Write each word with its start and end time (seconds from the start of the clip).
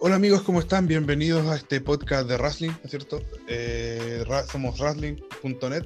Hola 0.00 0.14
amigos, 0.14 0.42
¿cómo 0.42 0.60
están? 0.60 0.86
Bienvenidos 0.86 1.44
a 1.48 1.56
este 1.56 1.80
podcast 1.80 2.28
de 2.28 2.36
Wrestling, 2.36 2.70
¿no 2.70 2.80
es 2.84 2.90
cierto? 2.90 3.20
Eh, 3.48 4.22
somos 4.48 4.78
wrestling.net, 4.78 5.84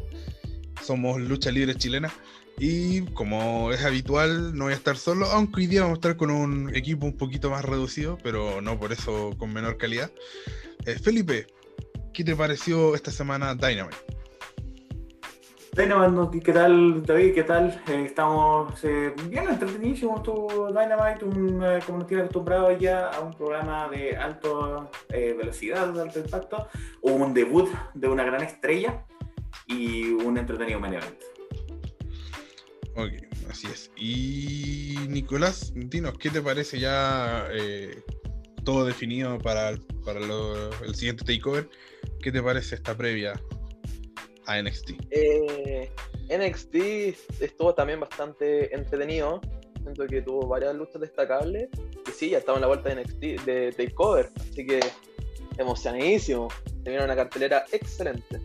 somos 0.82 1.18
lucha 1.18 1.50
libre 1.50 1.74
chilena 1.76 2.12
y 2.58 3.06
como 3.14 3.72
es 3.72 3.82
habitual 3.82 4.54
no 4.54 4.64
voy 4.64 4.74
a 4.74 4.76
estar 4.76 4.98
solo, 4.98 5.24
aunque 5.28 5.62
hoy 5.62 5.66
día 5.66 5.80
vamos 5.80 5.96
a 5.96 6.00
estar 6.00 6.16
con 6.18 6.30
un 6.30 6.76
equipo 6.76 7.06
un 7.06 7.16
poquito 7.16 7.48
más 7.48 7.64
reducido, 7.64 8.18
pero 8.22 8.60
no 8.60 8.78
por 8.78 8.92
eso 8.92 9.30
con 9.38 9.50
menor 9.50 9.78
calidad. 9.78 10.12
Eh, 10.84 10.98
Felipe, 10.98 11.46
¿qué 12.12 12.22
te 12.22 12.36
pareció 12.36 12.94
esta 12.94 13.10
semana 13.10 13.54
Dynamite? 13.54 14.11
Dynamite, 15.74 16.40
¿qué 16.40 16.52
tal 16.52 17.02
David? 17.02 17.32
¿Qué 17.32 17.44
tal? 17.44 17.82
Eh, 17.88 18.04
estamos 18.04 18.84
eh, 18.84 19.14
bien 19.30 19.48
entretenidísimos. 19.48 20.18
Estuvo 20.18 20.66
Dynamite, 20.66 21.24
un, 21.24 21.62
eh, 21.64 21.78
como 21.86 21.96
nos 21.96 22.06
tiene 22.06 22.24
acostumbrado 22.24 22.76
ya 22.76 23.08
a 23.08 23.20
un 23.20 23.32
programa 23.32 23.88
de 23.88 24.14
alta 24.14 24.90
velocidad, 25.08 25.90
de 25.94 26.02
alto 26.02 26.18
impacto. 26.18 26.68
Un 27.00 27.32
debut 27.32 27.70
de 27.94 28.06
una 28.06 28.22
gran 28.22 28.42
estrella 28.42 29.02
y 29.66 30.10
un 30.10 30.36
entretenido 30.36 30.78
main. 30.78 31.00
Ok, 32.94 33.12
así 33.48 33.66
es. 33.68 33.90
Y 33.96 34.96
Nicolás, 35.08 35.72
dinos, 35.74 36.18
¿qué 36.18 36.28
te 36.28 36.42
parece 36.42 36.80
ya 36.80 37.48
todo 38.62 38.84
definido 38.84 39.38
para, 39.38 39.72
para 40.04 40.20
el 40.20 40.94
siguiente 40.94 41.24
takeover? 41.24 41.70
¿Qué 42.20 42.30
te 42.30 42.42
parece 42.42 42.74
esta 42.74 42.94
previa 42.94 43.40
a 44.46 44.60
NXT? 44.60 44.90
Eh, 45.10 45.90
NXT 46.28 46.74
estuvo 47.40 47.74
también 47.74 48.00
bastante 48.00 48.74
entretenido. 48.74 49.40
Siento 49.82 50.06
que 50.06 50.22
tuvo 50.22 50.46
varias 50.46 50.74
luchas 50.74 51.00
destacables. 51.00 51.68
Y 52.08 52.10
sí, 52.12 52.30
ya 52.30 52.38
estamos 52.38 52.58
en 52.58 52.62
la 52.62 52.68
vuelta 52.68 52.88
de 52.88 53.02
NXT 53.02 53.44
de 53.44 53.72
Takeover. 53.72 54.30
Así 54.36 54.66
que 54.66 54.80
emocionadísimo. 55.58 56.48
Viene 56.84 57.04
una 57.04 57.16
cartelera 57.16 57.64
excelente. 57.72 58.40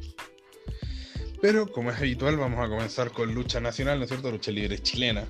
Pero 1.41 1.67
como 1.67 1.91
es 1.91 1.97
habitual, 1.97 2.37
vamos 2.37 2.65
a 2.65 2.69
comenzar 2.69 3.11
con 3.11 3.33
lucha 3.33 3.59
nacional, 3.59 3.99
¿no 3.99 4.05
es 4.05 4.09
cierto? 4.09 4.31
Lucha 4.31 4.51
libre 4.51 4.79
chilena. 4.79 5.27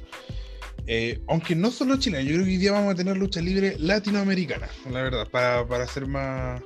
Eh, 0.85 1.19
aunque 1.27 1.53
no 1.53 1.69
solo 1.69 1.97
chilena, 1.97 2.23
yo 2.23 2.33
creo 2.35 2.45
que 2.45 2.51
hoy 2.51 2.57
día 2.57 2.71
vamos 2.71 2.93
a 2.93 2.95
tener 2.95 3.17
lucha 3.17 3.41
libre 3.41 3.75
latinoamericana, 3.77 4.69
la 4.89 5.01
verdad, 5.01 5.27
para, 5.29 5.67
para 5.67 5.85
ser 5.85 6.07
más, 6.07 6.61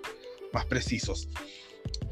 más 0.53 0.65
precisos. 0.65 1.27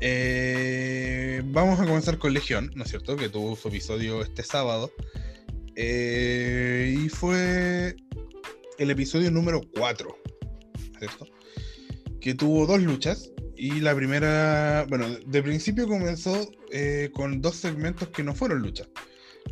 Eh, 0.01 1.41
vamos 1.45 1.79
a 1.79 1.85
comenzar 1.85 2.17
con 2.17 2.33
Legión, 2.33 2.71
¿no 2.75 2.83
es 2.83 2.89
cierto? 2.89 3.15
Que 3.15 3.29
tuvo 3.29 3.55
su 3.55 3.67
episodio 3.67 4.21
este 4.21 4.43
sábado. 4.43 4.91
Eh, 5.75 6.95
y 7.05 7.09
fue 7.09 7.95
el 8.77 8.91
episodio 8.91 9.31
número 9.31 9.61
4, 9.75 10.17
¿cierto? 10.99 11.27
Que 12.21 12.33
tuvo 12.33 12.65
dos 12.65 12.81
luchas. 12.81 13.31
Y 13.55 13.81
la 13.81 13.93
primera, 13.93 14.85
bueno, 14.87 15.07
de 15.25 15.43
principio 15.43 15.85
comenzó 15.87 16.49
eh, 16.71 17.09
con 17.13 17.41
dos 17.41 17.55
segmentos 17.57 18.07
que 18.09 18.23
no 18.23 18.33
fueron 18.33 18.59
luchas. 18.61 18.87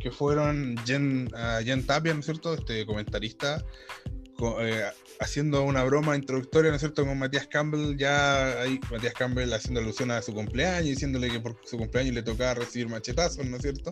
Que 0.00 0.10
fueron 0.10 0.76
Jen, 0.86 1.28
ah, 1.34 1.60
Jen 1.62 1.84
Tapia, 1.84 2.14
¿no 2.14 2.20
es 2.20 2.26
cierto? 2.26 2.54
Este 2.54 2.86
comentarista 2.86 3.62
co- 4.36 4.58
haciendo 5.20 5.62
una 5.64 5.84
broma 5.84 6.16
introductoria, 6.16 6.70
¿no 6.70 6.76
es 6.76 6.80
cierto? 6.80 7.04
Con 7.04 7.18
Matías 7.18 7.46
Campbell, 7.46 7.96
ya 7.96 8.60
ahí 8.60 8.80
Matías 8.90 9.14
Campbell 9.14 9.52
haciendo 9.52 9.80
alusión 9.80 10.10
a 10.10 10.22
su 10.22 10.32
cumpleaños, 10.32 10.86
diciéndole 10.86 11.30
que 11.30 11.40
por 11.40 11.56
su 11.64 11.76
cumpleaños 11.76 12.14
le 12.14 12.22
tocaba 12.22 12.54
recibir 12.54 12.88
machetazos, 12.88 13.44
¿no 13.46 13.56
es 13.56 13.62
cierto? 13.62 13.90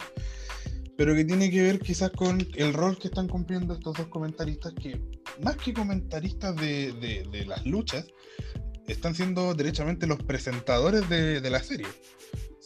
Pero 0.97 1.14
que 1.14 1.24
tiene 1.24 1.50
que 1.50 1.62
ver 1.62 1.78
quizás 1.78 2.10
con 2.10 2.47
el 2.54 2.72
rol 2.72 2.98
que 2.98 3.08
están 3.08 3.28
cumpliendo 3.28 3.74
estos 3.74 3.97
dos 3.97 4.06
comentaristas, 4.06 4.72
que 4.74 5.00
más 5.42 5.56
que 5.56 5.74
comentaristas 5.74 6.56
de, 6.56 7.44
las 7.47 7.66
luchas, 7.66 8.06
están 8.86 9.14
siendo 9.14 9.52
derechamente 9.54 10.06
los 10.06 10.22
presentadores 10.22 11.08
de 11.08 11.50
la 11.50 11.62
serie. 11.62 11.87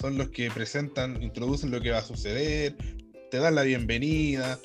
Son 0.00 0.16
los 0.16 0.30
que 0.30 0.50
presentan, 0.50 1.22
introducen 1.22 1.70
lo 1.70 1.80
que 1.80 1.90
va 1.90 1.98
a 1.98 2.02
suceder, 2.02 2.74
te 3.30 3.38
dan 3.38 3.54
la 3.54 3.62
bienvenida, 3.62 4.58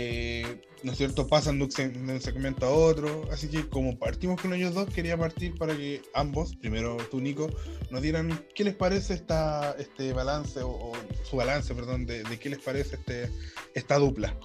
eh, 0.00 0.60
¿no 0.84 0.92
es 0.92 0.98
cierto? 0.98 1.26
Pasan 1.26 1.58
de 1.58 1.64
un, 1.64 2.20
segmento 2.20 2.66
a 2.66 2.70
otro. 2.70 3.24
Así 3.32 3.48
que 3.48 3.68
como 3.68 3.98
partimos 3.98 4.40
con 4.40 4.54
ellos 4.54 4.72
dos, 4.72 4.88
quería 4.94 5.16
partir 5.16 5.58
para 5.58 5.76
que 5.76 6.02
ambos, 6.14 6.54
primero 6.54 6.96
tú 7.10 7.20
Nico, 7.20 7.50
nos 7.90 8.00
dieran 8.00 8.46
qué 8.54 8.62
les 8.62 8.76
parece 8.76 9.14
esta, 9.14 9.72
este 9.76 10.12
balance, 10.12 10.60
o, 10.62 10.92
su 11.24 11.36
balance, 11.36 11.74
perdón, 11.74 12.06
de, 12.06 12.22
qué 12.40 12.48
les 12.48 12.60
parece 12.60 12.94
este, 12.94 13.28
esta 13.74 13.98
dupla. 13.98 14.38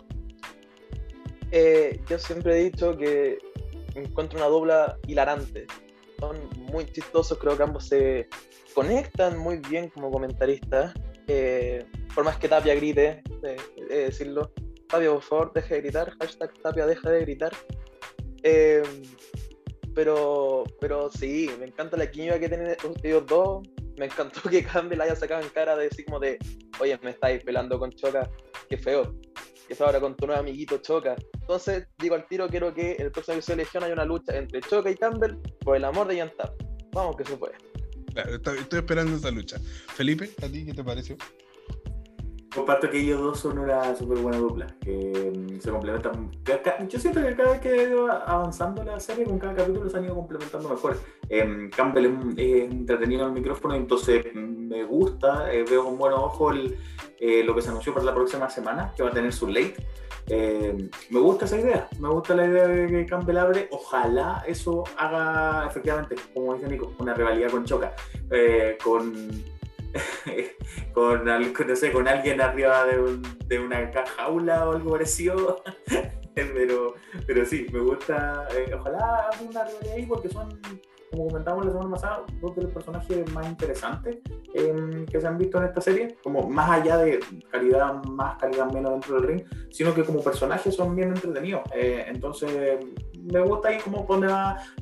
Eh, 1.51 1.99
yo 2.09 2.17
siempre 2.17 2.59
he 2.59 2.63
dicho 2.63 2.97
que 2.97 3.37
encuentro 3.93 4.39
una 4.39 4.47
dupla 4.47 4.97
hilarante. 5.05 5.67
Son 6.19 6.35
muy 6.71 6.85
chistosos, 6.85 7.37
creo 7.37 7.55
que 7.55 7.61
ambos 7.61 7.89
se 7.89 8.27
conectan 8.73 9.37
muy 9.37 9.57
bien 9.57 9.89
como 9.89 10.09
comentaristas. 10.09 10.95
Eh, 11.27 11.85
por 12.15 12.23
más 12.23 12.37
que 12.37 12.49
Tapia 12.49 12.73
grite, 12.73 13.21
eh, 13.43 13.57
decirlo. 13.87 14.51
Tapia, 14.93 15.09
por 15.09 15.23
favor, 15.23 15.53
deje 15.53 15.73
de 15.73 15.81
gritar. 15.81 16.15
Hashtag 16.19 16.53
Tapia, 16.61 16.85
deja 16.85 17.09
de 17.09 17.21
gritar. 17.21 17.51
Eh, 18.43 18.83
pero, 19.95 20.65
pero 20.79 21.09
sí, 21.09 21.49
me 21.59 21.65
encanta 21.65 21.97
la 21.97 22.11
química 22.11 22.39
que 22.39 22.47
tienen 22.47 22.77
ellos 23.01 23.25
dos. 23.25 23.67
Me 23.97 24.05
encantó 24.05 24.39
que 24.51 24.63
Campbell 24.63 25.01
haya 25.01 25.15
sacado 25.15 25.41
en 25.41 25.49
cara 25.49 25.75
de 25.75 25.85
decir 25.85 26.05
como 26.05 26.19
de, 26.19 26.37
oye, 26.79 26.99
me 27.01 27.09
estáis 27.09 27.43
pelando 27.43 27.79
con 27.79 27.91
Choca, 27.91 28.29
qué 28.69 28.77
feo. 28.77 29.15
Que 29.67 29.75
ahora 29.83 29.99
con 29.99 30.15
tu 30.15 30.27
nuevo 30.27 30.41
amiguito 30.41 30.77
Choca. 30.77 31.15
Entonces, 31.41 31.87
digo 31.97 32.13
al 32.13 32.27
tiro, 32.27 32.47
quiero 32.47 32.71
que 32.71 32.91
el 32.91 33.11
próximo 33.11 33.33
episodio 33.37 33.57
de 33.57 33.63
Legión 33.63 33.83
haya 33.83 33.93
una 33.93 34.05
lucha 34.05 34.37
entre 34.37 34.61
Choca 34.61 34.91
y 34.91 34.95
Campbell 34.95 35.37
por 35.61 35.75
el 35.75 35.85
amor 35.85 36.07
de 36.07 36.17
Yantap. 36.17 36.53
Vamos 36.91 37.15
que 37.15 37.25
se 37.25 37.35
puede. 37.35 37.55
Claro, 38.13 38.35
estoy, 38.35 38.59
estoy 38.59 38.77
esperando 38.77 39.17
esa 39.17 39.31
lucha. 39.31 39.57
Felipe, 39.95 40.29
¿a 40.43 40.47
ti 40.47 40.63
qué 40.67 40.73
te 40.75 40.83
pareció? 40.83 41.17
Comparto 42.53 42.89
que 42.89 42.99
ellos 42.99 43.19
dos 43.19 43.39
son 43.39 43.57
una 43.57 43.95
súper 43.95 44.19
buena 44.19 44.37
dupla, 44.37 44.67
que 44.79 45.33
mm, 45.35 45.59
se 45.59 45.71
complementan. 45.71 46.29
Yo 46.87 46.99
siento 46.99 47.21
que 47.21 47.35
cada 47.35 47.51
vez 47.51 47.61
que 47.61 47.69
ha 47.69 47.83
ido 47.83 48.11
avanzando 48.11 48.83
la 48.83 48.99
serie, 48.99 49.25
con 49.25 49.39
cada 49.39 49.55
capítulo 49.55 49.89
se 49.89 49.97
han 49.97 50.05
ido 50.05 50.15
complementando 50.15 50.69
mejor. 50.69 50.97
Em, 51.29 51.71
Campbell 51.71 52.33
es, 52.37 52.71
entretenido 52.71 53.23
en 53.23 53.27
el 53.29 53.33
micrófono, 53.33 53.73
entonces 53.73 54.25
mm, 54.33 54.67
me 54.67 54.83
gusta, 54.83 55.51
eh, 55.51 55.65
veo 55.67 55.85
con 55.85 55.97
buenos 55.97 56.19
ojos 56.19 56.55
eh, 57.19 57.43
lo 57.43 57.55
que 57.55 57.61
se 57.61 57.69
anunció 57.69 57.91
para 57.93 58.05
la 58.05 58.13
próxima 58.13 58.47
semana, 58.49 58.93
que 58.95 59.01
va 59.01 59.09
a 59.09 59.13
tener 59.13 59.33
su 59.33 59.47
late. 59.47 59.75
Em, 60.27 60.89
me 61.09 61.19
gusta 61.19 61.45
esa 61.45 61.59
idea, 61.59 61.87
me 61.99 62.09
gusta 62.09 62.35
la 62.35 62.45
idea 62.45 62.67
de 62.67 62.87
que 62.87 63.05
Campbell 63.05 63.37
abre. 63.37 63.67
Ojalá 63.71 64.43
eso 64.47 64.83
haga 64.95 65.65
efectivamente, 65.67 66.15
como 66.33 66.53
dice 66.53 66.67
Nico, 66.67 66.93
una 66.99 67.13
rivalidad 67.13 67.49
con 67.49 67.65
Choca, 67.65 67.95
eh, 68.29 68.77
con 68.83 69.43
con, 70.93 71.25
no 71.25 71.75
sé, 71.75 71.91
con 71.91 72.07
alguien 72.07 72.41
arriba 72.41 72.85
de, 72.85 72.99
un- 72.99 73.21
de 73.47 73.59
una 73.59 73.91
jaula 74.17 74.67
o 74.67 74.73
algo 74.73 74.91
parecido. 74.91 75.63
pero, 76.35 76.95
pero 77.27 77.45
sí, 77.45 77.67
me 77.71 77.79
gusta. 77.79 78.47
eh, 78.55 78.73
ojalá 78.73 78.97
haga 79.31 79.41
una 79.41 79.63
rivalidad 79.65 79.93
ahí 79.95 80.05
porque 80.07 80.29
son, 80.29 80.59
como 81.11 81.27
comentamos 81.27 81.65
la 81.65 81.71
semana 81.71 81.91
pasada, 81.91 82.23
dos 82.41 82.55
de 82.55 82.63
los 82.63 82.71
personajes 82.71 83.31
más 83.33 83.47
interesantes 83.47 84.17
em, 84.55 85.05
que 85.05 85.21
se 85.21 85.27
han 85.27 85.37
visto 85.37 85.59
en 85.59 85.65
esta 85.65 85.79
serie. 85.81 86.17
Como 86.23 86.49
más 86.49 86.69
allá 86.71 86.97
de 86.97 87.19
calidad 87.51 88.03
más, 88.05 88.37
calidad 88.39 88.71
menos 88.71 88.93
dentro 88.93 89.21
del 89.21 89.27
ring, 89.27 89.43
sino 89.69 89.93
que 89.93 90.03
como 90.03 90.23
personajes 90.23 90.75
son 90.75 90.95
bien 90.95 91.09
entretenidos. 91.09 91.61
Eh, 91.75 92.05
entonces, 92.07 92.79
me 93.31 93.39
gusta 93.41 93.69
ahí 93.69 93.77
como 93.79 94.05
pone 94.07 94.27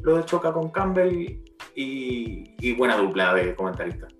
lo 0.02 0.16
de 0.18 0.24
Choca 0.26 0.54
con 0.54 0.70
Campbell 0.72 1.14
y, 1.76 2.56
y 2.60 2.74
buena 2.76 2.96
dupla 2.96 3.34
de 3.34 3.54
comentaristas. 3.56 4.14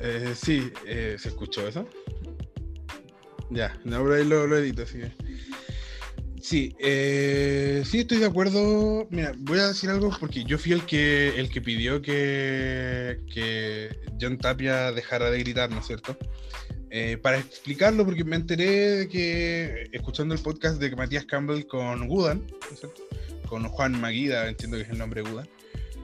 Eh, 0.00 0.34
sí, 0.36 0.70
eh, 0.86 1.16
¿se 1.18 1.28
escuchó 1.28 1.66
eso? 1.66 1.88
Ya, 3.50 3.78
no, 3.84 4.02
pero 4.02 4.14
ahí 4.14 4.24
lo, 4.24 4.56
edito, 4.56 4.82
así 4.82 4.98
que- 4.98 5.12
Sí, 6.40 6.74
eh, 6.78 7.82
sí 7.84 8.00
estoy 8.00 8.18
de 8.18 8.26
acuerdo. 8.26 9.06
Mira, 9.10 9.32
voy 9.38 9.58
a 9.58 9.68
decir 9.68 9.90
algo 9.90 10.10
porque 10.18 10.44
yo 10.44 10.56
fui 10.56 10.72
el 10.72 10.86
que 10.86 11.38
el 11.38 11.50
que 11.50 11.60
pidió 11.60 12.00
que, 12.00 13.20
que 13.32 13.94
John 14.20 14.38
Tapia 14.38 14.92
dejara 14.92 15.30
de 15.30 15.40
gritar, 15.40 15.68
¿no 15.70 15.80
es 15.80 15.86
cierto? 15.86 16.16
Eh, 16.90 17.18
para 17.18 17.38
explicarlo, 17.38 18.04
porque 18.04 18.24
me 18.24 18.36
enteré 18.36 18.70
de 18.98 19.08
que, 19.08 19.90
escuchando 19.92 20.34
el 20.34 20.40
podcast 20.40 20.80
de 20.80 20.94
Matías 20.96 21.26
Campbell 21.26 21.66
con 21.66 22.08
Gudan, 22.08 22.46
¿no 22.46 22.72
es 22.72 22.80
cierto? 22.80 23.02
Con 23.46 23.68
Juan 23.68 24.00
Maguida, 24.00 24.48
entiendo 24.48 24.78
que 24.78 24.84
es 24.84 24.88
el 24.90 24.98
nombre 24.98 25.22
de 25.22 25.30
Gudan. 25.30 25.48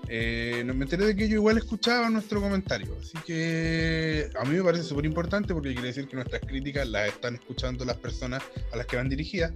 Eh, 0.08 0.62
me 0.64 0.84
enteré 0.84 1.06
de 1.06 1.16
que 1.16 1.24
ellos 1.24 1.36
igual 1.36 1.56
escuchaban 1.56 2.12
nuestro 2.12 2.40
comentario, 2.40 2.96
así 3.00 3.16
que 3.26 4.28
a 4.38 4.44
mí 4.44 4.56
me 4.56 4.62
parece 4.62 4.84
súper 4.84 5.06
importante 5.06 5.54
porque 5.54 5.72
quiere 5.72 5.88
decir 5.88 6.06
que 6.06 6.16
nuestras 6.16 6.42
críticas 6.42 6.88
las 6.88 7.08
están 7.08 7.36
escuchando 7.36 7.84
las 7.84 7.96
personas 7.96 8.42
a 8.72 8.76
las 8.76 8.86
que 8.86 8.96
van 8.96 9.08
dirigidas. 9.08 9.52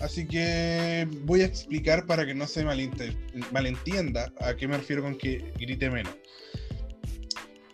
Así 0.00 0.26
que 0.26 1.06
voy 1.24 1.42
a 1.42 1.46
explicar 1.46 2.06
para 2.06 2.24
que 2.24 2.34
no 2.34 2.46
se 2.46 2.64
malentienda 2.64 4.32
a 4.40 4.54
qué 4.54 4.68
me 4.68 4.76
refiero 4.76 5.02
con 5.02 5.16
que 5.16 5.52
grite 5.58 5.90
menos. 5.90 6.14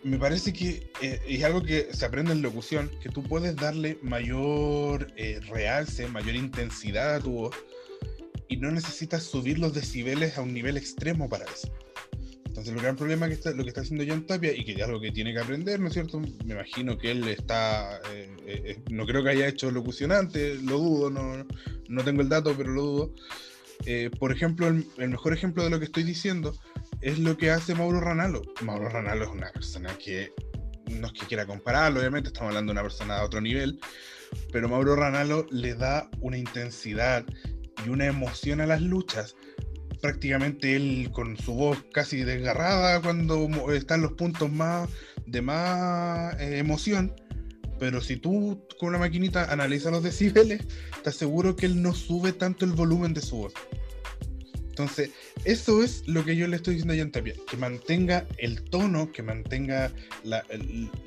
me 0.03 0.17
parece 0.17 0.51
que 0.53 0.91
eh, 1.01 1.21
es 1.27 1.43
algo 1.43 1.61
que 1.61 1.89
se 1.93 2.05
aprende 2.05 2.31
en 2.31 2.41
locución, 2.41 2.89
que 3.01 3.09
tú 3.09 3.23
puedes 3.23 3.55
darle 3.55 3.97
mayor 4.01 5.07
eh, 5.15 5.39
realce, 5.49 6.07
mayor 6.07 6.35
intensidad 6.35 7.15
a 7.15 7.19
tu 7.19 7.31
voz 7.31 7.55
y 8.49 8.57
no 8.57 8.71
necesitas 8.71 9.23
subir 9.23 9.59
los 9.59 9.73
decibeles 9.73 10.37
a 10.37 10.41
un 10.41 10.53
nivel 10.53 10.77
extremo 10.77 11.29
para 11.29 11.45
eso. 11.45 11.69
Entonces, 12.57 12.73
el 12.73 12.81
gran 12.81 12.95
problema 12.95 13.27
que 13.27 13.35
está, 13.35 13.51
lo 13.51 13.61
que 13.61 13.69
está 13.69 13.81
haciendo 13.81 14.03
John 14.07 14.25
Tapia 14.25 14.51
y 14.51 14.65
que 14.65 14.71
es 14.71 14.81
algo 14.81 14.99
que 14.99 15.11
tiene 15.11 15.31
que 15.31 15.39
aprender, 15.39 15.79
¿no 15.79 15.89
es 15.89 15.93
cierto? 15.93 16.19
Me 16.19 16.55
imagino 16.55 16.97
que 16.97 17.11
él 17.11 17.27
está, 17.27 18.01
eh, 18.11 18.79
no 18.89 19.05
creo 19.05 19.23
que 19.23 19.29
haya 19.29 19.47
hecho 19.47 19.69
locución 19.69 20.11
antes, 20.11 20.63
lo 20.63 20.79
dudo, 20.79 21.11
no, 21.11 21.45
no 21.87 22.03
tengo 22.03 22.23
el 22.23 22.29
dato, 22.29 22.55
pero 22.57 22.71
lo 22.71 22.81
dudo. 22.81 23.15
por 24.19 24.31
ejemplo, 24.31 24.67
el, 24.67 24.87
el, 24.97 25.09
mejor 25.09 25.33
ejemplo 25.33 25.63
de 25.63 25.69
lo 25.69 25.77
que 25.77 25.85
estoy 25.85 26.01
diciendo 26.01 26.57
es 27.01 27.19
lo 27.19 27.37
que 27.37 27.51
hace 27.51 27.75
Mauro 27.75 27.99
Ranalo. 27.99 28.41
Mauro 28.63 28.89
Ranalo 28.89 29.25
es 29.25 29.29
una 29.29 29.51
persona 29.51 29.95
que 30.03 30.33
no 30.87 31.07
es 31.07 31.13
que 31.13 31.27
quiera 31.27 31.45
compararlo, 31.45 31.99
obviamente 31.99 32.29
estamos 32.29 32.49
hablando 32.49 32.71
de 32.71 32.79
una 32.79 32.81
persona 32.81 33.19
de 33.19 33.25
otro 33.25 33.39
nivel, 33.39 33.79
pero 34.51 34.67
Mauro 34.67 34.95
Ranalo 34.95 35.45
le 35.51 35.75
da 35.75 36.09
una 36.21 36.37
intensidad 36.37 37.23
y 37.85 37.89
una 37.89 38.05
emoción 38.05 38.61
a 38.61 38.65
las 38.65 38.81
luchas. 38.81 39.35
Prácticamente 40.01 40.75
él 40.75 41.09
con 41.11 41.37
su 41.37 41.53
voz 41.53 41.83
casi 41.91 42.23
desgarrada 42.23 43.01
cuando 43.01 43.47
están 43.73 44.01
los 44.01 44.13
puntos 44.13 44.51
más 44.51 44.89
de 45.25 45.41
más 45.41 46.39
eh, 46.39 46.59
emoción. 46.59 47.13
Pero 47.79 48.01
si 48.01 48.17
tú 48.17 48.65
con 48.79 48.89
una 48.89 48.97
maquinita 48.97 49.51
analizas 49.51 49.91
los 49.91 50.03
decibeles, 50.03 50.61
te 51.03 51.09
aseguro 51.09 51.55
que 51.55 51.67
él 51.67 51.81
no 51.81 51.93
sube 51.93 52.33
tanto 52.33 52.65
el 52.65 52.71
volumen 52.71 53.13
de 53.13 53.21
su 53.21 53.37
voz. 53.37 53.53
Entonces, 54.77 55.09
eso 55.43 55.81
es 55.81 56.07
lo 56.07 56.23
que 56.23 56.35
yo 56.35 56.47
le 56.47 56.55
estoy 56.55 56.75
diciendo 56.75 56.93
a 56.93 56.97
Jan 56.97 57.11
Tapia, 57.11 57.33
que 57.49 57.57
mantenga 57.57 58.27
el 58.37 58.61
tono, 58.61 59.11
que 59.11 59.23
mantenga 59.23 59.91
la, 60.23 60.43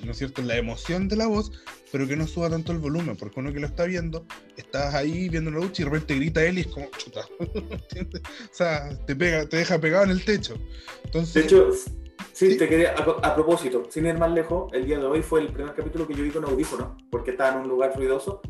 ¿no 0.02 0.10
es 0.10 0.18
cierto? 0.18 0.42
la 0.42 0.56
emoción 0.56 1.06
de 1.06 1.14
la 1.14 1.28
voz, 1.28 1.52
pero 1.92 2.08
que 2.08 2.16
no 2.16 2.26
suba 2.26 2.50
tanto 2.50 2.72
el 2.72 2.78
volumen, 2.78 3.16
porque 3.16 3.38
uno 3.38 3.52
que 3.52 3.60
lo 3.60 3.68
está 3.68 3.84
viendo, 3.84 4.26
estás 4.56 4.92
ahí 4.92 5.28
viendo 5.28 5.52
la 5.52 5.60
lucha 5.60 5.82
y 5.82 5.84
de 5.84 5.90
repente 5.92 6.16
grita 6.16 6.44
él 6.44 6.58
y 6.58 6.62
es 6.62 6.66
como 6.66 6.88
chuta, 6.98 7.20
¿entiendes? 7.70 8.22
O 8.42 8.54
sea, 8.54 8.98
te 9.06 9.14
pega, 9.14 9.46
te 9.46 9.58
deja 9.58 9.80
pegado 9.80 10.04
en 10.04 10.10
el 10.10 10.24
techo. 10.24 10.56
Entonces, 11.04 11.34
de 11.34 11.40
hecho, 11.42 11.70
Sí, 12.32 12.56
te 12.56 12.68
quería, 12.68 12.94
a, 12.94 13.34
propósito, 13.34 13.84
sin 13.90 14.06
ir 14.06 14.18
más 14.18 14.30
lejos, 14.30 14.72
el 14.72 14.86
día 14.86 14.98
de 14.98 15.04
hoy 15.04 15.20
fue 15.20 15.40
el 15.40 15.48
primer 15.48 15.74
capítulo 15.74 16.06
que 16.06 16.14
yo 16.14 16.24
vi 16.24 16.30
con 16.30 16.44
audífono, 16.44 16.96
porque 17.10 17.32
estaba 17.32 17.56
en 17.56 17.62
un 17.62 17.68
lugar 17.68 17.94
ruidoso, 17.94 18.40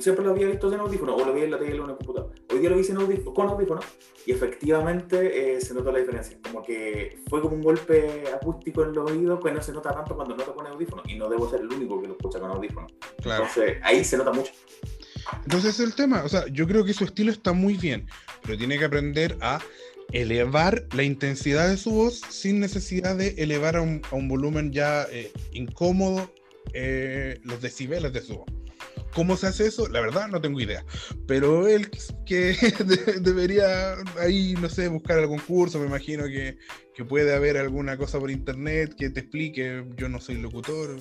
siempre 0.00 0.24
lo 0.24 0.32
había 0.32 0.46
visto 0.46 0.70
sin 0.70 0.80
audífono, 0.80 1.16
o 1.16 1.24
lo 1.24 1.32
vi 1.32 1.42
en 1.42 1.50
la 1.50 1.58
tele 1.58 1.80
o 1.80 1.84
en 1.84 1.90
el 1.90 1.96
computador. 1.96 2.32
Hoy 2.50 2.58
día 2.58 2.70
lo 2.70 2.76
vi 2.76 2.84
sin 2.84 2.96
audífono, 2.96 3.34
con 3.34 3.48
audífono, 3.48 3.80
y 4.26 4.32
efectivamente 4.32 5.56
eh, 5.56 5.60
se 5.60 5.74
notó 5.74 5.92
la 5.92 5.98
diferencia. 5.98 6.38
Como 6.42 6.62
que 6.62 7.18
fue 7.28 7.40
como 7.40 7.56
un 7.56 7.62
golpe 7.62 8.24
acústico 8.34 8.82
en 8.84 8.92
los 8.92 9.10
oídos, 9.10 9.40
que 9.42 9.52
no 9.52 9.62
se 9.62 9.72
nota 9.72 9.92
tanto 9.92 10.14
cuando 10.14 10.36
no 10.36 10.42
te 10.42 10.50
pone 10.52 10.68
audífono, 10.68 11.02
y 11.06 11.16
no 11.16 11.28
debo 11.28 11.48
ser 11.50 11.60
el 11.60 11.72
único 11.72 12.00
que 12.00 12.08
lo 12.08 12.14
escucha 12.14 12.40
con 12.40 12.50
audífono. 12.50 12.86
Claro. 13.22 13.44
Entonces, 13.44 13.78
ahí 13.82 14.04
se 14.04 14.16
nota 14.16 14.32
mucho. 14.32 14.52
Entonces 15.44 15.78
es 15.78 15.86
el 15.86 15.94
tema, 15.94 16.22
o 16.24 16.28
sea, 16.28 16.46
yo 16.48 16.66
creo 16.66 16.84
que 16.84 16.94
su 16.94 17.04
estilo 17.04 17.30
está 17.30 17.52
muy 17.52 17.74
bien, 17.74 18.06
pero 18.42 18.58
tiene 18.58 18.78
que 18.78 18.84
aprender 18.84 19.36
a 19.40 19.60
elevar 20.12 20.86
la 20.92 21.02
intensidad 21.02 21.68
de 21.68 21.76
su 21.76 21.90
voz 21.90 22.20
sin 22.28 22.58
necesidad 22.58 23.16
de 23.16 23.34
elevar 23.38 23.76
a 23.76 23.82
un, 23.82 24.02
volumen 24.28 24.72
ya 24.72 25.06
eh, 25.10 25.32
incómodo 25.52 26.32
eh, 26.72 27.40
los 27.44 27.60
decibeles 27.60 28.12
de 28.12 28.22
su 28.22 28.38
voz. 28.38 28.59
¿Cómo 29.14 29.36
se 29.36 29.48
hace 29.48 29.66
eso? 29.66 29.88
La 29.88 30.00
verdad 30.00 30.28
no 30.28 30.40
tengo 30.40 30.60
idea. 30.60 30.84
Pero 31.26 31.66
él 31.68 31.90
que 32.26 32.56
debería 33.20 33.96
ahí, 34.18 34.54
no 34.60 34.68
sé, 34.68 34.88
buscar 34.88 35.18
algún 35.18 35.40
curso, 35.40 35.78
me 35.78 35.86
imagino 35.86 36.24
que, 36.24 36.58
que, 36.94 37.04
puede 37.04 37.34
haber 37.34 37.56
alguna 37.56 37.96
cosa 37.96 38.18
por 38.18 38.30
internet 38.30 38.94
que 38.96 39.10
te 39.10 39.20
explique. 39.20 39.84
Yo 39.96 40.08
no 40.08 40.20
soy 40.20 40.36
locutor, 40.36 40.96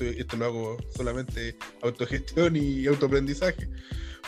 esto 0.00 0.36
lo 0.36 0.44
hago 0.44 0.76
solamente 0.96 1.56
autogestión 1.82 2.56
y 2.56 2.86
autoaprendizaje 2.86 3.68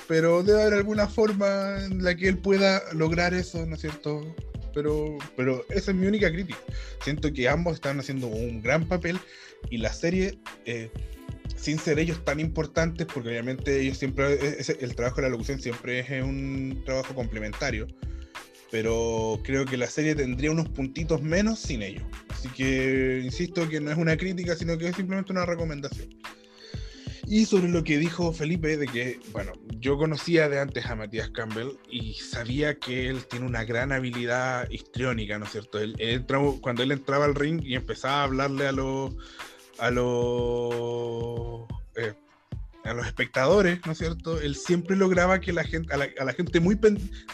pero 0.09 0.43
debe 0.43 0.63
haber 0.63 0.75
alguna 0.75 1.09
forma 1.09 1.85
en 1.85 2.03
la 2.03 2.15
que 2.15 2.29
él 2.29 2.39
pueda 2.39 2.83
lograr 2.93 3.35
eso, 3.35 3.65
¿no 3.67 3.75
es 3.75 3.81
cierto? 3.81 4.35
Pero, 4.75 5.17
pero 5.37 5.65
esa 5.71 5.91
es 5.91 5.97
mi 5.97 6.07
única 6.07 6.31
crítica. 6.31 6.59
Siento 7.03 7.33
que 7.33 7.49
ambos 7.49 7.75
están 7.75 7.99
haciendo 7.99 8.27
un 8.27 8.63
gran 8.63 8.87
papel 8.87 9.19
y 9.71 9.79
la 9.79 9.93
serie, 9.93 10.39
eh, 10.65 10.91
sin 11.55 11.79
ser 11.79 11.99
ellos 11.99 12.25
tan 12.25 12.41
importantes, 12.41 13.07
porque 13.07 13.29
obviamente 13.31 13.81
ellos 13.81 13.99
siempre, 13.99 14.39
el 14.81 14.95
trabajo 14.95 15.17
de 15.17 15.23
la 15.23 15.29
locución 15.29 15.61
siempre 15.61 16.01
es 16.01 16.23
un 16.23 16.83
trabajo 16.85 17.15
complementario, 17.15 17.87
pero 18.71 19.41
creo 19.45 19.65
que 19.65 19.77
la 19.77 19.87
serie 19.87 20.15
tendría 20.15 20.51
unos 20.51 20.69
puntitos 20.69 21.23
menos 21.23 21.59
sin 21.59 21.83
ellos. 21.83 22.03
Así 22.29 22.49
que 22.49 23.23
insisto 23.25 23.69
que 23.69 23.81
no 23.81 23.91
es 23.91 23.99
una 23.99 24.17
crítica, 24.17 24.57
sino 24.57 24.77
que 24.77 24.89
es 24.89 24.97
simplemente 24.97 25.33
una 25.33 25.47
recomendación. 25.47 26.09
Y 27.29 27.45
sobre 27.45 27.69
lo 27.69 27.83
que 27.83 27.99
dijo 27.99 28.33
Felipe, 28.33 28.77
de 28.77 28.87
que, 28.87 29.19
bueno, 29.33 29.53
yo 29.81 29.99
conocía 29.99 30.49
de 30.49 30.61
antes 30.61 30.87
a 30.87 30.95
Matías 30.95 31.29
Campbell 31.31 31.73
y 31.91 32.15
sabía 32.15 32.79
que 32.79 33.09
él 33.09 33.27
tiene 33.27 33.47
una 33.47 33.65
gran 33.65 33.91
habilidad 33.91 34.71
histriónica, 34.71 35.37
¿no 35.37 35.45
es 35.47 35.51
cierto? 35.51 35.81
Él, 35.81 36.25
cuando 36.61 36.85
él 36.85 36.93
entraba 36.93 37.25
al 37.25 37.35
ring 37.35 37.61
y 37.65 37.75
empezaba 37.75 38.21
a 38.21 38.25
hablarle 38.25 38.69
a 38.69 38.73
los, 38.73 39.17
a 39.79 39.91
los, 39.91 41.67
eh, 41.97 42.15
a 42.85 42.95
los 42.95 43.07
espectadores, 43.07 43.81
¿no 43.85 43.93
es 43.93 43.99
cierto? 43.99 44.41
Él 44.41 44.55
siempre 44.55 44.97
lograba 44.97 45.41
que 45.41 45.53
la 45.53 45.65
gente, 45.65 45.93
a 45.93 45.97
la, 45.97 46.33
gente 46.33 46.61
muy 46.61 46.79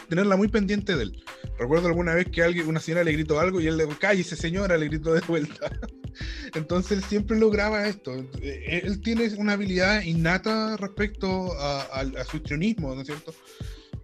tenerla 0.09 0.35
muy 0.35 0.47
pendiente 0.47 0.95
de 0.95 1.03
él. 1.03 1.23
Recuerdo 1.59 1.87
alguna 1.87 2.15
vez 2.15 2.27
que 2.29 2.43
alguien, 2.43 2.67
una 2.67 2.79
señora 2.79 3.03
le 3.03 3.13
gritó 3.13 3.39
algo 3.39 3.61
y 3.61 3.67
él 3.67 3.77
le 3.77 3.85
dijo, 3.85 3.97
cállese 3.99 4.35
señora, 4.35 4.77
le 4.77 4.87
gritó 4.87 5.13
de 5.13 5.21
vuelta. 5.21 5.71
Entonces 6.55 6.97
él 6.97 7.03
siempre 7.03 7.37
lograba 7.37 7.87
esto. 7.87 8.13
Él 8.41 9.01
tiene 9.01 9.29
una 9.37 9.53
habilidad 9.53 10.01
innata 10.01 10.77
respecto 10.77 11.53
a, 11.59 12.03
su 12.29 12.37
histrionismo, 12.37 12.93
¿no 12.95 13.01
es 13.01 13.07
cierto? 13.07 13.33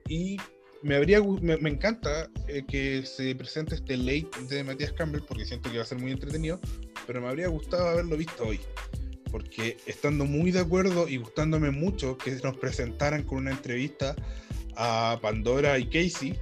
Y 0.08 0.38
me, 0.82 0.96
habría, 0.96 1.22
me, 1.22 1.70
encanta 1.70 2.30
eh, 2.48 2.64
que 2.68 3.06
se 3.06 3.36
presente 3.36 3.76
este 3.76 3.98
late 3.98 4.30
de 4.50 4.64
Matías 4.64 4.94
Campbell 4.94 5.22
porque 5.28 5.46
siento 5.46 5.70
que 5.72 5.78
va 5.78 5.84
a 5.84 5.88
ser 5.88 6.00
muy 6.00 6.12
entretenido, 6.12 6.60
pero 7.06 7.22
me 7.22 7.28
habría 7.28 7.48
gustado 7.48 7.88
haberlo 7.88 8.16
visto 8.18 8.46
hoy. 8.46 8.60
Porque 9.32 9.78
estando 9.86 10.26
muy 10.26 10.52
de 10.52 10.60
acuerdo 10.60 11.08
y 11.08 11.18
gustándome 11.18 11.70
mucho 11.72 12.18
que 12.18 12.32
nos 12.44 12.58
presentaran 12.58 13.24
con 13.24 13.40
una 13.40 13.52
entrevista 13.52 14.16
a 14.76 15.20
Pandora 15.22 15.78
y 15.78 15.86
Casey, 15.86 16.40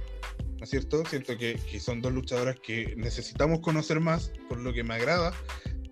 ¿no 0.56 0.64
es 0.64 0.70
cierto? 0.70 1.04
Siento 1.04 1.36
que, 1.36 1.58
que, 1.70 1.80
son 1.80 2.00
dos 2.00 2.12
luchadoras 2.12 2.58
que 2.60 2.94
necesitamos 2.96 3.60
conocer 3.60 4.00
más, 4.00 4.32
por 4.48 4.58
lo 4.58 4.72
que 4.72 4.84
me 4.84 4.94
agrada. 4.94 5.32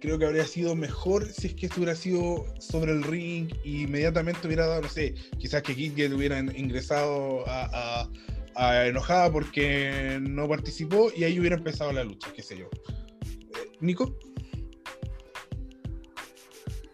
Creo 0.00 0.18
que 0.18 0.26
habría 0.26 0.46
sido 0.46 0.74
mejor 0.76 1.26
si 1.32 1.48
es 1.48 1.54
que 1.54 1.66
esto 1.66 1.80
hubiera 1.80 1.96
sido 1.96 2.46
sobre 2.60 2.92
el 2.92 3.02
ring 3.02 3.52
y 3.64 3.82
inmediatamente 3.82 4.46
hubiera 4.46 4.66
dado, 4.66 4.82
no 4.82 4.88
sé, 4.88 5.14
quizás 5.38 5.62
que 5.62 5.74
Kid 5.74 6.12
hubiera 6.14 6.38
ingresado 6.38 7.46
a, 7.48 8.02
a, 8.02 8.10
enojada 8.56 9.30
porque 9.30 10.18
no 10.20 10.48
participó 10.48 11.10
y 11.14 11.24
ahí 11.24 11.38
hubiera 11.38 11.56
empezado 11.56 11.92
la 11.92 12.04
lucha, 12.04 12.32
qué 12.34 12.42
sé 12.42 12.58
yo. 12.58 12.66
Eh, 12.66 13.72
Nico. 13.80 14.16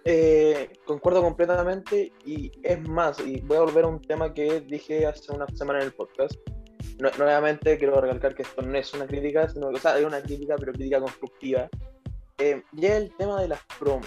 Eh, 0.04 0.68
concuerdo 0.84 1.22
completamente 1.22 2.12
y 2.26 2.50
es 2.64 2.80
más, 2.88 3.20
y 3.20 3.40
voy 3.42 3.56
a 3.58 3.60
volver 3.60 3.84
a 3.84 3.88
un 3.88 4.00
tema 4.02 4.34
que 4.34 4.60
dije 4.60 5.06
hace 5.06 5.32
una 5.32 5.46
semana 5.54 5.78
en 5.78 5.86
el 5.86 5.92
podcast 5.92 6.34
nuevamente 7.18 7.78
quiero 7.78 8.00
recalcar 8.00 8.34
que 8.34 8.42
esto 8.42 8.62
no 8.62 8.76
es 8.76 8.92
una 8.94 9.06
crítica, 9.06 9.48
sino 9.48 9.68
o 9.68 9.76
sea, 9.76 9.98
es 9.98 10.04
una 10.04 10.22
crítica, 10.22 10.56
pero 10.58 10.72
crítica 10.72 11.00
constructiva. 11.00 11.68
Eh, 12.38 12.62
y 12.76 12.86
es 12.86 12.92
el 12.92 13.16
tema 13.16 13.40
de 13.40 13.48
las 13.48 13.60
promos. 13.78 14.06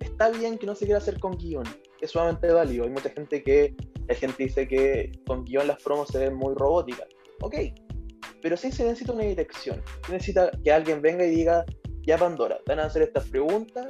Está 0.00 0.30
bien 0.30 0.58
que 0.58 0.66
no 0.66 0.74
se 0.74 0.84
quiera 0.84 0.98
hacer 0.98 1.18
con 1.18 1.36
guion, 1.36 1.64
es 2.00 2.10
sumamente 2.10 2.50
válido. 2.52 2.84
Hay 2.84 2.90
mucha 2.90 3.10
gente 3.10 3.42
que, 3.42 3.74
la 4.08 4.14
gente 4.14 4.44
dice 4.44 4.68
que 4.68 5.12
con 5.26 5.44
guion 5.44 5.66
las 5.66 5.82
promos 5.82 6.08
se 6.08 6.18
ven 6.18 6.34
muy 6.34 6.54
robóticas. 6.54 7.06
Ok, 7.40 7.56
pero 8.42 8.56
sí 8.56 8.70
se 8.72 8.84
necesita 8.84 9.12
una 9.12 9.24
dirección. 9.24 9.82
Se 10.06 10.12
necesita 10.12 10.50
que 10.62 10.72
alguien 10.72 11.00
venga 11.00 11.24
y 11.24 11.30
diga, 11.30 11.64
ya 12.02 12.18
Pandora, 12.18 12.58
te 12.64 12.72
van 12.72 12.80
a 12.80 12.84
hacer 12.84 13.02
estas 13.02 13.28
preguntas, 13.28 13.88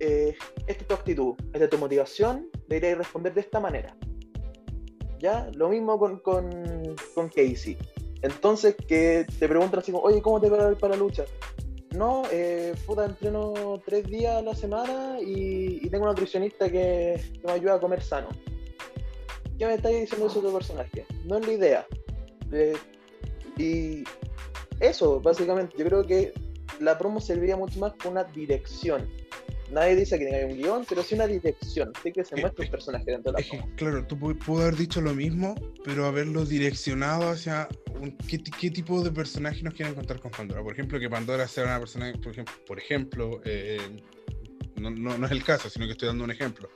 eh, 0.00 0.34
esta 0.66 0.82
es 0.82 0.86
tu 0.86 0.94
actitud, 0.94 1.34
esta 1.52 1.64
es 1.64 1.70
tu 1.70 1.78
motivación, 1.78 2.48
deberías 2.68 2.98
responder 2.98 3.32
de 3.34 3.40
esta 3.40 3.60
manera. 3.60 3.96
¿ya? 5.18 5.50
Lo 5.54 5.70
mismo 5.70 5.98
con, 5.98 6.18
con, 6.18 7.28
Casey. 7.34 7.78
Entonces, 8.20 8.76
que 8.86 9.26
te 9.38 9.48
preguntan 9.48 9.80
así 9.80 9.90
como, 9.90 10.04
oye, 10.04 10.20
¿cómo 10.20 10.40
te 10.40 10.50
va 10.50 10.74
para 10.74 10.94
la 10.94 10.98
lucha? 10.98 11.24
No, 11.96 12.24
eh, 12.30 12.74
puta, 12.86 13.06
entreno 13.06 13.80
tres 13.86 14.06
días 14.06 14.36
a 14.36 14.42
la 14.42 14.54
semana 14.54 15.18
y, 15.20 15.88
tengo 15.88 16.04
un 16.04 16.10
nutricionista 16.10 16.70
que, 16.70 17.20
me 17.44 17.52
ayuda 17.52 17.74
a 17.74 17.80
comer 17.80 18.02
sano. 18.02 18.28
¿Qué 19.58 19.66
me 19.66 19.74
estáis 19.74 20.00
diciendo 20.00 20.28
de 20.28 20.40
tu 20.40 20.52
personaje? 20.52 21.06
No 21.24 21.38
es 21.38 21.46
la 21.46 21.52
idea. 21.52 21.86
Eh, 22.52 22.76
y 23.56 24.04
eso, 24.80 25.20
básicamente, 25.20 25.76
yo 25.78 25.84
creo 25.84 26.06
que 26.06 26.32
la 26.80 26.98
promo 26.98 27.20
serviría 27.20 27.56
mucho 27.56 27.78
más 27.78 27.92
con 27.94 28.12
una 28.12 28.24
dirección 28.24 29.08
nadie 29.70 29.96
dice 29.96 30.18
que 30.18 30.26
tenga 30.26 30.46
un 30.46 30.56
guion, 30.56 30.84
pero 30.88 31.02
sí 31.02 31.14
una 31.14 31.26
dirección, 31.26 31.92
sí 32.02 32.12
que 32.12 32.24
se 32.24 32.36
muestra 32.36 32.64
un 32.64 32.70
personaje 32.70 33.04
dentro 33.10 33.32
de 33.32 33.42
la 33.42 33.66
Claro, 33.76 34.06
tú 34.06 34.18
puedes 34.18 34.62
haber 34.62 34.76
dicho 34.76 35.00
lo 35.00 35.14
mismo, 35.14 35.54
pero 35.84 36.06
haberlo 36.06 36.44
direccionado 36.44 37.28
hacia 37.28 37.68
¿qué, 38.28 38.70
tipo 38.70 39.02
de 39.02 39.10
personaje 39.10 39.62
nos 39.62 39.74
quieren 39.74 39.94
contar 39.94 40.20
con 40.20 40.30
Pandora. 40.30 40.62
Por 40.62 40.72
ejemplo, 40.72 40.98
que 40.98 41.10
Pandora 41.10 41.46
sea 41.48 41.64
una 41.64 41.78
persona, 41.78 42.12
por 42.22 42.32
ejemplo, 42.32 42.54
por 42.66 42.78
ejemplo 42.78 43.40
eh, 43.44 43.78
no, 44.76 44.90
no, 44.90 45.26
es 45.26 45.32
el 45.32 45.42
caso, 45.44 45.68
sino 45.68 45.86
que 45.86 45.92
estoy 45.92 46.08
dando 46.08 46.24
un 46.24 46.30
ejemplo. 46.30 46.68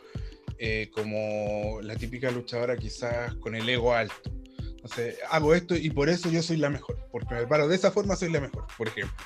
Eh, 0.60 0.90
como 0.92 1.80
la 1.82 1.94
típica 1.94 2.32
luchadora 2.32 2.76
quizás 2.76 3.34
con 3.36 3.54
el 3.54 3.68
ego 3.68 3.94
alto. 3.94 4.30
Entonces, 4.58 5.16
hago 5.30 5.54
esto 5.54 5.76
y 5.76 5.90
por 5.90 6.08
eso 6.08 6.30
yo 6.30 6.42
soy 6.42 6.56
la 6.56 6.70
mejor, 6.70 6.98
porque 7.12 7.34
me 7.34 7.46
paro 7.46 7.68
de 7.68 7.76
esa 7.76 7.92
forma 7.92 8.16
soy 8.16 8.32
la 8.32 8.40
mejor, 8.40 8.66
por 8.76 8.88
ejemplo. 8.88 9.16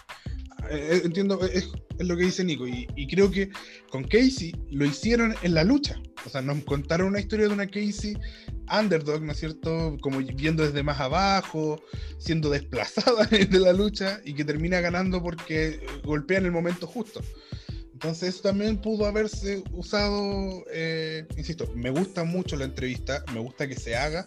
Eh, 0.70 0.88
eh, 0.92 1.02
entiendo, 1.04 1.40
es, 1.44 1.70
lo 1.98 2.16
que 2.16 2.24
dice 2.24 2.44
Nico, 2.44 2.66
y, 2.66 2.86
y, 2.96 3.06
creo 3.06 3.30
que 3.30 3.50
con 3.90 4.04
Casey 4.04 4.52
lo 4.70 4.84
hicieron 4.84 5.34
en 5.42 5.54
la 5.54 5.64
lucha. 5.64 6.00
O 6.26 6.28
sea, 6.28 6.42
nos 6.42 6.62
contaron 6.64 7.08
una 7.08 7.20
historia 7.20 7.48
de 7.48 7.54
una 7.54 7.66
Casey 7.66 8.16
underdog, 8.70 9.22
¿no 9.22 9.32
es 9.32 9.38
cierto? 9.38 9.96
Como 10.00 10.18
viendo 10.18 10.64
desde 10.64 10.82
más 10.82 11.00
abajo, 11.00 11.82
siendo 12.18 12.50
desplazada 12.50 13.24
de 13.30 13.58
la 13.58 13.72
lucha 13.72 14.20
y 14.24 14.34
que 14.34 14.44
termina 14.44 14.80
ganando 14.80 15.22
porque 15.22 15.80
golpea 16.04 16.38
en 16.38 16.46
el 16.46 16.52
momento 16.52 16.86
justo. 16.86 17.20
Entonces 18.02 18.30
eso 18.30 18.42
también 18.42 18.78
pudo 18.78 19.06
haberse 19.06 19.62
usado, 19.74 20.64
eh, 20.72 21.24
insisto, 21.36 21.70
me 21.76 21.88
gusta 21.88 22.24
mucho 22.24 22.56
la 22.56 22.64
entrevista, 22.64 23.24
me 23.32 23.38
gusta 23.38 23.68
que 23.68 23.76
se 23.76 23.94
haga, 23.94 24.24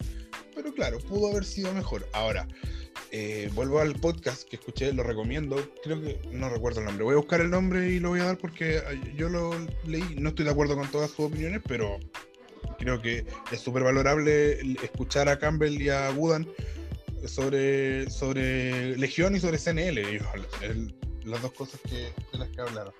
pero 0.54 0.72
claro, 0.72 0.98
pudo 0.98 1.28
haber 1.28 1.44
sido 1.44 1.74
mejor. 1.74 2.08
Ahora, 2.14 2.48
eh, 3.10 3.50
vuelvo 3.54 3.78
al 3.80 3.92
podcast 3.92 4.48
que 4.48 4.56
escuché, 4.56 4.94
lo 4.94 5.02
recomiendo, 5.02 5.56
creo 5.84 6.00
que 6.00 6.18
no 6.32 6.48
recuerdo 6.48 6.80
el 6.80 6.86
nombre, 6.86 7.04
voy 7.04 7.12
a 7.12 7.18
buscar 7.18 7.42
el 7.42 7.50
nombre 7.50 7.90
y 7.90 8.00
lo 8.00 8.08
voy 8.08 8.20
a 8.20 8.24
dar 8.24 8.38
porque 8.38 8.82
yo 9.14 9.28
lo 9.28 9.54
leí, 9.84 10.16
no 10.16 10.30
estoy 10.30 10.46
de 10.46 10.52
acuerdo 10.52 10.74
con 10.74 10.90
todas 10.90 11.10
sus 11.10 11.26
opiniones, 11.26 11.60
pero 11.68 12.00
creo 12.78 13.02
que 13.02 13.26
es 13.52 13.60
súper 13.60 13.82
valorable 13.82 14.58
escuchar 14.82 15.28
a 15.28 15.38
Campbell 15.38 15.82
y 15.82 15.90
a 15.90 16.12
Woodan 16.12 16.48
sobre, 17.26 18.08
sobre 18.08 18.96
Legión 18.96 19.36
y 19.36 19.40
sobre 19.40 19.58
CNL, 19.58 20.00
las 21.24 21.42
dos 21.42 21.52
cosas 21.52 21.78
que, 21.82 22.10
de 22.32 22.38
las 22.38 22.48
que 22.48 22.62
hablaron. 22.62 22.94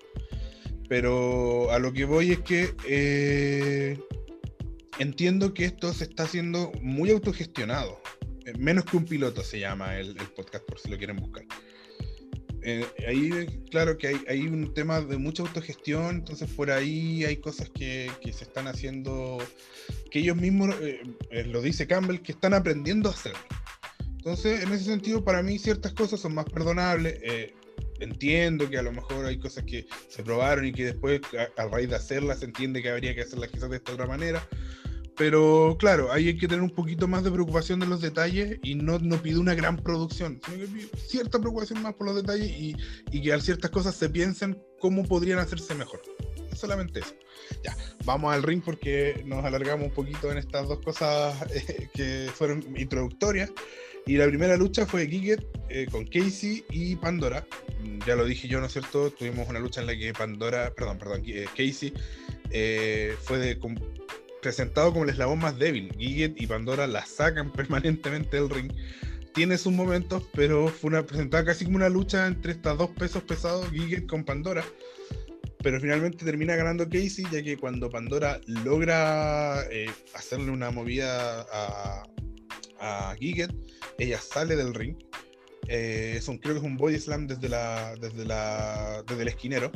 Pero 0.89 1.71
a 1.71 1.79
lo 1.79 1.93
que 1.93 2.05
voy 2.05 2.33
es 2.33 2.41
que 2.41 2.75
eh, 2.87 3.99
entiendo 4.99 5.53
que 5.53 5.65
esto 5.65 5.93
se 5.93 6.05
está 6.05 6.25
haciendo 6.25 6.73
muy 6.81 7.11
autogestionado. 7.11 8.01
Eh, 8.45 8.53
menos 8.59 8.85
que 8.85 8.97
un 8.97 9.05
piloto 9.05 9.43
se 9.43 9.59
llama 9.59 9.99
el, 9.99 10.15
podcast, 10.37 10.65
por 10.65 10.79
si 10.79 10.89
lo 10.89 10.97
quieren 10.97 11.17
buscar. 11.17 11.45
Eh, 12.63 12.85
ahí, 13.07 13.31
claro 13.71 13.97
que 13.97 14.19
hay, 14.29 14.47
un 14.47 14.75
tema 14.75 15.01
de 15.01 15.17
mucha 15.19 15.43
autogestión, 15.43 16.17
entonces 16.17 16.51
por 16.51 16.71
ahí 16.71 17.25
hay 17.25 17.37
cosas 17.37 17.71
que, 17.71 18.11
se 18.25 18.45
están 18.45 18.67
haciendo, 18.67 19.39
que 20.11 20.21
ellos 20.21 20.37
mismos, 20.37 20.75
lo 21.31 21.63
dice 21.63 21.87
Campbell, 21.87 22.21
que 22.23 22.33
están 22.33 22.55
aprendiendo 22.55 23.09
a 23.09 23.13
hacer. 23.13 23.35
Entonces, 24.17 24.65
en 24.65 24.73
ese 24.73 24.85
sentido, 24.85 25.23
para 25.23 25.45
mí 25.45 25.61
ciertas 25.61 25.93
cosas 25.93 26.19
son 26.19 26.35
más 26.35 26.47
perdonables 26.47 27.21
entiendo 28.01 28.69
que 28.69 28.79
a 28.79 28.83
lo 28.83 28.93
mejor 28.93 29.27
hay 29.27 29.39
cosas 29.39 29.65
que 29.65 29.87
se 30.09 30.23
probaron 30.23 30.67
y 30.67 30.73
que 30.73 30.87
después, 30.87 31.21
a, 31.57 31.67
raíz 31.67 31.89
de 31.89 31.97
hacerlas, 31.97 32.41
se 32.41 32.47
entiende 32.47 32.83
que 32.83 32.91
habría 32.91 33.15
que 33.15 33.23
hacerlas 33.23 33.51
quizás 33.51 33.71
de 33.71 33.77
esta 33.77 33.93
otra 33.93 34.07
manera. 34.07 34.47
Pero 35.17 35.77
claro, 35.79 36.13
ahí 36.13 36.29
hay 36.29 36.37
que 36.37 36.47
tener 36.47 36.63
un 36.63 36.71
poquito 36.71 37.09
más 37.09 37.25
de 37.25 37.31
preocupación 37.31 37.81
de 37.81 37.87
los 37.87 38.03
detalles 38.03 38.59
y 38.63 38.75
no, 38.75 38.99
no 38.99 39.23
pide 39.23 39.39
una 39.39 39.55
gran 39.55 39.79
producción, 39.79 40.41
sino 40.45 40.59
que 40.59 40.67
pide 40.67 40.89
cierta 40.99 41.39
preocupación 41.39 41.83
más 41.83 41.95
por 41.95 42.07
los 42.07 42.17
detalles 42.17 42.51
y, 42.51 42.77
y 43.11 43.23
que 43.23 43.33
a 43.33 43.41
ciertas 43.41 43.71
cosas 43.71 43.95
se 43.95 44.11
piensen 44.11 44.63
cómo 44.79 45.05
podrían 45.05 45.39
hacerse 45.39 45.75
mejor. 45.75 46.03
Es 46.53 46.59
solamente 46.59 47.01
eso. 47.01 47.15
Ya, 47.63 47.77
vamos 48.05 48.35
al 48.35 48.43
ring 48.43 48.63
porque 48.65 49.23
nos 49.25 49.45
alargamos 49.45 49.87
un 49.87 49.95
poquito 49.95 50.31
en 50.31 50.39
estas 50.39 50.69
dos 50.69 50.81
cosas 50.81 51.35
eh, 51.55 51.89
que 51.95 52.31
fueron 52.35 52.63
introductorias. 52.77 53.51
Y 54.09 54.17
la 54.19 54.29
primera 54.29 54.57
lucha 54.57 54.87
fue 54.87 55.09
Giget 55.09 55.45
eh, 55.69 55.89
con 55.91 56.07
Casey 56.07 56.65
y 56.71 56.95
Pandora. 56.95 57.45
Ya 58.07 58.15
lo 58.15 58.25
dije 58.25 58.47
yo, 58.47 58.61
¿no 58.61 58.67
es 58.67 58.73
cierto? 58.73 59.11
Tuvimos 59.11 59.49
una 59.49 59.59
lucha 59.59 59.81
en 59.81 59.89
la 59.89 59.97
que 59.97 60.13
Pandora, 60.13 60.73
perdón, 60.77 60.99
perdón, 60.99 61.23
eh, 61.27 61.47
Casey 61.57 61.93
eh, 62.51 63.17
fue 63.21 63.59
presentado 64.41 64.93
como 64.93 65.03
el 65.03 65.11
eslabón 65.11 65.41
más 65.41 65.59
débil. 65.59 65.93
Giget 65.99 66.41
y 66.41 66.47
Pandora 66.47 66.87
la 66.87 67.05
sacan 67.05 67.53
permanentemente 67.53 68.37
del 68.37 68.49
ring. 68.49 68.73
Tiene 69.35 69.59
sus 69.59 69.73
momentos, 69.73 70.23
pero 70.35 70.69
fue 70.69 70.89
una 70.89 71.05
presentada 71.05 71.45
casi 71.45 71.65
como 71.65 71.77
una 71.77 71.89
lucha 71.89 72.29
entre 72.29 72.53
estas 72.53 72.79
dos 72.79 72.91
pesos 72.91 73.25
pesados, 73.25 73.69
Giget 73.73 74.07
con 74.07 74.25
Pandora. 74.25 74.65
Pero 75.65 75.81
finalmente 75.81 76.25
termina 76.25 76.55
ganando 76.55 76.89
Casey, 76.89 77.27
ya 77.33 77.43
que 77.43 77.57
cuando 77.57 77.91
Pandora 77.91 78.41
logra 78.47 79.63
hacerle 80.15 80.53
una 80.53 80.71
movida 80.71 81.45
a, 81.53 82.05
a 82.79 83.17
ella 83.99 84.21
sale 84.21 84.57
del 84.57 84.75
ring. 84.75 84.97
Eh, 85.69 86.15
es 86.17 86.29
un, 86.29 86.39
creo 86.39 86.55
que 86.55 86.61
es 86.61 86.65
un 86.65 86.77
body 86.77 86.99
slam 86.99 87.27
desde, 87.27 87.49
la, 87.49 87.95
desde, 88.01 88.25
la, 88.25 89.03
desde 89.07 89.23
el 89.23 89.29
esquinero. 89.29 89.73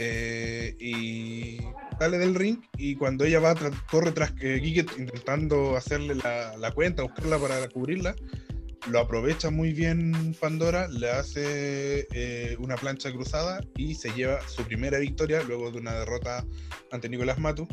Eh, 0.00 0.76
y 0.78 1.58
sale 1.98 2.18
del 2.18 2.36
ring 2.36 2.60
y 2.76 2.94
cuando 2.94 3.24
ella 3.24 3.40
va, 3.40 3.56
corre 3.90 4.12
tras 4.12 4.32
Giget 4.36 4.96
intentando 4.96 5.76
hacerle 5.76 6.14
la, 6.14 6.56
la, 6.56 6.70
cuenta, 6.70 7.02
buscarla 7.02 7.36
para 7.36 7.68
cubrirla, 7.68 8.14
lo 8.90 9.00
aprovecha 9.00 9.50
muy 9.50 9.72
bien 9.72 10.36
Pandora, 10.40 10.88
le 10.88 11.10
hace 11.10 12.06
eh, 12.12 12.56
una 12.58 12.76
plancha 12.76 13.12
cruzada 13.12 13.60
y 13.76 13.94
se 13.94 14.10
lleva 14.12 14.40
su 14.48 14.62
primera 14.62 14.98
victoria 14.98 15.42
luego 15.42 15.70
de 15.70 15.78
una 15.78 15.94
derrota 15.94 16.46
ante 16.90 17.08
Nicolás 17.08 17.38
Matu. 17.38 17.66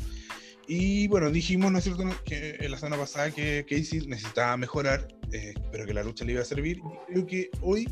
Y 0.68 1.08
bueno, 1.08 1.30
dijimos, 1.30 1.72
¿no 1.72 1.78
es 1.78 1.84
cierto?, 1.84 2.04
que 2.26 2.58
en 2.60 2.72
la 2.72 2.78
semana 2.78 2.98
pasada 2.98 3.32
que 3.32 3.66
Casey 3.70 4.08
necesitaba 4.08 4.58
mejorar, 4.58 5.08
eh, 5.32 5.54
pero 5.72 5.86
que 5.86 5.94
la 5.94 6.04
lucha 6.04 6.26
le 6.26 6.34
iba 6.34 6.42
a 6.42 6.46
servir. 6.46 6.78
Y 6.78 7.14
creo 7.14 7.28
que 7.28 7.50
hoy, 7.62 7.88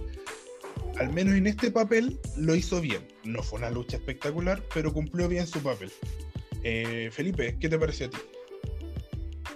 al 0.97 1.13
menos 1.13 1.35
en 1.35 1.47
este 1.47 1.71
papel, 1.71 2.19
lo 2.37 2.55
hizo 2.55 2.81
bien. 2.81 3.07
No 3.23 3.43
fue 3.43 3.59
una 3.59 3.69
lucha 3.69 3.97
espectacular, 3.97 4.63
pero 4.73 4.91
cumplió 4.91 5.27
bien 5.27 5.45
su 5.45 5.61
papel. 5.61 5.91
Eh, 6.63 7.09
Felipe, 7.11 7.57
¿qué 7.59 7.69
te 7.69 7.77
pareció 7.77 8.07
a 8.07 8.09
ti? 8.09 8.17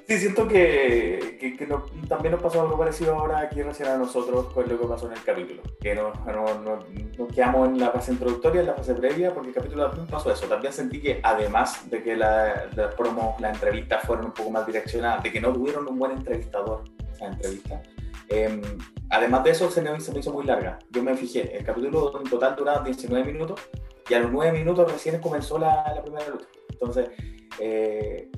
Sí, 0.07 0.17
siento 0.19 0.47
que, 0.47 1.37
que, 1.37 1.67
también 2.07 2.31
nos 2.31 2.41
pasó 2.41 2.61
algo 2.61 2.77
parecido 2.77 3.13
ahora 3.15 3.39
aquí 3.39 3.61
recién 3.61 3.89
a 3.89 3.97
nosotros 3.97 4.45
con 4.53 4.69
lo 4.69 4.79
que 4.79 4.87
pasó 4.87 5.07
en 5.07 5.17
el 5.17 5.23
capítulo. 5.23 5.61
Que 5.81 5.95
nos, 5.95 6.13
nos 6.25 7.33
quedamos 7.33 7.67
en 7.67 7.77
la 7.77 7.91
fase 7.91 8.13
introductoria, 8.13 8.61
en 8.61 8.67
la 8.67 8.73
fase 8.73 8.93
previa, 8.93 9.33
porque 9.33 9.49
el 9.49 9.55
capítulo 9.55 9.87
también 9.87 10.07
pasó 10.07 10.31
eso. 10.31 10.47
También 10.47 10.71
sentí 10.71 11.01
que 11.01 11.19
además 11.21 11.89
de 11.89 12.01
que 12.01 12.15
las 12.15 12.73
la 12.77 12.89
promos, 12.91 13.39
las 13.41 13.55
entrevistas 13.55 14.05
fueron 14.05 14.27
un 14.27 14.31
poco 14.31 14.49
más 14.49 14.65
direccionadas, 14.65 15.23
de 15.23 15.31
que 15.33 15.41
no 15.41 15.51
tuvieron 15.51 15.85
un 15.85 15.99
buen 15.99 16.13
entrevistador 16.13 16.85
esa 17.11 17.25
entrevista, 17.25 17.81
em, 18.29 18.61
además 19.09 19.43
de 19.43 19.51
eso 19.51 19.69
se 19.69 19.81
me, 19.81 19.99
se 19.99 20.13
me, 20.13 20.19
hizo 20.19 20.31
muy 20.31 20.45
larga. 20.45 20.79
Yo 20.89 21.03
me 21.03 21.17
fijé, 21.17 21.57
el 21.57 21.65
capítulo 21.65 22.17
en 22.17 22.29
total 22.29 22.55
duraba 22.55 22.81
19 22.81 23.29
minutos 23.29 23.59
y 24.07 24.13
a 24.13 24.19
los 24.19 24.31
9 24.31 24.57
minutos 24.57 24.89
recién 24.89 25.19
comenzó 25.19 25.59
la, 25.59 26.01
primera 26.01 26.29
lucha. 26.29 26.47
Entonces, 26.69 27.09
eh, 27.59 28.29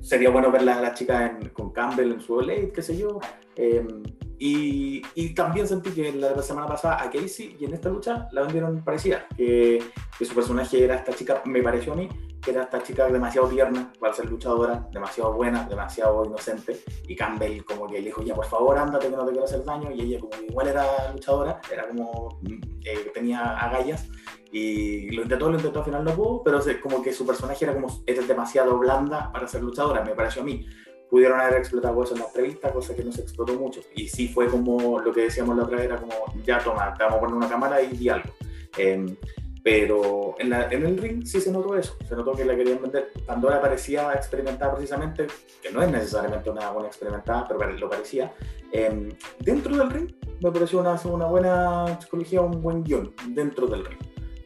sería 0.00 0.30
bueno 0.30 0.50
ver 0.50 0.68
a 0.68 0.80
la 0.80 0.94
chica 0.94 1.38
con 1.52 1.72
Campbell 1.72 2.12
en 2.12 2.20
su 2.20 2.40
late, 2.40 2.72
qué 2.74 2.82
sé 2.82 2.96
yo. 2.96 3.20
Em, 3.56 4.02
y, 4.44 5.02
y, 5.14 5.34
también 5.34 5.68
sentí 5.68 5.90
que 5.90 6.10
la 6.14 6.42
semana 6.42 6.66
pasada 6.66 7.00
a 7.00 7.08
Casey 7.08 7.56
y 7.60 7.64
en 7.64 7.74
esta 7.74 7.88
lucha 7.88 8.26
la 8.32 8.42
vendieron 8.42 8.82
parecida, 8.82 9.24
que, 9.36 9.80
que, 10.18 10.24
su 10.24 10.34
personaje 10.34 10.82
era 10.82 10.96
esta 10.96 11.12
chica, 11.12 11.42
me 11.44 11.62
pareció 11.62 11.92
a 11.92 11.94
mí, 11.96 12.08
que 12.42 12.50
era 12.50 12.64
esta 12.64 12.82
chica 12.82 13.06
demasiado 13.06 13.46
tierna 13.46 13.92
para 14.00 14.12
ser 14.12 14.28
luchadora, 14.28 14.88
demasiado 14.90 15.32
buena, 15.34 15.62
demasiado 15.68 16.24
inocente, 16.24 16.82
y 17.06 17.14
Campbell 17.14 17.62
como 17.62 17.86
que 17.86 18.00
le 18.00 18.06
dijo, 18.06 18.24
ya 18.24 18.34
por 18.34 18.46
favor 18.46 18.76
ándate 18.78 19.10
que 19.10 19.16
no 19.16 19.24
te 19.24 19.30
quiero 19.30 19.44
hacer 19.44 19.64
daño, 19.64 19.92
y 19.92 20.00
ella 20.00 20.18
como 20.18 20.32
igual 20.42 20.66
era 20.66 21.12
luchadora, 21.12 21.60
era 21.72 21.86
como, 21.86 22.40
eh, 22.84 23.12
tenía 23.14 23.60
agallas, 23.60 24.08
y 24.50 25.08
lo 25.12 25.22
intentó, 25.22 25.50
lo 25.50 25.56
intentó, 25.56 25.78
al 25.78 25.84
final 25.84 26.02
no 26.02 26.16
pudo, 26.16 26.42
pero 26.42 26.58
como 26.82 27.00
que 27.00 27.12
su 27.12 27.24
personaje 27.24 27.64
era 27.64 27.74
como, 27.74 28.02
es 28.06 28.26
demasiado 28.26 28.76
blanda 28.76 29.30
para 29.30 29.46
ser 29.46 29.62
luchadora, 29.62 30.02
me 30.02 30.16
pareció 30.16 30.42
a 30.42 30.44
mí 30.44 30.66
pudieron 31.12 31.38
haber 31.38 31.58
explotado 31.58 32.02
eso 32.02 32.14
en 32.14 32.20
la 32.20 32.26
entrevista, 32.26 32.72
cosa 32.72 32.96
que 32.96 33.04
no 33.04 33.12
se 33.12 33.20
explotó 33.20 33.52
mucho. 33.52 33.82
Y 33.94 34.08
sí 34.08 34.28
fue 34.28 34.48
como 34.48 34.98
lo 34.98 35.12
que 35.12 35.24
decíamos 35.24 35.54
la 35.54 35.64
otra 35.64 35.76
vez, 35.76 35.84
era 35.84 35.98
como, 35.98 36.14
ya 36.42 36.58
toma, 36.58 36.94
te 36.94 37.04
vamos 37.04 37.18
a 37.18 37.20
poner 37.20 37.36
una 37.36 37.48
cámara 37.50 37.82
y 37.82 37.88
di 37.88 38.08
algo. 38.08 38.30
Em, 38.78 39.14
pero 39.62 40.34
en, 40.38 40.54
el 40.54 40.96
ring 40.96 41.26
sí 41.26 41.38
se 41.38 41.52
notó 41.52 41.76
eso, 41.76 41.98
se 42.08 42.16
notó 42.16 42.32
que 42.32 42.46
la 42.46 42.56
querían 42.56 42.80
vender. 42.80 43.12
Pandora 43.26 43.60
parecía 43.60 44.10
experimentada 44.14 44.74
precisamente, 44.74 45.26
que 45.62 45.70
no 45.70 45.82
es 45.82 45.90
necesariamente 45.90 46.48
una 46.48 46.70
buena 46.70 46.88
experimentada, 46.88 47.46
pero 47.46 47.70
lo 47.70 47.90
parecía. 47.90 48.32
Em, 48.72 49.10
dentro 49.38 49.76
del 49.76 49.90
ring 49.90 50.14
me 50.40 50.50
pareció 50.50 50.80
una, 50.80 50.98
una 51.04 51.26
buena 51.26 52.00
psicología, 52.00 52.40
un 52.40 52.62
buen 52.62 52.82
guion 52.84 53.12
dentro 53.34 53.66
del 53.66 53.84
ring. 53.84 53.98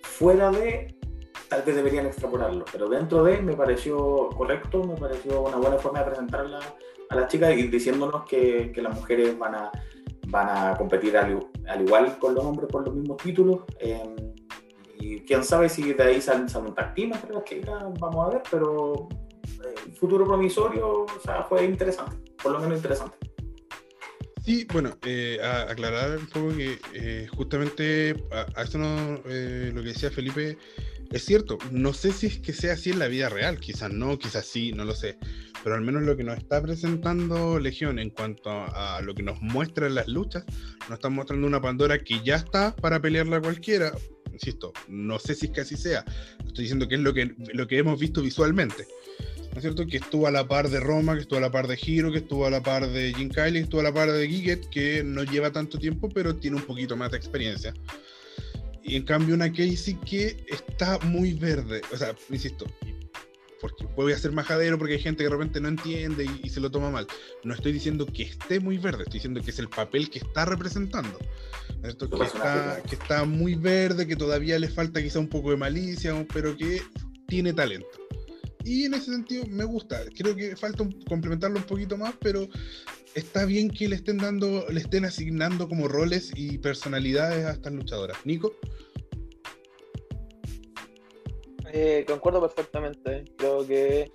Fuera 0.03 0.51
de 0.51 0.96
tal 1.49 1.63
vez 1.63 1.77
deberían 1.77 2.07
extrapolarlo, 2.07 2.65
pero 2.71 2.89
dentro 2.89 3.23
de 3.25 3.41
me 3.41 3.55
pareció 3.55 4.29
correcto, 4.31 4.83
me 4.85 4.97
pareció 4.97 5.43
una 5.43 5.57
buena 5.57 5.79
forma 5.79 6.01
de 6.01 6.07
presentar 6.07 6.47
a 7.09 7.15
la 7.15 7.29
chica 7.29 7.53
y 7.53 7.69
diciéndonos 7.69 8.25
que, 8.25 8.73
las 8.77 8.95
mujeres 8.95 9.39
van 9.39 9.55
a, 9.55 9.71
van 10.29 10.49
a 10.49 10.77
competir 10.77 11.17
al, 11.17 11.47
al, 11.69 11.83
igual 11.83 12.19
con 12.19 12.35
los 12.35 12.45
hombres 12.45 12.69
por 12.71 12.85
los 12.85 12.95
mismos 12.95 13.17
títulos. 13.19 13.61
Eh, 13.79 14.15
y 14.99 15.21
quién 15.21 15.45
sabe 15.45 15.69
si 15.69 15.93
de 15.93 16.03
ahí 16.03 16.21
salen, 16.21 16.49
salen 16.49 16.75
entre 16.97 17.33
las 17.33 17.45
chicas, 17.45 17.83
vamos 18.01 18.27
a 18.27 18.31
ver, 18.31 18.43
pero 18.51 19.09
el 19.65 19.91
eh, 19.91 19.95
futuro 19.95 20.25
promisorio 20.25 21.05
o 21.05 21.21
sea, 21.23 21.45
fue 21.45 21.65
interesante, 21.65 22.17
por 22.43 22.53
lo 22.53 22.61
menos 22.61 22.79
interesante. 22.79 23.17
Sí, 24.45 24.67
bueno, 24.73 24.97
eh, 25.05 25.39
aclarar 25.43 26.19
un 26.19 26.27
poco 26.27 26.57
que 26.57 26.79
eh, 26.95 27.27
justamente 27.37 28.15
a, 28.31 28.63
esto 28.63 28.79
no, 28.79 29.17
lo 29.17 29.23
que 29.23 29.89
decía 29.89 30.11
Felipe 30.11 30.57
es 31.11 31.25
cierto, 31.25 31.59
no 31.71 31.93
sé 31.93 32.13
si 32.13 32.27
es 32.27 32.39
que 32.39 32.53
sea 32.53 32.75
así 32.75 32.91
en 32.91 32.99
la 32.99 33.09
vida 33.09 33.29
real, 33.29 33.59
quizás 33.59 33.93
no, 33.93 34.19
quizás 34.19 34.47
sí, 34.47 34.73
no 34.73 34.85
lo 34.85 34.95
sé, 34.95 35.19
pero 35.63 35.77
al 35.77 35.83
menos 35.83 36.03
lo 36.03 36.17
que 36.17 36.25
nos 36.25 36.37
está 36.37 36.61
presentando 36.63 37.59
Legión 37.59 37.99
en 37.99 38.11
cuanto 38.11 38.51
a, 38.51 39.01
lo 39.03 39.15
que 39.15 39.23
nos 39.23 39.41
muestra 39.41 39.87
en 39.87 39.95
las 39.95 40.09
luchas, 40.09 40.45
nos 40.89 40.99
está 40.99 41.09
mostrando 41.09 41.47
una 41.47 41.61
Pandora 41.61 42.03
que 42.03 42.21
ya 42.25 42.37
está 42.37 42.75
para 42.75 43.01
pelearla 43.01 43.41
cualquiera, 43.41 43.93
insisto, 44.33 44.73
no 44.89 45.19
sé 45.19 45.35
si 45.35 45.47
es 45.47 45.53
que 45.53 45.61
así 45.63 45.77
sea, 45.77 46.05
estoy 46.47 46.65
diciendo 46.65 46.89
que 46.89 46.97
es 46.97 47.01
lo 47.01 47.15
que, 47.15 47.35
lo 47.53 47.67
que 47.67 47.79
hemos 47.79 47.99
visto 47.99 48.23
visualmente. 48.23 48.87
¿No 49.53 49.61
es 49.61 49.63
cierto? 49.63 49.87
Que 49.87 49.97
estuvo 49.97 50.27
a 50.27 50.31
la 50.31 50.47
par 50.47 50.69
de 50.69 50.81
Roma, 50.81 51.15
que 51.15 51.23
estuvo 51.23 51.39
a 51.39 51.41
la 51.41 51.51
par 51.51 51.67
de 51.67 51.79
Hiro, 51.83 52.13
que 52.13 52.19
estuvo 52.19 52.45
a 52.45 52.51
la 52.51 52.63
par 52.63 52.87
de 52.91 53.15
Jim 53.15 53.31
Kylie, 53.31 53.61
que 53.61 53.61
estuvo 53.61 53.81
a 53.81 53.85
la 53.85 53.95
par 53.95 54.13
de 54.13 54.29
Giget, 54.29 54.69
que 54.69 55.03
no 55.03 55.25
lleva 55.25 55.51
tanto 55.51 55.79
tiempo, 55.79 56.11
pero 56.11 56.37
tiene 56.37 56.59
un 56.59 56.63
poquito 56.65 56.95
más 56.95 57.11
de 57.11 57.17
experiencia. 57.17 57.73
Y 58.87 58.97
en 58.97 59.03
cambio 59.03 59.35
una 59.35 59.51
Casey 59.51 59.99
que 60.07 60.45
está 60.49 60.99
muy 61.01 61.35
verde. 61.35 61.81
O 61.93 61.97
sea, 61.97 62.15
insisto, 62.31 62.67
porque 63.61 63.85
puede 63.85 64.17
ser 64.17 64.33
majadero 64.33 64.79
porque 64.79 64.95
hay 64.95 65.01
gente 65.01 65.19
que 65.19 65.29
de 65.29 65.35
repente 65.35 65.61
no 65.61 65.69
entiende 65.69 66.27
y, 66.43 66.49
se 66.49 66.61
lo 66.61 66.71
toma 66.71 66.91
mal. 66.91 67.07
No 67.43 67.53
estoy 67.53 67.73
diciendo 67.73 68.07
que 68.07 68.23
esté 68.23 68.61
muy 68.61 68.79
verde, 68.79 69.03
estoy 69.03 69.15
diciendo 69.15 69.43
que 69.43 69.51
es 69.51 69.59
el 69.59 69.69
papel 69.69 70.09
que 70.09 70.21
está 70.21 70.45
representando. 70.45 71.19
Que 71.83 71.89
está, 72.25 72.83
que 72.89 72.95
está 72.95 73.25
muy 73.25 73.55
verde, 73.55 74.07
que 74.07 74.17
todavía 74.17 74.59
le 74.59 74.69
falta 74.69 75.03
quizá 75.03 75.19
un 75.19 75.29
poco 75.29 75.51
de 75.51 75.57
malicia, 75.57 76.27
pero 76.33 76.57
que 76.57 76.81
tiene 77.27 77.53
talento. 77.53 77.89
Y 78.65 78.85
en 78.85 78.95
ese 78.95 79.13
sentido 79.13 79.47
me 79.47 79.65
gusta. 79.65 80.01
Creo 80.17 80.35
que 80.35 80.57
falta 80.57 80.85
complementarlo 81.09 81.59
un 81.59 81.65
poquito 81.65 81.97
más, 81.97 82.15
pero 82.21 82.49
está 83.17 83.47
bien 83.47 83.71
que 83.71 83.89
le 83.89 83.97
estén 83.97 84.19
dando, 84.19 84.67
le 84.69 84.79
estén 84.79 85.05
asignando 85.05 85.69
como 85.69 85.89
roles 85.89 86.33
y 86.37 86.59
personalidades 86.59 87.45
a 87.47 87.53
estas 87.53 87.73
luchadoras. 87.73 88.19
Nico. 88.25 88.53
Eh, 91.73 92.05
concuerdo 92.07 92.41
perfectamente. 92.43 93.25
Creo 93.37 93.67
que 93.67 94.13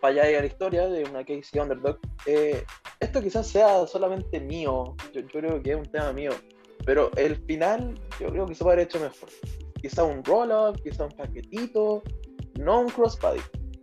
para 0.00 0.22
allá 0.22 0.40
la 0.40 0.46
historia 0.46 0.88
de 0.88 1.04
una 1.04 1.24
Casey 1.24 1.60
Underdog. 1.60 1.98
Eh, 2.26 2.64
esto 3.00 3.22
quizás 3.22 3.46
sea 3.46 3.86
solamente 3.86 4.40
mío. 4.40 4.96
Yo, 5.14 5.20
yo, 5.20 5.28
creo 5.28 5.62
que 5.62 5.70
es 5.70 5.76
un 5.76 5.86
tema 5.86 6.12
mío. 6.12 6.32
Pero 6.84 7.10
el 7.16 7.36
final, 7.44 7.94
yo 8.20 8.30
creo 8.30 8.46
que 8.46 8.54
se 8.54 8.64
puede 8.64 8.74
haber 8.74 8.86
hecho 8.86 9.00
mejor. 9.00 9.28
Quizá 9.80 10.02
un 10.02 10.24
roll-up, 10.24 10.82
quizá 10.82 11.04
un 11.04 11.12
paquetito, 11.12 12.02
no 12.58 12.80
un 12.80 12.88
crossbody. 12.88 13.40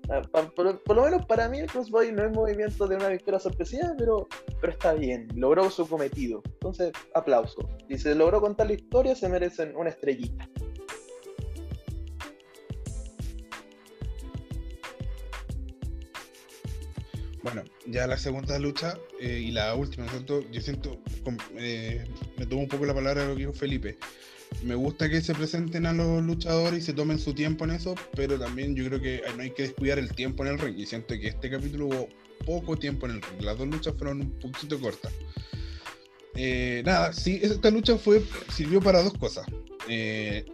Ah, 0.10 0.22
por, 0.56 0.96
lo 0.96 1.04
menos 1.04 1.26
para 1.26 1.50
mí 1.50 1.60
el 1.60 1.68
crossbody 1.68 2.12
no 2.12 2.26
es 2.26 2.32
movimiento 2.32 2.88
de 2.88 2.96
una 2.96 3.10
victoria 3.10 3.40
sorpresiva, 3.40 3.94
pero, 3.98 4.28
pero 4.62 4.74
está 4.74 4.94
bien, 4.94 5.28
logró 5.36 5.70
su 5.70 5.88
cometido. 5.88 6.42
Entonces, 6.46 6.92
aplauso. 7.16 7.68
Si 7.90 7.98
se 7.98 8.14
logró 8.14 8.40
contar 8.40 8.68
la 8.68 8.74
historia, 8.74 9.16
se 9.16 9.30
merecen 9.30 9.76
una 9.76 9.90
estrellita. 9.90 10.48
Bueno, 17.42 17.64
ya 17.86 18.08
la 18.08 18.18
segunda 18.18 18.58
lucha 18.58 18.98
eh, 19.20 19.40
y 19.40 19.52
la 19.52 19.76
última, 19.76 20.08
¿cierto? 20.08 20.42
Yo 20.52 20.62
siento, 20.62 20.98
eh, 21.58 22.04
me 22.38 22.46
tomo 22.46 22.62
un 22.62 22.68
poco 22.68 22.86
la 22.86 22.94
palabra 22.94 23.22
de 23.22 23.28
lo 23.28 23.36
que 23.36 23.42
dijo 23.42 23.54
Felipe 23.54 23.98
me 24.64 24.76
gusta 24.76 25.10
que 25.10 25.22
se 25.22 25.34
presenten 25.34 25.86
a 25.86 25.94
los 25.94 26.24
luchadores 26.24 26.80
y 26.80 26.86
se 26.86 26.94
tomen 26.94 27.20
su 27.20 27.34
tiempo 27.34 27.66
en 27.66 27.72
eso, 27.72 27.96
pero 28.16 28.40
también 28.40 28.76
yo 28.76 28.86
creo 28.86 29.02
que 29.02 29.22
no 29.36 29.44
hay 29.44 29.52
que 29.52 29.64
descuidar 29.64 30.00
el 30.00 30.10
tiempo 30.14 30.46
en 30.46 30.54
el 30.54 30.60
ring. 30.60 30.78
Y 30.78 30.86
siento 30.86 31.16
que 31.20 31.28
este 31.28 31.50
capítulo 31.50 31.88
hubo 31.88 32.10
poco 32.46 32.78
tiempo 32.78 33.06
en 33.06 33.14
el 33.14 33.22
ring. 33.22 33.42
Las 33.42 33.58
dos 33.58 33.68
luchas 33.68 33.94
fueron 33.98 34.22
un 34.22 34.32
poquito 34.40 34.80
cortas. 34.80 35.14
Eh, 36.36 36.84
nada, 36.86 37.14
sí, 37.14 37.40
esta 37.42 37.72
lucha 37.72 37.98
fue, 37.98 38.24
sirvió 38.54 38.82
para 38.82 39.04
dos 39.04 39.14
cosas. 39.14 39.46
Eh, 39.88 40.46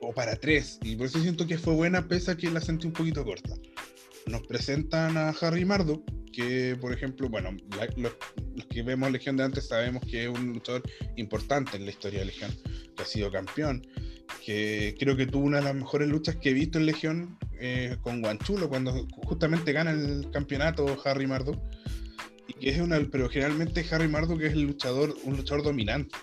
o 0.00 0.12
para 0.12 0.36
tres. 0.36 0.78
Y 0.82 0.96
por 0.96 1.06
eso 1.06 1.20
siento 1.20 1.46
que 1.46 1.58
fue 1.58 1.74
buena, 1.74 2.08
pese 2.08 2.30
a 2.30 2.36
que 2.36 2.50
la 2.50 2.60
sentí 2.60 2.86
un 2.86 2.92
poquito 2.92 3.24
corta. 3.24 3.54
Nos 4.26 4.42
presentan 4.46 5.16
a 5.16 5.30
Harry 5.30 5.64
Marduk, 5.64 6.04
que, 6.32 6.76
por 6.80 6.92
ejemplo, 6.92 7.28
bueno, 7.28 7.56
los, 7.96 8.12
que 8.68 8.82
vemos 8.82 9.10
Legión 9.10 9.36
de 9.36 9.44
antes 9.44 9.68
sabemos 9.68 10.02
que 10.04 10.24
es 10.24 10.28
un 10.28 10.52
luchador 10.52 10.82
importante 11.16 11.76
en 11.76 11.84
la 11.84 11.90
historia 11.90 12.20
de 12.20 12.26
Legión, 12.26 12.50
que 12.94 13.02
ha 13.02 13.06
sido 13.06 13.30
campeón, 13.30 13.86
que 14.44 14.94
creo 14.98 15.16
que 15.16 15.26
tuvo 15.26 15.46
una 15.46 15.58
de 15.58 15.64
las 15.64 15.74
mejores 15.74 16.08
luchas 16.08 16.36
que 16.36 16.50
he 16.50 16.52
visto 16.52 16.78
en 16.78 16.86
Legión 16.86 17.38
eh, 17.58 17.96
con 18.02 18.20
Guanchulo, 18.20 18.68
cuando 18.68 19.06
justamente 19.24 19.72
gana 19.72 19.92
el 19.92 20.30
campeonato 20.30 21.00
Harry 21.04 21.26
Marduk. 21.26 21.58
Y 22.48 22.52
que 22.54 22.70
es 22.70 22.80
una, 22.80 23.00
pero 23.10 23.28
generalmente 23.28 23.84
Harry 23.90 24.08
Marduk 24.08 24.42
es 24.42 24.52
el 24.52 24.62
luchador, 24.62 25.16
un 25.24 25.36
luchador 25.36 25.64
dominante. 25.64 26.14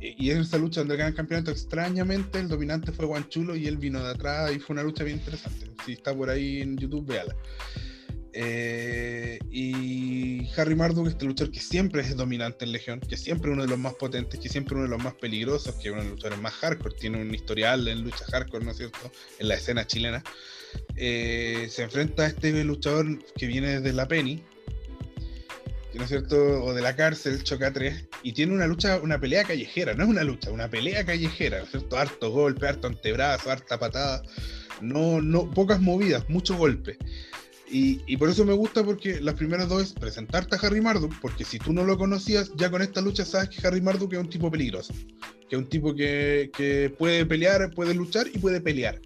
Y 0.00 0.30
en 0.30 0.38
esa 0.38 0.58
lucha 0.58 0.80
donde 0.80 1.02
el 1.02 1.14
campeonato, 1.14 1.50
extrañamente 1.50 2.38
el 2.38 2.48
dominante 2.48 2.92
fue 2.92 3.06
Guanchulo 3.06 3.56
y 3.56 3.66
él 3.66 3.78
vino 3.78 4.04
de 4.04 4.10
atrás 4.10 4.52
y 4.54 4.58
fue 4.58 4.74
una 4.74 4.82
lucha 4.82 5.02
bien 5.02 5.18
interesante. 5.18 5.70
Si 5.86 5.92
está 5.92 6.14
por 6.14 6.28
ahí 6.28 6.60
en 6.60 6.76
YouTube, 6.76 7.06
véala. 7.06 7.34
Eh, 8.36 9.38
y 9.50 10.50
Harry 10.56 10.74
Marduk, 10.74 11.06
este 11.06 11.24
luchador 11.24 11.52
que 11.52 11.60
siempre 11.60 12.02
es 12.02 12.16
dominante 12.16 12.64
en 12.64 12.72
Legión, 12.72 13.00
que 13.00 13.16
siempre 13.16 13.48
es 13.48 13.54
uno 13.54 13.62
de 13.62 13.68
los 13.68 13.78
más 13.78 13.94
potentes, 13.94 14.40
que 14.40 14.48
siempre 14.48 14.74
es 14.74 14.76
uno 14.76 14.82
de 14.82 14.90
los 14.90 15.02
más 15.02 15.14
peligrosos, 15.14 15.76
que 15.76 15.88
es 15.88 15.92
uno 15.92 16.02
de 16.02 16.08
los 16.08 16.16
luchadores 16.16 16.40
más 16.40 16.52
hardcore, 16.54 16.96
tiene 16.96 17.22
un 17.22 17.32
historial 17.32 17.86
en 17.86 18.02
lucha 18.02 18.24
hardcore, 18.30 18.64
¿no 18.64 18.72
es 18.72 18.78
cierto?, 18.78 19.12
en 19.38 19.48
la 19.48 19.54
escena 19.54 19.86
chilena. 19.86 20.22
Eh, 20.96 21.68
se 21.70 21.84
enfrenta 21.84 22.24
a 22.24 22.26
este 22.26 22.64
luchador 22.64 23.24
que 23.36 23.46
viene 23.46 23.80
desde 23.80 23.92
la 23.92 24.08
Penny, 24.08 24.42
¿no 25.94 26.04
es 26.04 26.08
cierto?, 26.08 26.36
o 26.64 26.74
de 26.74 26.82
la 26.82 26.96
cárcel, 26.96 27.42
Choca 27.42 27.72
3, 27.72 28.08
y 28.22 28.32
tiene 28.32 28.52
una 28.52 28.66
lucha, 28.66 28.98
una 29.00 29.20
pelea 29.20 29.44
callejera, 29.44 29.94
no 29.94 30.04
es 30.04 30.08
una 30.10 30.24
lucha, 30.24 30.50
una 30.50 30.68
pelea 30.68 31.04
callejera, 31.04 31.58
¿no 31.58 31.64
es 31.64 31.70
cierto?, 31.70 31.96
harto 31.96 32.30
golpe, 32.30 32.66
harto 32.66 32.86
antebrazo, 32.86 33.50
harta 33.50 33.78
patada, 33.78 34.22
no, 34.80 35.20
no, 35.20 35.50
pocas 35.50 35.80
movidas, 35.80 36.28
mucho 36.28 36.56
golpe. 36.56 36.98
Y, 37.76 38.16
por 38.18 38.28
eso 38.28 38.44
me 38.44 38.52
gusta 38.52 38.84
porque 38.84 39.20
las 39.20 39.34
primeras 39.34 39.68
dos 39.68 39.82
es 39.82 39.92
presentarte 39.94 40.54
a 40.54 40.58
Harry 40.60 40.80
Marduk, 40.80 41.12
porque 41.20 41.44
si 41.44 41.58
tú 41.58 41.72
no 41.72 41.82
lo 41.82 41.98
conocías, 41.98 42.52
ya 42.56 42.70
con 42.70 42.82
esta 42.82 43.00
lucha 43.00 43.24
sabes 43.24 43.48
que 43.48 43.66
Harry 43.66 43.80
Marduk 43.80 44.12
es 44.12 44.20
un 44.20 44.28
tipo 44.28 44.48
peligroso, 44.48 44.94
que 45.48 45.56
es 45.56 45.58
un 45.58 45.68
tipo 45.68 45.92
que, 45.92 46.94
puede 46.96 47.26
pelear, 47.26 47.70
puede 47.74 47.92
luchar 47.94 48.28
y 48.32 48.38
puede 48.38 48.60
pelear, 48.60 49.00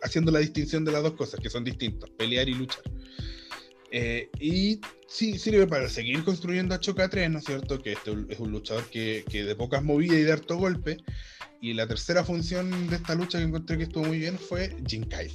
haciendo 0.00 0.30
la 0.30 0.38
distinción 0.38 0.84
de 0.84 0.92
las 0.92 1.02
dos 1.02 1.14
cosas, 1.14 1.40
que 1.40 1.50
son 1.50 1.64
distintas, 1.64 2.08
pelear 2.10 2.48
y 2.48 2.54
luchar. 2.54 2.84
Eh, 3.90 4.28
y 4.38 4.80
sí, 5.06 5.38
sirve 5.38 5.66
para 5.66 5.88
seguir 5.88 6.24
construyendo 6.24 6.74
a 6.74 6.80
Choca 6.80 7.08
3, 7.08 7.30
¿no 7.30 7.38
es 7.38 7.44
cierto? 7.44 7.82
Que 7.82 7.92
este 7.92 8.12
es 8.28 8.38
un 8.38 8.50
luchador 8.50 8.84
que, 8.90 9.24
que 9.28 9.44
de 9.44 9.54
pocas 9.54 9.82
movidas 9.82 10.18
y 10.18 10.22
de 10.22 10.32
harto 10.32 10.56
golpe. 10.56 10.98
Y 11.60 11.72
la 11.74 11.86
tercera 11.86 12.24
función 12.24 12.88
de 12.88 12.96
esta 12.96 13.14
lucha 13.14 13.38
que 13.38 13.44
encontré 13.44 13.78
que 13.78 13.84
estuvo 13.84 14.04
muy 14.04 14.18
bien 14.18 14.38
fue 14.38 14.76
Jin 14.86 15.04
Kyle 15.04 15.32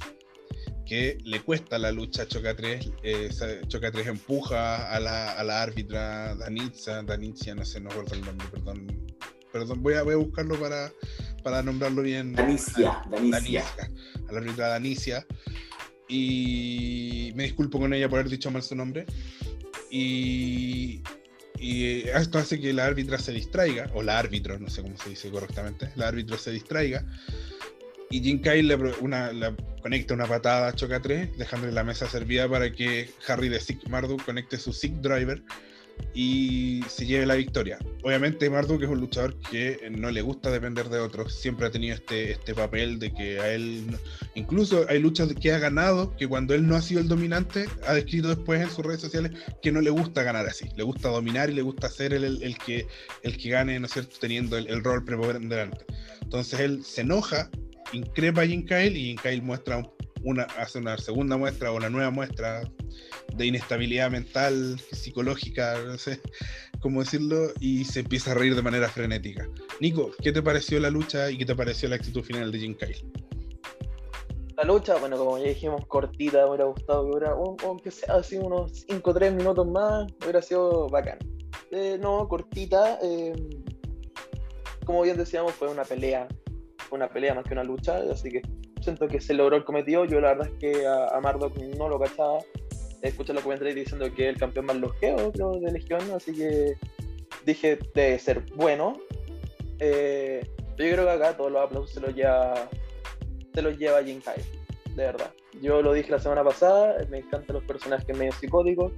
que 0.90 1.18
le 1.22 1.40
cuesta 1.40 1.78
la 1.78 1.92
lucha 1.92 2.22
a 2.22 2.26
Choca 2.26 2.56
3. 2.56 2.90
Eh, 3.04 3.30
Choca 3.68 3.92
3 3.92 4.08
empuja 4.08 4.90
a 4.90 4.98
la, 4.98 5.34
a 5.34 5.44
la 5.44 5.62
árbitra 5.62 6.34
Danitza, 6.34 7.04
Danitza, 7.04 7.54
no 7.54 7.64
sé, 7.64 7.80
no 7.80 7.90
recuerdo 7.90 8.16
el 8.16 8.22
nombre, 8.22 8.48
perdón. 8.48 9.06
Perdón, 9.52 9.84
voy 9.84 9.94
a, 9.94 10.02
voy 10.02 10.14
a 10.14 10.16
buscarlo 10.16 10.58
para, 10.58 10.92
para 11.44 11.62
nombrarlo 11.62 12.02
bien. 12.02 12.32
Danicia, 12.32 13.02
Danicia. 13.08 13.64
A 14.28 14.32
la 14.32 14.38
árbitra 14.40 14.66
Danicia. 14.66 15.24
Y 16.08 17.30
me 17.36 17.44
disculpo 17.44 17.78
con 17.78 17.94
ella 17.94 18.08
por 18.08 18.18
haber 18.18 18.30
dicho 18.32 18.50
mal 18.50 18.64
su 18.64 18.74
nombre. 18.74 19.06
Y, 19.90 21.02
y 21.58 22.08
esto 22.08 22.38
hace 22.38 22.60
que 22.60 22.72
la 22.72 22.86
árbitra 22.86 23.18
se 23.18 23.32
distraiga, 23.32 23.90
o 23.94 24.02
la 24.02 24.18
árbitro, 24.18 24.58
no 24.58 24.70
sé 24.70 24.82
cómo 24.82 24.96
se 24.96 25.10
dice 25.10 25.30
correctamente, 25.30 25.90
la 25.96 26.08
árbitro 26.08 26.38
se 26.38 26.52
distraiga 26.52 27.04
y 28.10 28.20
Jin 28.20 28.40
Kai 28.40 28.62
le, 28.62 28.74
una, 28.74 29.30
conecta 29.82 30.14
una 30.14 30.26
patada 30.26 30.68
a 30.68 30.72
Choca 30.74 31.00
3, 31.00 31.38
dejándole 31.38 31.72
la 31.72 31.84
mesa 31.84 32.08
servida 32.08 32.48
para 32.48 32.72
que 32.72 33.08
Harry 33.28 33.48
de 33.48 33.60
Sick 33.60 33.88
Marduk 33.88 34.24
conecte 34.24 34.58
su 34.58 34.72
Sick 34.72 34.94
Driver 34.94 35.42
y 36.14 36.82
se 36.88 37.06
lleve 37.06 37.26
la 37.26 37.34
victoria. 37.34 37.78
Obviamente 38.02 38.48
Marduk 38.50 38.82
es 38.82 38.88
un 38.88 39.00
luchador 39.00 39.38
que 39.50 39.90
no 39.90 40.10
le 40.10 40.22
gusta 40.22 40.50
depender 40.50 40.88
de 40.88 40.98
otros, 40.98 41.34
siempre 41.34 41.66
ha 41.66 41.70
tenido 41.70 41.94
este, 41.94 42.32
este 42.32 42.54
papel 42.54 42.98
de 42.98 43.12
que 43.12 43.40
a 43.40 43.52
él, 43.52 43.86
incluso 44.34 44.86
hay 44.88 44.98
luchas 44.98 45.32
que 45.34 45.52
ha 45.52 45.58
ganado, 45.58 46.16
que 46.16 46.26
cuando 46.26 46.54
él 46.54 46.66
no 46.66 46.76
ha 46.76 46.82
sido 46.82 47.00
el 47.00 47.08
dominante, 47.08 47.66
ha 47.86 47.94
descrito 47.94 48.28
después 48.28 48.60
en 48.60 48.70
sus 48.70 48.84
redes 48.84 49.00
sociales 49.00 49.32
que 49.62 49.72
no 49.72 49.80
le 49.80 49.90
gusta 49.90 50.22
ganar 50.22 50.46
así, 50.46 50.68
le 50.76 50.82
gusta 50.82 51.08
dominar 51.08 51.50
y 51.50 51.54
le 51.54 51.62
gusta 51.62 51.88
ser 51.88 52.12
el, 52.12 52.42
el, 52.42 52.58
que, 52.58 52.86
el 53.22 53.36
que 53.36 53.50
gane, 53.50 53.78
¿no 53.78 53.86
es 53.86 53.92
cierto?, 53.92 54.16
teniendo 54.20 54.56
el, 54.56 54.66
el 54.68 54.82
rol 54.82 55.04
preponderante. 55.04 55.84
Entonces 56.22 56.60
él 56.60 56.84
se 56.84 57.02
enoja 57.02 57.50
increpa 57.92 58.42
a 58.42 58.46
Jim 58.46 58.64
y 58.70 59.16
Jim 59.16 59.44
muestra 59.44 59.82
una, 60.22 60.44
hace 60.58 60.78
una 60.78 60.98
segunda 60.98 61.36
muestra 61.36 61.72
o 61.72 61.76
una 61.76 61.90
nueva 61.90 62.10
muestra 62.10 62.62
de 63.34 63.46
inestabilidad 63.46 64.10
mental, 64.10 64.80
psicológica, 64.92 65.78
no 65.84 65.98
sé 65.98 66.20
cómo 66.80 67.00
decirlo, 67.00 67.52
y 67.60 67.84
se 67.84 68.00
empieza 68.00 68.32
a 68.32 68.34
reír 68.34 68.54
de 68.54 68.62
manera 68.62 68.88
frenética. 68.88 69.48
Nico, 69.80 70.10
¿qué 70.22 70.32
te 70.32 70.42
pareció 70.42 70.80
la 70.80 70.90
lucha 70.90 71.30
y 71.30 71.38
qué 71.38 71.44
te 71.44 71.54
pareció 71.54 71.88
la 71.88 71.96
actitud 71.96 72.22
final 72.22 72.50
de 72.50 72.58
Jim 72.58 72.74
Kyle? 72.74 73.04
La 74.56 74.64
lucha, 74.64 74.96
bueno, 74.98 75.16
como 75.16 75.38
ya 75.38 75.48
dijimos, 75.48 75.86
cortita, 75.86 76.42
me 76.42 76.48
hubiera 76.50 76.64
gustado 76.64 77.04
que 77.04 77.10
hubiera, 77.16 77.34
aunque 77.64 77.90
sea 77.90 78.16
así 78.16 78.36
unos 78.36 78.84
5 78.88 79.10
o 79.10 79.14
3 79.14 79.32
minutos 79.34 79.66
más, 79.66 80.12
hubiera 80.22 80.42
sido 80.42 80.88
bacán. 80.88 81.18
Eh, 81.70 81.98
no, 82.00 82.28
cortita, 82.28 82.98
eh, 83.02 83.32
como 84.84 85.02
bien 85.02 85.16
decíamos, 85.16 85.52
fue 85.52 85.68
una 85.68 85.84
pelea 85.84 86.28
una 86.90 87.08
pelea 87.08 87.34
más 87.34 87.44
que 87.44 87.52
una 87.52 87.64
lucha, 87.64 87.98
así 88.10 88.30
que 88.30 88.42
siento 88.82 89.08
que 89.08 89.20
se 89.20 89.34
logró 89.34 89.56
el 89.56 89.64
cometido. 89.64 90.04
Yo 90.04 90.20
la 90.20 90.34
verdad 90.34 90.48
es 90.48 90.58
que 90.58 90.86
a, 90.86 91.08
a 91.08 91.20
Mardok 91.20 91.56
no 91.76 91.88
lo 91.88 91.98
cachaba. 91.98 92.38
Escuché 93.02 93.32
los 93.32 93.42
comentarios 93.42 93.74
diciendo 93.74 94.12
que 94.14 94.28
el 94.28 94.36
campeón 94.36 94.66
más 94.66 94.76
longeo, 94.76 95.32
creo, 95.32 95.52
de 95.52 95.72
Legión, 95.72 96.02
así 96.14 96.34
que 96.34 96.74
dije, 97.46 97.78
debe 97.94 98.18
ser 98.18 98.42
bueno. 98.54 98.98
Eh, 99.78 100.46
yo 100.76 100.92
creo 100.92 101.04
que 101.04 101.10
acá 101.10 101.36
todos 101.36 101.52
los 101.52 101.62
aplausos 101.62 101.92
se 101.92 102.00
los 102.00 102.14
lleva, 102.14 102.68
se 103.54 103.62
los 103.62 103.78
lleva 103.78 104.02
Jin 104.02 104.20
Kai, 104.20 104.42
de 104.94 105.04
verdad. 105.04 105.32
Yo 105.60 105.82
lo 105.82 105.92
dije 105.92 106.10
la 106.10 106.18
semana 106.18 106.44
pasada, 106.44 106.96
me 107.10 107.18
encantan 107.18 107.54
los 107.56 107.64
personajes 107.64 108.16
medio 108.16 108.32
psicóticos. 108.32 108.92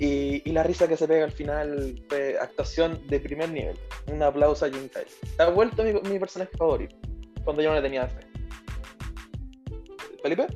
Y, 0.00 0.42
y, 0.44 0.52
la 0.52 0.64
risa 0.64 0.88
que 0.88 0.96
se 0.96 1.06
pega 1.06 1.24
al 1.24 1.30
final 1.30 2.02
fue 2.08 2.36
actuación 2.40 3.06
de 3.06 3.20
primer 3.20 3.48
nivel. 3.50 3.78
Un 4.10 4.20
aplauso 4.24 4.66
a 4.66 4.70
Jin 4.70 4.88
Kai. 4.88 5.04
Ha 5.38 5.50
vuelto 5.50 5.84
mi, 5.84 5.92
mi 6.10 6.18
personaje 6.18 6.50
favorito, 6.56 6.96
cuando 7.44 7.62
yo 7.62 7.68
no 7.68 7.76
le 7.76 7.82
tenía 7.82 8.08
fe. 8.08 8.33
¿Felipe? 10.24 10.46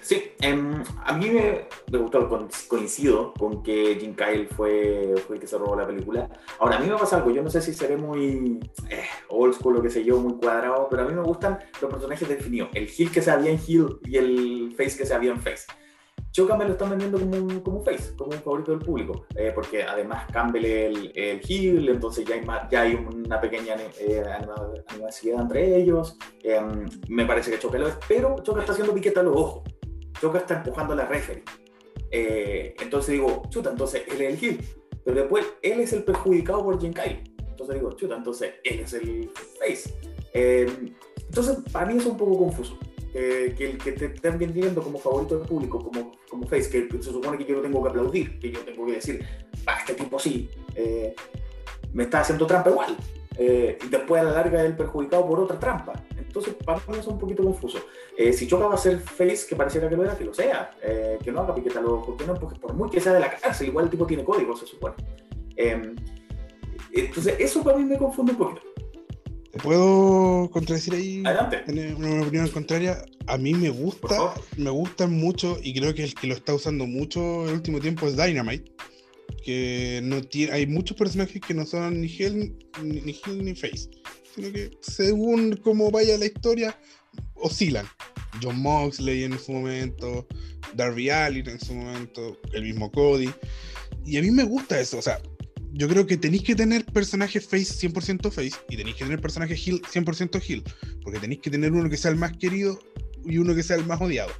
Sí, 0.00 0.22
eh, 0.40 0.82
a 1.04 1.12
mí 1.18 1.28
me, 1.28 1.68
me, 1.90 1.98
gustó, 1.98 2.26
coincido 2.66 3.34
con 3.34 3.62
que 3.62 3.98
Jim 4.00 4.16
Kyle 4.16 4.48
fue, 4.48 5.14
fue 5.26 5.36
el 5.36 5.40
que 5.40 5.46
se 5.46 5.58
robó 5.58 5.76
la 5.76 5.86
película. 5.86 6.30
Ahora, 6.58 6.78
a 6.78 6.80
mí 6.80 6.86
me 6.86 6.96
pasa 6.96 7.18
algo, 7.18 7.30
yo 7.30 7.42
no 7.42 7.50
sé 7.50 7.60
si 7.60 7.74
seré 7.74 7.98
muy 7.98 8.58
eh, 8.88 9.04
old 9.28 9.52
school 9.52 9.76
o 9.76 9.82
qué 9.82 9.90
sé 9.90 10.02
yo, 10.02 10.18
muy 10.18 10.38
cuadrado, 10.38 10.88
pero 10.90 11.02
a 11.02 11.04
mí 11.04 11.12
me 11.12 11.20
gustan 11.20 11.58
los 11.82 11.90
personajes 11.90 12.26
definidos. 12.26 12.70
El 12.72 12.88
heel 12.88 13.10
que 13.12 13.20
sea 13.20 13.36
bien 13.36 13.58
heel 13.58 13.98
y 14.02 14.16
el 14.16 14.74
face 14.74 14.96
que 14.96 15.04
sea 15.04 15.18
bien 15.18 15.38
face. 15.38 15.66
Choca 16.32 16.56
me 16.56 16.64
lo 16.64 16.72
están 16.72 16.90
vendiendo 16.90 17.20
como 17.20 17.36
un, 17.36 17.60
como 17.60 17.78
un 17.78 17.84
face, 17.84 18.16
como 18.16 18.32
un 18.32 18.38
favorito 18.38 18.72
del 18.72 18.80
público, 18.80 19.26
eh, 19.36 19.52
porque 19.54 19.82
además 19.82 20.26
Campbell 20.32 20.64
el, 20.64 21.12
el 21.14 21.40
heel, 21.46 21.88
entonces 21.88 22.24
ya 22.24 22.34
hay, 22.34 22.42
más, 22.42 22.70
ya 22.70 22.82
hay 22.82 22.94
una 22.94 23.40
pequeña 23.40 23.76
eh, 24.00 24.22
animación 24.88 25.42
entre 25.42 25.76
ellos. 25.76 26.16
Eh, 26.42 26.60
me 27.08 27.26
parece 27.26 27.50
que 27.50 27.58
Choca 27.58 27.78
lo 27.78 27.88
es, 27.88 27.98
pero 28.08 28.36
Choca 28.42 28.60
está 28.60 28.72
haciendo 28.72 28.94
piqueta 28.94 29.20
a 29.20 29.24
los 29.24 29.36
ojos. 29.36 29.62
Choca 30.20 30.38
está 30.38 30.56
empujando 30.56 30.94
a 30.94 30.96
la 30.96 31.06
referee. 31.06 31.44
Eh, 32.12 32.74
entonces 32.80 33.12
digo, 33.12 33.42
chuta, 33.48 33.70
entonces 33.70 34.02
él 34.06 34.20
es 34.20 34.34
el 34.34 34.44
heel. 34.44 34.64
Pero 35.04 35.20
después 35.20 35.46
él 35.62 35.80
es 35.80 35.92
el 35.92 36.04
perjudicado 36.04 36.62
por 36.62 36.80
Jim 36.80 36.92
Kyle. 36.92 37.22
Entonces 37.48 37.74
digo, 37.74 37.92
chuta, 37.92 38.16
entonces 38.16 38.54
él 38.62 38.80
es 38.80 38.92
el 38.92 39.30
face. 39.58 39.94
Eh, 40.34 40.94
entonces, 41.16 41.58
para 41.72 41.86
mí 41.86 41.96
es 41.96 42.06
un 42.06 42.16
poco 42.16 42.36
confuso. 42.38 42.78
Eh, 43.14 43.54
que 43.56 43.72
el 43.72 43.78
que 43.78 43.92
te 43.92 44.06
estén 44.06 44.38
vendiendo 44.38 44.82
como 44.82 44.98
favorito 44.98 45.38
del 45.38 45.46
público, 45.46 45.78
como, 45.78 46.12
como 46.30 46.46
face, 46.46 46.70
que 46.70 47.02
se 47.02 47.10
supone 47.10 47.36
que 47.36 47.44
yo 47.44 47.56
lo 47.56 47.62
tengo 47.62 47.82
que 47.82 47.90
aplaudir, 47.90 48.38
que 48.38 48.50
yo 48.50 48.60
tengo 48.60 48.86
que 48.86 48.92
decir, 48.92 49.22
ah, 49.66 49.76
este 49.80 49.92
tipo 49.92 50.18
sí, 50.18 50.48
eh, 50.74 51.14
me 51.92 52.04
está 52.04 52.20
haciendo 52.20 52.46
trampa 52.46 52.70
igual. 52.70 52.96
Eh, 53.36 53.78
y 53.84 53.88
después 53.88 54.22
a 54.22 54.24
la 54.24 54.32
larga 54.32 54.62
el 54.62 54.76
perjudicado 54.76 55.26
por 55.26 55.40
otra 55.40 55.58
trampa. 55.58 55.92
Entonces, 56.16 56.54
para 56.64 56.78
mí 56.88 56.98
es 56.98 57.06
un 57.06 57.18
poquito 57.18 57.42
confuso. 57.42 57.78
Si 58.32 58.46
Choca 58.46 58.66
va 58.66 58.74
a 58.74 58.78
ser 58.78 58.98
face, 59.00 59.46
que 59.46 59.56
pareciera 59.56 59.88
que 59.88 59.96
lo 59.96 60.04
era, 60.04 60.16
que 60.16 60.24
lo 60.24 60.32
sea. 60.32 60.70
Que 61.22 61.32
no 61.32 61.40
haga 61.40 61.54
piqueta 61.54 61.78
a 61.78 61.82
los 61.82 62.06
no, 62.26 62.34
porque 62.34 62.58
por 62.58 62.72
muy 62.74 62.88
que 62.88 63.00
sea 63.00 63.12
de 63.12 63.20
la 63.20 63.30
cárcel, 63.30 63.68
igual 63.68 63.86
el 63.86 63.90
tipo 63.90 64.06
tiene 64.06 64.24
código, 64.24 64.56
se 64.56 64.66
supone. 64.66 64.94
Eh, 65.56 65.94
entonces, 66.92 67.36
eso 67.38 67.62
para 67.62 67.78
mí 67.78 67.84
me 67.84 67.98
confunde 67.98 68.32
un 68.32 68.38
poquito. 68.38 68.71
¿Te 69.52 69.58
puedo 69.58 70.50
contradecir 70.50 70.94
ahí? 70.94 71.22
Adelante. 71.26 71.58
Tener 71.58 71.94
una 71.94 72.22
opinión 72.22 72.48
contraria. 72.48 73.04
A 73.26 73.36
mí 73.36 73.52
me 73.52 73.68
gusta, 73.68 74.34
me 74.56 74.70
gustan 74.70 75.12
mucho, 75.12 75.58
y 75.62 75.74
creo 75.74 75.94
que 75.94 76.04
el 76.04 76.14
que 76.14 76.26
lo 76.26 76.34
está 76.34 76.54
usando 76.54 76.86
mucho 76.86 77.46
el 77.46 77.54
último 77.54 77.78
tiempo 77.78 78.08
es 78.08 78.16
Dynamite. 78.16 78.72
Que 79.44 80.00
no 80.02 80.22
tiene, 80.22 80.52
hay 80.52 80.66
muchos 80.66 80.96
personajes 80.96 81.40
que 81.40 81.52
no 81.52 81.66
son 81.66 82.00
ni 82.00 82.06
Hell 82.06 82.56
ni, 82.82 83.00
ni, 83.02 83.20
ni 83.26 83.54
Face, 83.54 83.90
sino 84.34 84.52
que 84.52 84.70
según 84.80 85.56
cómo 85.56 85.90
vaya 85.90 86.16
la 86.16 86.26
historia, 86.26 86.78
oscilan. 87.34 87.86
John 88.42 88.58
Moxley 88.58 89.24
en 89.24 89.38
su 89.38 89.52
momento, 89.52 90.26
Darby 90.74 91.10
Allin 91.10 91.48
en 91.48 91.60
su 91.60 91.74
momento, 91.74 92.38
el 92.52 92.62
mismo 92.62 92.90
Cody. 92.90 93.30
Y 94.04 94.16
a 94.16 94.22
mí 94.22 94.30
me 94.30 94.44
gusta 94.44 94.80
eso, 94.80 94.98
o 94.98 95.02
sea, 95.02 95.20
yo 95.74 95.88
creo 95.88 96.06
que 96.06 96.16
tenéis 96.16 96.42
que 96.42 96.54
tener 96.54 96.84
personajes 96.84 97.44
face 97.44 97.88
100% 97.88 98.30
face 98.30 98.52
y 98.68 98.76
tenéis 98.76 98.96
que 98.96 99.04
tener 99.04 99.20
personajes 99.20 99.66
heel 99.66 99.80
100% 99.82 100.42
heel, 100.46 100.62
porque 101.02 101.18
tenéis 101.18 101.40
que 101.40 101.50
tener 101.50 101.72
uno 101.72 101.88
que 101.88 101.96
sea 101.96 102.10
el 102.10 102.16
más 102.16 102.36
querido 102.36 102.78
y 103.24 103.38
uno 103.38 103.54
que 103.54 103.62
sea 103.62 103.76
el 103.76 103.86
más 103.86 104.00
odiado. 104.00 104.32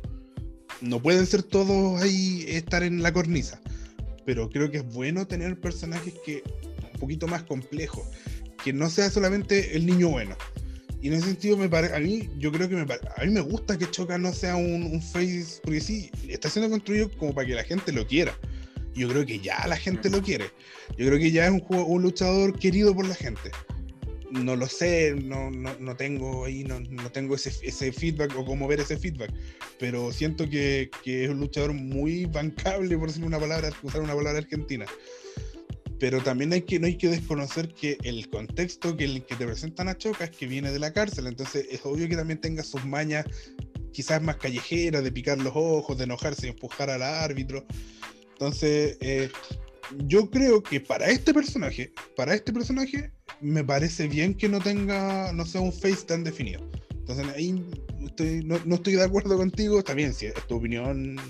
No 0.81 1.01
pueden 1.01 1.27
ser 1.27 1.43
todos 1.43 2.03
ahí 2.03 2.45
estar 2.49 2.83
en 2.83 3.03
la 3.03 3.13
cornisa, 3.13 3.61
pero 4.27 4.51
creo 4.51 4.71
que 4.71 4.79
es 4.79 4.85
bueno 4.85 5.27
tener 5.27 5.59
personajes 5.59 6.15
que 6.25 6.43
un 6.93 7.01
poquito 7.01 7.27
más 7.27 7.45
complejos, 7.45 8.07
que 8.63 8.73
no 8.73 8.91
sea 8.91 9.11
solamente 9.11 9.77
el 9.77 9.87
niño 9.87 10.09
bueno. 10.09 10.37
Y 11.01 11.09
en 11.09 11.15
ese 11.15 11.27
sentido, 11.27 11.57
me 11.57 11.69
parece, 11.69 11.97
a 11.97 11.99
mí, 11.99 12.31
yo 12.39 12.53
creo 12.53 12.69
que 12.69 12.77
me 12.77 12.83
a 12.83 13.25
mí 13.25 13.31
me 13.33 13.41
gusta 13.41 13.77
que 13.77 13.91
Choca 13.91 14.19
no 14.19 14.33
sea 14.33 14.55
un, 14.55 15.03
face, 15.03 15.61
porque 15.65 15.81
sí, 15.81 16.11
está 16.29 16.49
siendo 16.49 16.71
construido 16.71 17.11
como 17.19 17.35
para 17.35 17.47
que 17.47 17.55
la 17.55 17.65
gente 17.65 17.91
lo 17.91 18.07
quiera. 18.07 18.33
Yo 18.95 19.09
creo 19.09 19.25
que 19.25 19.39
ya 19.39 19.67
la 19.67 19.77
gente 19.77 20.11
lo 20.11 20.23
quiere. 20.23 20.47
Yo 20.97 21.07
creo 21.07 21.19
que 21.19 21.31
ya 21.31 21.47
es 21.47 21.53
un, 21.53 21.61
juego, 21.61 21.87
un 21.87 22.03
luchador 22.03 22.59
querido 22.59 22.95
por 22.95 23.07
la 23.07 23.15
gente. 23.15 23.51
No 24.31 24.57
lo 24.57 24.67
sé, 24.67 25.15
no, 25.15 25.51
no, 25.51 25.79
no 25.79 25.97
tengo 25.97 26.47
ahí, 26.47 26.65
no, 26.65 26.81
no 26.81 27.11
tengo 27.11 27.35
ese, 27.35 27.53
ese, 27.63 27.93
feedback 27.93 28.35
o 28.37 28.45
cómo 28.45 28.67
ver 28.67 28.81
ese 28.81 28.97
feedback, 28.97 29.31
pero 29.79 30.11
siento 30.11 30.49
que, 30.49 30.91
que, 31.05 31.25
es 31.25 31.31
un 31.31 31.39
luchador 31.39 31.75
muy 31.75 32.25
bancable, 32.25 32.97
por 32.97 33.09
decir 33.09 33.25
una 33.25 33.39
palabra, 33.39 33.71
usar 33.83 34.01
una 34.01 34.15
palabra 34.15 34.39
argentina 34.39 34.87
pero 36.03 36.21
también 36.21 36.53
hay 36.53 36.63
que, 36.63 36.81
no 36.81 36.89
hay 36.89 36.97
que 36.97 37.07
desconocer 37.07 37.73
que 37.75 37.97
el 38.03 38.29
contexto 38.29 38.97
que, 38.97 39.05
el, 39.05 39.25
que 39.25 39.37
te 39.37 39.47
presentan 39.47 39.87
a 39.87 39.97
Choca 39.97 40.25
es 40.25 40.33
que 40.33 40.49
viene 40.49 40.73
de 40.73 40.81
la 40.81 40.93
cárcel, 40.93 41.29
entonces 41.29 41.65
es 41.71 41.87
obvio 41.87 42.09
que 42.09 42.17
también 42.17 42.41
tenga 42.41 42.65
sus 42.65 42.85
mañas 42.85 43.25
quizás 43.93 44.21
más 44.21 44.35
callejeras, 44.35 45.05
de 45.05 45.13
picar 45.13 45.39
los 45.39 45.53
ojos, 45.55 45.97
de 45.97 46.03
enojarse 46.03 46.49
y 46.49 46.51
empujar 46.51 46.91
al 46.91 47.03
árbitro. 47.03 47.65
Entonces, 48.43 48.97
eh, 49.01 49.31
yo 49.99 50.29
creo 50.29 50.65
que 50.65 50.81
para 50.81 51.07
este 51.07 51.33
personaje, 51.33 51.93
para 52.17 52.35
este 52.35 52.53
personaje, 52.53 53.13
me 53.41 53.63
parece 53.63 54.09
bien 54.09 54.35
que 54.35 54.49
no 54.49 54.59
tenga, 54.59 55.33
no 55.33 55.47
sea 55.47 55.61
un 55.61 55.73
face 55.73 56.05
tan 56.09 56.25
definido. 56.25 56.69
Entonces 56.91 57.25
ahí 57.37 57.53
no, 57.53 58.75
estoy 58.75 58.95
de 58.95 59.05
acuerdo 59.05 59.37
contigo, 59.37 59.79
está 59.79 59.95
bien, 59.95 60.13
si 60.13 60.27
es 60.27 60.35
tu 60.49 60.57
opinión, 60.57 61.21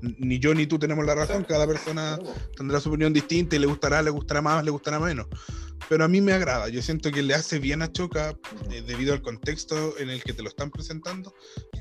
ni 0.00 0.38
yo 0.38 0.54
ni 0.54 0.66
tú 0.66 0.78
tenemos 0.78 1.04
la 1.04 1.14
razón, 1.14 1.44
cada 1.44 1.66
persona 1.66 2.18
tendrá 2.56 2.80
su 2.80 2.88
opinión 2.88 3.12
distinta 3.12 3.56
y 3.56 3.58
le 3.58 3.66
gustará, 3.66 4.00
le 4.00 4.08
gustará 4.08 4.40
más, 4.40 4.64
le 4.64 4.70
gustará 4.70 4.98
menos. 4.98 5.26
Pero 5.90 6.04
a 6.04 6.08
mí 6.08 6.22
me 6.22 6.32
agrada, 6.32 6.70
yo 6.70 6.80
siento 6.80 7.12
que 7.12 7.22
le 7.22 7.34
hace 7.34 7.58
bien 7.58 7.82
a 7.82 7.92
Choca 7.92 8.34
debido 8.86 9.12
al 9.12 9.20
contexto 9.20 9.98
en 9.98 10.08
el 10.08 10.22
que 10.22 10.32
te 10.32 10.42
lo 10.42 10.48
están 10.48 10.70
presentando, 10.70 11.34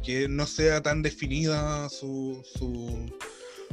que 0.03 0.27
no 0.27 0.45
sea 0.45 0.81
tan 0.81 1.01
definida 1.03 1.87
su, 1.87 2.43
su, 2.53 3.09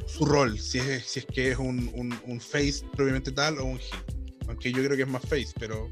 su 0.07 0.25
rol, 0.25 0.59
si 0.59 0.79
es, 0.79 1.05
si 1.05 1.21
es 1.21 1.27
que 1.27 1.51
es 1.53 1.59
un, 1.59 1.91
un, 1.95 2.19
un 2.27 2.41
face 2.41 2.85
propiamente 2.95 3.33
tal 3.33 3.59
o 3.59 3.65
un 3.65 3.79
heel. 3.79 4.05
Aunque 4.49 4.71
yo 4.71 4.83
creo 4.85 4.97
que 4.97 5.03
es 5.03 5.09
más 5.09 5.23
face, 5.23 5.53
pero... 5.59 5.91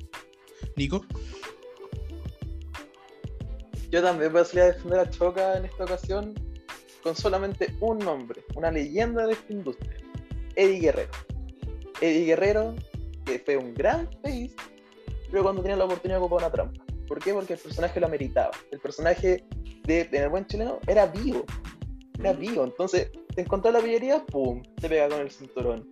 Nico. 0.76 1.04
Yo 3.90 4.02
también 4.02 4.32
voy 4.32 4.42
a 4.42 4.44
salir 4.44 4.62
a 4.62 4.66
defender 4.72 4.98
a 5.00 5.10
Choca 5.10 5.56
en 5.58 5.64
esta 5.64 5.84
ocasión 5.84 6.34
con 7.02 7.16
solamente 7.16 7.74
un 7.80 7.98
nombre, 7.98 8.44
una 8.54 8.70
leyenda 8.70 9.26
de 9.26 9.32
esta 9.32 9.52
industria, 9.52 9.96
Eddie 10.54 10.80
Guerrero. 10.80 11.10
Eddie 12.00 12.26
Guerrero, 12.26 12.74
que 13.26 13.38
fue 13.40 13.56
un 13.56 13.74
gran 13.74 14.08
face, 14.22 14.54
pero 15.30 15.42
cuando 15.42 15.62
tenía 15.62 15.76
la 15.76 15.84
oportunidad 15.84 16.20
ocupaba 16.20 16.46
una 16.46 16.52
trampa. 16.52 16.84
¿Por 17.06 17.18
qué? 17.18 17.34
Porque 17.34 17.54
el 17.54 17.58
personaje 17.58 18.00
lo 18.00 18.06
ameritaba. 18.06 18.52
El 18.70 18.80
personaje 18.80 19.44
de, 19.84 20.04
de 20.04 20.18
el 20.18 20.28
buen 20.28 20.46
chileno 20.46 20.78
era 20.86 21.06
vivo. 21.06 21.44
Era 22.18 22.32
vivo. 22.32 22.64
Entonces, 22.64 23.10
te 23.34 23.42
encontraba 23.42 23.78
la 23.78 23.84
pillería, 23.84 24.24
¡pum! 24.26 24.62
Te 24.80 24.88
pega 24.88 25.08
con 25.08 25.20
el 25.20 25.30
cinturón. 25.30 25.88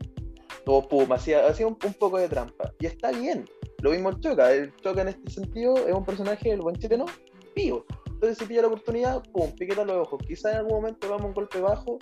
O 0.67 0.87
pum, 0.87 1.11
hacía, 1.13 1.47
hacía 1.47 1.67
un, 1.67 1.77
un, 1.85 1.95
poco 1.95 2.19
de 2.19 2.29
trampa. 2.29 2.73
Y 2.79 2.87
está 2.87 3.11
bien. 3.11 3.45
Lo 3.83 3.91
mismo 3.91 4.11
el 4.11 4.21
Choca. 4.21 4.53
El 4.53 4.75
Choca 4.77 5.03
en 5.03 5.09
este 5.09 5.31
sentido 5.31 5.77
es 5.77 5.95
un 5.95 6.05
personaje 6.05 6.51
del 6.51 6.61
buen 6.61 6.77
chileno 6.77 7.07
vivo. 7.55 7.85
Entonces, 8.07 8.39
si 8.39 8.45
pilla 8.45 8.63
la 8.63 8.69
oportunidad, 8.69 9.23
pum, 9.33 9.51
piqueta 9.53 9.85
los 9.85 9.97
ojos. 9.97 10.23
Quizá 10.27 10.51
en 10.51 10.59
algún 10.59 10.75
momento 10.75 11.09
vamos 11.09 11.25
a 11.25 11.27
un 11.29 11.35
golpe 11.35 11.61
bajo 11.61 11.99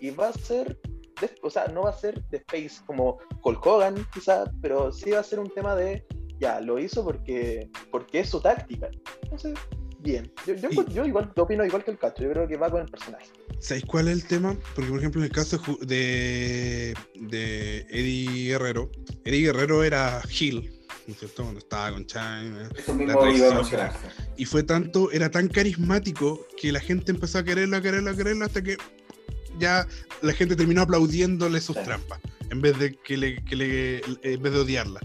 y 0.00 0.10
va 0.10 0.28
a 0.28 0.32
ser, 0.32 0.78
o 1.42 1.48
sea, 1.48 1.66
no 1.68 1.82
va 1.82 1.90
a 1.90 1.94
ser 1.94 2.22
de 2.26 2.38
Space 2.38 2.84
como 2.86 3.18
Hulk 3.42 3.66
Hogan, 3.66 4.06
quizá, 4.12 4.44
pero 4.60 4.92
sí 4.92 5.12
va 5.12 5.20
a 5.20 5.24
ser 5.24 5.40
un 5.40 5.48
tema 5.48 5.74
de, 5.74 6.04
ya, 6.38 6.60
lo 6.60 6.78
hizo 6.78 7.02
porque, 7.04 7.70
porque 7.90 8.20
es 8.20 8.28
su 8.28 8.40
táctica. 8.40 8.90
Entonces, 9.22 9.54
bien. 10.00 10.30
Yo, 10.46 10.54
yo, 10.54 10.68
y, 10.70 10.92
yo 10.92 11.06
igual 11.06 11.32
opino 11.36 11.64
igual 11.64 11.84
que 11.84 11.92
el 11.92 11.98
Cacho, 11.98 12.22
yo 12.24 12.30
creo 12.30 12.46
que 12.46 12.56
va 12.56 12.70
con 12.70 12.82
el 12.82 12.88
personaje. 12.88 13.28
¿Sabéis 13.62 13.84
cuál 13.84 14.08
es 14.08 14.14
el 14.14 14.24
tema? 14.24 14.56
Porque, 14.74 14.90
por 14.90 14.98
ejemplo, 14.98 15.20
en 15.20 15.26
el 15.26 15.32
caso 15.32 15.62
de, 15.82 16.94
de 17.14 17.86
Eddie 17.90 18.48
Guerrero, 18.48 18.90
Eddie 19.24 19.42
Guerrero 19.42 19.84
era 19.84 20.20
Hill, 20.28 20.68
¿no 21.06 21.14
es 21.14 21.20
cierto? 21.20 21.44
Cuando 21.44 21.60
estaba 21.60 21.92
con 21.92 22.04
China. 22.04 22.68
Y 24.36 24.46
fue 24.46 24.64
tanto, 24.64 25.12
era 25.12 25.30
tan 25.30 25.46
carismático 25.46 26.44
que 26.60 26.72
la 26.72 26.80
gente 26.80 27.12
empezó 27.12 27.38
a 27.38 27.44
quererlo, 27.44 27.76
a 27.76 27.80
quererlo, 27.80 28.10
a 28.10 28.16
quererlo, 28.16 28.44
hasta 28.44 28.64
que 28.64 28.76
ya 29.60 29.86
la 30.22 30.32
gente 30.32 30.56
terminó 30.56 30.82
aplaudiéndole 30.82 31.60
sus 31.60 31.76
sí. 31.76 31.84
trampas, 31.84 32.18
en 32.50 32.60
vez 32.62 32.76
de 32.80 32.96
que 32.96 33.16
le, 33.16 33.44
que 33.44 33.54
le, 33.54 34.02
en 34.22 34.42
vez 34.42 34.52
de 34.52 34.58
odiarla. 34.58 35.00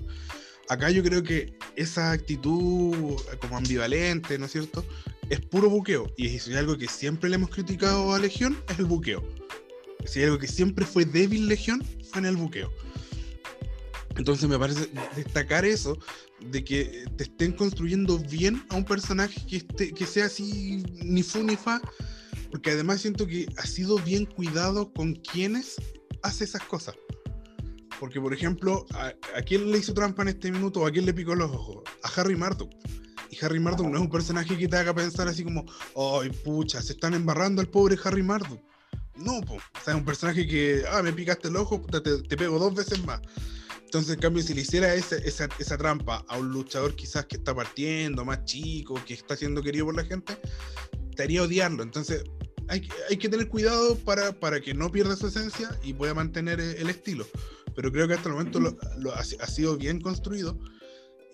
Acá 0.67 0.89
yo 0.89 1.04
creo 1.04 1.22
que 1.22 1.54
esa 1.76 2.12
actitud 2.12 3.22
como 3.39 3.58
ambivalente, 3.58 4.39
¿no 4.39 4.48
es 4.48 4.52
cierto? 4.52 4.84
Es 5.30 5.42
puro 5.42 5.70
buqueo. 5.70 6.12
Y 6.18 6.40
si 6.40 6.52
hay 6.52 6.58
algo 6.58 6.78
que 6.78 6.88
siempre 6.88 7.30
le 7.30 7.36
hemos 7.36 7.50
criticado 7.50 8.13
a 8.13 8.20
Legión, 8.20 8.58
es 8.70 8.80
el 8.80 8.86
buqueo. 8.86 9.24
Si 10.06 10.20
hay 10.20 10.26
algo 10.26 10.40
que 10.40 10.48
siempre 10.48 10.86
fue 10.86 11.06
débil 11.06 11.48
Legión, 11.48 11.84
fue 12.10 12.20
en 12.20 12.26
el 12.26 12.38
buqueo. 12.38 12.72
Entonces 14.16 14.50
me 14.50 14.58
parece 14.58 14.90
destacar 15.16 15.66
eso, 15.66 15.98
de 16.40 16.63
que 16.63 17.06
te 17.18 17.24
estén 17.24 17.52
construyendo 17.52 18.18
bien 18.18 18.63
a 18.70 18.76
un 18.76 18.86
personaje 18.86 19.40
que, 19.48 19.58
esté, 19.58 19.94
que 19.94 20.06
sea 20.06 20.26
así 20.26 20.84
ni 21.04 21.24
fu 21.24 21.44
ni 21.44 21.56
fa, 21.56 21.82
porque 22.52 22.72
además 22.72 23.02
siento 23.02 23.28
que 23.28 23.48
ha 23.58 23.66
sido 23.68 23.98
bien 24.00 24.26
cuidado 24.26 24.92
con 24.94 25.13
quienes 25.16 25.76
hace 26.24 26.46
esas 26.46 26.63
cosas. 26.63 26.96
Porque, 28.00 28.22
por 28.22 28.34
ejemplo, 28.34 28.86
¿a, 28.94 29.42
quién 29.42 29.72
le 29.72 29.80
hizo 29.80 29.94
trampa 29.94 30.22
en 30.22 30.30
este 30.30 30.52
minuto 30.52 30.82
o 30.82 30.88
a 30.88 30.92
quién 30.92 31.06
le 31.06 31.13
picó 31.13 31.34
los 31.36 31.52
ojos? 31.52 31.84
A 32.04 32.10
Harry 32.10 32.36
Marduk. 32.36 32.72
Y 33.30 33.44
Harry 33.44 33.60
Marduk 33.60 33.88
no 33.88 33.98
es 33.98 34.02
un 34.02 34.10
personaje 34.10 34.58
que 34.58 34.68
te 34.68 34.78
haga 34.78 34.94
pensar 34.94 35.28
así 35.28 35.44
como, 35.44 35.66
ay, 35.96 36.30
pucha, 36.30 36.82
se 36.82 36.94
están 36.94 37.13
embarrando 37.13 37.62
al 37.62 37.68
pobre 37.68 37.98
Harry 38.04 38.24
Marduk. 38.24 38.62
No, 39.16 39.42
po. 39.42 39.56
o 39.56 39.84
sea, 39.84 39.94
es 39.94 40.00
un 40.00 40.06
personaje 40.06 40.48
que, 40.48 40.84
ah, 40.92 41.02
me 41.02 41.12
picaste 41.12 41.48
el 41.48 41.56
ojo, 41.56 41.82
te, 41.82 42.02
te 42.02 42.38
pego 42.38 42.60
dos 42.60 42.76
veces 42.76 43.04
más. 43.04 43.20
Entonces, 43.88 44.16
en 44.16 44.20
cambio, 44.20 44.44
si 44.44 44.54
le 44.54 44.62
hiciera 44.62 44.94
esa, 44.94 45.16
esa, 45.16 45.48
esa, 45.60 45.78
trampa 45.78 46.26
a 46.28 46.38
un 46.38 46.52
luchador 46.52 46.94
quizás 46.94 47.26
que 47.26 47.38
está 47.38 47.56
partiendo, 47.56 48.26
más 48.26 48.44
chico, 48.44 49.00
que 49.06 49.13
está 49.13 49.38
siendo 49.38 49.63
querido 49.63 49.86
por 49.86 49.96
la 49.96 50.04
gente, 50.04 50.38
estaría 51.10 51.42
odiarlo. 51.42 51.84
Entonces, 51.84 52.26
hay, 52.68 52.86
hay 53.10 53.16
que 53.16 53.30
tener 53.30 53.48
cuidado 53.48 53.96
para, 54.00 54.34
para, 54.34 54.60
que 54.60 54.74
no 54.74 54.92
pierda 54.92 55.16
su 55.16 55.28
esencia 55.28 55.70
y 55.84 55.94
pueda 55.94 56.13
mantener 56.13 56.60
el 56.60 56.90
estilo. 56.90 57.26
Pero 57.76 57.90
creo 57.90 58.10
que 58.10 58.16
hasta 58.16 58.28
el 58.28 58.36
momento 58.36 58.60
lo, 58.60 59.16
ha, 59.16 59.20
ha, 59.20 59.48
sido 59.48 59.78
bien 59.78 60.02
construido 60.02 60.60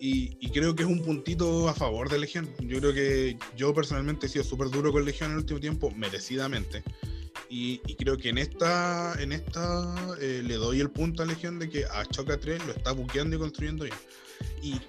y, 0.00 0.50
creo 0.50 0.74
que 0.74 0.82
es 0.82 0.88
un 0.88 1.02
puntito 1.02 1.68
a 1.68 1.74
favor 1.74 2.08
de 2.08 2.18
Legión. 2.18 2.48
Yo 2.60 2.78
creo 2.78 2.92
que 2.92 3.38
yo 3.56 3.72
personalmente 3.72 4.26
he 4.26 4.28
sido 4.28 4.44
súper 4.44 4.68
duro 4.70 4.92
con 4.92 5.04
Legión 5.04 5.30
en 5.30 5.36
el 5.36 5.42
último 5.42 5.60
tiempo, 5.60 5.90
merecidamente. 5.92 6.82
Y, 7.48 7.78
creo 7.96 8.16
que 8.16 8.30
en 8.30 8.38
esta, 8.38 9.14
en 9.20 9.32
esta 9.32 10.16
eh, 10.20 10.42
le 10.44 10.54
doy 10.54 10.80
el 10.80 10.90
punto 10.90 11.22
a 11.22 11.26
Legión 11.26 11.58
de 11.58 11.68
que 11.68 11.84
a 11.84 12.04
Choca 12.06 12.38
3 12.38 12.66
lo 12.66 12.72
está 12.72 12.92
buqueando 12.92 13.36
y 13.36 13.38
construyendo 13.38 13.84
bien. 13.84 13.96
Y, 14.62 14.80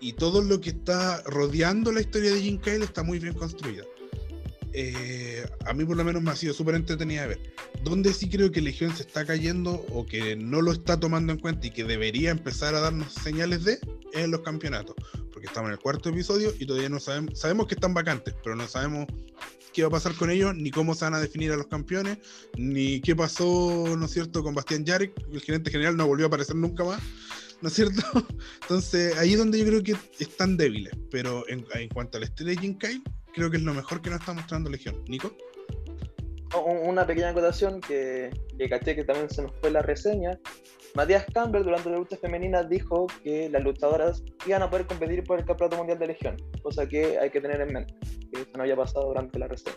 y 0.00 0.14
todo 0.14 0.42
lo 0.42 0.60
que 0.60 0.70
está 0.70 1.22
rodeando 1.22 1.92
la 1.92 2.00
historia 2.00 2.32
de 2.32 2.40
Jim 2.40 2.58
Kyle 2.58 2.82
está 2.82 3.02
muy 3.02 3.18
bien 3.18 3.34
construida. 3.34 3.84
Eh, 4.72 5.44
a 5.66 5.72
mí 5.72 5.84
por 5.84 5.96
lo 5.96 6.04
menos 6.04 6.22
me 6.22 6.30
ha 6.30 6.36
sido 6.36 6.54
súper 6.54 6.74
entretenida 6.74 7.22
de 7.22 7.28
ver. 7.28 7.54
Donde 7.82 8.12
sí 8.12 8.28
creo 8.28 8.50
que 8.50 8.60
Legión 8.60 8.94
se 8.94 9.02
está 9.02 9.24
cayendo 9.24 9.84
o 9.90 10.06
que 10.06 10.36
no 10.36 10.62
lo 10.62 10.72
está 10.72 10.98
tomando 10.98 11.32
en 11.32 11.38
cuenta 11.38 11.66
y 11.66 11.70
que 11.70 11.84
debería 11.84 12.30
empezar 12.30 12.74
a 12.74 12.80
darnos 12.80 13.12
señales 13.12 13.64
de 13.64 13.74
es 13.74 13.80
en 14.12 14.30
los 14.30 14.40
campeonatos. 14.42 14.94
Porque 15.32 15.46
estamos 15.46 15.68
en 15.68 15.72
el 15.72 15.78
cuarto 15.78 16.10
episodio 16.10 16.52
y 16.58 16.66
todavía 16.66 16.88
no 16.88 17.00
sabemos, 17.00 17.38
sabemos 17.38 17.66
que 17.66 17.74
están 17.74 17.94
vacantes, 17.94 18.34
pero 18.42 18.56
no 18.56 18.66
sabemos 18.68 19.06
qué 19.72 19.82
va 19.82 19.88
a 19.88 19.92
pasar 19.92 20.14
con 20.14 20.30
ellos, 20.30 20.54
ni 20.54 20.70
cómo 20.70 20.94
se 20.94 21.04
van 21.04 21.14
a 21.14 21.20
definir 21.20 21.52
a 21.52 21.56
los 21.56 21.66
campeones, 21.66 22.18
ni 22.56 23.00
qué 23.00 23.14
pasó, 23.14 23.94
¿no 23.96 24.04
es 24.04 24.10
cierto?, 24.10 24.42
con 24.42 24.54
Bastián 24.54 24.84
Yarek, 24.84 25.12
el 25.32 25.40
gerente 25.40 25.70
general 25.70 25.96
no 25.96 26.06
volvió 26.06 26.26
a 26.26 26.28
aparecer 26.28 26.56
nunca 26.56 26.84
más, 26.84 27.00
¿no 27.60 27.68
es 27.68 27.74
cierto? 27.74 28.02
Entonces, 28.62 29.16
ahí 29.16 29.32
es 29.32 29.38
donde 29.38 29.58
yo 29.58 29.64
creo 29.66 29.82
que 29.82 29.96
están 30.18 30.56
débiles, 30.56 30.92
pero 31.10 31.44
en, 31.48 31.64
cuanto 31.88 32.18
al 32.18 32.28
Jim 32.58 32.78
Kyle, 32.78 33.02
creo 33.32 33.50
que 33.50 33.56
es 33.56 33.62
lo 33.62 33.74
mejor 33.74 34.00
que 34.00 34.10
nos 34.10 34.20
está 34.20 34.32
mostrando 34.32 34.70
Legión. 34.70 35.02
¿Nico? 35.08 35.32
Una 36.84 37.06
pequeña 37.06 37.30
acotación 37.30 37.80
que, 37.80 38.30
que 38.58 38.68
caché 38.68 38.96
que 38.96 39.04
también 39.04 39.30
se 39.30 39.42
nos 39.42 39.52
fue 39.60 39.70
la 39.70 39.82
reseña. 39.82 40.38
Matías 40.94 41.24
Campbell 41.32 41.62
durante 41.62 41.88
la 41.88 41.98
lucha 41.98 42.16
femenina 42.16 42.64
dijo 42.64 43.06
que 43.22 43.48
las 43.48 43.62
luchadoras 43.62 44.24
iban 44.44 44.62
a 44.62 44.68
poder 44.68 44.86
competir 44.86 45.22
por 45.22 45.38
el 45.38 45.44
Campeonato 45.44 45.76
Mundial 45.76 46.00
de 46.00 46.08
Legión, 46.08 46.36
cosa 46.62 46.88
que 46.88 47.16
hay 47.18 47.30
que 47.30 47.40
tener 47.40 47.60
en 47.60 47.72
mente 47.72 47.94
que 48.30 48.42
eso 48.42 48.50
no 48.56 48.62
había 48.62 48.76
pasado 48.76 49.06
durante 49.06 49.38
la 49.38 49.48
reseña. 49.48 49.76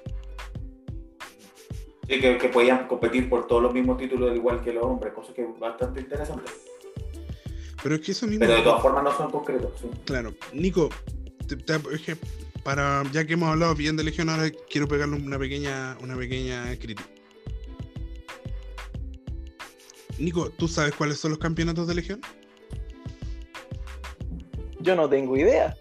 Sí, 2.08 2.20
que, 2.20 2.38
que, 2.38 2.50
podían 2.50 2.88
competir 2.88 3.30
por 3.30 3.48
todos 3.48 3.64
los 3.64 3.74
mismos 3.74 3.98
títulos 3.98 4.36
igual 4.36 4.62
que 4.62 4.74
los 4.74 4.84
hombres, 4.84 5.14
cosa 5.14 5.34
que 5.34 5.44
es 5.44 5.60
bastante 5.60 6.02
interesante. 6.02 6.52
Pero 7.82 7.96
es 7.96 8.02
que 8.02 8.12
eso 8.12 8.28
mismo... 8.28 8.42
Pero 8.42 8.58
de 8.58 8.62
todas 8.62 8.82
formas 8.82 9.04
no 9.04 9.18
son 9.18 9.32
concretos. 9.32 9.72
Claro. 10.06 10.34
Nico, 10.54 10.90
es 11.50 12.02
que 12.02 12.18
para, 12.64 13.04
ya 13.12 13.26
que 13.26 13.34
hemos 13.34 13.50
hablado 13.50 13.76
bien 13.76 13.98
de 13.98 14.04
Legión, 14.04 14.30
ahora 14.30 14.50
quiero 14.70 14.88
pegarle 14.88 15.16
una 15.16 15.38
pequeña, 15.38 15.98
una 16.02 16.18
pequeña 16.18 16.66
crítica. 16.80 17.10
Nico, 20.18 20.50
¿tú 20.52 20.68
sabes 20.68 20.94
cuáles 20.96 21.18
son 21.18 21.32
los 21.32 21.40
campeonatos 21.40 21.88
de 21.88 21.96
Legión? 21.96 22.22
Yo 24.80 24.96
no 24.96 25.10
tengo 25.10 25.36
idea 25.38 25.76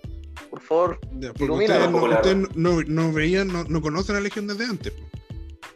por 0.53 0.61
favor, 0.61 0.99
ustedes, 1.41 2.37
no, 2.55 2.83
no, 2.83 3.11
veían, 3.11 3.51
no, 3.67 3.81
conocen 3.81 4.17
a 4.17 4.21
Legión 4.21 4.47
desde 4.47 4.67
antes. 4.67 4.93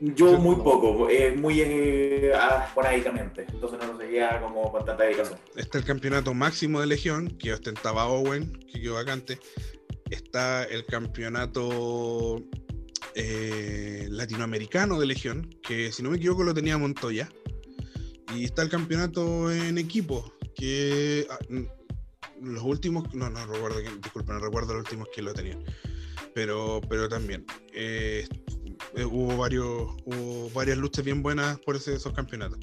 Yo 0.00 0.36
muy 0.36 0.56
poco, 0.56 1.08
eh, 1.08 1.34
muy 1.34 1.62
eh, 1.62 2.30
esporádicamente, 2.66 3.46
entonces 3.50 3.78
no 3.78 3.94
lo 3.94 3.98
seguía 3.98 4.38
como 4.38 4.70
con 4.70 4.84
tanta 4.84 5.04
dedicación. 5.04 5.38
Está 5.56 5.78
el 5.78 5.84
campeonato 5.84 6.34
máximo 6.34 6.82
de 6.82 6.88
Legión, 6.88 7.30
que 7.38 7.54
ostentaba 7.54 8.06
Owen, 8.06 8.52
que 8.70 8.82
quedó 8.82 8.96
vacante. 8.96 9.38
Está 10.10 10.64
el 10.64 10.86
campeonato 10.86 12.42
eh, 13.14 14.06
latinoamericano 14.10 15.00
de 15.00 15.06
Legión, 15.06 15.48
que 15.62 15.90
si 15.90 16.02
no 16.02 16.10
me 16.10 16.18
equivoco 16.18 16.44
lo 16.44 16.54
tenía 16.54 16.78
Montoya. 16.78 17.28
Y 18.34 18.44
está 18.44 18.62
el 18.62 18.68
campeonato 18.68 19.50
en 19.50 19.78
equipo, 19.78 20.32
que 20.54 21.26
ah, 21.30 21.38
los 22.42 22.62
últimos, 22.62 23.12
no, 23.14 23.30
no 23.30 23.46
recuerdo, 23.46 23.80
disculpen, 23.80 24.34
no 24.34 24.40
recuerdo 24.40 24.74
los 24.74 24.84
últimos 24.84 25.08
que 25.14 25.22
lo 25.22 25.32
tenían. 25.32 25.64
Pero, 26.34 26.80
pero 26.88 27.08
también 27.08 27.46
eh, 27.72 28.28
eh, 28.94 29.04
hubo 29.04 29.36
varios, 29.36 29.90
hubo 30.04 30.50
varias 30.50 30.76
luchas 30.76 31.04
bien 31.04 31.22
buenas 31.22 31.58
por 31.60 31.76
esos 31.76 32.12
campeonatos. 32.12 32.58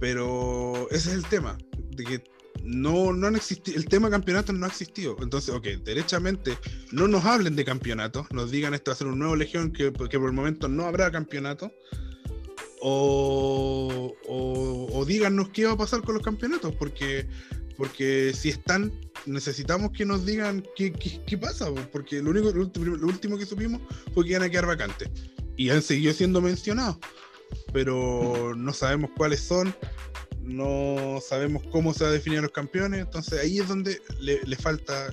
Pero 0.00 0.88
ese 0.90 1.10
es 1.10 1.16
el 1.16 1.26
tema, 1.26 1.58
de 1.90 2.04
que 2.04 2.24
no, 2.64 3.12
no 3.12 3.26
han 3.26 3.36
existido, 3.36 3.76
el 3.76 3.86
tema 3.86 4.10
campeonato 4.10 4.52
no 4.52 4.66
ha 4.66 4.68
existido. 4.68 5.16
Entonces, 5.20 5.54
ok, 5.54 5.66
derechamente, 5.84 6.58
no 6.92 7.06
nos 7.06 7.24
hablen 7.24 7.56
de 7.56 7.64
campeonatos, 7.64 8.26
nos 8.32 8.50
digan 8.50 8.74
esto 8.74 8.90
va 8.90 8.94
a 8.94 8.98
ser 8.98 9.06
un 9.06 9.18
nuevo 9.18 9.36
legión 9.36 9.72
que, 9.72 9.92
que 9.92 10.18
por 10.18 10.28
el 10.28 10.32
momento 10.32 10.68
no 10.68 10.84
habrá 10.84 11.10
campeonato. 11.10 11.72
O, 12.86 14.14
o, 14.28 14.88
o, 14.92 15.04
díganos 15.06 15.48
qué 15.48 15.64
va 15.64 15.72
a 15.72 15.76
pasar 15.76 16.02
con 16.02 16.14
los 16.16 16.22
campeonatos, 16.22 16.74
porque 16.74 17.26
porque 17.76 18.32
si 18.34 18.50
están, 18.50 18.92
necesitamos 19.26 19.92
que 19.92 20.04
nos 20.04 20.24
digan 20.24 20.64
qué, 20.76 20.92
qué, 20.92 21.38
pasa, 21.38 21.72
porque 21.92 22.22
lo, 22.22 22.30
único, 22.30 22.52
lo, 22.52 23.06
último 23.06 23.36
que 23.36 23.46
supimos 23.46 23.80
fue 24.12 24.24
que 24.24 24.30
iban 24.30 24.42
a 24.42 24.50
quedar 24.50 24.66
vacantes. 24.66 25.08
Y 25.56 25.70
han 25.70 25.82
seguido 25.82 26.12
siendo 26.12 26.40
mencionados, 26.40 26.98
pero 27.72 28.54
no 28.56 28.72
sabemos 28.72 29.10
cuáles 29.16 29.40
son, 29.40 29.74
no 30.44 31.20
sabemos 31.20 31.62
cómo 31.70 31.94
se 31.94 32.04
va 32.04 32.10
a 32.10 32.12
definir 32.12 32.40
los 32.40 32.50
campeones, 32.50 33.00
entonces 33.00 33.40
ahí 33.40 33.58
es 33.58 33.68
donde 33.68 34.00
le, 34.20 34.56
falta 34.56 35.12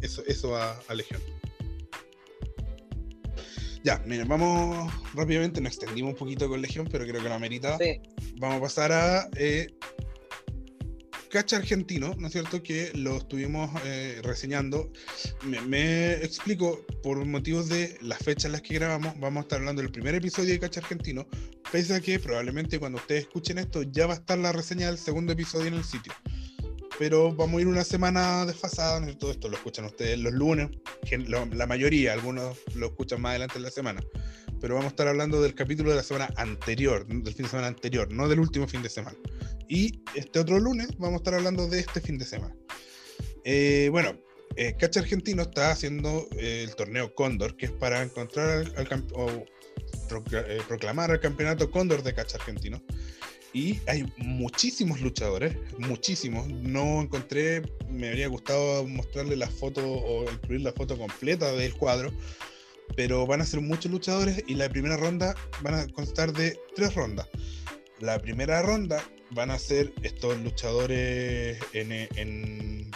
eso, 0.00 0.22
eso 0.26 0.56
a, 0.56 0.82
Legión. 0.94 1.20
Ya, 3.84 4.02
miren, 4.06 4.28
vamos 4.28 4.92
rápidamente, 5.14 5.60
nos 5.60 5.72
extendimos 5.72 6.12
un 6.12 6.18
poquito 6.18 6.48
con 6.48 6.60
Legión, 6.60 6.88
pero 6.90 7.04
creo 7.04 7.22
que 7.22 7.28
lo 7.28 7.34
amerita. 7.34 7.78
Vamos 8.38 8.58
a 8.58 8.60
pasar 8.60 8.92
a 8.92 9.28
eh, 9.36 9.68
Cacha 11.32 11.56
Argentino, 11.56 12.14
¿no 12.18 12.26
es 12.26 12.34
cierto? 12.34 12.62
Que 12.62 12.92
lo 12.94 13.16
estuvimos 13.16 13.70
eh, 13.86 14.20
reseñando. 14.22 14.92
Me, 15.66 16.12
explico, 16.12 16.84
por 17.02 17.24
motivos 17.24 17.70
de 17.70 17.96
las 18.02 18.18
fechas 18.18 18.44
en 18.44 18.52
las 18.52 18.60
que 18.60 18.74
grabamos, 18.74 19.18
vamos 19.18 19.38
a 19.38 19.42
estar 19.44 19.58
hablando 19.58 19.80
del 19.80 19.90
primer 19.90 20.14
episodio 20.14 20.52
de 20.52 20.60
Cacha 20.60 20.80
Argentino, 20.80 21.26
pese 21.72 21.94
a 21.94 22.00
que 22.02 22.18
probablemente 22.18 22.78
cuando 22.78 22.98
ustedes 22.98 23.22
escuchen 23.22 23.56
esto 23.56 23.82
ya 23.82 24.06
va 24.06 24.12
a 24.12 24.16
estar 24.18 24.36
la 24.36 24.52
reseña 24.52 24.88
del 24.88 24.98
segundo 24.98 25.32
episodio 25.32 25.68
en 25.68 25.74
el 25.74 25.84
sitio. 25.84 26.12
Pero 26.98 27.34
vamos 27.34 27.56
a 27.56 27.62
ir 27.62 27.66
una 27.66 27.84
semana 27.84 28.44
desfasada, 28.44 29.00
¿no 29.00 29.06
es 29.06 29.12
cierto? 29.12 29.30
Esto 29.30 29.48
lo 29.48 29.56
escuchan 29.56 29.86
ustedes 29.86 30.18
los 30.18 30.34
lunes, 30.34 30.68
la 31.54 31.66
mayoría, 31.66 32.12
algunos 32.12 32.58
lo 32.74 32.88
escuchan 32.88 33.22
más 33.22 33.30
adelante 33.30 33.56
en 33.56 33.62
la 33.62 33.70
semana 33.70 34.02
pero 34.62 34.76
vamos 34.76 34.90
a 34.90 34.90
estar 34.90 35.08
hablando 35.08 35.42
del 35.42 35.56
capítulo 35.56 35.90
de 35.90 35.96
la 35.96 36.04
semana 36.04 36.32
anterior, 36.36 37.04
del 37.04 37.34
fin 37.34 37.42
de 37.42 37.50
semana 37.50 37.66
anterior, 37.66 38.12
no 38.12 38.28
del 38.28 38.38
último 38.38 38.68
fin 38.68 38.80
de 38.80 38.88
semana. 38.88 39.18
Y 39.72 40.02
este 40.14 40.38
otro 40.38 40.58
lunes 40.58 40.88
vamos 40.98 41.14
a 41.14 41.16
estar 41.16 41.32
hablando 41.32 41.66
de 41.66 41.80
este 41.80 42.02
fin 42.02 42.18
de 42.18 42.26
semana. 42.26 42.54
Eh, 43.42 43.88
bueno, 43.90 44.18
eh, 44.54 44.76
Cacha 44.78 45.00
Argentino 45.00 45.44
está 45.44 45.70
haciendo 45.70 46.28
eh, 46.36 46.64
el 46.68 46.76
torneo 46.76 47.14
Cóndor, 47.14 47.56
que 47.56 47.66
es 47.66 47.72
para 47.72 48.02
encontrar 48.02 48.70
al, 48.76 49.06
o 49.14 49.46
proclamar 50.68 51.12
el 51.12 51.20
campeonato 51.20 51.70
Cóndor 51.70 52.02
de 52.02 52.12
Cacha 52.12 52.36
Argentino. 52.36 52.82
Y 53.54 53.80
hay 53.86 54.12
muchísimos 54.18 55.00
luchadores, 55.00 55.56
muchísimos. 55.78 56.46
No 56.48 57.00
encontré, 57.00 57.62
me 57.88 58.10
habría 58.10 58.28
gustado 58.28 58.86
mostrarle 58.86 59.36
la 59.36 59.48
foto 59.48 59.80
o 59.82 60.30
incluir 60.30 60.60
la 60.60 60.74
foto 60.74 60.98
completa 60.98 61.50
del 61.50 61.72
cuadro, 61.76 62.12
pero 62.94 63.26
van 63.26 63.40
a 63.40 63.46
ser 63.46 63.62
muchos 63.62 63.90
luchadores 63.90 64.44
y 64.46 64.54
la 64.54 64.68
primera 64.68 64.98
ronda 64.98 65.34
van 65.62 65.72
a 65.72 65.86
constar 65.88 66.34
de 66.34 66.60
tres 66.76 66.94
rondas. 66.94 67.26
La 68.00 68.18
primera 68.18 68.60
ronda 68.60 69.02
van 69.34 69.50
a 69.50 69.58
ser 69.58 69.92
estos 70.02 70.38
luchadores 70.40 71.58
en, 71.72 71.92
en, 71.92 72.90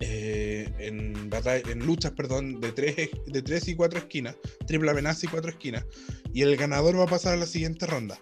eh, 0.00 0.70
en, 0.78 1.30
en 1.32 1.86
luchas 1.86 2.12
perdón, 2.12 2.60
de, 2.60 2.72
tres, 2.72 3.10
de 3.26 3.42
tres 3.42 3.68
y 3.68 3.74
cuatro 3.74 3.98
esquinas, 3.98 4.36
triple 4.66 4.90
amenaza 4.90 5.26
y 5.26 5.28
cuatro 5.28 5.50
esquinas, 5.50 5.84
y 6.32 6.42
el 6.42 6.56
ganador 6.56 6.98
va 6.98 7.04
a 7.04 7.08
pasar 7.08 7.34
a 7.34 7.36
la 7.36 7.46
siguiente 7.46 7.86
ronda. 7.86 8.18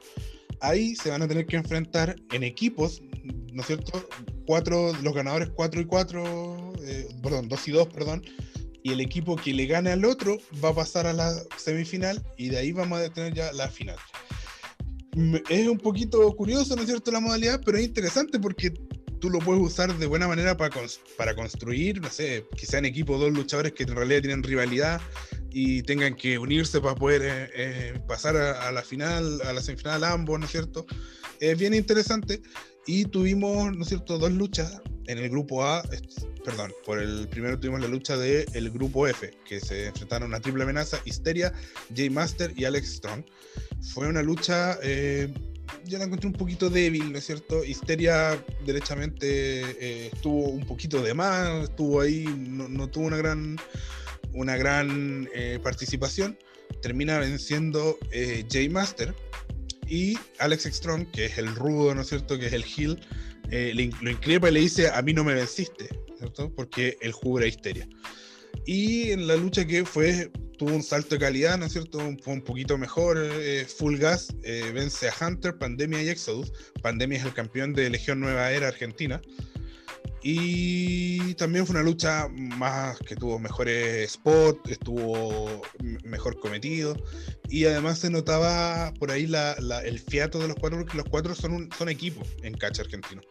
Ahí 0.60 0.96
se 0.96 1.10
van 1.10 1.22
a 1.22 1.28
tener 1.28 1.46
que 1.46 1.56
enfrentar 1.56 2.16
en 2.32 2.42
equipos, 2.42 3.02
¿no 3.52 3.60
es 3.60 3.66
cierto? 3.66 4.08
Cuatro, 4.46 4.92
los 5.02 5.14
ganadores 5.14 5.50
4 5.50 5.80
y 5.80 5.84
4, 5.84 6.72
eh, 6.82 7.08
perdón, 7.22 7.48
2 7.48 7.68
y 7.68 7.70
2, 7.72 7.88
perdón, 7.88 8.22
y 8.82 8.92
el 8.92 9.00
equipo 9.00 9.34
que 9.34 9.52
le 9.52 9.66
gane 9.66 9.90
al 9.90 10.04
otro 10.04 10.38
va 10.64 10.68
a 10.68 10.74
pasar 10.74 11.06
a 11.08 11.12
la 11.12 11.34
semifinal 11.56 12.22
y 12.36 12.50
de 12.50 12.58
ahí 12.58 12.70
vamos 12.70 13.00
a 13.00 13.12
tener 13.12 13.34
ya 13.34 13.52
la 13.52 13.68
final. 13.68 13.96
Es 15.48 15.66
un 15.66 15.78
poquito 15.78 16.30
curioso, 16.36 16.76
¿no 16.76 16.82
es 16.82 16.88
cierto?, 16.88 17.10
la 17.10 17.20
modalidad, 17.20 17.60
pero 17.64 17.78
es 17.78 17.84
interesante 17.84 18.38
porque 18.38 18.70
tú 19.18 19.30
lo 19.30 19.38
puedes 19.38 19.62
usar 19.62 19.96
de 19.96 20.06
buena 20.06 20.28
manera 20.28 20.56
para, 20.56 20.74
para 21.16 21.34
construir, 21.34 22.02
no 22.02 22.10
sé, 22.10 22.44
quizá 22.54 22.78
en 22.78 22.84
equipo 22.84 23.16
dos 23.16 23.32
luchadores 23.32 23.72
que 23.72 23.84
en 23.84 23.96
realidad 23.96 24.20
tienen 24.20 24.42
rivalidad 24.42 25.00
y 25.50 25.82
tengan 25.82 26.14
que 26.16 26.38
unirse 26.38 26.82
para 26.82 26.94
poder 26.94 27.22
eh, 27.22 27.50
eh, 27.54 28.00
pasar 28.06 28.36
a, 28.36 28.70
la 28.72 28.82
final, 28.82 29.40
a 29.42 29.54
la 29.54 29.62
semifinal 29.62 30.04
ambos, 30.04 30.38
¿no 30.38 30.44
es 30.44 30.52
cierto? 30.52 30.84
Es 31.40 31.58
bien 31.58 31.72
interesante 31.72 32.42
y 32.86 33.06
tuvimos, 33.06 33.74
¿no 33.74 33.82
es 33.82 33.88
cierto?, 33.88 34.18
dos 34.18 34.32
luchas 34.32 34.82
en 35.06 35.18
el 35.18 35.30
grupo 35.30 35.64
A, 35.64 35.82
perdón, 36.44 36.72
por 36.84 37.00
el 37.00 37.28
primero 37.28 37.58
tuvimos 37.58 37.80
la 37.80 37.88
lucha 37.88 38.16
del 38.16 38.46
el 38.54 38.70
grupo 38.70 39.06
F, 39.06 39.30
que 39.48 39.60
se 39.60 39.86
enfrentaron 39.86 40.34
a 40.34 40.40
triple 40.40 40.64
amenaza, 40.64 41.00
Histeria, 41.04 41.52
Jay 41.94 42.10
Master 42.10 42.52
y 42.56 42.64
Alex 42.64 42.94
Strong. 42.96 43.24
Fue 43.94 44.08
una 44.08 44.22
lucha, 44.22 44.78
eh, 44.82 45.32
yo 45.84 45.98
la 45.98 46.04
encontré 46.04 46.28
un 46.28 46.34
poquito 46.34 46.70
débil, 46.70 47.12
¿no 47.12 47.18
es 47.18 47.26
cierto? 47.26 47.64
Histeria 47.64 48.42
derechamente 48.64 49.60
eh, 49.80 50.10
estuvo 50.12 50.48
un 50.48 50.66
poquito 50.66 51.02
de 51.02 51.14
más, 51.14 51.64
estuvo 51.64 52.00
ahí, 52.00 52.24
no, 52.24 52.88
tuvo 52.88 53.06
una 53.06 53.16
gran, 53.16 53.56
una 54.32 54.56
gran 54.56 55.28
eh, 55.34 55.58
participación. 55.62 56.38
Termina 56.82 57.18
venciendo 57.20 57.96
Jay 58.50 58.68
Master 58.68 59.14
y 59.88 60.18
Alex 60.40 60.64
Strong, 60.64 61.10
que 61.12 61.26
es 61.26 61.38
el 61.38 61.54
rudo, 61.54 61.94
¿no 61.94 62.00
es 62.02 62.08
cierto? 62.08 62.38
Que 62.38 62.46
es 62.46 62.52
el 62.52 62.64
heel 62.64 63.00
eh, 63.50 63.72
lo 63.74 64.10
increpa 64.10 64.48
y 64.48 64.52
le 64.52 64.60
dice, 64.60 64.90
a 64.90 65.00
mí 65.02 65.12
no 65.12 65.24
me 65.24 65.34
venciste, 65.34 65.88
¿cierto? 66.18 66.52
Porque 66.54 66.96
el 67.00 67.12
jugo 67.12 67.44
histeria. 67.44 67.88
Y 68.64 69.12
en 69.12 69.26
la 69.26 69.36
lucha 69.36 69.66
que 69.66 69.84
fue, 69.84 70.30
tuvo 70.58 70.74
un 70.74 70.82
salto 70.82 71.14
de 71.14 71.20
calidad, 71.20 71.58
¿no 71.58 71.66
es 71.66 71.72
cierto? 71.72 72.00
Fue 72.22 72.34
un 72.34 72.42
poquito 72.42 72.76
mejor. 72.78 73.18
Eh, 73.18 73.64
Full 73.64 73.96
Gas 73.98 74.34
eh, 74.42 74.70
vence 74.74 75.08
a 75.08 75.14
Hunter, 75.20 75.56
Pandemia 75.56 76.02
y 76.02 76.08
Exodus. 76.08 76.52
Pandemia 76.82 77.18
es 77.18 77.24
el 77.24 77.34
campeón 77.34 77.72
de 77.74 77.90
Legión 77.90 78.20
Nueva 78.20 78.50
Era 78.50 78.68
Argentina. 78.68 79.20
Y 80.28 81.34
también 81.34 81.64
fue 81.68 81.76
una 81.76 81.84
lucha 81.84 82.26
más 82.28 82.98
que 82.98 83.14
tuvo 83.14 83.38
mejores 83.38 84.10
spots, 84.10 84.68
estuvo 84.68 85.62
mejor 86.02 86.40
cometido. 86.40 86.96
Y 87.48 87.64
además 87.66 88.00
se 88.00 88.10
notaba 88.10 88.92
por 88.98 89.12
ahí 89.12 89.32
el 89.84 90.00
fiato 90.00 90.40
de 90.40 90.48
los 90.48 90.56
cuatro, 90.56 90.80
porque 90.80 90.96
los 90.96 91.06
cuatro 91.08 91.32
son, 91.36 91.52
un, 91.52 91.70
son 91.78 91.88
equipo 91.88 92.22
en 92.42 92.54
catch 92.54 92.80
argentino 92.80 93.22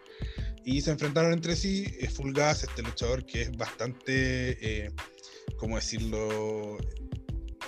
y 0.63 0.79
se 0.79 0.91
enfrentaron 0.91 1.34
entre 1.34 1.58
sí. 1.58 1.86
Fulgas, 2.13 2.63
este 2.63 2.81
luchador 2.81 3.25
que 3.25 3.41
es 3.41 3.58
bastante, 3.58 4.86
eh, 4.86 4.91
¿cómo 5.58 5.75
decirlo? 5.75 6.77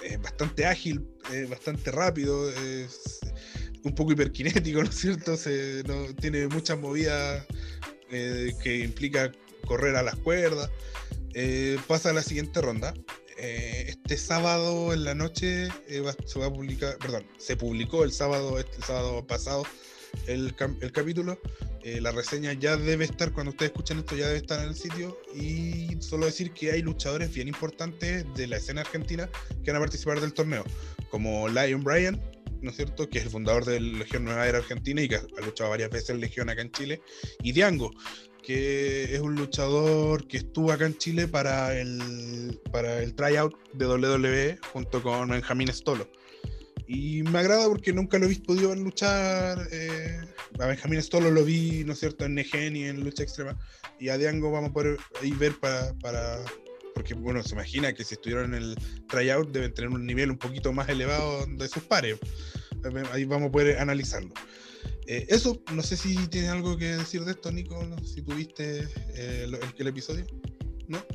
Es 0.03 0.21
bastante 0.21 0.65
ágil, 0.65 1.05
bastante 1.49 1.91
rápido, 1.91 2.49
es 2.49 3.19
un 3.83 3.93
poco 3.93 4.13
hiperkinético, 4.13 4.81
¿no 4.81 4.89
es 4.89 4.95
cierto? 4.95 5.35
Se, 5.35 5.83
tiene 6.21 6.47
muchas 6.47 6.79
movidas 6.79 7.45
eh, 8.11 8.53
que 8.61 8.79
implica 8.79 9.31
correr 9.65 9.95
a 9.95 10.03
las 10.03 10.15
cuerdas. 10.15 10.69
Eh, 11.33 11.77
pasa 11.87 12.09
a 12.09 12.13
la 12.13 12.23
siguiente 12.23 12.61
ronda. 12.61 12.93
este 13.37 14.17
sábado 14.17 14.93
en 14.93 15.03
la 15.03 15.13
noche 15.13 15.69
se 15.87 16.39
va 16.39 16.49
perdón, 16.99 17.25
se 17.37 17.55
publicó 17.55 18.03
el 18.03 18.11
sábado, 18.11 18.57
este, 18.57 18.81
sábado 18.81 19.27
pasado 19.27 19.63
el, 20.25 20.55
el 20.81 20.91
capítulo 20.91 21.39
eh, 21.87 22.01
la 22.01 22.11
reseña 22.11 22.51
ya 22.51 22.75
debe 22.75 23.05
estar, 23.05 23.31
cuando 23.31 23.51
ustedes 23.51 23.71
escuchen 23.71 23.99
esto, 23.99 24.17
ya 24.17 24.27
debe 24.27 24.39
estar 24.39 24.61
en 24.61 24.67
el 24.67 24.75
sitio. 24.75 25.17
Y 25.33 25.95
solo 26.01 26.25
decir 26.25 26.51
que 26.51 26.71
hay 26.71 26.81
luchadores 26.81 27.33
bien 27.33 27.47
importantes 27.47 28.25
de 28.35 28.47
la 28.47 28.57
escena 28.57 28.81
argentina 28.81 29.29
que 29.63 29.71
van 29.71 29.77
a 29.77 29.79
participar 29.79 30.19
del 30.19 30.33
torneo, 30.33 30.65
como 31.09 31.47
Lion 31.47 31.85
Bryan, 31.85 32.21
¿no 32.61 32.71
es 32.71 32.77
cierto? 32.77 33.09
Que 33.09 33.19
es 33.19 33.25
el 33.25 33.31
fundador 33.31 33.65
de 33.65 33.79
Legión 33.79 34.25
Nueva 34.25 34.47
Era 34.47 34.59
Argentina 34.59 35.01
y 35.01 35.09
que 35.09 35.15
ha 35.15 35.45
luchado 35.45 35.69
varias 35.69 35.89
veces 35.89 36.11
en 36.11 36.19
Legión 36.19 36.49
acá 36.49 36.61
en 36.61 36.71
Chile. 36.71 37.01
Y 37.41 37.51
Diango, 37.51 37.91
que 38.43 39.13
es 39.13 39.19
un 39.19 39.35
luchador 39.35 40.27
que 40.27 40.37
estuvo 40.37 40.71
acá 40.71 40.85
en 40.85 40.97
Chile 40.97 41.27
para 41.27 41.77
el, 41.77 42.59
para 42.71 43.01
el 43.03 43.13
tryout 43.13 43.53
de 43.73 43.85
WWE 43.85 44.59
junto 44.71 45.03
con 45.03 45.29
Benjamín 45.29 45.67
Stolo. 45.69 46.09
Y 46.87 47.23
me 47.23 47.39
agrada 47.39 47.67
porque 47.67 47.91
nunca 47.91 48.17
lo 48.17 48.27
he 48.27 48.35
podido 48.37 48.69
ver 48.69 48.77
luchar. 48.77 49.67
Eh, 49.71 50.21
a 50.59 50.67
Benjamín 50.67 51.03
Stolo 51.03 51.29
lo 51.29 51.43
vi, 51.43 51.83
¿no 51.83 51.93
es 51.93 51.99
cierto?, 51.99 52.23
en 52.23 52.35
Negen 52.35 52.77
y 52.77 52.85
en 52.85 53.03
lucha 53.03 53.23
extrema. 53.23 53.59
Y 53.99 54.09
a 54.09 54.17
Diango 54.17 54.51
vamos 54.51 54.69
a 54.69 54.73
poder 54.73 54.97
ahí 55.21 55.31
ver 55.31 55.53
para. 55.59 55.93
Porque, 56.97 57.13
bueno, 57.13 57.43
se 57.43 57.53
imagina 57.53 57.93
que 57.93 58.03
si 58.03 58.15
estuvieron 58.15 58.55
en 58.55 58.63
el 58.63 58.75
tryout 59.07 59.51
deben 59.51 59.71
tener 59.71 59.91
un 59.91 60.03
nivel 60.03 60.31
un 60.31 60.37
poquito 60.39 60.73
más 60.73 60.89
elevado 60.89 61.45
de 61.45 61.67
sus 61.67 61.83
pares. 61.83 62.17
Ahí 63.11 63.23
vamos 63.23 63.49
a 63.49 63.51
poder 63.51 63.77
analizarlo. 63.77 64.33
Eh, 65.05 65.27
eso, 65.29 65.61
no 65.75 65.83
sé 65.83 65.95
si 65.95 66.15
tienes 66.25 66.49
algo 66.49 66.75
que 66.75 66.97
decir 66.97 67.23
de 67.23 67.33
esto, 67.33 67.51
Nico, 67.51 67.79
si 68.03 68.23
tuviste 68.23 68.87
eh, 69.13 69.47
el 69.77 69.87
episodio. 69.87 70.25
¿No? 70.87 71.05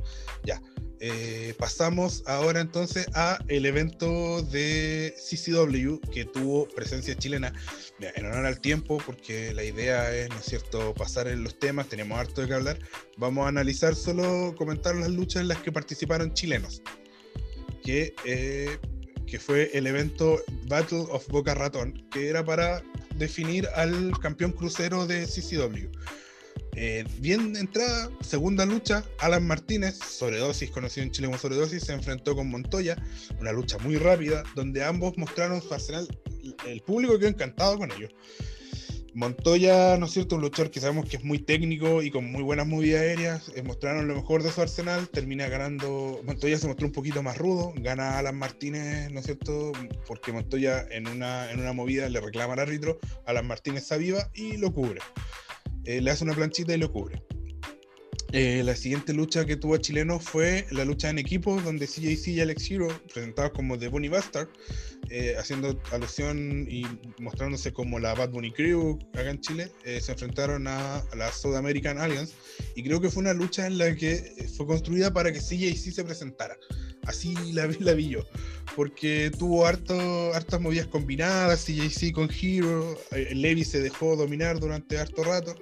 Ya. 0.44 0.62
Eh, 1.04 1.54
pasamos 1.58 2.22
ahora 2.26 2.60
entonces 2.60 3.08
a 3.14 3.40
el 3.48 3.66
evento 3.66 4.40
de 4.40 5.12
CCW 5.18 5.98
que 6.12 6.24
tuvo 6.24 6.68
presencia 6.68 7.16
chilena. 7.16 7.52
en 7.98 8.26
honor 8.26 8.46
al 8.46 8.60
tiempo, 8.60 9.02
porque 9.04 9.52
la 9.52 9.64
idea 9.64 10.14
es, 10.14 10.28
¿no 10.28 10.36
es 10.36 10.44
cierto?, 10.44 10.94
pasar 10.94 11.26
en 11.26 11.42
los 11.42 11.58
temas, 11.58 11.88
tenemos 11.88 12.16
harto 12.16 12.40
de 12.40 12.46
qué 12.46 12.54
hablar. 12.54 12.78
Vamos 13.16 13.46
a 13.46 13.48
analizar 13.48 13.96
solo, 13.96 14.54
comentar 14.56 14.94
las 14.94 15.10
luchas 15.10 15.42
en 15.42 15.48
las 15.48 15.58
que 15.58 15.72
participaron 15.72 16.34
chilenos. 16.34 16.82
Que, 17.82 18.14
eh, 18.24 18.78
que 19.26 19.40
fue 19.40 19.76
el 19.76 19.88
evento 19.88 20.40
Battle 20.68 21.06
of 21.10 21.26
Boca 21.26 21.56
Ratón, 21.56 22.06
que 22.12 22.28
era 22.28 22.44
para 22.44 22.80
definir 23.16 23.66
al 23.74 24.16
campeón 24.20 24.52
crucero 24.52 25.08
de 25.08 25.26
CCW. 25.26 25.90
Eh, 26.74 27.04
bien 27.18 27.54
entrada, 27.56 28.10
segunda 28.22 28.64
lucha, 28.64 29.04
Alan 29.18 29.46
Martínez, 29.46 29.98
sobredosis, 29.98 30.70
conocido 30.70 31.04
en 31.04 31.10
Chile 31.10 31.28
como 31.28 31.38
sobredosis, 31.38 31.84
se 31.84 31.92
enfrentó 31.92 32.34
con 32.34 32.48
Montoya, 32.48 32.96
una 33.40 33.52
lucha 33.52 33.76
muy 33.78 33.96
rápida, 33.96 34.42
donde 34.54 34.82
ambos 34.82 35.18
mostraron 35.18 35.60
su 35.60 35.72
arsenal, 35.74 36.08
el 36.66 36.80
público 36.80 37.18
quedó 37.18 37.28
encantado 37.28 37.76
con 37.76 37.92
ellos. 37.92 38.10
Montoya, 39.14 39.98
¿no 39.98 40.06
es 40.06 40.12
cierto? 40.12 40.36
Un 40.36 40.40
luchador 40.40 40.70
que 40.70 40.80
sabemos 40.80 41.06
que 41.06 41.18
es 41.18 41.24
muy 41.24 41.38
técnico 41.38 42.00
y 42.02 42.10
con 42.10 42.32
muy 42.32 42.42
buenas 42.42 42.66
movidas 42.66 43.02
aéreas. 43.02 43.52
Eh, 43.54 43.62
mostraron 43.62 44.08
lo 44.08 44.14
mejor 44.14 44.42
de 44.42 44.50
su 44.50 44.62
arsenal. 44.62 45.06
Termina 45.10 45.48
ganando. 45.48 46.22
Montoya 46.24 46.56
se 46.56 46.66
mostró 46.66 46.86
un 46.86 46.94
poquito 46.94 47.22
más 47.22 47.36
rudo. 47.36 47.74
Gana 47.76 48.18
Alan 48.18 48.38
Martínez, 48.38 49.10
¿no 49.10 49.20
es 49.20 49.26
cierto? 49.26 49.72
Porque 50.06 50.32
Montoya 50.32 50.86
en 50.90 51.08
una, 51.08 51.50
en 51.50 51.60
una 51.60 51.74
movida 51.74 52.08
le 52.08 52.20
reclama 52.20 52.54
al 52.54 52.60
árbitro. 52.60 52.98
Alan 53.26 53.46
Martínez 53.46 53.84
se 53.84 53.94
aviva 53.94 54.30
y 54.32 54.56
lo 54.56 54.72
cubre. 54.72 55.00
Eh, 55.84 56.00
le 56.00 56.10
hace 56.10 56.24
una 56.24 56.34
planchita 56.34 56.74
y 56.74 56.78
lo 56.78 56.92
cubre. 56.92 57.22
Eh, 58.32 58.62
la 58.64 58.74
siguiente 58.74 59.12
lucha 59.12 59.44
que 59.44 59.56
tuvo 59.56 59.76
chileno 59.76 60.18
fue 60.18 60.66
la 60.70 60.86
lucha 60.86 61.10
en 61.10 61.18
equipo, 61.18 61.60
donde 61.60 61.86
CJC 61.86 62.28
y 62.28 62.40
Alex 62.40 62.70
Hero, 62.70 62.88
presentados 63.12 63.52
como 63.52 63.78
The 63.78 63.88
Bunny 63.88 64.08
Bastard, 64.08 64.48
eh, 65.10 65.34
haciendo 65.38 65.78
alusión 65.90 66.66
y 66.66 66.86
mostrándose 67.18 67.74
como 67.74 67.98
la 67.98 68.14
Bad 68.14 68.30
Bunny 68.30 68.50
Crew 68.50 68.98
acá 69.12 69.30
en 69.30 69.40
Chile, 69.40 69.70
se 69.84 70.12
enfrentaron 70.12 70.66
a, 70.66 71.04
la 71.14 71.30
South 71.30 71.56
American 71.56 71.98
Alliance. 71.98 72.32
Y 72.74 72.82
creo 72.82 73.00
que 73.02 73.10
fue 73.10 73.20
una 73.20 73.34
lucha 73.34 73.66
en 73.66 73.76
la 73.76 73.94
que 73.94 74.48
fue 74.56 74.66
construida 74.66 75.12
para 75.12 75.30
que 75.30 75.38
CJC 75.38 75.92
se 75.92 76.04
presentara. 76.04 76.56
Así 77.04 77.34
la, 77.52 77.68
la 77.80 77.92
vi 77.92 78.08
yo 78.08 78.24
porque 78.74 79.30
tuvo 79.38 79.66
harto, 79.66 80.32
hartas 80.34 80.60
movidas 80.60 80.86
combinadas, 80.86 81.64
CJC 81.64 82.12
con 82.12 82.30
Hero, 82.30 82.98
eh, 83.12 83.34
Levi 83.34 83.64
se 83.64 83.80
dejó 83.80 84.16
dominar 84.16 84.60
durante 84.60 84.98
harto 84.98 85.24
rato, 85.24 85.54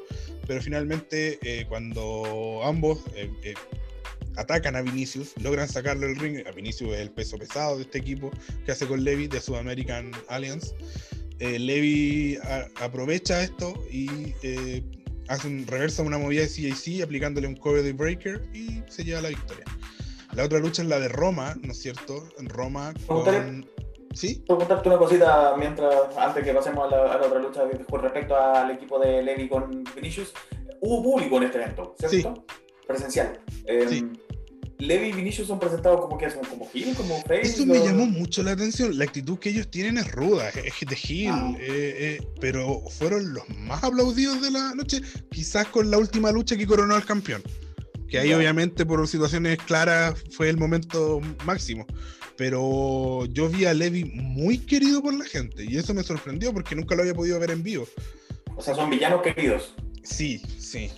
pero 0.46 0.62
finalmente 0.62 1.38
eh, 1.42 1.66
cuando 2.60 2.64
ambos 2.64 2.98
eh, 3.14 3.54
atacan 4.36 4.76
a 4.76 4.82
Vinicius, 4.82 5.34
logran 5.40 5.68
sacarlo 5.68 6.06
del 6.06 6.16
ring, 6.16 6.46
a 6.46 6.50
Vinicius 6.52 6.92
es 6.92 7.00
el 7.00 7.10
peso 7.10 7.38
pesado 7.38 7.76
de 7.76 7.82
este 7.82 7.98
equipo 7.98 8.30
que 8.64 8.72
hace 8.72 8.86
con 8.86 9.02
Levi 9.02 9.28
de 9.28 9.40
Sudamerican 9.40 10.12
Alliance, 10.28 10.74
Levi 11.38 12.38
aprovecha 12.82 13.42
esto 13.42 13.72
y 13.90 14.34
hace 15.28 15.46
un 15.46 15.66
reversa 15.66 16.02
una 16.02 16.18
movida 16.18 16.42
de 16.42 16.48
CJC 16.48 17.02
aplicándole 17.02 17.46
un 17.46 17.56
cover 17.56 17.82
de 17.82 17.94
breaker 17.94 18.42
y 18.52 18.82
se 18.88 19.04
lleva 19.04 19.22
la 19.22 19.30
victoria. 19.30 19.64
La 20.34 20.44
otra 20.44 20.58
lucha 20.58 20.82
es 20.82 20.88
la 20.88 21.00
de 21.00 21.08
Roma, 21.08 21.56
¿no 21.62 21.72
es 21.72 21.80
cierto? 21.80 22.28
En 22.38 22.48
Roma 22.50 22.92
con... 23.06 23.66
¿Sí? 24.12 24.42
preguntarte 24.44 24.88
una 24.88 24.98
cosita 24.98 25.54
mientras, 25.56 26.16
antes 26.16 26.44
que 26.44 26.52
pasemos 26.52 26.92
a 26.92 26.96
la, 26.96 27.16
otra 27.16 27.38
lucha 27.38 27.62
con 27.88 28.02
respecto 28.02 28.36
al 28.36 28.72
equipo 28.72 28.98
de 28.98 29.22
Levi 29.22 29.48
con 29.48 29.84
Vinicius. 29.94 30.34
Hubo 30.80 31.02
público 31.02 31.36
en 31.38 31.42
este 31.44 31.58
evento, 31.58 31.94
¿cierto? 31.98 32.44
Presencial. 32.86 33.40
Em, 33.66 34.12
Levi 34.78 35.08
y 35.08 35.12
Vinicius 35.12 35.46
son 35.48 35.58
presentados 35.60 36.00
como 36.00 36.16
que 36.16 36.30
son 36.30 36.42
como 36.44 36.66
Hill, 36.72 36.94
como 36.96 37.20
face. 37.22 37.42
Eso 37.42 37.66
me 37.66 37.78
llamó 37.80 38.06
mucho 38.06 38.42
la 38.42 38.52
atención. 38.52 38.96
La 38.96 39.04
actitud 39.04 39.38
que 39.38 39.50
ellos 39.50 39.70
tienen 39.70 39.98
es 39.98 40.10
ruda, 40.10 40.48
es 40.48 40.54
de 40.88 40.98
Hill, 41.06 41.28
Ah. 41.30 41.52
eh, 41.60 42.18
eh, 42.18 42.26
pero 42.40 42.80
fueron 42.98 43.34
los 43.34 43.46
más 43.50 43.84
aplaudidos 43.84 44.40
de 44.40 44.50
la 44.50 44.74
noche, 44.74 45.02
quizás 45.30 45.66
con 45.68 45.90
la 45.90 45.98
última 45.98 46.32
lucha 46.32 46.56
que 46.56 46.66
coronó 46.66 46.94
al 46.94 47.04
campeón. 47.04 47.42
Que 48.08 48.18
ahí 48.18 48.30
Ya. 48.30 48.38
obviamente 48.38 48.86
por 48.86 49.06
situaciones 49.06 49.58
claras 49.58 50.14
fue 50.32 50.48
el 50.48 50.56
momento 50.56 51.20
máximo. 51.44 51.86
Pero 52.36 53.26
yo 53.26 53.50
vi 53.50 53.66
a 53.66 53.74
Levi 53.74 54.04
muy 54.04 54.56
querido 54.58 55.02
por 55.02 55.12
la 55.12 55.26
gente 55.26 55.62
y 55.62 55.76
eso 55.76 55.92
me 55.92 56.02
sorprendió 56.02 56.54
porque 56.54 56.74
nunca 56.74 56.94
lo 56.94 57.02
había 57.02 57.14
podido 57.14 57.38
ver 57.38 57.50
en 57.50 57.62
vivo. 57.62 57.86
O 58.56 58.62
sea, 58.62 58.74
son 58.74 58.88
villanos 58.88 59.20
queridos. 59.20 59.74
Sí, 60.02 60.42
sí. 60.58 60.90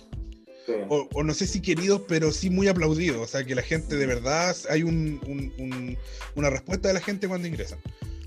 Sí. 0.65 0.71
o, 0.87 1.09
o 1.13 1.23
no 1.23 1.33
sé 1.33 1.45
si 1.45 1.61
queridos, 1.61 2.03
pero 2.07 2.31
sí 2.31 2.49
muy 2.49 2.69
aplaudidos. 2.69 3.17
O 3.17 3.27
sea, 3.27 3.43
que 3.45 3.53
la 3.53 3.61
gente 3.61 3.97
de 3.97 4.05
verdad, 4.05 4.55
hay 4.69 4.83
un- 4.83 5.19
un- 5.27 5.53
un- 5.57 5.97
una 6.35 6.49
respuesta 6.49 6.87
de 6.87 6.93
la 6.93 7.01
gente 7.01 7.27
cuando 7.27 7.49
ingresan. 7.49 7.79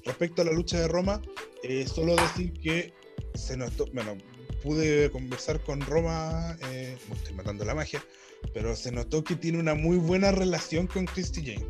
Respecto 0.04 0.42
a 0.42 0.44
la 0.44 0.52
lucha 0.52 0.78
de 0.78 0.86
Roma, 0.86 1.22
eh, 1.62 1.86
solo 1.88 2.14
decir 2.14 2.52
que 2.60 2.92
se 3.34 3.56
notó, 3.56 3.86
bueno, 3.94 4.18
pude 4.62 5.10
conversar 5.10 5.60
con 5.64 5.80
Roma, 5.80 6.58
eh, 6.70 6.98
estoy 7.10 7.34
matando 7.34 7.64
la 7.64 7.74
magia, 7.74 8.04
pero 8.52 8.76
se 8.76 8.92
notó 8.92 9.24
que 9.24 9.34
tiene 9.36 9.58
una 9.58 9.74
muy 9.74 9.96
buena 9.96 10.30
relación 10.30 10.86
con 10.86 11.06
Christy 11.06 11.40
Jane. 11.42 11.66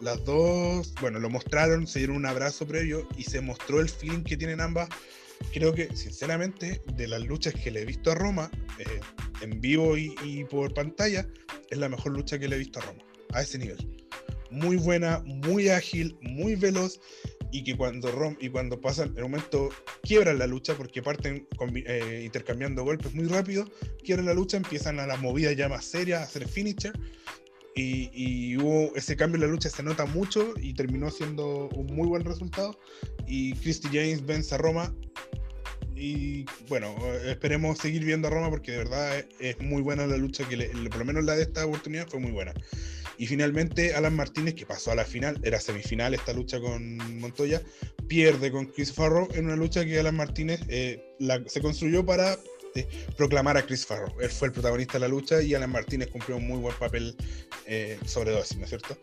Las 0.00 0.22
dos, 0.26 0.92
bueno, 1.00 1.20
lo 1.20 1.30
mostraron, 1.30 1.86
se 1.86 2.00
dieron 2.00 2.16
un 2.16 2.26
abrazo 2.26 2.66
previo 2.66 3.08
y 3.16 3.24
se 3.24 3.40
mostró 3.40 3.80
el 3.80 3.88
feeling 3.88 4.24
que 4.24 4.36
tienen 4.36 4.60
ambas. 4.60 4.88
Creo 5.52 5.74
que, 5.74 5.94
sinceramente, 5.96 6.80
de 6.94 7.08
las 7.08 7.22
luchas 7.22 7.54
que 7.54 7.70
le 7.70 7.82
he 7.82 7.84
visto 7.84 8.10
a 8.12 8.14
Roma, 8.14 8.50
eh, 8.78 9.00
en 9.40 9.60
vivo 9.60 9.96
y, 9.96 10.44
por 10.50 10.72
pantalla, 10.72 11.28
es 11.70 11.78
la 11.78 11.88
mejor 11.88 12.12
lucha 12.12 12.38
que 12.38 12.48
le 12.48 12.56
he 12.56 12.58
visto 12.58 12.78
a 12.78 12.82
Roma, 12.82 13.02
a 13.32 13.42
ese 13.42 13.58
nivel. 13.58 13.78
Muy 14.50 14.76
buena, 14.76 15.22
muy 15.24 15.68
ágil, 15.68 16.16
muy 16.20 16.54
veloz, 16.54 17.00
y 17.50 17.64
que 17.64 17.76
cuando 17.76 18.10
Rom 18.10 18.36
y 18.40 18.48
cuando 18.48 18.80
pasan, 18.80 19.10
un 19.16 19.22
momento 19.22 19.68
quiebran 20.02 20.38
la 20.38 20.46
lucha 20.46 20.74
porque 20.74 21.02
parten 21.02 21.46
combi- 21.50 21.84
eh, 21.86 22.22
intercambiando 22.24 22.82
golpes 22.82 23.12
muy 23.14 23.26
rápido, 23.26 23.70
quiebran 24.02 24.26
la 24.26 24.34
lucha, 24.34 24.56
empiezan 24.56 24.98
a 25.00 25.06
las 25.06 25.20
movidas 25.20 25.54
ya 25.54 25.68
más 25.68 25.84
serias, 25.84 26.20
a 26.20 26.24
hacer 26.24 26.48
finisher. 26.48 26.92
Y, 27.74 28.10
y 28.12 28.56
hubo 28.58 28.94
ese 28.96 29.16
cambio 29.16 29.36
en 29.36 29.42
la 29.42 29.46
lucha, 29.46 29.70
se 29.70 29.82
nota 29.82 30.04
mucho 30.04 30.52
y 30.60 30.74
terminó 30.74 31.10
siendo 31.10 31.68
un 31.70 31.86
muy 31.86 32.06
buen 32.06 32.24
resultado. 32.24 32.78
Y 33.26 33.54
Christy 33.54 33.88
James 33.88 34.24
vence 34.26 34.54
a 34.54 34.58
Roma. 34.58 34.94
Y 35.94 36.44
bueno, 36.68 36.94
esperemos 37.26 37.78
seguir 37.78 38.04
viendo 38.04 38.28
a 38.28 38.30
Roma 38.30 38.50
porque 38.50 38.72
de 38.72 38.78
verdad 38.78 39.18
es, 39.18 39.26
es 39.38 39.60
muy 39.60 39.82
buena 39.82 40.06
la 40.06 40.16
lucha, 40.16 40.48
que 40.48 40.56
le- 40.56 40.68
por 40.88 40.98
lo 40.98 41.04
menos 41.04 41.24
la 41.24 41.36
de 41.36 41.42
esta 41.42 41.64
oportunidad 41.64 42.08
fue 42.08 42.18
muy 42.20 42.32
buena. 42.32 42.52
Y 43.18 43.26
finalmente 43.26 43.94
Alan 43.94 44.16
Martínez, 44.16 44.54
que 44.54 44.66
pasó 44.66 44.90
a 44.90 44.94
la 44.94 45.04
final, 45.04 45.38
era 45.44 45.60
semifinal 45.60 46.12
esta 46.14 46.32
lucha 46.32 46.58
con 46.60 46.96
Montoya, 47.20 47.62
pierde 48.08 48.50
con 48.50 48.66
Chris 48.66 48.92
Farrow 48.92 49.28
en 49.34 49.44
una 49.46 49.56
lucha 49.56 49.84
que 49.84 49.98
Alan 50.00 50.16
Martínez 50.16 50.60
eh, 50.68 51.00
la- 51.20 51.42
se 51.46 51.60
construyó 51.60 52.04
para 52.04 52.36
proclamar 53.16 53.56
a 53.56 53.62
Chris 53.66 53.86
Farrow. 53.86 54.12
Él 54.20 54.30
fue 54.30 54.48
el 54.48 54.52
protagonista 54.52 54.94
de 54.94 55.00
la 55.00 55.08
lucha 55.08 55.42
y 55.42 55.54
Alan 55.54 55.70
Martínez 55.70 56.08
cumplió 56.08 56.36
un 56.36 56.46
muy 56.46 56.58
buen 56.58 56.74
papel 56.76 57.16
eh, 57.66 57.98
sobre 58.06 58.32
dosis, 58.32 58.58
¿no 58.58 58.64
es 58.64 58.70
cierto? 58.70 58.96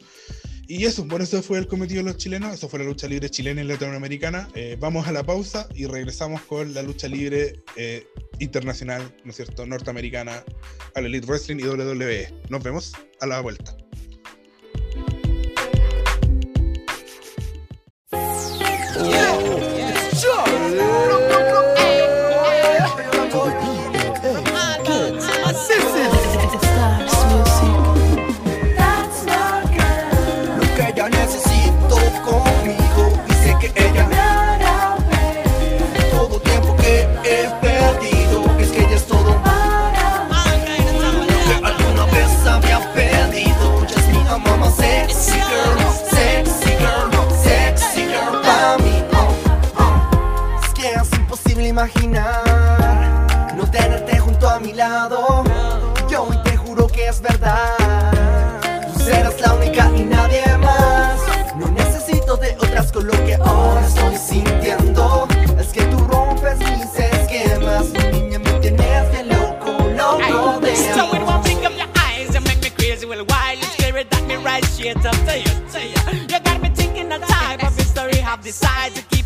Y 0.67 0.85
eso, 0.85 1.03
bueno, 1.05 1.23
eso 1.23 1.41
fue 1.41 1.57
el 1.57 1.67
cometido 1.67 2.03
de 2.03 2.09
los 2.09 2.17
chilenos, 2.17 2.53
eso 2.53 2.69
fue 2.69 2.77
la 2.77 2.85
lucha 2.85 3.07
libre 3.07 3.27
chilena 3.27 3.61
y 3.61 3.63
latinoamericana. 3.63 4.49
Eh, 4.53 4.77
vamos 4.79 5.07
a 5.07 5.11
la 5.11 5.23
pausa 5.23 5.67
y 5.73 5.87
regresamos 5.87 6.41
con 6.41 6.75
la 6.75 6.83
lucha 6.83 7.07
libre 7.07 7.63
eh, 7.75 8.05
internacional, 8.37 9.01
¿no 9.23 9.31
es 9.31 9.37
cierto?, 9.37 9.65
norteamericana, 9.65 10.43
al 10.93 11.07
Elite 11.07 11.25
Wrestling 11.25 11.57
y 11.57 11.63
WWE. 11.63 12.33
Nos 12.49 12.61
vemos 12.61 12.93
a 13.19 13.25
la 13.25 13.39
vuelta. 13.41 13.75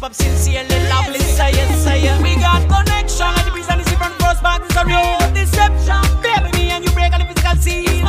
Up 0.03 0.13
sincerely 0.13 0.79
lovely. 0.89 1.19
Say 1.19 1.51
it, 1.51 1.69
say 1.77 2.01
it. 2.03 2.21
We 2.21 2.35
got 2.35 2.67
connection, 2.67 3.27
and 3.27 3.47
the 3.47 3.51
reason 3.53 3.79
is 3.79 3.89
from 3.93 4.11
first 4.19 4.43
back 4.43 4.61
is 4.69 4.75
a 4.75 4.83
real 4.85 5.17
deception. 5.33 6.03
Baby, 6.21 6.51
me 6.57 6.71
and 6.71 6.83
you 6.83 6.91
break 6.91 7.13
all 7.13 7.19
the 7.19 7.25
physical 7.25 7.55
scene. 7.55 8.02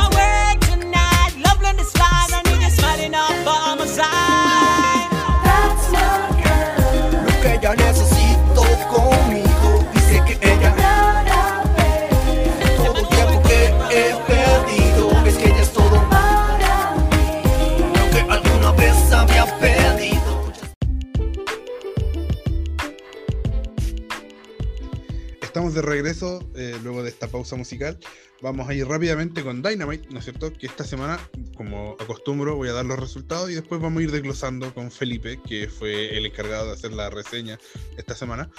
De 25.75 25.81
regreso 25.81 26.39
eh, 26.55 26.75
luego 26.81 27.03
de 27.03 27.09
esta 27.09 27.27
pausa 27.27 27.55
musical. 27.55 27.99
Vamos 28.41 28.67
a 28.67 28.73
ir 28.73 28.87
rápidamente 28.87 29.43
con 29.43 29.61
Dynamite, 29.61 30.07
¿no 30.09 30.19
es 30.19 30.25
cierto? 30.25 30.51
Que 30.51 30.67
esta 30.67 30.83
semana, 30.83 31.19
como 31.55 31.95
acostumbro, 31.99 32.55
voy 32.55 32.69
a 32.69 32.73
dar 32.73 32.85
los 32.85 32.99
resultados 32.99 33.49
y 33.51 33.53
después 33.53 33.79
vamos 33.81 33.99
a 33.99 34.03
ir 34.03 34.11
desglosando 34.11 34.73
con 34.73 34.91
Felipe, 34.91 35.39
que 35.47 35.67
fue 35.67 36.17
el 36.17 36.25
encargado 36.25 36.67
de 36.67 36.73
hacer 36.73 36.93
la 36.93 37.09
reseña 37.09 37.59
esta 37.97 38.15
semana. 38.15 38.49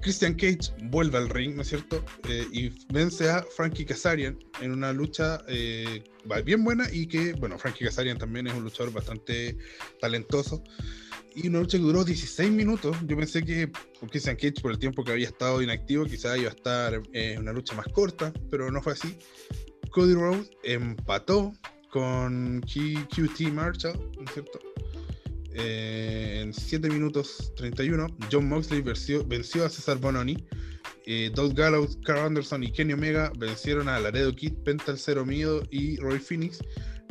Christian 0.00 0.34
Cage 0.34 0.72
vuelve 0.84 1.18
al 1.18 1.28
ring, 1.28 1.54
¿no 1.54 1.62
es 1.62 1.68
cierto? 1.68 2.04
Eh, 2.28 2.46
y 2.52 2.72
vence 2.92 3.28
a 3.28 3.42
Frankie 3.42 3.84
Kazarian 3.84 4.38
en 4.60 4.72
una 4.72 4.92
lucha 4.92 5.42
eh, 5.48 6.02
bien 6.44 6.64
buena 6.64 6.88
y 6.90 7.06
que, 7.06 7.32
bueno, 7.34 7.58
Frankie 7.58 7.84
Kazarian 7.84 8.18
también 8.18 8.46
es 8.46 8.54
un 8.54 8.64
luchador 8.64 8.92
bastante 8.92 9.56
talentoso. 10.00 10.62
Y 11.36 11.48
una 11.48 11.60
lucha 11.60 11.76
que 11.76 11.84
duró 11.84 12.02
16 12.02 12.50
minutos. 12.50 12.96
Yo 13.04 13.14
pensé 13.14 13.44
que 13.44 13.70
con 14.00 14.08
Christian 14.08 14.36
Cage, 14.36 14.54
por 14.62 14.72
el 14.72 14.78
tiempo 14.78 15.04
que 15.04 15.12
había 15.12 15.28
estado 15.28 15.60
inactivo, 15.60 16.06
quizá 16.06 16.36
iba 16.38 16.48
a 16.48 16.54
estar 16.54 17.02
eh, 17.12 17.36
una 17.38 17.52
lucha 17.52 17.74
más 17.74 17.86
corta, 17.88 18.32
pero 18.50 18.70
no 18.70 18.80
fue 18.80 18.94
así. 18.94 19.18
Cody 19.90 20.14
Rhodes 20.14 20.50
empató 20.62 21.52
con 21.90 22.62
QT 22.62 23.52
Marshall, 23.52 23.98
¿no 24.16 24.24
es 24.24 24.32
cierto? 24.32 24.58
Eh, 25.52 26.40
en 26.42 26.54
7 26.54 26.88
minutos 26.88 27.52
31, 27.56 28.06
John 28.32 28.48
Moxley 28.48 28.80
venció, 28.80 29.66
a 29.66 29.68
César 29.68 29.98
Bononi. 29.98 30.36
Eh, 31.04 31.30
Doug 31.34 31.52
Gallows, 31.52 31.98
Carl 32.02 32.20
Anderson 32.20 32.64
y 32.64 32.72
Kenny 32.72 32.94
Omega 32.94 33.30
vencieron 33.38 33.90
a 33.90 34.00
Laredo 34.00 34.34
Kid, 34.34 34.54
Penta 34.64 34.90
el 34.90 34.98
Cero 34.98 35.26
Miedo 35.26 35.62
y 35.70 35.98
Roy 35.98 36.18
Phoenix. 36.18 36.62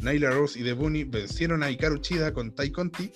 Nyla 0.02 0.32
Rose 0.32 0.60
y 0.60 0.64
The 0.64 0.74
Bunny 0.74 1.04
vencieron 1.04 1.64
a 1.64 1.72
Hikaru 1.72 2.00
Chida 2.00 2.34
con 2.34 2.54
Tai 2.54 2.72
Conti, 2.72 3.12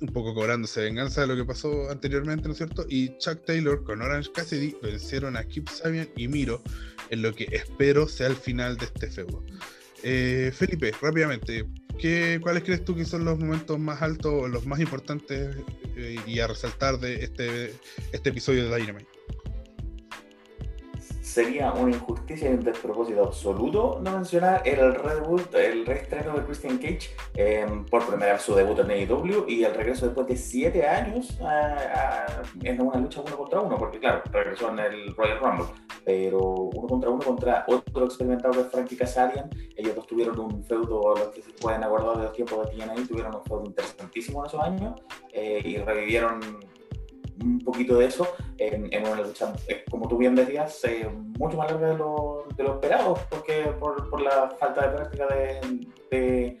un 0.00 0.08
poco 0.08 0.34
cobrándose 0.34 0.82
venganza 0.82 1.22
de 1.22 1.26
lo 1.28 1.36
que 1.36 1.44
pasó 1.44 1.90
anteriormente, 1.90 2.46
¿no 2.46 2.52
es 2.52 2.58
cierto? 2.58 2.86
Y 2.88 3.16
Chuck 3.18 3.44
Taylor 3.44 3.84
con 3.84 4.02
Orange 4.02 4.30
Cassidy 4.32 4.76
vencieron 4.82 5.36
a 5.36 5.44
Kip 5.44 5.68
Sabian 5.68 6.08
y 6.16 6.28
Miro 6.28 6.62
en 7.10 7.22
lo 7.22 7.34
que 7.34 7.48
espero 7.50 8.08
sea 8.08 8.28
el 8.28 8.36
final 8.36 8.76
de 8.76 8.86
este 8.86 9.08
feudo. 9.08 9.42
Eh, 10.02 10.50
Felipe, 10.54 10.92
rápidamente, 11.00 11.66
¿qué, 11.98 12.38
¿cuáles 12.42 12.64
crees 12.64 12.84
tú 12.84 12.96
que 12.96 13.04
son 13.04 13.24
los 13.24 13.38
momentos 13.38 13.78
más 13.78 14.00
altos 14.00 14.32
o 14.32 14.48
los 14.48 14.64
más 14.66 14.80
importantes 14.80 15.56
eh, 15.96 16.18
y 16.26 16.40
a 16.40 16.46
resaltar 16.46 16.98
de 16.98 17.24
este, 17.24 17.74
este 18.12 18.30
episodio 18.30 18.68
de 18.68 18.76
Dynamite? 18.76 19.08
Sería 21.30 21.72
una 21.72 21.90
injusticia 21.94 22.50
y 22.50 22.54
un 22.54 22.60
despropósito 22.64 23.22
absoluto 23.24 23.98
no 24.02 24.10
mencionar 24.12 24.62
el 24.64 24.94
reboot, 24.94 25.54
el 25.54 25.86
reestreno 25.86 26.34
de 26.36 26.44
Christian 26.44 26.78
Cage 26.78 27.10
eh, 27.36 27.66
por 27.90 28.06
primera 28.06 28.32
vez 28.32 28.42
su 28.42 28.54
debut 28.54 28.78
en 28.80 28.90
AEW 28.90 29.44
y 29.48 29.64
el 29.64 29.74
regreso 29.74 30.06
después 30.06 30.26
de 30.26 30.36
siete 30.36 30.86
años 30.86 31.38
a- 31.40 31.46
a- 31.46 32.42
en 32.62 32.80
una 32.80 32.98
lucha 32.98 33.20
uno 33.20 33.36
contra 33.36 33.60
uno, 33.60 33.76
porque 33.78 33.98
claro, 34.00 34.22
regresó 34.32 34.70
en 34.70 34.78
el 34.80 35.14
Royal 35.14 35.38
Rumble, 35.38 35.66
pero 36.04 36.38
uno 36.40 36.88
contra 36.88 37.10
uno 37.10 37.20
contra 37.24 37.64
otro 37.68 38.04
experimentado 38.06 38.52
que 38.54 38.60
es 38.62 38.66
Frankie 38.68 38.96
Kazarian. 38.96 39.48
Ellos 39.76 39.94
dos 39.94 40.06
tuvieron 40.06 40.38
un 40.40 40.64
feudo, 40.64 41.14
los 41.14 41.28
que 41.28 41.42
se 41.42 41.50
pueden 41.52 41.84
acordar 41.84 42.16
de 42.16 42.22
los 42.24 42.32
tiempos 42.32 42.68
de 42.70 42.76
TNA, 42.76 42.94
tuvieron 43.06 43.34
un 43.36 43.44
feudo 43.44 43.64
interesantísimo 43.66 44.40
en 44.42 44.46
esos 44.46 44.60
años 44.62 45.00
eh, 45.32 45.60
y 45.64 45.76
revivieron 45.78 46.40
un 47.42 47.60
poquito 47.60 47.98
de 47.98 48.06
eso 48.06 48.26
en, 48.58 48.92
en 48.92 49.06
una 49.06 49.22
lucha, 49.22 49.52
eh, 49.68 49.84
como 49.90 50.08
tú 50.08 50.16
bien 50.16 50.34
decías, 50.34 50.84
eh, 50.84 51.08
mucho 51.38 51.56
más 51.56 51.70
larga 51.70 51.88
de 51.88 51.98
lo, 51.98 52.46
de 52.56 52.64
lo 52.64 52.74
esperado, 52.74 53.18
porque 53.28 53.72
por, 53.78 54.08
por 54.10 54.20
la 54.20 54.50
falta 54.58 54.86
de 54.86 54.96
práctica 54.96 55.26
de, 55.28 55.60
de, 56.10 56.58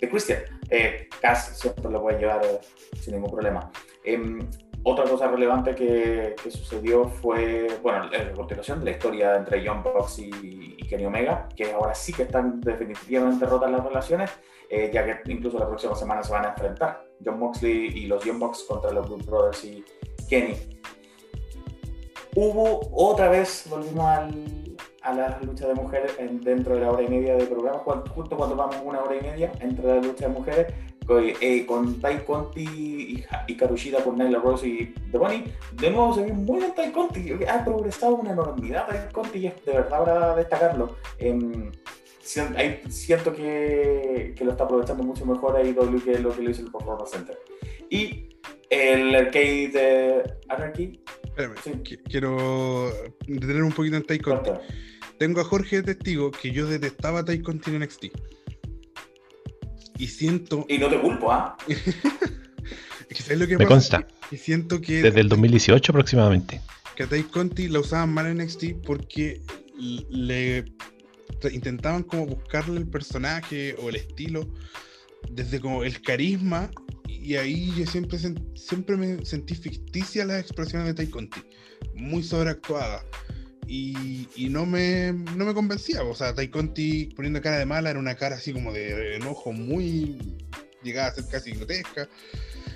de 0.00 0.08
Christian. 0.08 0.40
Eh, 0.70 1.08
Cass 1.20 1.58
siempre 1.58 1.90
lo 1.90 2.02
puede 2.02 2.18
llevar 2.18 2.44
eh, 2.44 2.60
sin 3.00 3.14
ningún 3.14 3.30
problema. 3.30 3.70
Em, 4.04 4.48
otra 4.82 5.04
cosa 5.04 5.28
relevante 5.28 5.74
que, 5.74 6.36
que 6.40 6.50
sucedió 6.50 7.08
fue, 7.08 7.66
bueno, 7.82 8.08
la 8.08 8.32
continuación 8.32 8.78
de 8.80 8.84
la 8.84 8.90
historia 8.92 9.36
entre 9.36 9.66
John 9.66 9.82
Box 9.82 10.20
y, 10.20 10.30
y 10.78 10.86
Kenny 10.88 11.06
Omega, 11.06 11.48
que 11.56 11.72
ahora 11.72 11.94
sí 11.94 12.12
que 12.12 12.22
están 12.22 12.60
definitivamente 12.60 13.46
rotas 13.46 13.70
las 13.70 13.84
relaciones, 13.84 14.30
eh, 14.70 14.90
ya 14.92 15.04
que 15.04 15.32
incluso 15.32 15.58
la 15.58 15.66
próxima 15.66 15.94
semana 15.94 16.22
se 16.22 16.32
van 16.32 16.44
a 16.44 16.48
enfrentar 16.50 17.04
John 17.24 17.38
Moxley 17.38 17.86
y 17.98 18.06
los 18.06 18.24
Young 18.24 18.38
Bucks 18.38 18.64
contra 18.68 18.92
los 18.92 19.08
Good 19.08 19.24
Brothers 19.24 19.64
y 19.64 19.84
Kenny. 20.28 20.54
Hubo 22.34 22.88
otra 22.92 23.28
vez, 23.30 23.64
volvimos 23.70 24.04
a 25.02 25.12
la 25.14 25.38
lucha 25.42 25.66
de 25.68 25.74
mujeres 25.74 26.12
en- 26.18 26.40
dentro 26.40 26.74
de 26.74 26.80
la 26.82 26.90
hora 26.90 27.02
y 27.02 27.08
media 27.08 27.34
de 27.36 27.46
programa, 27.46 27.78
justo 28.14 28.36
cuando 28.36 28.56
vamos 28.56 28.76
una 28.84 29.00
hora 29.00 29.16
y 29.16 29.22
media 29.22 29.52
entre 29.60 29.86
la 29.86 29.96
lucha 30.00 30.28
de 30.28 30.34
mujeres, 30.34 30.66
con, 31.06 31.24
eh, 31.24 31.66
Tai 32.00 32.24
Conti 32.24 32.62
y, 32.64 33.24
y 33.46 33.56
Karushida 33.56 34.02
con 34.02 34.18
Nyla 34.18 34.40
Rose 34.40 34.66
y 34.66 34.86
The 35.12 35.18
Bunny. 35.18 35.44
De 35.80 35.90
nuevo 35.90 36.12
se 36.14 36.24
vio 36.24 36.34
muy 36.34 36.58
bien 36.58 36.74
Tai 36.74 36.90
Conti, 36.90 37.32
ha 37.48 37.64
progresado 37.64 38.16
una 38.16 38.32
enormidad 38.32 38.86
Tai 38.88 39.12
Conti 39.12 39.38
y 39.38 39.46
es 39.46 39.64
de 39.64 39.72
verdad 39.72 39.88
para 40.04 40.34
destacarlo. 40.34 40.96
Em, 41.18 41.70
sien- 42.20 42.56
ahí 42.56 42.82
siento 42.88 43.32
que, 43.32 44.34
lo 44.40 44.50
está 44.50 44.64
aprovechando 44.64 45.04
mucho 45.04 45.24
mejor 45.24 45.56
AEW 45.56 46.02
que 46.04 46.18
lo 46.18 46.34
que 46.34 46.42
lo 46.42 46.50
hizo 46.50 46.62
el 46.62 46.72
Performance 46.72 47.10
Center. 47.12 47.38
Y 47.88 48.35
el 48.70 49.14
arcade 49.14 49.68
de 49.68 50.22
Anarchy, 50.48 51.00
Espérame, 51.24 51.54
Sí. 51.62 51.98
quiero 52.08 52.90
detener 53.26 53.62
un 53.62 53.72
poquito 53.72 53.96
en 53.96 54.04
Tai 54.04 54.18
Conti. 54.20 54.50
Tengo 55.18 55.40
a 55.40 55.44
Jorge 55.44 55.76
de 55.82 55.94
testigo 55.94 56.30
que 56.30 56.50
yo 56.50 56.66
detestaba 56.66 57.20
a 57.20 57.24
Tai 57.24 57.40
Conti 57.42 57.70
en 57.70 57.76
NXT. 57.82 58.04
Y 59.98 60.08
siento. 60.08 60.64
Y 60.68 60.78
no 60.78 60.88
te 60.88 60.98
culpo, 61.00 61.30
¿ah? 61.32 61.56
que 61.66 63.14
¿sabes 63.22 63.38
lo 63.38 63.46
que 63.46 63.56
Me 63.58 63.64
pasa? 63.66 63.98
consta. 63.98 64.06
Que 64.30 64.36
siento 64.36 64.80
que, 64.80 65.02
Desde 65.02 65.20
el 65.20 65.28
2018 65.28 65.92
aproximadamente. 65.92 66.60
que 66.96 67.02
a 67.04 67.06
Tai 67.06 67.22
Conti 67.24 67.68
la 67.68 67.80
usaban 67.80 68.12
mal 68.12 68.26
en 68.26 68.38
NXT 68.38 68.82
porque 68.84 69.40
le 70.10 70.64
intentaban 71.52 72.02
como 72.02 72.26
buscarle 72.26 72.78
el 72.78 72.88
personaje 72.88 73.76
o 73.82 73.90
el 73.90 73.96
estilo 73.96 74.48
desde 75.30 75.60
como 75.60 75.84
el 75.84 76.00
carisma 76.00 76.70
y 77.26 77.36
ahí 77.36 77.72
yo 77.76 77.86
siempre 77.86 78.18
siempre 78.54 78.96
me 78.96 79.24
sentí 79.24 79.54
ficticia 79.54 80.24
las 80.24 80.40
expresiones 80.40 80.86
de 80.88 80.94
Tai 80.94 81.08
Conti 81.08 81.40
muy 81.94 82.22
sobreactuadas 82.22 83.04
y, 83.66 84.28
y 84.36 84.48
no 84.48 84.64
me 84.64 85.12
no 85.12 85.44
me 85.44 85.52
convencía 85.54 86.02
o 86.04 86.14
sea 86.14 86.34
Tai 86.34 86.48
Conti 86.48 87.06
poniendo 87.16 87.40
cara 87.42 87.58
de 87.58 87.66
mala 87.66 87.90
era 87.90 87.98
una 87.98 88.14
cara 88.14 88.36
así 88.36 88.52
como 88.52 88.72
de 88.72 89.16
enojo 89.16 89.52
muy 89.52 90.36
llegada 90.84 91.08
a 91.08 91.14
ser 91.14 91.26
casi 91.26 91.50
grotesca 91.52 92.08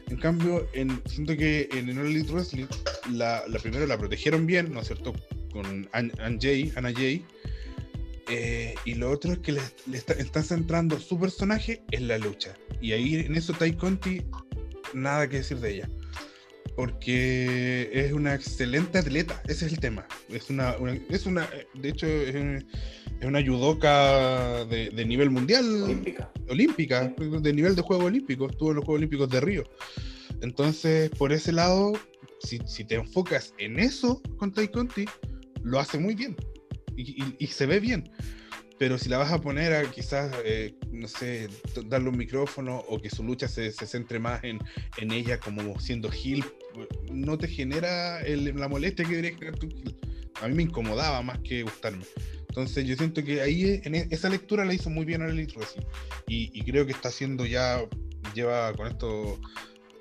en 0.08 0.16
cambio, 0.16 0.68
en, 0.72 1.00
siento 1.06 1.36
que 1.36 1.68
en 1.72 1.88
el 1.88 1.98
Elite 1.98 2.32
Wrestling, 2.32 2.66
la, 3.12 3.44
la 3.46 3.60
primero 3.60 3.86
la 3.86 3.96
protegieron 3.96 4.44
bien, 4.44 4.72
¿no 4.72 4.80
es 4.80 4.88
cierto? 4.88 5.12
Con 5.52 5.88
An, 5.92 6.10
Jay, 6.40 6.72
Anna 6.74 6.92
Jay. 6.92 7.24
Eh, 8.28 8.74
y 8.84 8.94
lo 8.94 9.08
otro 9.08 9.32
es 9.34 9.38
que 9.38 9.52
le 9.52 9.60
está- 9.92 10.14
están 10.14 10.42
centrando 10.42 10.98
su 10.98 11.16
personaje 11.16 11.84
en 11.92 12.08
la 12.08 12.18
lucha. 12.18 12.56
Y 12.80 12.92
ahí 12.92 13.16
en 13.16 13.34
eso 13.36 13.52
Tai 13.52 13.72
Conti, 13.76 14.22
nada 14.94 15.28
que 15.28 15.38
decir 15.38 15.58
de 15.58 15.74
ella. 15.74 15.88
Porque 16.76 17.90
es 17.92 18.12
una 18.12 18.34
excelente 18.34 18.98
atleta, 18.98 19.42
ese 19.48 19.66
es 19.66 19.72
el 19.72 19.80
tema. 19.80 20.06
Es 20.28 20.48
una, 20.50 20.76
una- 20.78 20.98
es 21.10 21.26
una 21.26 21.48
de 21.74 21.88
hecho, 21.88 22.06
es, 22.06 22.34
un- 22.34 22.64
es 23.20 23.26
una 23.26 23.44
judoka 23.44 24.64
de, 24.66 24.90
de 24.90 25.04
nivel 25.04 25.30
mundial 25.30 25.64
Olímpica. 25.82 26.30
olímpica, 26.48 27.14
de 27.18 27.52
nivel 27.52 27.74
de 27.76 27.82
Juegos 27.82 28.06
Olímpicos, 28.06 28.52
estuvo 28.52 28.70
en 28.70 28.76
los 28.76 28.84
Juegos 28.84 28.98
Olímpicos 29.00 29.28
de 29.28 29.40
Río. 29.40 29.64
Entonces, 30.40 31.10
por 31.10 31.32
ese 31.32 31.52
lado, 31.52 31.92
si, 32.42 32.58
si 32.66 32.84
te 32.84 32.94
enfocas 32.94 33.52
en 33.58 33.78
eso 33.78 34.22
con 34.38 34.52
Tai 34.52 34.68
Conti, 34.68 35.04
lo 35.62 35.78
hace 35.80 35.98
muy 35.98 36.14
bien 36.14 36.34
y, 36.96 37.22
y- 37.22 37.36
y 37.38 37.46
se 37.48 37.66
ve 37.66 37.78
bien. 37.80 38.10
Pero 38.80 38.96
si 38.96 39.10
la 39.10 39.18
vas 39.18 39.30
a 39.30 39.42
poner 39.42 39.74
a 39.74 39.90
quizás, 39.90 40.32
eh, 40.42 40.74
no 40.90 41.06
sé, 41.06 41.50
darle 41.84 42.08
un 42.08 42.16
micrófono 42.16 42.78
o 42.88 42.98
que 42.98 43.10
su 43.10 43.22
lucha 43.22 43.46
se, 43.46 43.70
se 43.72 43.86
centre 43.86 44.18
más 44.18 44.42
en, 44.42 44.58
en 44.96 45.12
ella 45.12 45.38
como 45.38 45.78
siendo 45.78 46.10
heel, 46.10 46.42
no 47.12 47.36
te 47.36 47.46
genera 47.46 48.22
el- 48.22 48.56
la 48.58 48.68
molestia 48.68 49.04
que 49.04 49.10
debería 49.16 49.32
generar 49.38 49.58
tu. 49.58 49.68
A 50.40 50.48
mí 50.48 50.54
me 50.54 50.62
incomodaba 50.62 51.20
más 51.20 51.40
que 51.40 51.62
gustarme. 51.62 52.04
Entonces 52.48 52.86
yo 52.86 52.96
siento 52.96 53.22
que 53.22 53.42
ahí 53.42 53.82
en 53.84 53.94
e- 53.96 54.08
esa 54.10 54.30
lectura 54.30 54.64
la 54.64 54.72
hizo 54.72 54.88
muy 54.88 55.04
bien 55.04 55.20
a 55.20 55.28
Elite 55.28 55.54
y, 56.26 56.50
y 56.58 56.62
creo 56.62 56.86
que 56.86 56.92
está 56.92 57.10
haciendo 57.10 57.44
ya, 57.44 57.84
lleva 58.34 58.72
con 58.72 58.86
esto, 58.88 59.38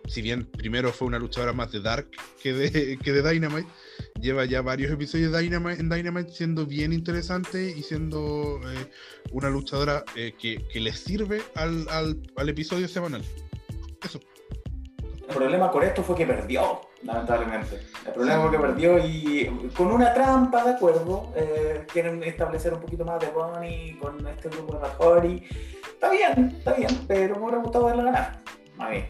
si 0.07 0.21
bien 0.21 0.45
primero 0.45 0.93
fue 0.93 1.05
una 1.09 1.19
luchadora 1.19 1.51
más 1.51 1.69
de 1.73 1.81
Dark 1.81 2.07
que 2.41 2.53
de, 2.53 2.97
que 2.97 3.11
de 3.11 3.29
Dynamite, 3.29 3.67
lleva 4.19 4.45
ya 4.45 4.61
varios 4.61 4.91
episodios 4.91 5.31
de 5.31 5.41
Dynamite, 5.41 5.79
en 5.79 5.89
Dynamite 5.89 6.31
siendo 6.31 6.65
bien 6.65 6.93
interesante 6.93 7.73
y 7.75 7.83
siendo 7.83 8.59
eh, 8.63 8.89
una 9.31 9.49
luchadora 9.49 10.03
eh, 10.15 10.33
que, 10.39 10.65
que 10.71 10.79
le 10.79 10.93
sirve 10.93 11.41
al, 11.55 11.87
al, 11.89 12.21
al 12.35 12.49
episodio 12.49 12.87
semanal. 12.87 13.23
Eso. 14.03 14.19
El 15.27 15.35
problema 15.35 15.71
con 15.71 15.83
esto 15.83 16.01
fue 16.01 16.15
que 16.15 16.25
perdió, 16.25 16.81
lamentablemente. 17.03 17.79
El 18.05 18.13
problema 18.13 18.41
fue 18.41 18.51
que 18.51 18.59
perdió 18.59 18.97
y 18.97 19.69
con 19.75 19.91
una 19.91 20.11
trampa, 20.13 20.63
de 20.63 20.71
acuerdo, 20.71 21.31
eh, 21.35 21.85
quieren 21.91 22.23
establecer 22.23 22.73
un 22.73 22.81
poquito 22.81 23.05
más 23.05 23.19
de 23.19 23.27
Bonnie 23.27 23.97
con 23.99 24.25
este 24.27 24.49
grupo 24.49 24.73
de 24.73 24.79
Majori. 24.79 25.43
Está 25.93 26.09
bien, 26.09 26.55
está 26.57 26.73
bien, 26.73 27.05
pero 27.07 27.35
me 27.35 27.41
hubiera 27.41 27.61
gustado 27.61 27.85
verla 27.85 28.03
ganar. 28.03 28.43
A 28.79 28.89
mí. 28.89 29.03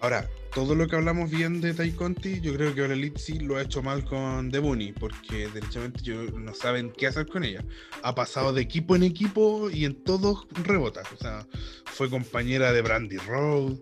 Ahora, 0.00 0.28
todo 0.54 0.74
lo 0.76 0.86
que 0.86 0.94
hablamos 0.96 1.30
bien 1.30 1.60
de 1.60 1.74
Tai 1.74 1.90
Conti, 1.92 2.40
yo 2.40 2.54
creo 2.54 2.74
que 2.74 2.82
ahora 2.82 2.94
sí 3.16 3.38
lo 3.40 3.56
ha 3.56 3.62
hecho 3.62 3.82
mal 3.82 4.04
con 4.04 4.50
The 4.50 4.60
Bunny, 4.60 4.92
porque 4.92 5.48
derechamente 5.48 6.02
yo, 6.02 6.22
no 6.30 6.54
saben 6.54 6.92
qué 6.96 7.08
hacer 7.08 7.26
con 7.26 7.42
ella. 7.44 7.64
Ha 8.02 8.14
pasado 8.14 8.52
de 8.52 8.62
equipo 8.62 8.94
en 8.94 9.02
equipo 9.02 9.68
y 9.70 9.84
en 9.84 10.02
todos 10.04 10.46
rebota. 10.62 11.02
O 11.12 11.16
sea, 11.16 11.46
fue 11.86 12.08
compañera 12.08 12.72
de 12.72 12.82
Brandy 12.82 13.16
Road. 13.18 13.78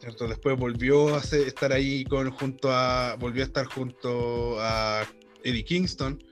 ¿cierto? 0.00 0.26
Después 0.28 0.56
volvió 0.58 1.14
a 1.14 1.22
ser- 1.22 1.46
estar 1.46 1.72
ahí 1.72 2.04
con, 2.04 2.30
junto 2.30 2.70
a. 2.72 3.16
Volvió 3.16 3.42
a 3.42 3.46
estar 3.46 3.66
junto 3.66 4.56
a 4.60 5.06
Eddie 5.44 5.64
Kingston. 5.64 6.22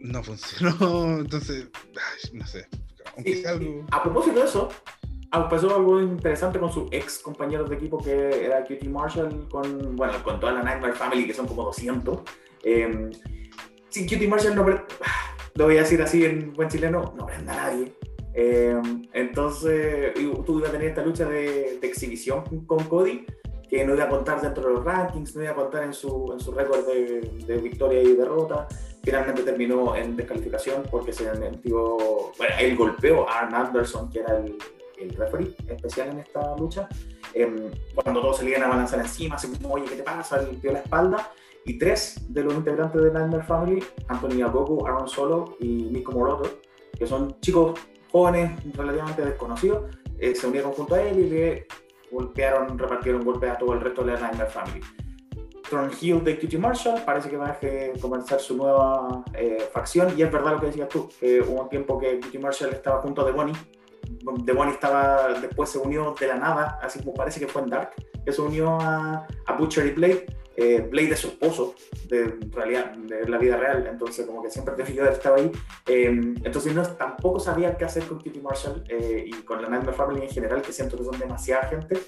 No 0.00 0.22
funcionó. 0.22 1.18
Entonces, 1.20 1.66
ay, 1.74 2.30
no 2.34 2.46
sé. 2.46 2.68
Aunque 3.16 3.30
Y- 3.30 3.42
sea 3.42 3.50
algo. 3.52 3.84
A 3.90 4.02
propósito 4.02 4.38
de 4.40 4.46
eso, 4.46 4.68
pasó 5.30 5.74
algo 5.74 6.00
interesante 6.00 6.58
con 6.58 6.72
su 6.72 6.88
ex 6.90 7.18
compañero 7.18 7.64
de 7.64 7.76
equipo 7.76 7.98
que 7.98 8.44
era 8.44 8.64
QT 8.64 8.84
Marshall, 8.84 9.48
con, 9.50 9.96
bueno, 9.96 10.14
con 10.24 10.40
toda 10.40 10.52
la 10.52 10.62
Nightmare 10.62 10.94
Family, 10.94 11.26
que 11.26 11.34
son 11.34 11.46
como 11.46 11.64
200. 11.64 12.20
Eh, 12.64 13.10
sin 13.88 14.06
QT 14.06 14.28
Marshall 14.28 14.54
no, 14.54 14.64
lo 15.54 15.64
voy 15.64 15.76
a 15.76 15.80
decir 15.80 16.00
así 16.00 16.24
en 16.24 16.52
buen 16.54 16.68
chileno, 16.68 17.14
no 17.16 17.26
prenda 17.26 17.52
a 17.52 17.70
nadie. 17.70 17.92
Eh, 18.34 18.80
entonces, 19.12 20.14
tú 20.14 20.58
ibas 20.58 20.70
a 20.70 20.72
tener 20.72 20.88
esta 20.88 21.04
lucha 21.04 21.28
de, 21.28 21.78
de 21.80 21.86
exhibición 21.86 22.44
con 22.66 22.84
Cody, 22.84 23.26
que 23.68 23.84
no 23.84 23.94
iba 23.94 24.04
a 24.04 24.08
contar 24.08 24.40
dentro 24.40 24.66
de 24.66 24.74
los 24.74 24.84
rankings, 24.84 25.36
no 25.36 25.42
iba 25.42 25.52
a 25.52 25.56
contar 25.56 25.82
en 25.82 25.92
su, 25.92 26.30
en 26.32 26.40
su 26.40 26.52
récord 26.52 26.86
de, 26.86 27.20
de 27.44 27.56
victoria 27.58 28.02
y 28.02 28.14
derrota. 28.14 28.66
Finalmente 29.02 29.42
terminó 29.42 29.94
en 29.96 30.16
descalificación 30.16 30.84
porque 30.90 31.12
se 31.12 31.32
metió, 31.34 31.96
bueno, 32.38 32.54
él 32.60 32.76
golpeó 32.76 33.28
a 33.28 33.40
Arn 33.40 33.54
Anderson, 33.54 34.08
que 34.10 34.20
era 34.20 34.38
el, 34.38 34.56
el 35.00 35.10
referee 35.10 35.54
especial 35.68 36.10
en 36.10 36.20
esta 36.20 36.56
lucha. 36.56 36.88
Em, 37.34 37.70
cuando 37.94 38.20
todos 38.20 38.38
se 38.38 38.44
le 38.44 38.50
iban 38.50 38.64
a 38.64 38.68
balanzar 38.68 39.00
encima, 39.00 39.36
así 39.36 39.48
como, 39.48 39.74
oye, 39.74 39.86
¿qué 39.86 39.96
te 39.96 40.02
pasa? 40.02 40.40
Le 40.42 40.50
limpió 40.50 40.72
la 40.72 40.80
espalda. 40.80 41.32
Y 41.64 41.78
tres 41.78 42.32
de 42.32 42.42
los 42.44 42.54
integrantes 42.54 43.02
de 43.02 43.10
Nightmare 43.10 43.44
Family, 43.44 43.84
Anthony 44.08 44.42
Agogo, 44.42 44.86
Aaron 44.86 45.08
Solo 45.08 45.56
y 45.60 45.66
Nico 45.66 46.12
Moroto, 46.12 46.60
que 46.98 47.06
son 47.06 47.38
chicos 47.40 47.78
jóvenes 48.10 48.52
relativamente 48.74 49.24
desconocidos, 49.24 49.94
eh, 50.18 50.34
se 50.34 50.46
unieron 50.46 50.72
junto 50.72 50.94
a 50.94 51.02
él 51.02 51.18
y 51.18 51.28
le 51.28 51.66
golpearon, 52.10 52.78
repartieron 52.78 53.24
golpes 53.24 53.50
a 53.50 53.58
todo 53.58 53.74
el 53.74 53.80
resto 53.80 54.02
de 54.02 54.12
la 54.12 54.20
Nightmare 54.20 54.50
Family. 54.50 54.80
Thornhill 55.68 56.24
de 56.24 56.38
QT 56.38 56.54
Marshall, 56.58 57.02
parece 57.04 57.28
que 57.28 57.36
va 57.36 57.50
a 57.50 57.58
eh, 57.60 57.92
comenzar 58.00 58.40
su 58.40 58.56
nueva 58.56 59.22
eh, 59.34 59.68
facción, 59.70 60.14
y 60.16 60.22
es 60.22 60.32
verdad 60.32 60.52
lo 60.52 60.60
que 60.60 60.66
decías 60.66 60.88
tú, 60.88 61.08
que 61.20 61.42
hubo 61.42 61.62
un 61.62 61.68
tiempo 61.68 61.98
que 61.98 62.18
QT 62.18 62.40
Marshall 62.40 62.70
estaba 62.70 63.02
junto 63.02 63.24
de 63.24 63.32
Bonnie, 63.32 63.54
de 64.36 64.52
Bonnie 64.52 64.74
estaba, 64.74 65.38
después 65.40 65.70
se 65.70 65.78
unió 65.78 66.14
de 66.18 66.26
la 66.26 66.36
nada, 66.36 66.78
así 66.82 67.00
como 67.00 67.14
parece 67.14 67.40
que 67.40 67.48
fue 67.48 67.62
en 67.62 67.70
Dark, 67.70 67.90
que 68.24 68.32
se 68.32 68.40
unió 68.40 68.78
a, 68.80 69.26
a 69.46 69.52
Butcher 69.54 69.86
y 69.86 69.90
Blade, 69.90 70.26
eh, 70.60 70.80
Blade 70.80 71.12
es 71.12 71.20
su 71.20 71.28
esposo, 71.28 71.76
de 72.08 72.36
realidad, 72.50 72.90
de 72.96 73.28
la 73.28 73.38
vida 73.38 73.56
real, 73.56 73.86
entonces 73.86 74.26
como 74.26 74.42
que 74.42 74.50
siempre 74.50 74.74
haber 75.00 75.12
estado 75.12 75.36
ahí. 75.36 75.52
Eh, 75.86 76.06
entonces 76.06 76.74
no, 76.74 76.82
tampoco 76.82 77.38
sabía 77.38 77.76
qué 77.76 77.84
hacer 77.84 78.02
con 78.04 78.18
Kitty 78.18 78.40
Marshall 78.40 78.82
eh, 78.88 79.24
y 79.24 79.30
con 79.44 79.62
la 79.62 79.68
Nightmare 79.68 79.96
Family 79.96 80.22
en 80.22 80.30
general, 80.30 80.60
que 80.60 80.72
siento 80.72 80.96
que 80.96 81.04
son 81.04 81.16
demasiada 81.16 81.68
gente. 81.68 82.00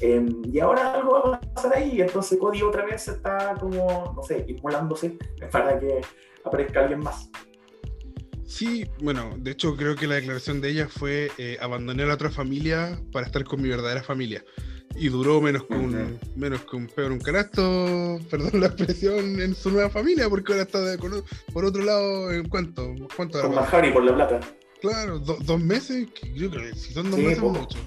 Eh, 0.00 0.24
y 0.42 0.58
ahora 0.58 0.94
algo 0.94 1.12
va 1.12 1.36
a 1.36 1.40
pasar 1.40 1.76
ahí, 1.76 2.00
entonces 2.00 2.38
Cody 2.38 2.62
otra 2.62 2.86
vez 2.86 3.08
está 3.08 3.54
como, 3.60 4.14
no 4.16 4.22
sé, 4.22 4.42
inmolándose 4.48 5.18
para 5.52 5.78
que 5.78 6.00
aparezca 6.44 6.80
alguien 6.80 7.00
más. 7.00 7.30
Sí, 8.48 8.86
bueno, 9.02 9.36
de 9.38 9.50
hecho 9.50 9.76
creo 9.76 9.94
que 9.94 10.06
la 10.06 10.14
declaración 10.14 10.62
de 10.62 10.70
ella 10.70 10.88
fue 10.88 11.30
eh, 11.36 11.58
abandoné 11.60 12.04
a 12.04 12.06
la 12.06 12.14
otra 12.14 12.30
familia 12.30 12.98
para 13.12 13.26
estar 13.26 13.44
con 13.44 13.60
mi 13.60 13.68
verdadera 13.68 14.02
familia. 14.02 14.42
Y 14.96 15.08
duró 15.10 15.40
menos 15.42 15.64
que 15.64 15.74
un, 15.74 16.18
menos 16.34 16.62
que 16.64 16.74
un 16.76 16.86
peor 16.86 17.12
un 17.12 17.20
canasto, 17.20 18.18
perdón 18.30 18.58
la 18.60 18.68
expresión, 18.68 19.38
en 19.38 19.54
su 19.54 19.70
nueva 19.70 19.90
familia, 19.90 20.30
porque 20.30 20.52
ahora 20.52 20.62
está 20.64 20.80
de- 20.80 20.96
con 20.96 21.22
por 21.52 21.66
otro 21.66 21.82
lado, 21.84 22.32
¿en 22.32 22.48
cuánto? 22.48 22.94
¿Cuánto 23.14 23.38
Con 23.42 23.58
Harry 23.58 23.92
por 23.92 24.02
la 24.04 24.14
plata. 24.14 24.40
Claro, 24.80 25.18
do- 25.18 25.38
dos 25.44 25.60
meses, 25.60 26.08
que 26.18 26.32
yo 26.34 26.50
creo 26.50 26.72
que 26.72 26.74
si 26.78 26.94
son 26.94 27.10
dos 27.10 27.20
Sí, 27.20 27.26
meses, 27.26 27.40
poco. 27.40 27.60
mucho. 27.60 27.78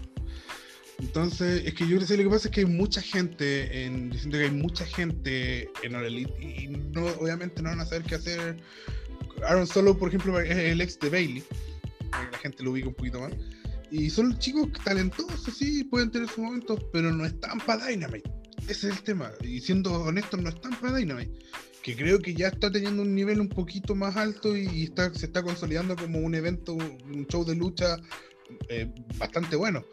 Entonces, 0.99 1.64
es 1.66 1.74
que 1.74 1.88
yo 1.88 1.95
creo 1.97 2.07
que 2.07 2.18
lo 2.18 2.24
que 2.24 2.30
pasa 2.30 2.47
es 2.47 2.53
que 2.53 2.59
hay 2.62 2.66
mucha 2.68 3.01
gente, 3.01 3.86
en, 3.86 4.12
yo 4.12 4.20
siento 4.20 4.38
que 4.38 4.43
hay 4.43 4.51
mucha 4.51 4.86
gente 4.86 5.72
en 5.82 5.95
All 5.95 6.05
Elite 6.05 6.32
y 6.39 6.68
no, 6.68 7.05
obviamente 7.20 7.64
no 7.64 7.70
van 7.70 7.80
a 7.80 7.86
saber 7.86 8.03
qué 8.03 8.16
hacer. 8.16 8.57
Aaron 9.45 9.67
Solo, 9.67 9.97
por 9.97 10.09
ejemplo, 10.09 10.39
es 10.39 10.55
el 10.55 10.81
ex 10.81 10.99
de 10.99 11.09
Bailey, 11.09 11.43
la 12.31 12.37
gente 12.37 12.63
lo 12.63 12.71
ubica 12.71 12.87
un 12.87 12.93
poquito 12.95 13.19
más. 13.19 13.33
Y 13.89 14.09
son 14.09 14.37
chicos 14.39 14.69
talentosos, 14.85 15.55
sí, 15.55 15.83
pueden 15.83 16.11
tener 16.11 16.29
sus 16.29 16.39
momentos, 16.39 16.79
pero 16.93 17.11
no 17.11 17.25
están 17.25 17.59
para 17.59 17.87
Dynamite. 17.87 18.29
Ese 18.69 18.89
es 18.89 18.97
el 18.97 19.03
tema. 19.03 19.31
Y 19.41 19.59
siendo 19.59 19.91
honestos, 20.03 20.41
no 20.41 20.49
están 20.49 20.71
para 20.79 20.97
Dynamite. 20.97 21.39
Que 21.83 21.95
creo 21.95 22.19
que 22.19 22.33
ya 22.33 22.47
está 22.47 22.71
teniendo 22.71 23.01
un 23.01 23.13
nivel 23.13 23.41
un 23.41 23.49
poquito 23.49 23.95
más 23.95 24.15
alto 24.15 24.55
y 24.55 24.83
está, 24.83 25.13
se 25.13 25.25
está 25.25 25.43
consolidando 25.43 25.95
como 25.95 26.19
un 26.19 26.35
evento, 26.35 26.73
un 26.75 27.27
show 27.27 27.43
de 27.43 27.55
lucha 27.55 27.97
eh, 28.69 28.89
bastante 29.17 29.55
bueno. 29.55 29.83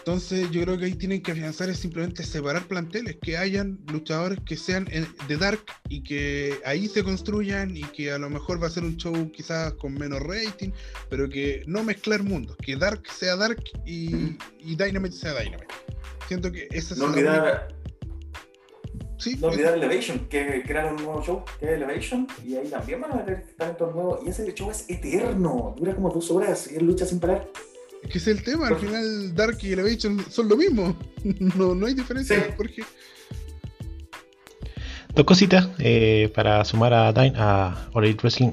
Entonces 0.00 0.50
yo 0.50 0.62
creo 0.62 0.78
que 0.78 0.86
ahí 0.86 0.94
tienen 0.94 1.22
que 1.22 1.32
afianzar 1.32 1.68
es 1.68 1.78
simplemente 1.78 2.22
separar 2.24 2.66
planteles, 2.66 3.16
que 3.20 3.36
hayan 3.36 3.78
luchadores 3.92 4.38
que 4.46 4.56
sean 4.56 4.88
en- 4.90 5.06
de 5.28 5.36
Dark 5.36 5.62
y 5.88 6.02
que 6.02 6.58
ahí 6.64 6.88
se 6.88 7.04
construyan 7.04 7.76
y 7.76 7.82
que 7.82 8.10
a 8.10 8.18
lo 8.18 8.30
mejor 8.30 8.62
va 8.62 8.66
a 8.68 8.70
ser 8.70 8.82
un 8.84 8.96
show 8.96 9.30
quizás 9.30 9.74
con 9.74 9.92
menos 9.94 10.20
rating, 10.20 10.70
pero 11.10 11.28
que 11.28 11.62
no 11.66 11.84
mezclar 11.84 12.22
mundos, 12.22 12.56
que 12.56 12.76
Dark 12.76 13.02
sea 13.12 13.36
Dark 13.36 13.62
y, 13.84 14.36
y 14.58 14.74
Dynamite 14.76 15.14
sea 15.14 15.34
Dynamite. 15.38 15.74
Siento 16.28 16.50
que 16.50 16.66
esa 16.70 16.94
es 16.94 17.00
No 17.00 17.06
la 17.08 17.12
olvidar, 17.12 17.68
Sí, 19.18 19.36
no 19.38 19.48
olvidar 19.48 19.74
Elevation, 19.74 20.26
que 20.30 20.62
crearon 20.64 20.94
un 20.96 21.02
nuevo 21.04 21.22
show, 21.22 21.44
que 21.58 21.66
es 21.66 21.72
Elevation, 21.72 22.26
y 22.42 22.56
ahí 22.56 22.68
también 22.68 23.02
van 23.02 23.12
a 23.12 23.16
meter 23.16 23.44
talentos 23.58 23.94
nuevos. 23.94 24.20
Y 24.24 24.30
ese 24.30 24.50
show 24.54 24.70
es 24.70 24.86
eterno, 24.88 25.74
dura 25.76 25.94
como 25.94 26.08
dos 26.08 26.30
horas 26.30 26.70
y 26.72 26.76
es 26.76 26.82
lucha 26.82 27.04
sin 27.04 27.20
parar. 27.20 27.46
Es 28.02 28.10
que 28.10 28.18
es 28.18 28.26
el 28.28 28.42
tema, 28.42 28.68
al 28.68 28.76
final 28.76 29.34
Dark 29.34 29.58
y 29.62 29.72
Elevation 29.72 30.24
son 30.30 30.48
lo 30.48 30.56
mismo, 30.56 30.96
no, 31.56 31.74
no 31.74 31.86
hay 31.86 31.94
diferencia, 31.94 32.36
Sí. 32.36 32.52
Jorge. 32.56 32.82
Dos 35.14 35.24
cositas 35.26 35.68
eh, 35.78 36.30
para 36.34 36.64
sumar 36.64 36.94
a, 36.94 37.12
Dyn- 37.12 37.34
a 37.36 37.88
All 37.92 38.04
Elite 38.04 38.20
Wrestling. 38.22 38.52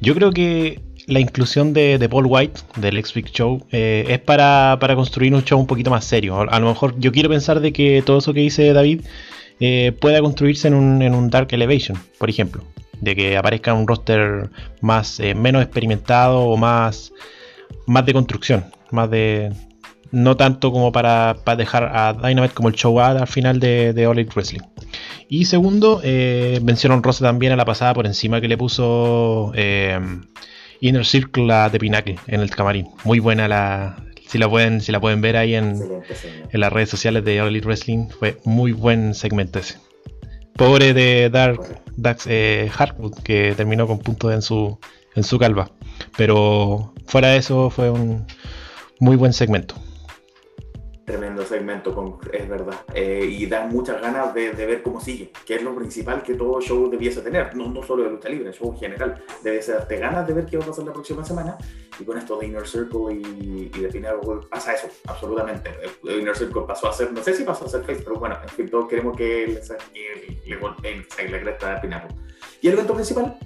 Yo 0.00 0.14
creo 0.14 0.32
que 0.32 0.80
la 1.06 1.20
inclusión 1.20 1.74
de, 1.74 1.98
de 1.98 2.08
Paul 2.08 2.24
White, 2.26 2.62
del 2.76 2.96
X 2.98 3.12
Big 3.12 3.26
Show, 3.30 3.66
eh, 3.70 4.06
es 4.08 4.18
para, 4.18 4.78
para 4.80 4.94
construir 4.94 5.34
un 5.34 5.44
show 5.44 5.60
un 5.60 5.66
poquito 5.66 5.90
más 5.90 6.04
serio. 6.06 6.40
A 6.40 6.58
lo 6.58 6.68
mejor 6.68 6.98
yo 6.98 7.12
quiero 7.12 7.28
pensar 7.28 7.60
de 7.60 7.72
que 7.74 8.02
todo 8.04 8.18
eso 8.18 8.32
que 8.32 8.40
dice 8.40 8.72
David 8.72 9.02
eh, 9.60 9.92
pueda 10.00 10.20
construirse 10.22 10.68
en 10.68 10.74
un, 10.74 11.02
en 11.02 11.14
un 11.14 11.28
Dark 11.28 11.48
Elevation, 11.52 11.98
por 12.18 12.30
ejemplo. 12.30 12.64
De 13.02 13.14
que 13.14 13.36
aparezca 13.36 13.74
un 13.74 13.86
roster 13.86 14.48
más 14.80 15.20
eh, 15.20 15.34
menos 15.34 15.62
experimentado 15.62 16.40
o 16.40 16.56
más, 16.56 17.12
más 17.86 18.06
de 18.06 18.12
construcción. 18.12 18.64
Más 18.90 19.10
de. 19.10 19.52
No 20.10 20.36
tanto 20.36 20.70
como 20.70 20.92
para, 20.92 21.36
para 21.44 21.56
dejar 21.56 21.90
a 21.92 22.12
Dynamite 22.12 22.54
como 22.54 22.68
el 22.68 22.74
show 22.74 23.00
A 23.00 23.10
al 23.10 23.26
final 23.26 23.58
de, 23.58 23.92
de 23.92 24.06
All 24.06 24.18
Elite 24.18 24.32
Wrestling. 24.34 24.60
Y 25.28 25.46
segundo, 25.46 26.00
eh, 26.04 26.60
mención 26.62 26.92
honrosa 26.92 27.24
también 27.24 27.52
a 27.52 27.56
la 27.56 27.64
pasada 27.64 27.94
por 27.94 28.06
encima 28.06 28.40
que 28.40 28.46
le 28.46 28.56
puso 28.56 29.50
eh, 29.56 29.98
Inner 30.80 31.04
Circle 31.04 31.52
a 31.52 31.68
The 31.70 31.78
Pinnacle 31.80 32.18
en 32.28 32.40
el 32.40 32.50
camarín. 32.50 32.88
Muy 33.04 33.18
buena 33.18 33.48
la. 33.48 33.96
Si 34.28 34.38
la 34.38 34.48
pueden, 34.48 34.80
si 34.80 34.92
la 34.92 35.00
pueden 35.00 35.20
ver 35.20 35.36
ahí 35.36 35.54
en, 35.54 35.80
en 36.50 36.60
las 36.60 36.72
redes 36.72 36.90
sociales 36.90 37.24
de 37.24 37.40
All 37.40 37.48
Elite 37.48 37.66
Wrestling, 37.66 38.08
fue 38.08 38.38
muy 38.44 38.72
buen 38.72 39.14
segmento 39.14 39.58
ese. 39.58 39.78
Pobre 40.56 40.94
de 40.94 41.30
Dark, 41.30 41.82
Dax 41.96 42.26
eh, 42.28 42.70
Hartwood, 42.76 43.14
que 43.22 43.54
terminó 43.56 43.86
con 43.86 43.98
puntos 43.98 44.32
en 44.32 44.42
su, 44.42 44.78
en 45.16 45.24
su 45.24 45.38
calva. 45.38 45.70
Pero 46.16 46.92
fuera 47.06 47.28
de 47.28 47.38
eso, 47.38 47.70
fue 47.70 47.90
un 47.90 48.26
muy 49.00 49.16
buen 49.16 49.32
segmento. 49.32 49.74
Tremendo 51.04 51.44
segmento, 51.44 51.94
con, 51.94 52.18
es 52.32 52.48
verdad. 52.48 52.76
Eh, 52.94 53.28
y 53.30 53.44
da 53.44 53.66
muchas 53.66 54.00
ganas 54.00 54.32
de, 54.32 54.52
de 54.52 54.64
ver 54.64 54.82
cómo 54.82 54.98
sigue, 55.00 55.30
que 55.44 55.56
es 55.56 55.62
lo 55.62 55.74
principal 55.74 56.22
que 56.22 56.32
todo 56.32 56.62
show 56.62 56.88
debiese 56.88 57.20
tener, 57.20 57.54
no, 57.54 57.68
no 57.68 57.82
solo 57.82 58.04
de 58.04 58.10
lucha 58.10 58.30
libre, 58.30 58.50
show 58.54 58.72
en 58.72 58.78
general. 58.78 59.22
Debe 59.42 59.60
darte 59.60 59.98
ganas 59.98 60.26
de 60.26 60.32
ver 60.32 60.46
qué 60.46 60.56
va 60.56 60.64
a 60.64 60.68
pasar 60.68 60.86
la 60.86 60.94
próxima 60.94 61.22
semana. 61.22 61.58
Y 62.00 62.04
con 62.04 62.16
esto 62.16 62.38
de 62.38 62.46
Inner 62.46 62.66
Circle 62.66 63.12
y, 63.12 63.70
y 63.74 63.80
de 63.80 63.88
Pinnacle 63.88 64.46
pasa 64.50 64.72
eso, 64.72 64.88
absolutamente. 65.06 65.70
El 66.04 66.20
Inner 66.20 66.36
Circle 66.36 66.62
pasó 66.66 66.88
a 66.88 66.92
ser, 66.94 67.12
no 67.12 67.22
sé 67.22 67.34
si 67.34 67.44
pasó 67.44 67.66
a 67.66 67.68
ser 67.68 67.82
face, 67.82 68.00
pero 68.02 68.18
bueno, 68.18 68.38
en 68.42 68.48
fin, 68.48 68.70
todos 68.70 68.88
queremos 68.88 69.14
que 69.14 69.46
le, 69.46 70.40
le 70.46 70.56
golpeen 70.56 71.04
que 71.14 71.28
la 71.28 71.40
cresta 71.40 71.76
a. 71.76 72.08
Y 72.62 72.68
el 72.68 72.72
evento 72.72 72.94
principal 72.94 73.38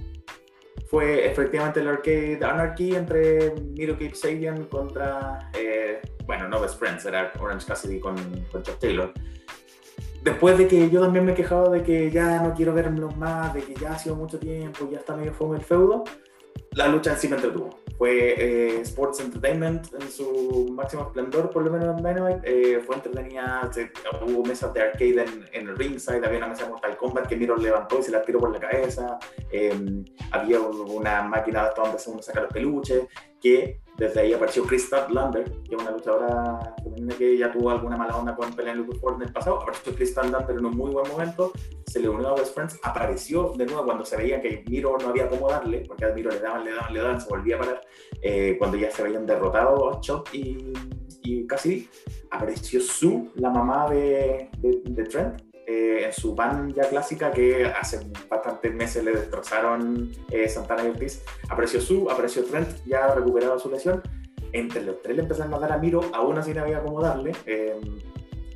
fue 0.89 1.27
efectivamente 1.27 1.81
el 1.81 1.89
Arcade 1.89 2.39
Anarchy 2.43 2.95
entre 2.95 3.55
Miro 3.77 3.93
Cape 3.93 4.15
Sabian 4.15 4.65
contra, 4.65 5.51
eh, 5.55 6.01
bueno, 6.27 6.49
no 6.49 6.61
Best 6.61 6.79
Friends, 6.79 7.05
era 7.05 7.31
Orange 7.39 7.67
Cassidy 7.67 8.01
con, 8.01 8.17
con 8.51 8.63
Chuck 8.63 8.79
Taylor. 8.79 9.13
Después 10.23 10.57
de 10.57 10.67
que 10.67 10.89
yo 10.89 11.01
también 11.01 11.27
me 11.27 11.33
he 11.33 11.35
quejado 11.35 11.71
de 11.71 11.83
que 11.83 12.11
ya 12.11 12.43
no 12.43 12.55
quiero 12.55 12.73
verlos 12.73 13.17
más, 13.17 13.53
de 13.53 13.63
que 13.63 13.75
ya 13.75 13.93
ha 13.93 13.99
sido 13.99 14.17
mucho 14.17 14.39
tiempo, 14.39 14.89
ya 14.91 14.99
está 14.99 15.15
medio 15.15 15.33
fome 15.33 15.59
el 15.59 15.65
feudo, 15.65 16.05
la 16.73 16.89
lucha 16.89 17.13
en 17.13 17.19
sí 17.19 17.29
me 17.29 17.37
entretuvo. 17.37 17.71
Fue 17.99 18.35
eh, 18.39 18.81
Sports 18.83 19.19
Entertainment 19.21 19.93
en 20.01 20.09
su 20.09 20.69
máximo 20.73 21.03
esplendor, 21.03 21.51
por 21.51 21.65
lo 21.65 21.71
menos 21.73 21.89
en 21.99 22.05
Dynamite. 22.05 22.41
Eh, 22.45 22.81
fue 22.81 22.95
entretenida, 22.95 23.69
se- 23.73 23.91
hubo 24.25 24.45
mesas 24.45 24.73
de 24.73 24.81
arcade 24.83 25.25
en, 25.53 25.69
el 25.69 25.77
ringside, 25.77 26.25
había 26.25 26.39
una 26.39 26.47
mesa 26.49 26.65
de 26.65 26.71
Mortal 26.71 26.97
Kombat 26.97 27.27
que 27.27 27.37
Miro 27.37 27.57
levantó 27.57 27.99
y 27.99 28.03
se 28.05 28.13
la 28.13 28.23
tiró 28.23 28.39
por 28.39 28.53
la 28.53 28.61
cabeza. 28.61 29.19
Eh, 29.51 29.75
había 30.31 30.61
un- 30.61 30.89
una 30.91 31.23
máquina 31.23 31.65
hasta 31.65 31.83
donde 31.83 31.99
uno 32.07 32.23
saca 32.23 32.43
los 32.43 32.53
peluches, 32.53 33.03
que 33.41 33.81
desde 33.99 34.21
ahí 34.21 34.33
apareció 34.33 34.63
Chris 34.63 34.87
Statlander, 34.87 35.45
que 35.65 35.75
es 35.75 35.83
una 35.83 35.91
luchadora 35.91 36.75
femenina 36.85 37.17
que 37.17 37.37
ya 37.37 37.51
tuvo 37.51 37.71
alguna 37.71 37.97
mala 37.97 38.17
onda 38.17 38.37
con 38.37 38.53
Penelope 38.53 38.97
Ford 38.97 39.17
en 39.17 39.27
el 39.27 39.33
pasado. 39.33 39.61
Apareció 39.61 39.93
Chris 39.95 40.11
Statlander 40.11 40.57
en 40.57 40.67
un 40.67 40.77
muy 40.77 40.93
buen 40.93 41.11
momento, 41.11 41.53
se 41.85 41.99
le 41.99 42.09
unió 42.09 42.29
a 42.29 42.35
Best 42.37 42.55
Friends, 42.55 42.79
apareció 42.85 43.53
de 43.57 43.67
nuevo 43.67 43.85
cuando 43.85 44.05
se 44.05 44.17
veía 44.17 44.41
que 44.41 44.65
Miro 44.69 44.97
no 44.99 45.09
había 45.09 45.29
cómo 45.29 45.51
darle, 45.51 45.85
porque 45.87 46.05
a 46.05 46.11
Miro 46.11 46.31
le 46.31 46.39
daban, 46.39 46.65
le 46.65 46.73
daban, 46.73 46.93
le 46.95 47.01
daban, 47.01 47.21
se 47.21 47.29
volvía 47.29 47.57
a 47.57 47.59
parar. 47.59 47.81
Eh, 48.23 48.55
cuando 48.57 48.77
ya 48.77 48.91
se 48.91 49.03
habían 49.03 49.27
derrotado 49.27 50.01
Chuck 50.01 50.33
y, 50.33 50.73
y 51.23 51.47
Cassidy, 51.49 51.89
apareció 52.31 52.81
Sue, 52.81 53.31
la 53.35 53.51
mamá 53.51 53.91
de, 53.91 54.49
de, 54.59 54.81
de 54.85 55.05
Trent, 55.05 55.43
eh, 55.69 56.05
en 56.07 56.13
su 56.13 56.35
van 56.35 56.73
ya 56.73 56.89
clásica 56.89 57.31
que 57.31 57.67
hace 57.67 58.01
bastantes 58.29 58.73
meses 58.75 59.05
le 59.05 59.13
destrozaron 59.13 60.11
eh, 60.31 60.49
Santana 60.49 60.85
y 60.85 60.89
Ortiz. 60.89 61.23
Apareció 61.51 61.81
Sue, 61.81 62.11
apareció 62.11 62.43
Trent, 62.45 62.69
ya 62.87 63.15
recuperado 63.15 63.59
su 63.59 63.71
lesión. 63.71 64.03
Entre 64.53 64.83
los 64.83 65.03
tres 65.03 65.17
le 65.17 65.23
empezaron 65.23 65.53
a 65.53 65.59
dar 65.59 65.73
a 65.73 65.77
Miro, 65.79 66.01
aún 66.15 66.39
así 66.39 66.55
no 66.55 66.63
había 66.63 66.81
cómo 66.83 67.03
darle. 67.03 67.33
Eh, 67.45 67.79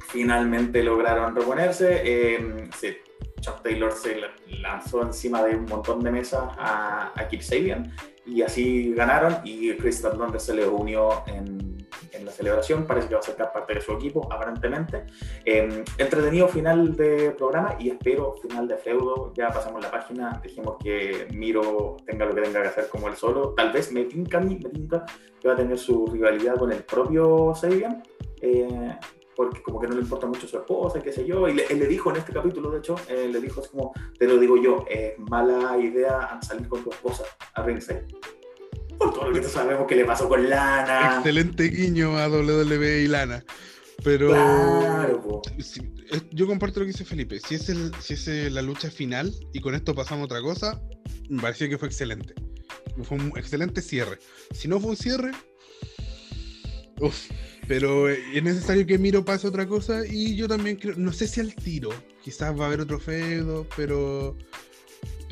finalmente 0.09 0.83
lograron 0.83 1.35
reponerse. 1.37 2.01
Eh, 2.05 2.69
se- 2.77 3.01
Chuck 3.41 3.61
Taylor 3.63 3.93
se 3.93 4.17
la- 4.21 4.29
lanzó 4.61 5.03
encima 5.03 5.43
de 5.43 5.57
un 5.57 5.65
montón 5.65 6.01
de 6.01 6.13
mesas 6.13 6.45
a, 6.59 7.13
a 7.15 7.29
Kip 7.29 7.41
Sabian 7.43 7.93
y 8.25 8.43
así 8.43 8.95
ganaron 8.95 9.39
y 9.43 9.73
Chris 9.77 9.97
Statlander 9.99 10.41
se 10.41 10.55
le 10.55 10.67
unió 10.69 11.25
en, 11.27 11.72
en 12.13 12.25
la 12.25 12.33
celebración, 12.33 12.87
parece 12.87 13.09
que 13.09 13.15
va 13.15 13.21
a 13.21 13.23
ser 13.23 13.37
parte 13.37 13.75
de 13.75 13.81
su 13.81 13.93
equipo, 13.93 14.29
aparentemente. 14.33 15.05
Eh, 15.45 15.85
entretenido 15.99 16.49
final 16.49 16.97
de 16.97 17.33
programa 17.33 17.77
y 17.79 17.91
espero 17.91 18.35
final 18.35 18.69
de 18.69 18.77
feudo, 18.77 19.33
ya 19.35 19.51
pasamos 19.51 19.83
la 19.83 19.91
página, 19.91 20.41
dejemos 20.43 20.77
que 20.83 21.29
Miro 21.33 21.97
tenga 22.07 22.25
lo 22.25 22.35
que 22.35 22.43
tenga 22.43 22.63
que 22.63 22.69
hacer 22.69 22.89
como 22.89 23.09
él 23.09 23.17
solo, 23.17 23.55
tal 23.55 23.73
vez 23.73 23.93
me 23.93 24.05
tinca 24.05 24.39
a 24.39 24.41
mí, 24.41 24.59
me 24.63 24.71
tinca 24.71 25.05
que 25.41 25.49
va 25.49 25.55
a 25.55 25.57
tener 25.57 25.79
su 25.79 26.07
rivalidad 26.07 26.57
con 26.57 26.73
el 26.73 26.83
propio 26.85 27.55
Sabian. 27.55 28.03
Eh, 28.41 28.97
porque 29.35 29.63
como 29.63 29.81
que 29.81 29.87
no 29.87 29.95
le 29.95 30.03
importa 30.03 30.27
mucho 30.27 30.47
su 30.47 30.59
esposa, 30.59 31.01
qué 31.01 31.13
sé 31.13 31.25
yo, 31.25 31.49
y 31.49 31.55
le, 31.55 31.65
él 31.67 31.79
le 31.79 31.87
dijo 31.87 32.11
en 32.11 32.17
este 32.17 32.33
capítulo, 32.33 32.71
de 32.71 32.79
hecho, 32.79 32.97
eh, 33.09 33.29
le 33.33 33.41
dijo 33.41 33.61
así 33.61 33.71
como, 33.71 33.93
te 34.19 34.27
lo 34.27 34.37
digo 34.37 34.57
yo, 34.57 34.85
es 34.89 35.19
mala 35.19 35.79
idea 35.79 36.39
salir 36.43 36.69
con 36.69 36.83
tu 36.83 36.91
esposa 36.91 37.25
a 37.55 37.63
ringside. 37.63 38.07
Por 39.03 39.15
todo 39.15 39.31
lo 39.31 39.41
que 39.41 39.49
sabemos 39.49 39.87
que 39.87 39.97
le 39.97 40.05
pasó 40.05 40.29
con 40.29 40.49
Lana. 40.49 41.17
Excelente 41.17 41.65
guiño 41.69 42.17
a 42.19 42.29
WWE 42.29 43.03
y 43.03 43.09
Lana. 43.09 43.45
Pero 44.05 44.29
Claro, 44.29 45.43
si- 45.59 45.81
es- 46.11 46.25
yo 46.33 46.47
comparto 46.47 46.81
lo 46.81 46.87
que 46.87 46.93
dice 46.93 47.05
Felipe. 47.05 47.39
Si 47.41 47.55
es, 47.55 47.69
el, 47.69 47.93
si 48.01 48.15
es 48.15 48.27
eh, 48.29 48.51
la 48.51 48.63
lucha 48.63 48.91
final 48.91 49.33
y 49.53 49.61
con 49.61 49.75
esto 49.75 49.95
pasamos 49.95 50.23
a 50.23 50.25
otra 50.27 50.41
cosa, 50.43 50.81
me 51.29 51.41
pareció 51.41 51.69
que 51.69 51.79
fue 51.79 51.89
excelente. 51.89 52.35
Fue 53.05 53.17
un 53.19 53.33
excelente 53.37 53.81
cierre. 53.81 54.19
Si 54.53 54.67
no 54.69 54.81
fue 54.81 54.91
un 54.91 54.97
cierre, 54.97 55.31
uff. 57.01 57.31
Pero 57.69 58.09
eh, 58.11 58.19
es 58.35 58.43
necesario 58.43 58.85
que 58.87 58.99
Miro 58.99 59.25
pase 59.25 59.47
otra 59.47 59.67
cosa 59.67 60.03
y 60.07 60.35
yo 60.37 60.49
también 60.49 60.77
creo, 60.77 60.95
no 60.97 61.13
sé 61.13 61.29
si 61.29 61.41
al 61.41 61.55
tiro, 61.55 61.91
quizás 62.23 62.59
va 62.59 62.65
a 62.65 62.67
haber 62.67 62.81
otro 62.81 62.99
feudo, 62.99 63.67
pero 63.77 64.37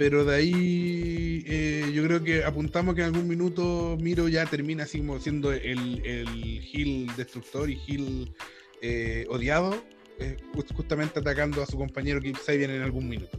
pero 0.00 0.24
de 0.24 0.34
ahí 0.34 1.44
eh, 1.46 1.90
yo 1.92 2.02
creo 2.04 2.24
que 2.24 2.42
apuntamos 2.42 2.94
que 2.94 3.02
en 3.02 3.08
algún 3.08 3.28
minuto 3.28 3.98
Miro 4.00 4.28
ya 4.28 4.46
termina 4.46 4.84
así 4.84 4.96
como 5.00 5.20
siendo 5.20 5.52
el, 5.52 6.00
el 6.06 6.26
heel 6.72 7.06
destructor 7.18 7.68
y 7.68 7.78
heel 7.86 8.32
eh, 8.80 9.26
odiado, 9.28 9.84
eh, 10.18 10.38
just- 10.54 10.72
justamente 10.72 11.18
atacando 11.18 11.62
a 11.62 11.66
su 11.66 11.76
compañero 11.76 12.18
Kip 12.22 12.36
Sabian 12.38 12.70
en 12.70 12.80
algún 12.80 13.10
minuto. 13.10 13.38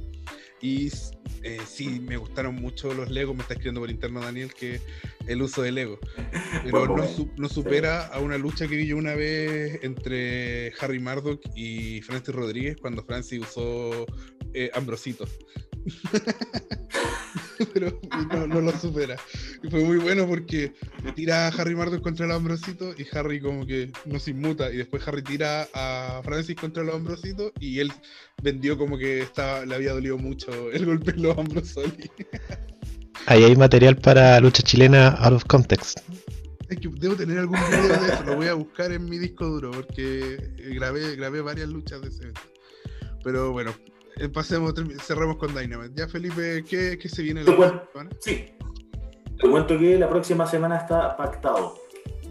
Y 0.61 0.91
sí, 1.65 1.99
me 1.99 2.17
gustaron 2.17 2.53
mucho 2.53 2.93
los 2.93 3.09
Legos, 3.09 3.35
me 3.35 3.41
está 3.41 3.55
escribiendo 3.55 3.81
por 3.81 3.89
interno 3.89 4.21
Daniel 4.21 4.53
que 4.53 4.79
el 5.25 5.41
uso 5.41 5.63
de 5.63 5.71
Lego. 5.71 5.97
Pero 6.63 6.85
no, 6.85 7.03
no 7.37 7.49
supera 7.49 8.05
a 8.05 8.19
una 8.19 8.37
lucha 8.37 8.67
que 8.67 8.75
vi 8.75 8.85
yo 8.85 8.97
una 8.97 9.15
vez 9.15 9.79
entre 9.81 10.71
Harry 10.79 10.99
Murdoch 10.99 11.41
y 11.55 12.01
Francis 12.03 12.35
Rodríguez 12.35 12.75
cuando 12.79 13.03
Francis 13.03 13.39
usó 13.41 14.05
eh, 14.53 14.69
Ambrosito. 14.75 15.25
Pero 17.73 17.99
no, 18.31 18.47
no 18.47 18.61
lo 18.61 18.71
supera. 18.71 19.15
Y 19.63 19.69
fue 19.69 19.83
muy 19.83 19.97
bueno 19.97 20.27
porque 20.27 20.73
le 21.03 21.11
tira 21.11 21.47
a 21.47 21.49
Harry 21.49 21.75
Murdoch 21.75 22.01
contra 22.01 22.25
el 22.25 22.31
Ambrosito 22.31 22.93
y 22.97 23.05
Harry 23.15 23.39
como 23.39 23.65
que 23.65 23.91
no 24.05 24.19
se 24.19 24.31
inmuta. 24.31 24.71
Y 24.71 24.77
después 24.77 25.07
Harry 25.07 25.21
tira 25.21 25.67
a 25.73 26.21
Francis 26.23 26.55
contra 26.55 26.83
los 26.83 26.95
Ambrositos 26.95 27.51
y 27.59 27.79
él 27.79 27.91
vendió 28.41 28.77
como 28.77 28.97
que 28.97 29.21
estaba, 29.21 29.65
le 29.65 29.75
había 29.75 29.93
dolido 29.93 30.17
mucho 30.17 30.71
el 30.71 30.85
golpe 30.85 31.11
en 31.11 31.21
los 31.23 31.37
Ambrosoli. 31.37 32.09
Ahí 33.27 33.43
hay 33.43 33.55
material 33.55 33.97
para 33.97 34.39
lucha 34.39 34.63
chilena 34.63 35.09
out 35.09 35.33
of 35.33 35.45
context. 35.45 35.99
Es 36.69 36.79
que 36.79 36.89
debo 36.99 37.15
tener 37.15 37.37
algún 37.37 37.59
video 37.69 38.01
de 38.01 38.13
eso, 38.13 38.23
lo 38.23 38.35
voy 38.37 38.47
a 38.47 38.53
buscar 38.53 38.91
en 38.91 39.05
mi 39.05 39.19
disco 39.19 39.45
duro 39.45 39.71
porque 39.71 40.37
grabé, 40.73 41.15
grabé 41.17 41.41
varias 41.41 41.69
luchas 41.69 42.01
de 42.01 42.07
ese 42.07 42.23
evento. 42.23 42.41
Pero 43.23 43.51
bueno, 43.51 43.73
pasemos, 44.33 44.73
termi- 44.73 44.99
cerremos 45.01 45.37
con 45.37 45.53
Dynamite. 45.53 45.93
Ya 45.95 46.07
Felipe, 46.07 46.63
¿qué, 46.69 46.97
qué 46.99 47.09
se 47.09 47.21
viene 47.21 47.43
la 47.43 47.55
cuento- 47.55 47.87
semana? 47.91 48.09
Sí. 48.19 48.45
Te 49.39 49.49
cuento 49.49 49.77
que 49.77 49.97
la 49.97 50.07
próxima 50.09 50.45
semana 50.45 50.77
está 50.77 51.17
pactado 51.17 51.75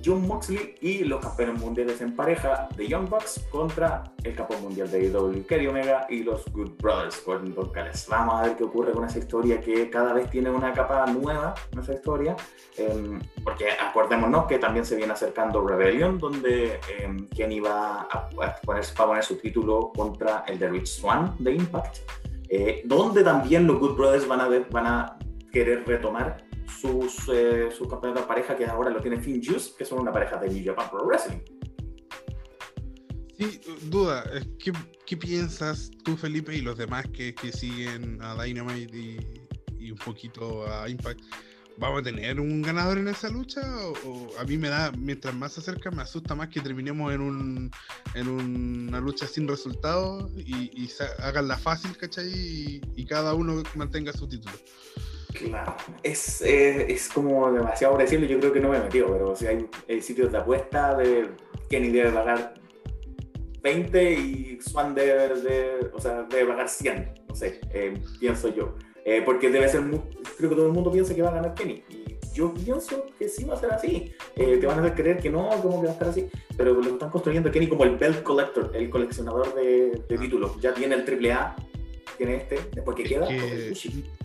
John 0.04 0.26
Moxley 0.26 0.74
y 0.80 1.04
los 1.04 1.20
campeones 1.20 1.60
mundiales 1.60 2.00
en 2.00 2.14
pareja 2.16 2.68
de 2.76 2.88
Young 2.88 3.08
Bucks 3.08 3.44
contra 3.50 4.04
el 4.24 4.34
campeón 4.34 4.62
mundial 4.62 4.90
de 4.90 4.98
AEW, 5.08 5.46
Kenny 5.46 5.66
Omega 5.66 6.06
y 6.08 6.22
los 6.22 6.44
Good 6.52 6.72
Brothers, 6.80 7.22
Don 7.26 7.70
Callis. 7.70 8.06
Vamos 8.08 8.34
a 8.40 8.42
ver 8.44 8.56
qué 8.56 8.64
ocurre 8.64 8.92
con 8.92 9.04
esa 9.04 9.18
historia 9.18 9.60
que 9.60 9.88
cada 9.90 10.12
vez 10.12 10.30
tiene 10.30 10.50
una 10.50 10.72
capa 10.72 11.06
nueva, 11.06 11.54
esa 11.80 11.92
historia, 11.92 12.36
em, 12.76 13.20
porque 13.44 13.66
acordémonos 13.70 14.46
que 14.46 14.58
también 14.58 14.84
se 14.84 14.96
viene 14.96 15.12
acercando 15.12 15.66
Rebellion, 15.66 16.18
donde 16.18 16.80
em, 16.98 17.28
Kenny 17.28 17.60
va 17.60 18.02
a, 18.02 18.02
a 18.02 18.28
poner, 18.30 18.82
va 18.98 19.04
a 19.04 19.06
poner 19.06 19.22
su 19.24 19.36
título 19.36 19.92
contra 19.94 20.44
el 20.46 20.58
de 20.58 20.68
Rich 20.68 20.86
Swan 21.00 21.34
de 21.38 21.52
Impact, 21.52 21.98
eh, 22.48 22.82
donde 22.84 23.22
también 23.22 23.66
los 23.66 23.78
Good 23.78 23.96
Brothers 23.96 24.26
van 24.26 24.40
a, 24.40 24.48
ver- 24.48 24.66
van 24.70 24.86
a 24.86 25.18
querer 25.52 25.84
retomar 25.86 26.38
sus, 26.80 27.28
eh, 27.32 27.70
sus 27.76 27.88
campeonatos 27.88 28.24
de 28.24 28.28
pareja 28.28 28.56
que 28.56 28.66
ahora 28.66 28.90
lo 28.90 29.00
tiene 29.00 29.20
Finn 29.20 29.42
Juice, 29.44 29.72
que 29.76 29.84
son 29.84 30.00
una 30.00 30.12
pareja 30.12 30.36
de 30.36 30.48
New 30.48 30.64
Japan 30.64 30.90
Pro 30.90 31.06
Wrestling. 31.06 31.40
Sí, 33.36 33.60
duda, 33.84 34.24
eh, 34.34 34.44
¿qué, 35.06 35.16
piensas 35.16 35.90
tú 36.04 36.16
Felipe 36.16 36.54
y 36.54 36.60
los 36.60 36.76
demás 36.76 37.06
que, 37.08 37.34
que 37.34 37.52
siguen 37.52 38.18
a 38.22 38.42
Dynamite 38.42 38.96
y, 39.78 39.90
un 39.90 39.98
poquito 39.98 40.70
a 40.70 40.88
Impact? 40.88 41.20
¿Vamos 41.78 42.00
a 42.00 42.02
tener 42.02 42.38
un 42.38 42.60
ganador 42.60 42.98
en 42.98 43.08
esa 43.08 43.30
lucha? 43.30 43.62
O, 44.04 44.28
a 44.38 44.44
mí 44.44 44.58
me 44.58 44.68
da, 44.68 44.92
mientras 44.92 45.34
más 45.34 45.54
se 45.54 45.60
acerca, 45.60 45.90
me 45.90 46.02
asusta 46.02 46.34
más 46.34 46.48
que 46.48 46.60
terminemos 46.60 47.14
en, 47.14 47.22
un, 47.22 47.70
en 48.14 48.28
una 48.28 49.00
lucha 49.00 49.26
sin 49.26 49.48
resultados 49.48 50.30
y, 50.36 50.70
y 50.74 50.88
sa- 50.88 51.14
haganla 51.20 51.56
fácil, 51.56 51.96
¿cachai? 51.96 52.82
Y 52.94 53.06
cada 53.06 53.32
uno 53.32 53.62
mantenga 53.74 54.12
su 54.12 54.28
título. 54.28 54.54
Claro, 55.32 55.74
es, 56.02 56.42
es 56.42 57.08
como 57.08 57.50
demasiado 57.52 57.94
por 57.94 58.02
decirlo, 58.02 58.26
yo 58.26 58.38
creo 58.40 58.52
que 58.52 58.60
no 58.60 58.70
me 58.70 58.78
he 58.78 58.80
metido, 58.80 59.08
pero 59.12 59.34
si 59.36 59.46
hay, 59.46 59.66
hay 59.88 60.02
sitios 60.02 60.32
de 60.32 60.38
apuesta 60.38 60.96
de 60.96 61.30
Kenny 61.68 61.90
debe 61.90 62.10
pagar 62.10 62.54
20 63.62 64.12
y 64.12 64.58
Swan 64.60 64.94
debe, 64.94 65.34
de- 65.40 65.90
o 65.94 66.00
sea, 66.00 66.22
debe 66.24 66.46
pagar 66.46 66.68
100, 66.68 67.14
no 67.28 67.34
sé, 67.34 67.60
eh, 67.72 67.94
pienso 68.18 68.48
yo. 68.48 68.74
Eh, 69.04 69.22
porque 69.24 69.50
debe 69.50 69.68
ser, 69.68 69.82
creo 70.36 70.50
que 70.50 70.56
todo 70.56 70.66
el 70.66 70.72
mundo 70.72 70.90
piensa 70.92 71.14
que 71.14 71.22
va 71.22 71.30
a 71.30 71.34
ganar 71.34 71.54
Kenny. 71.54 71.82
Y 71.88 72.16
yo 72.34 72.52
pienso 72.52 73.06
que 73.18 73.28
sí 73.28 73.44
va 73.44 73.54
a 73.54 73.58
ser 73.60 73.72
así. 73.72 74.12
Eh, 74.36 74.58
te 74.58 74.66
van 74.66 74.78
a 74.78 74.82
hacer 74.82 74.94
creer 74.94 75.18
que 75.18 75.30
no, 75.30 75.48
como 75.62 75.80
que 75.80 75.86
va 75.86 75.92
a 75.92 75.94
estar 75.94 76.08
así. 76.08 76.28
Pero 76.56 76.74
lo 76.74 76.82
están 76.90 77.08
construyendo 77.10 77.50
Kenny 77.50 77.66
como 77.66 77.84
el 77.84 77.96
Belt 77.96 78.22
Collector, 78.22 78.70
el 78.74 78.90
coleccionador 78.90 79.54
de, 79.54 80.02
de 80.06 80.18
títulos. 80.18 80.60
Ya 80.60 80.74
tiene 80.74 80.96
el 80.96 81.02
AAA, 81.32 81.56
tiene 82.20 82.36
este, 82.36 82.60
después 82.74 82.98
que 82.98 83.02
Es 83.04 83.08
queda, 83.08 83.28
que. 83.28 83.72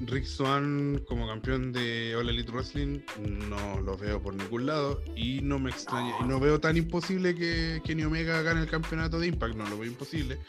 Rick 0.01 0.25
Swan 0.25 1.01
como 1.07 1.25
campeón 1.27 1.71
de 1.71 2.13
All 2.13 2.27
Elite 2.27 2.51
Wrestling 2.51 2.99
no 3.47 3.79
lo 3.79 3.95
veo 3.95 4.21
por 4.21 4.33
ningún 4.33 4.65
lado 4.65 5.01
y 5.15 5.39
no 5.41 5.59
me 5.59 5.69
extraña 5.69 6.13
y 6.19 6.25
no 6.25 6.37
veo 6.41 6.59
tan 6.59 6.75
imposible 6.75 7.33
que 7.35 7.81
Kenny 7.85 8.03
Omega 8.03 8.41
gane 8.41 8.59
el 8.59 8.69
campeonato 8.69 9.17
de 9.17 9.27
Impact, 9.27 9.55
no 9.55 9.65
lo 9.69 9.77
veo 9.79 9.89
imposible. 9.89 10.39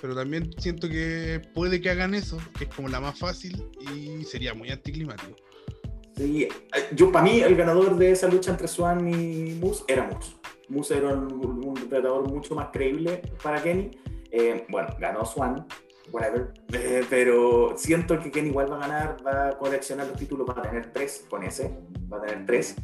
Pero 0.00 0.16
también 0.16 0.50
siento 0.58 0.88
que 0.88 1.40
puede 1.54 1.80
que 1.80 1.90
hagan 1.90 2.12
eso, 2.12 2.38
que 2.58 2.64
es 2.64 2.74
como 2.74 2.88
la 2.88 2.98
más 2.98 3.16
fácil 3.16 3.64
y 3.94 4.24
sería 4.24 4.52
muy 4.52 4.70
anticlimático. 4.70 5.36
Sí, 6.16 6.42
eh, 6.42 6.50
yo 6.96 7.12
para 7.12 7.24
mí 7.24 7.40
el 7.40 7.54
ganador 7.54 7.96
de 7.98 8.10
esa 8.10 8.26
lucha 8.26 8.50
entre 8.50 8.66
Swan 8.66 9.08
y 9.08 9.54
Moose 9.54 9.84
era 9.86 10.08
Moose. 10.10 10.32
Moose 10.68 10.96
era 10.96 11.14
un, 11.14 11.64
un 11.64 11.76
retador 11.88 12.28
mucho 12.28 12.56
más 12.56 12.70
creíble 12.72 13.22
para 13.44 13.62
Kenny. 13.62 13.92
Eh, 14.32 14.66
bueno, 14.68 14.88
ganó 14.98 15.24
Swan, 15.24 15.66
whatever. 16.12 16.52
Eh, 16.72 17.04
pero 17.08 17.74
siento 17.76 18.18
que 18.18 18.30
Kenny 18.30 18.48
igual 18.48 18.70
va 18.70 18.76
a 18.76 18.80
ganar, 18.80 19.16
va 19.26 19.48
a 19.48 19.58
coleccionar 19.58 20.06
los 20.06 20.16
títulos, 20.16 20.48
va 20.48 20.54
a 20.58 20.62
tener 20.62 20.92
tres 20.92 21.26
con 21.28 21.42
ese, 21.42 21.78
va 22.12 22.18
a 22.18 22.22
tener 22.22 22.46
tres. 22.46 22.76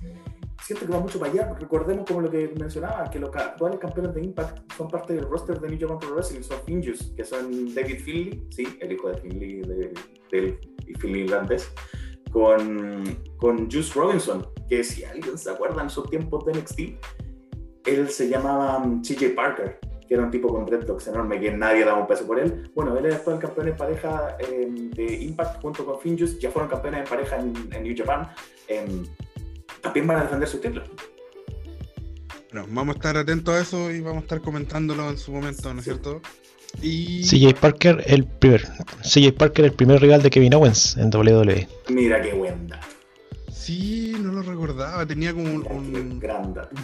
Siento 0.62 0.86
que 0.86 0.92
va 0.92 1.00
mucho 1.00 1.18
para 1.18 1.30
allá. 1.30 1.54
Recordemos 1.60 2.06
como 2.06 2.22
lo 2.22 2.30
que 2.30 2.52
mencionaba, 2.58 3.08
que 3.10 3.18
los 3.18 3.34
actuales 3.34 3.78
campeones 3.78 4.14
de 4.14 4.22
Impact 4.22 4.72
son 4.72 4.88
parte 4.88 5.14
del 5.14 5.28
roster 5.28 5.60
de 5.60 5.68
New 5.68 5.78
Japan 5.78 5.98
Pro 5.98 6.14
Wrestling, 6.14 6.42
son 6.42 6.58
Finjus, 6.64 7.12
que 7.16 7.24
son 7.24 7.74
David 7.74 8.00
Finley, 8.00 8.46
sí, 8.50 8.78
el 8.80 8.92
hijo 8.92 9.10
de 9.10 9.18
Finley, 9.18 9.60
de, 9.60 9.94
del 10.30 10.60
y 10.86 10.94
Finley 10.94 11.22
irlandés 11.22 11.70
con, 12.30 13.18
con 13.38 13.70
Juice 13.70 13.92
Robinson, 13.94 14.46
que 14.68 14.82
si 14.84 15.04
alguien 15.04 15.38
se 15.38 15.50
acuerda 15.50 15.82
en 15.82 15.90
sus 15.90 16.08
tiempos 16.10 16.44
de 16.44 16.52
NXT, 16.52 16.80
él 17.86 18.08
se 18.10 18.28
llamaba 18.28 18.78
um, 18.78 19.00
CJ 19.00 19.34
Parker, 19.34 19.78
que 20.07 20.14
era 20.14 20.22
un 20.22 20.30
tipo 20.30 20.48
con 20.48 20.64
dreadlocks 20.64 21.09
enorme, 21.09 21.40
que 21.40 21.50
nadie 21.52 21.84
daba 21.84 22.00
un 22.00 22.07
peso 22.07 22.26
por 22.26 22.38
él. 22.38 22.70
Bueno, 22.74 22.96
él 22.96 23.07
es 23.07 23.14
actual 23.16 23.38
campeón 23.38 23.68
en 23.68 23.76
pareja 23.76 24.36
eh, 24.38 24.66
de 24.70 25.14
Impact 25.24 25.61
junto 25.62 25.84
con 25.84 26.00
Finn 26.00 26.18
Juice, 26.18 26.38
ya 26.38 26.50
fueron 26.50 26.70
campeones 26.70 27.00
en 27.00 27.07
pareja 27.07 27.36
en, 27.36 27.54
en 27.72 27.82
New 27.82 27.94
Japan. 27.96 28.28
eh, 28.68 29.04
también 29.80 30.07
van 30.07 30.18
a 30.18 30.22
defender 30.22 30.48
sus 30.48 30.61
títulos. 30.61 30.88
Bueno, 32.52 32.66
vamos 32.70 32.94
a 32.94 32.98
estar 32.98 33.16
atentos 33.16 33.54
a 33.54 33.61
eso 33.61 33.90
y 33.90 34.00
vamos 34.00 34.22
a 34.22 34.24
estar 34.24 34.40
comentándolo 34.40 35.11
en 35.11 35.18
su 35.18 35.30
momento, 35.32 35.72
¿no 35.72 35.80
es 35.80 35.84
cierto? 35.84 36.20
Y 36.82 37.22
CJ 37.22 37.54
Parker, 37.61 38.02
el 38.07 38.24
primer. 38.24 38.62
CJ 39.02 39.32
Parker, 39.32 39.64
el 39.66 39.72
primer 39.72 40.00
rival 40.00 40.22
de 40.22 40.30
Kevin 40.30 40.54
Owens 40.54 40.96
en 40.96 41.14
WWE. 41.14 41.68
Mira 41.88 42.20
qué 42.20 42.32
buen 42.32 42.66
dato. 42.68 42.95
Sí, 43.66 44.14
no 44.20 44.32
lo 44.32 44.42
recordaba, 44.42 45.04
tenía 45.06 45.32
como 45.32 45.44
un, 45.52 45.66
un- 45.70 46.20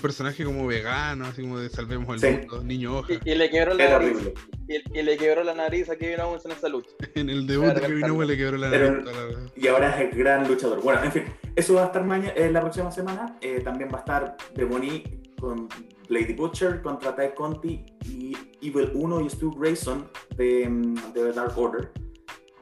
personaje 0.01 0.45
como 0.45 0.66
vegano, 0.66 1.26
así 1.26 1.43
como 1.43 1.59
de 1.59 1.68
salvemos 1.68 2.20
Sí. 2.20 2.26
el 2.26 2.39
mundo, 2.41 2.62
niño 2.64 2.99
hoja. 2.99 3.12
Y, 3.24 3.30
y 3.30 3.35
le 3.35 3.51
quebró 3.51 3.74
la 3.74 3.85
Era 3.85 3.99
nariz. 3.99 4.16
horrible. 4.16 4.35
Y, 4.68 4.99
y 4.99 5.03
le 5.03 5.16
quebró 5.16 5.45
la 5.45 5.55
nariz 5.55 5.89
a 5.91 5.97
Kevin 5.97 6.20
Owens 6.20 6.45
en 6.45 6.51
esa 6.53 6.68
lucha. 6.68 6.91
En 7.14 7.30
el 7.30 7.47
debut 7.47 7.66
de 7.74 7.80
Kevin. 7.80 8.05
Owens 8.11 8.30
le 8.30 8.37
quebró 8.37 8.57
la 8.59 8.70
Pero- 8.70 9.01
nariz. 9.03 9.37
y 9.57 9.66
ahora 9.68 9.95
es 10.01 10.11
el 10.12 10.18
gran 10.18 10.49
luchador. 10.49 10.83
Bueno, 10.83 11.03
en 11.05 11.12
fin, 11.12 11.24
eso 11.57 11.74
va 11.74 11.83
a 11.85 11.87
estar 11.87 12.05
mañana, 12.05 12.33
la 12.51 12.61
próxima 12.61 12.91
semana. 12.91 13.37
Eh, 13.41 13.61
también 13.62 13.89
va 13.93 13.97
a 13.99 14.01
estar 14.01 14.37
Demoni 14.55 15.05
con 15.41 15.68
Lady 16.09 16.35
Butcher 16.35 16.83
contra 16.83 17.14
Ty 17.16 17.35
Conti 17.37 17.85
y 18.05 18.37
Evil 18.61 18.91
1 18.95 19.20
y 19.22 19.30
Stu 19.30 19.51
Grayson 19.53 20.09
de, 20.37 20.68
mm, 20.68 21.12
de 21.14 21.33
Dark 21.33 21.57
Order. 21.59 21.91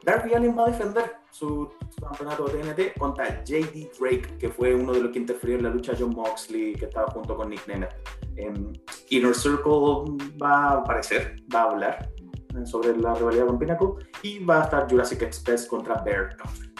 Darby 0.03 0.33
Allin 0.33 0.57
va 0.57 0.65
a 0.65 0.71
defender 0.71 1.17
su, 1.29 1.69
su 1.89 2.01
campeonato 2.01 2.45
de 2.45 2.59
TNT 2.59 2.97
contra 2.97 3.43
JD 3.43 3.91
Drake, 3.99 4.37
que 4.39 4.49
fue 4.49 4.73
uno 4.73 4.93
de 4.93 5.01
los 5.01 5.11
que 5.11 5.19
interfirió 5.19 5.57
en 5.57 5.63
la 5.63 5.69
lucha 5.69 5.93
John 5.97 6.13
Moxley, 6.15 6.73
que 6.73 6.85
estaba 6.85 7.11
junto 7.11 7.35
con 7.35 7.49
Nick 7.49 7.67
Nemeth. 7.67 7.93
Em, 8.35 8.73
Inner 9.09 9.35
Circle 9.35 10.17
va 10.41 10.69
a 10.69 10.73
aparecer, 10.77 11.35
va 11.53 11.61
a 11.61 11.71
hablar 11.71 12.09
eh, 12.55 12.65
sobre 12.65 12.97
la 12.97 13.13
rivalidad 13.13 13.45
con 13.45 13.59
Pinnacle 13.59 13.89
y 14.23 14.43
va 14.43 14.61
a 14.61 14.63
estar 14.63 14.89
Jurassic 14.89 15.21
Express 15.21 15.67
contra 15.67 16.01
Bear 16.01 16.35
Country. 16.37 16.71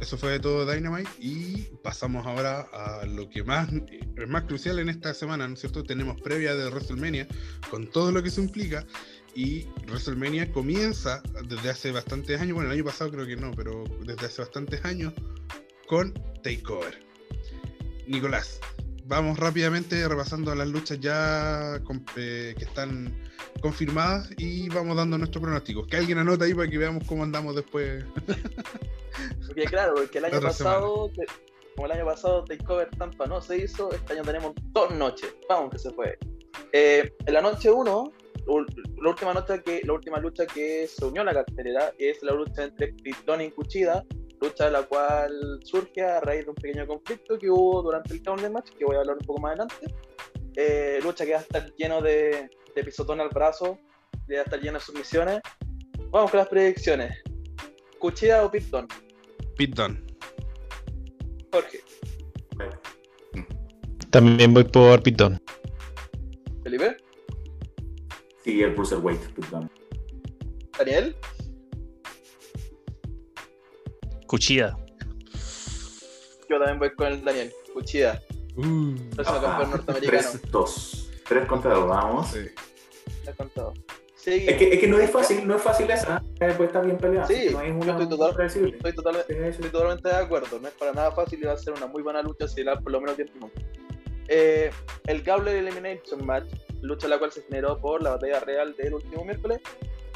Eso 0.00 0.18
fue 0.18 0.38
todo 0.38 0.70
Dynamite 0.70 1.08
y 1.18 1.62
pasamos 1.82 2.26
ahora 2.26 2.68
a 2.72 3.06
lo 3.06 3.28
que 3.30 3.42
más 3.42 3.68
es 3.72 4.28
más 4.28 4.44
crucial 4.44 4.78
en 4.78 4.90
esta 4.90 5.14
semana, 5.14 5.48
¿no 5.48 5.54
es 5.54 5.60
cierto? 5.60 5.82
Tenemos 5.82 6.20
previa 6.20 6.54
de 6.54 6.68
WrestleMania 6.68 7.26
con 7.70 7.88
todo 7.88 8.12
lo 8.12 8.22
que 8.22 8.30
se 8.30 8.42
implica 8.42 8.86
y 9.36 9.66
WrestleMania 9.86 10.50
comienza 10.50 11.22
desde 11.44 11.68
hace 11.68 11.92
bastantes 11.92 12.40
años, 12.40 12.54
bueno, 12.54 12.70
el 12.70 12.76
año 12.76 12.84
pasado 12.86 13.10
creo 13.10 13.26
que 13.26 13.36
no, 13.36 13.50
pero 13.54 13.84
desde 14.00 14.26
hace 14.26 14.40
bastantes 14.40 14.82
años 14.84 15.12
con 15.86 16.14
Takeover. 16.42 16.98
Nicolás, 18.06 18.58
vamos 19.04 19.38
rápidamente 19.38 20.08
repasando 20.08 20.54
las 20.54 20.68
luchas 20.68 20.98
ya 21.00 21.80
con- 21.84 22.04
eh, 22.16 22.54
que 22.56 22.64
están 22.64 23.14
confirmadas 23.60 24.30
y 24.38 24.68
vamos 24.70 24.96
dando 24.96 25.18
nuestros 25.18 25.42
pronósticos. 25.42 25.86
Que 25.86 25.98
alguien 25.98 26.16
anota 26.18 26.46
ahí 26.46 26.54
para 26.54 26.68
que 26.70 26.78
veamos 26.78 27.04
cómo 27.06 27.22
andamos 27.22 27.54
después. 27.54 28.04
Porque 29.46 29.64
claro, 29.64 29.94
porque 29.96 30.18
el 30.18 30.24
año 30.26 30.40
pasado, 30.40 31.10
como 31.74 31.86
el 31.86 31.92
año 31.92 32.04
pasado 32.06 32.44
Takeover 32.44 32.88
Tampa 32.96 33.26
no 33.26 33.40
se 33.40 33.58
hizo, 33.58 33.92
este 33.92 34.14
año 34.14 34.22
tenemos 34.22 34.52
dos 34.72 34.94
noches. 34.94 35.34
Vamos 35.48 35.70
que 35.72 35.78
se 35.78 35.90
puede. 35.90 36.18
Eh, 36.72 37.14
en 37.26 37.34
la 37.34 37.42
noche 37.42 37.70
1, 37.70 38.12
la 38.46 39.08
última 39.10 39.34
noche 39.34 39.62
que, 39.62 39.82
la 39.84 39.92
última 39.92 40.18
lucha 40.18 40.46
que 40.46 40.86
se 40.86 41.04
unió 41.04 41.22
a 41.22 41.24
la 41.24 41.34
cartelera 41.34 41.92
es 41.98 42.22
la 42.22 42.32
lucha 42.32 42.64
entre 42.64 42.94
Krypton 42.94 43.40
y 43.40 43.50
Cuchida, 43.50 44.04
lucha 44.40 44.66
de 44.66 44.70
la 44.70 44.82
cual 44.82 45.60
surge 45.64 46.02
a 46.02 46.20
raíz 46.20 46.44
de 46.44 46.50
un 46.50 46.56
pequeño 46.56 46.86
conflicto 46.86 47.38
que 47.38 47.50
hubo 47.50 47.82
durante 47.82 48.14
el 48.14 48.22
Counter 48.22 48.50
Match, 48.50 48.70
que 48.78 48.84
voy 48.84 48.96
a 48.96 49.00
hablar 49.00 49.16
un 49.18 49.26
poco 49.26 49.40
más 49.40 49.50
adelante. 49.50 49.94
Eh, 50.54 51.00
lucha 51.02 51.24
que 51.24 51.32
va 51.32 51.38
a 51.38 51.42
estar 51.42 51.74
lleno 51.74 52.00
de, 52.00 52.48
de 52.74 52.84
pisotón 52.84 53.20
al 53.20 53.28
brazo, 53.30 53.78
que 54.26 54.34
va 54.34 54.40
a 54.40 54.44
estar 54.44 54.60
lleno 54.60 54.78
de 54.78 54.84
submisiones. 54.84 55.40
Vamos 56.10 56.30
con 56.30 56.38
las 56.38 56.48
predicciones. 56.48 57.22
¿Cuchida 57.98 58.44
o 58.44 58.50
Krypton? 58.50 58.86
Pit 59.56 59.74
Dunne. 59.74 60.06
Jorge, 61.52 61.80
También 64.10 64.52
voy 64.52 64.64
por 64.64 65.02
Pitón. 65.02 65.40
Felipe, 66.62 66.96
Sí, 68.46 68.62
el 68.62 68.70
Bruiserweight, 68.74 69.20
perdón. 69.34 69.68
Daniel, 70.78 71.16
Cuchilla. 74.28 74.76
yo 76.48 76.58
también 76.58 76.78
voy 76.78 76.94
con 76.94 77.06
el 77.08 77.24
Daniel. 77.24 77.52
Cuchida, 77.74 78.22
Uh, 78.56 78.94
próximo 79.14 79.40
campeón 79.42 79.70
norteamericano. 79.72 80.28
3-2. 80.50 81.08
3 81.28 81.46
contra 81.46 81.74
2, 81.74 81.88
vamos. 81.88 82.28
sí. 82.28 82.46
Te 83.24 83.30
has 83.30 83.36
contado. 83.36 83.74
Sigue. 84.14 84.50
Es 84.52 84.56
que, 84.56 84.74
es 84.74 84.80
que 84.80 84.86
no 84.88 84.98
es 84.98 85.10
fácil, 85.10 85.46
no 85.46 85.56
es 85.56 85.62
fácil 85.62 85.90
esa. 85.90 86.22
eh, 86.40 86.52
Puede 86.56 86.66
estar 86.66 86.84
bien 86.84 86.96
peleada. 86.98 87.26
Sí, 87.26 87.48
no 87.50 87.64
yo 87.66 87.74
una 87.74 87.92
estoy 87.92 88.08
total- 88.08 88.34
predecible. 88.34 88.76
Estoy, 88.76 88.94
totalmente, 88.94 89.34
Sí, 89.34 89.40
sí. 89.42 89.48
estoy 89.50 89.70
totalmente 89.70 90.08
de 90.08 90.14
acuerdo. 90.14 90.58
No 90.60 90.68
es 90.68 90.74
para 90.74 90.92
nada 90.92 91.10
fácil 91.12 91.40
y 91.40 91.46
va 91.46 91.52
a 91.52 91.56
ser 91.58 91.74
una 91.74 91.86
muy 91.88 92.02
buena 92.02 92.22
lucha 92.22 92.46
si 92.48 92.62
la 92.62 92.78
por 92.80 92.92
lo 92.92 93.00
menos 93.00 93.16
10 93.16 93.34
minutos. 93.34 93.60
Eh, 94.28 94.70
el 95.06 95.22
Gauntlet 95.22 95.56
Elimination 95.56 96.24
Match, 96.24 96.48
lucha 96.82 97.08
la 97.08 97.18
cual 97.18 97.32
se 97.32 97.42
generó 97.42 97.80
por 97.80 98.02
la 98.02 98.10
batalla 98.10 98.40
real 98.40 98.74
del 98.76 98.94
último 98.94 99.24
miércoles, 99.24 99.60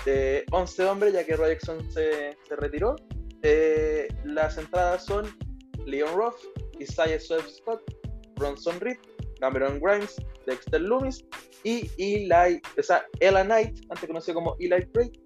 de 0.04 0.44
11 0.50 0.84
hombres, 0.86 1.12
ya 1.12 1.24
que 1.24 1.36
Roy 1.36 1.56
se, 1.61 2.36
se 2.48 2.56
retiró. 2.56 2.96
Eh, 3.42 4.08
las 4.24 4.58
entradas 4.58 5.04
son 5.04 5.26
Leon 5.86 6.14
Ruff, 6.14 6.34
Isaiah 6.78 7.20
Swift 7.20 7.48
Scott, 7.48 7.82
Bronson 8.36 8.78
Reed, 8.80 8.98
Cameron 9.40 9.80
Grimes, 9.80 10.16
Dexter 10.46 10.80
Loomis 10.80 11.24
y 11.64 11.90
Eli, 11.98 12.61
o 12.78 12.82
sea, 12.82 13.04
Ella 13.20 13.44
Knight, 13.44 13.80
antes 13.90 14.06
conocido 14.06 14.34
como 14.36 14.56
Eli 14.61 14.84
Drake. 14.92 15.20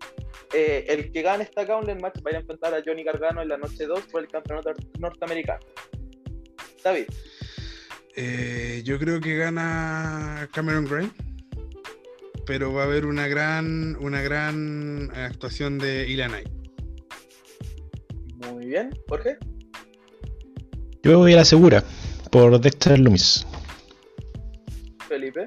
Eh, 0.52 0.84
el 0.88 1.10
que 1.10 1.22
gane 1.22 1.44
esta 1.44 1.64
Gauntlet 1.64 2.00
Match 2.00 2.20
va 2.24 2.30
a 2.30 2.34
a 2.34 2.40
enfrentar 2.40 2.74
a 2.74 2.82
Johnny 2.84 3.02
Gargano 3.02 3.42
en 3.42 3.48
la 3.48 3.56
noche 3.56 3.86
2 3.86 4.00
por 4.06 4.22
el 4.22 4.28
campeonato 4.28 4.72
norteamericano. 5.00 5.60
David, 6.82 7.06
Eh, 8.16 8.82
yo 8.84 8.98
creo 8.98 9.20
que 9.20 9.36
gana 9.36 10.48
Cameron 10.52 10.84
Gray, 10.86 11.10
pero 12.46 12.72
va 12.72 12.82
a 12.82 12.84
haber 12.86 13.06
una 13.06 13.26
gran, 13.26 13.96
una 13.96 14.22
gran 14.22 15.10
actuación 15.16 15.78
de 15.78 16.08
Ilan 16.08 16.30
Knight. 16.30 16.48
muy 18.52 18.66
bien. 18.66 18.90
Jorge, 19.08 19.36
Yo 21.02 21.18
voy 21.18 21.32
a 21.32 21.36
la 21.38 21.44
segura 21.44 21.82
por 22.30 22.60
Dexter 22.60 22.98
Loomis. 22.98 23.46
Felipe, 25.08 25.46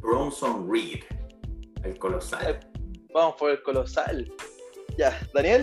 Bronson 0.00 0.70
Reed, 0.70 1.00
el 1.84 1.98
colosal. 1.98 2.60
vamos 3.12 3.36
por 3.38 3.50
el 3.50 3.62
colosal. 3.62 4.30
Ya, 4.98 5.18
Daniel, 5.34 5.60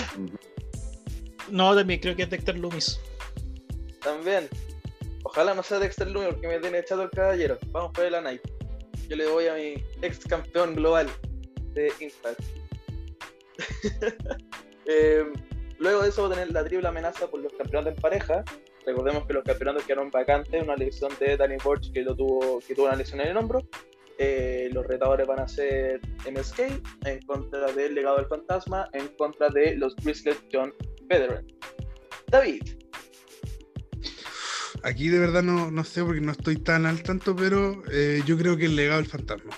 No, 1.49 1.75
también 1.75 1.99
creo 1.99 2.15
que 2.15 2.23
es 2.23 2.29
Dexter 2.29 2.57
Loomis. 2.57 2.99
También. 4.01 4.49
Ojalá 5.23 5.53
no 5.53 5.63
sea 5.63 5.79
Dexter 5.79 6.07
Loomis 6.07 6.33
porque 6.33 6.47
me 6.47 6.59
tiene 6.59 6.79
echado 6.79 7.03
el 7.03 7.09
caballero. 7.09 7.57
Vamos 7.67 7.91
por 7.93 8.05
el 8.05 8.13
Knight. 8.19 8.41
Yo 9.07 9.15
le 9.15 9.27
voy 9.27 9.47
a 9.47 9.53
mi 9.53 9.83
ex 10.01 10.19
campeón 10.25 10.75
global 10.75 11.07
de 11.73 11.91
Impact. 11.99 12.41
Eh, 14.87 15.23
luego 15.77 16.01
de 16.01 16.09
eso 16.09 16.23
va 16.23 16.29
a 16.29 16.31
tener 16.31 16.51
la 16.51 16.63
triple 16.65 16.87
amenaza 16.87 17.27
por 17.27 17.39
los 17.39 17.53
campeonatos 17.53 17.95
en 17.95 18.01
pareja. 18.01 18.43
Recordemos 18.83 19.27
que 19.27 19.33
los 19.33 19.43
campeonatos 19.43 19.83
quedaron 19.83 20.09
vacantes, 20.09 20.63
una 20.63 20.75
lesión 20.75 21.11
de 21.19 21.37
Danny 21.37 21.57
Borch 21.63 21.93
que, 21.93 22.01
lo 22.01 22.15
tuvo, 22.15 22.59
que 22.67 22.73
tuvo 22.73 22.87
una 22.87 22.95
lesión 22.95 23.21
en 23.21 23.27
el 23.27 23.37
hombro. 23.37 23.61
Eh, 24.17 24.69
los 24.73 24.85
retadores 24.87 25.27
van 25.27 25.39
a 25.39 25.47
ser 25.47 26.01
MSK 26.29 26.59
en 27.05 27.21
contra 27.21 27.71
del 27.71 27.93
legado 27.93 28.17
del 28.17 28.25
fantasma, 28.25 28.89
en 28.93 29.07
contra 29.09 29.49
de 29.49 29.75
los 29.75 29.95
Grizzlies 29.97 30.43
John 30.51 30.73
Federer. 31.07 31.45
David, 32.27 32.63
Aquí 34.83 35.09
de 35.09 35.19
verdad 35.19 35.43
no, 35.43 35.69
no 35.69 35.83
sé 35.83 36.03
porque 36.03 36.21
no 36.21 36.31
estoy 36.31 36.57
tan 36.57 36.85
al 36.85 37.03
tanto, 37.03 37.35
pero 37.35 37.83
eh, 37.91 38.23
yo 38.25 38.37
creo 38.37 38.57
que 38.57 38.65
el 38.65 38.75
legado 38.75 38.99
del 39.01 39.09
fantasma. 39.09 39.51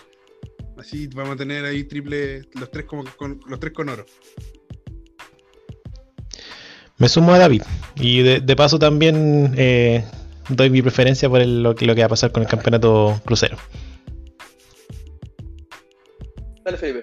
Así 0.78 1.08
vamos 1.08 1.36
a 1.36 1.38
tener 1.38 1.64
ahí 1.64 1.84
triple, 1.86 2.42
los 2.56 2.70
tres 2.72 2.86
como 2.86 3.06
con, 3.16 3.40
los 3.48 3.60
tres 3.60 3.74
con 3.74 3.90
oro. 3.90 4.06
Me 6.98 7.08
sumo 7.08 7.34
a 7.34 7.38
David. 7.38 7.64
Y 7.96 8.22
de, 8.22 8.40
de 8.42 8.56
paso 8.56 8.80
también 8.80 9.54
eh, 9.58 10.04
doy 10.50 10.70
mi 10.70 10.82
preferencia 10.82 11.30
por 11.30 11.42
el- 11.42 11.64
lo, 11.64 11.74
que, 11.76 11.86
lo 11.86 11.96
que 11.96 12.02
va 12.02 12.08
a 12.08 12.10
pasar 12.10 12.32
con 12.32 12.44
el 12.44 12.50
campeonato 12.50 13.22
crucero. 13.26 13.58
dale 16.64 16.78
Felipe. 16.78 17.02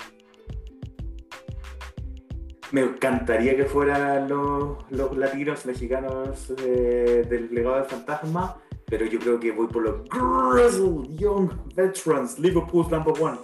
Me 2.73 2.83
encantaría 2.83 3.57
que 3.57 3.65
fueran 3.65 4.29
los, 4.29 4.79
los 4.91 5.17
latinos 5.17 5.67
mexicanos 5.67 6.53
eh, 6.59 7.27
del 7.29 7.53
legado 7.53 7.77
del 7.77 7.85
fantasma, 7.87 8.57
pero 8.87 9.07
yo 9.07 9.19
creo 9.19 9.41
que 9.41 9.51
voy 9.51 9.67
por 9.67 9.83
los 9.83 10.03
Grizzle 10.09 11.17
Young 11.17 11.51
Veterans, 11.75 12.39
Liverpool's 12.39 12.91
number 12.91 13.15
one. 13.21 13.39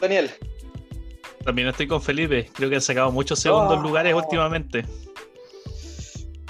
Daniel, 0.00 0.30
También 1.44 1.68
estoy 1.68 1.86
con 1.86 2.02
Felipe. 2.02 2.50
Creo 2.52 2.68
que 2.68 2.76
han 2.76 2.82
sacado 2.82 3.10
muchos 3.10 3.38
segundos 3.38 3.82
lugares 3.82 4.12
últimamente. 4.14 4.84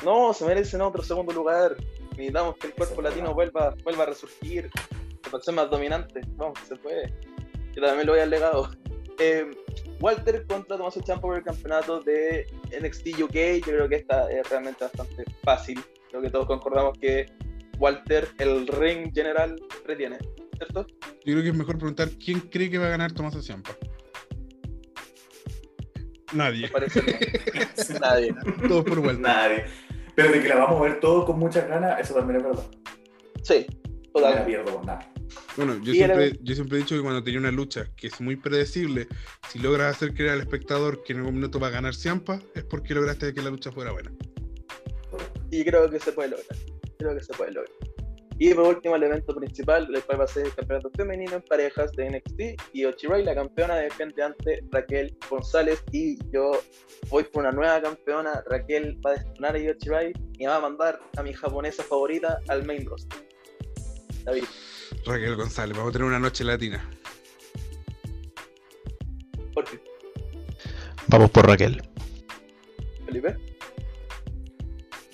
no, 0.05 0.33
se 0.33 0.45
merecen 0.45 0.81
otro 0.81 1.03
segundo 1.03 1.33
lugar. 1.33 1.77
Necesitamos 2.11 2.57
que 2.57 2.69
el 2.69 2.75
cuerpo 2.75 3.03
latino 3.03 3.35
vuelva, 3.35 3.75
vuelva 3.85 4.05
a 4.05 4.07
resurgir, 4.07 4.71
para 5.31 5.43
ser 5.43 5.55
más 5.55 5.71
dominante. 5.71 6.21
Vamos, 6.37 6.59
que 6.61 6.67
se 6.67 6.77
puede. 6.77 7.15
Yo 7.75 7.83
también 7.83 8.07
lo 8.07 8.13
voy 8.13 8.21
al 8.21 8.31
legado. 8.31 8.71
Eh, 9.19 9.51
Walter 10.01 10.47
contra 10.47 10.77
Tommaso 10.77 11.01
Ciampa 11.03 11.23
por 11.23 11.37
el 11.37 11.45
campeonato 11.45 12.01
de 12.01 12.47
NXT 12.81 13.21
UK. 13.23 13.35
Yo 13.35 13.63
creo 13.63 13.89
que 13.89 13.97
esta 13.97 14.31
es 14.31 14.49
realmente 14.49 14.85
bastante 14.85 15.25
fácil. 15.43 15.81
Creo 16.11 16.23
que 16.23 16.31
todos 16.31 16.47
concordamos 16.47 16.99
que 16.99 17.27
Walter, 17.79 18.29
el 18.39 18.67
ring 18.67 19.13
general, 19.13 19.61
retiene, 19.87 20.19
¿cierto? 20.57 20.87
Yo 21.25 21.33
creo 21.33 21.43
que 21.43 21.49
es 21.49 21.55
mejor 21.55 21.77
preguntar 21.79 22.09
quién 22.23 22.41
cree 22.41 22.71
que 22.71 22.79
va 22.79 22.87
a 22.87 22.91
ganar 22.91 23.13
Tomás 23.13 23.35
Ciampa. 23.45 23.71
Nadie. 26.33 26.63
Me 26.63 26.69
parece 26.69 27.01
que 27.01 27.99
nadie. 28.01 28.35
Todos 28.69 28.85
por 28.85 29.01
vuelta. 29.01 29.23
Nadie. 29.23 29.65
Pero 30.15 30.33
de 30.33 30.43
que 30.43 30.49
la 30.49 30.57
vamos 30.57 30.81
a 30.81 30.83
ver 30.85 31.01
todos 31.01 31.25
con 31.25 31.39
muchas 31.39 31.69
ganas, 31.69 32.01
eso 32.01 32.15
también 32.15 32.41
es 32.41 32.47
verdad. 32.47 32.65
Sí, 33.43 33.67
No 34.15 34.21
me 34.21 34.35
la 34.35 34.45
pierdo 34.47 34.73
por 34.73 34.87
nada. 34.87 35.13
Bueno, 35.57 35.77
yo 35.85 35.93
siempre, 35.93 36.27
era- 36.29 36.37
yo 36.43 36.55
siempre 36.55 36.79
he 36.79 36.81
dicho 36.81 36.97
que 36.97 37.03
cuando 37.03 37.23
tenía 37.23 37.39
una 37.41 37.51
lucha 37.53 37.89
que 37.97 38.09
es 38.09 38.21
muy 38.21 38.37
predecible, 38.37 39.07
si 39.49 39.59
logras 39.59 39.97
hacer 39.97 40.15
creer 40.15 40.33
al 40.33 40.41
espectador 40.41 41.03
que 41.05 41.13
en 41.13 41.21
algún 41.21 41.35
minuto 41.37 41.61
va 41.61 41.69
a 41.69 41.71
ganar 41.71 41.95
Ciampa, 41.95 42.41
es 42.55 42.65
porque 42.65 42.95
lograste 42.95 43.33
que 43.33 43.43
la 43.43 43.51
lucha 43.51 43.71
fuera 43.71 43.93
buena. 43.93 44.11
Y 45.51 45.65
creo 45.65 45.89
que 45.89 46.01
se 46.01 46.13
puede 46.13 46.31
lograr. 46.31 46.59
Creo 46.99 47.15
que 47.17 47.23
se 47.23 47.33
puede 47.35 47.53
lograr. 47.53 47.73
Y 48.37 48.53
por 48.53 48.67
último, 48.67 48.97
el 48.97 49.05
evento 49.05 49.33
principal, 49.37 49.89
el 49.95 50.03
cual 50.03 50.21
va 50.21 50.25
a 50.25 50.27
ser 50.27 50.47
el 50.47 50.55
campeonato 50.55 50.91
femenino 50.97 51.35
en 51.37 51.43
parejas 51.43 51.93
de 51.93 52.07
NXT. 52.11 52.57
Y 52.73 52.85
Ochirai, 52.85 53.25
la 53.25 53.33
campeona, 53.37 53.77
defiende 53.77 54.25
ante 54.25 54.61
Raquel 54.73 55.17
González. 55.31 55.85
Y 55.93 56.19
yo 56.33 56.61
voy 57.11 57.23
por 57.23 57.45
una 57.45 57.53
nueva 57.53 57.81
campeona. 57.81 58.43
Raquel 58.51 58.99
va 59.07 59.11
a 59.11 59.15
destronar 59.15 59.55
a 59.55 59.59
Io 59.61 59.75
Shirai 59.75 60.13
y 60.37 60.47
va 60.47 60.57
a 60.57 60.61
mandar 60.61 60.99
a 61.17 61.23
mi 61.23 61.33
japonesa 61.33 61.85
favorita 61.85 62.41
al 62.49 62.65
main 62.67 62.85
roster. 62.85 63.25
David, 64.25 64.45
Raquel 65.07 65.37
González, 65.37 65.77
vamos 65.77 65.91
a 65.91 65.93
tener 65.93 66.09
una 66.09 66.19
noche 66.19 66.45
latina. 66.45 66.89
¿por 69.55 69.65
qué? 69.65 69.81
Vamos 71.09 71.31
por 71.31 71.47
Raquel. 71.47 71.83
Felipe. 73.07 73.37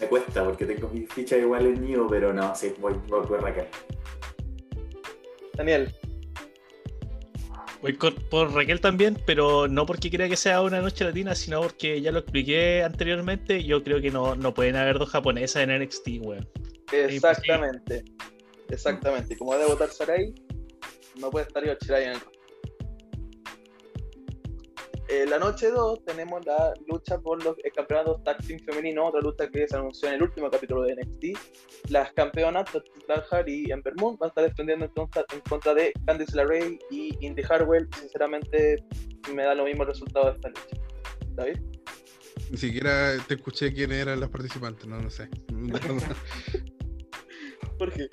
Me 0.00 0.06
cuesta 0.06 0.44
porque 0.44 0.64
tengo 0.64 0.88
mi 0.88 1.06
ficha 1.06 1.36
igual 1.36 1.66
en 1.66 1.84
Nio, 1.84 2.06
pero 2.08 2.32
no, 2.32 2.54
sí, 2.54 2.72
voy, 2.80 2.94
voy 3.08 3.26
por 3.26 3.42
Raquel. 3.42 3.66
Daniel. 5.54 5.94
Voy 7.82 7.94
por 7.94 8.52
Raquel 8.52 8.80
también, 8.80 9.18
pero 9.26 9.66
no 9.66 9.86
porque 9.86 10.10
crea 10.10 10.28
que 10.28 10.36
sea 10.36 10.60
una 10.62 10.80
noche 10.80 11.04
latina, 11.04 11.34
sino 11.34 11.62
porque 11.62 12.00
ya 12.00 12.12
lo 12.12 12.20
expliqué 12.20 12.82
anteriormente. 12.82 13.64
Yo 13.64 13.82
creo 13.82 14.00
que 14.00 14.10
no, 14.10 14.36
no 14.36 14.52
pueden 14.54 14.76
haber 14.76 14.98
dos 14.98 15.10
japonesas 15.10 15.62
en 15.62 15.82
NXT, 15.82 16.08
weón. 16.20 16.48
Exactamente. 16.92 18.04
Exactamente. 18.70 19.34
Y 19.34 19.36
como 19.36 19.54
debe 19.54 19.66
votar 19.66 19.90
Sarai, 19.90 20.34
no 21.18 21.30
puede 21.30 21.46
estar 21.46 21.64
Io 21.64 21.76
Shirai 21.80 22.04
en 22.04 22.10
el. 22.12 22.18
Eh, 25.08 25.26
la 25.26 25.40
noche 25.40 25.72
2 25.72 26.04
tenemos 26.04 26.46
la 26.46 26.72
lucha 26.86 27.18
por 27.18 27.42
los 27.42 27.56
campeonatos 27.74 28.22
tag 28.22 28.38
team 28.46 28.60
femenino, 28.60 29.08
otra 29.08 29.20
lucha 29.20 29.50
que 29.50 29.66
se 29.66 29.76
anunció 29.76 30.08
en 30.08 30.14
el 30.14 30.22
último 30.22 30.48
capítulo 30.48 30.82
de 30.82 30.94
NXT. 30.94 31.90
Las 31.90 32.12
campeonas, 32.12 32.70
Blanchard 33.08 33.48
y 33.48 33.72
Ember 33.72 33.94
Moon, 33.96 34.16
van 34.18 34.28
a 34.28 34.30
estar 34.30 34.44
defendiendo 34.44 34.84
en 34.84 34.92
contra, 34.92 35.24
en 35.32 35.40
contra 35.40 35.74
de 35.74 35.92
Candice 36.06 36.36
LeRae 36.36 36.78
y 36.92 37.26
Indy 37.26 37.42
Hartwell. 37.42 37.88
Sinceramente, 37.98 38.84
me 39.34 39.42
da 39.42 39.56
lo 39.56 39.64
mismo 39.64 39.82
el 39.82 39.88
resultado 39.88 40.26
de 40.26 40.32
esta 40.32 40.48
lucha. 40.48 40.76
David. 41.34 41.58
Ni 42.48 42.56
siquiera 42.56 43.16
te 43.26 43.34
escuché 43.34 43.72
quiénes 43.74 44.02
eran 44.02 44.20
las 44.20 44.28
participantes, 44.28 44.86
no, 44.86 45.00
no 45.00 45.10
sé. 45.10 45.28
¿Por 47.78 47.92
qué? 47.92 48.08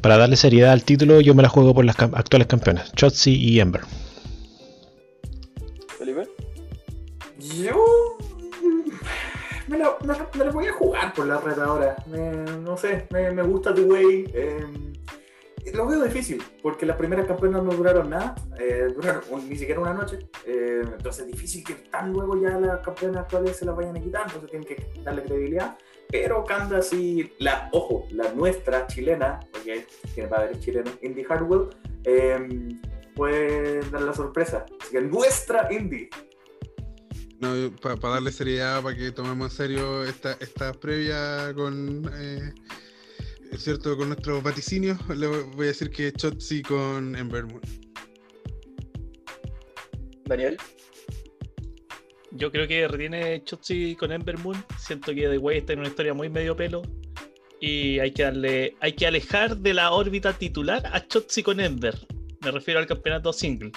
Para 0.00 0.18
darle 0.18 0.36
seriedad 0.36 0.72
al 0.72 0.84
título, 0.84 1.20
yo 1.20 1.34
me 1.34 1.42
la 1.42 1.48
juego 1.48 1.74
por 1.74 1.84
las 1.84 1.96
cam- 1.96 2.12
actuales 2.14 2.46
campeonas, 2.46 2.92
Chotzi 2.92 3.34
y 3.34 3.60
Ember. 3.60 3.82
Felipe. 5.98 6.28
Yo 7.38 7.84
me 9.66 9.78
la, 9.78 9.96
me 10.02 10.08
la- 10.08 10.28
me 10.36 10.44
la 10.44 10.50
voy 10.50 10.66
a 10.66 10.72
jugar 10.74 11.14
por 11.14 11.26
la 11.26 11.38
retadora. 11.40 11.96
Me- 12.06 12.32
no 12.60 12.76
sé, 12.76 13.06
me, 13.10 13.30
me 13.30 13.42
gusta 13.44 13.72
The 13.74 13.80
Way. 13.82 14.30
eh, 14.34 14.66
lo 15.72 15.86
veo 15.86 16.04
difícil, 16.04 16.40
porque 16.62 16.84
las 16.86 16.96
primeras 16.96 17.26
campeonas 17.26 17.64
no 17.64 17.72
duraron 17.72 18.10
nada, 18.10 18.34
eh, 18.60 18.86
duraron 18.94 19.22
un- 19.30 19.48
ni 19.48 19.56
siquiera 19.56 19.80
una 19.80 19.94
noche. 19.94 20.18
eh, 20.46 20.82
entonces 20.84 21.24
es 21.24 21.32
difícil 21.32 21.64
que 21.64 21.74
tan 21.90 22.12
luego 22.12 22.38
ya 22.40 22.50
las 22.60 22.80
campeonas 22.80 23.22
actuales 23.22 23.56
se 23.56 23.64
las 23.64 23.74
vayan 23.74 23.96
a 23.96 24.00
quitar, 24.00 24.22
entonces 24.26 24.50
tienen 24.50 24.68
que 24.68 24.86
darle 25.02 25.22
credibilidad. 25.22 25.76
Pero 26.14 26.44
Candace 26.44 26.94
y 26.94 27.32
la, 27.40 27.68
ojo, 27.72 28.06
la 28.12 28.32
nuestra 28.34 28.86
chilena, 28.86 29.40
porque 29.50 29.84
tiene 30.14 30.28
padres 30.28 30.60
chilenos, 30.60 30.94
Indy 31.02 31.24
Hardwell, 31.24 31.70
eh, 32.04 32.68
puede 33.16 33.80
dar 33.90 34.02
la 34.02 34.14
sorpresa. 34.14 34.64
Así 34.80 34.92
que 34.92 35.00
nuestra 35.00 35.66
Indy. 35.72 36.08
No, 37.40 37.74
para 37.82 37.96
darle 37.96 38.30
seriedad, 38.30 38.80
para 38.80 38.96
que 38.96 39.10
tomemos 39.10 39.50
en 39.50 39.56
serio 39.56 40.04
esta, 40.04 40.36
esta 40.38 40.72
previa 40.72 41.52
con, 41.52 42.08
eh, 42.14 42.54
es 43.50 43.64
cierto, 43.64 43.96
con 43.96 44.10
nuestros 44.10 44.40
vaticinios, 44.40 44.96
le 45.08 45.26
voy 45.26 45.64
a 45.64 45.68
decir 45.70 45.90
que 45.90 46.12
Chotzi 46.12 46.62
con 46.62 47.16
Ember 47.16 47.44
Moon. 47.44 47.60
Daniel. 50.26 50.58
Yo 52.34 52.50
creo 52.50 52.66
que 52.66 52.88
retiene 52.88 53.42
Chotzi 53.44 53.94
con 53.94 54.10
Ember 54.10 54.36
Moon. 54.38 54.56
Siento 54.76 55.14
que 55.14 55.28
The 55.28 55.38
Way 55.38 55.58
está 55.58 55.72
en 55.72 55.78
una 55.80 55.88
historia 55.88 56.14
muy 56.14 56.28
medio 56.28 56.56
pelo. 56.56 56.82
Y 57.60 58.00
hay 58.00 58.10
que 58.10 58.24
darle. 58.24 58.76
Hay 58.80 58.92
que 58.92 59.06
alejar 59.06 59.56
de 59.56 59.72
la 59.72 59.92
órbita 59.92 60.32
titular 60.32 60.82
a 60.92 61.06
Chotzi 61.06 61.42
con 61.44 61.60
Ember. 61.60 61.94
Me 62.42 62.50
refiero 62.50 62.80
al 62.80 62.86
campeonato 62.86 63.32
single. 63.32 63.70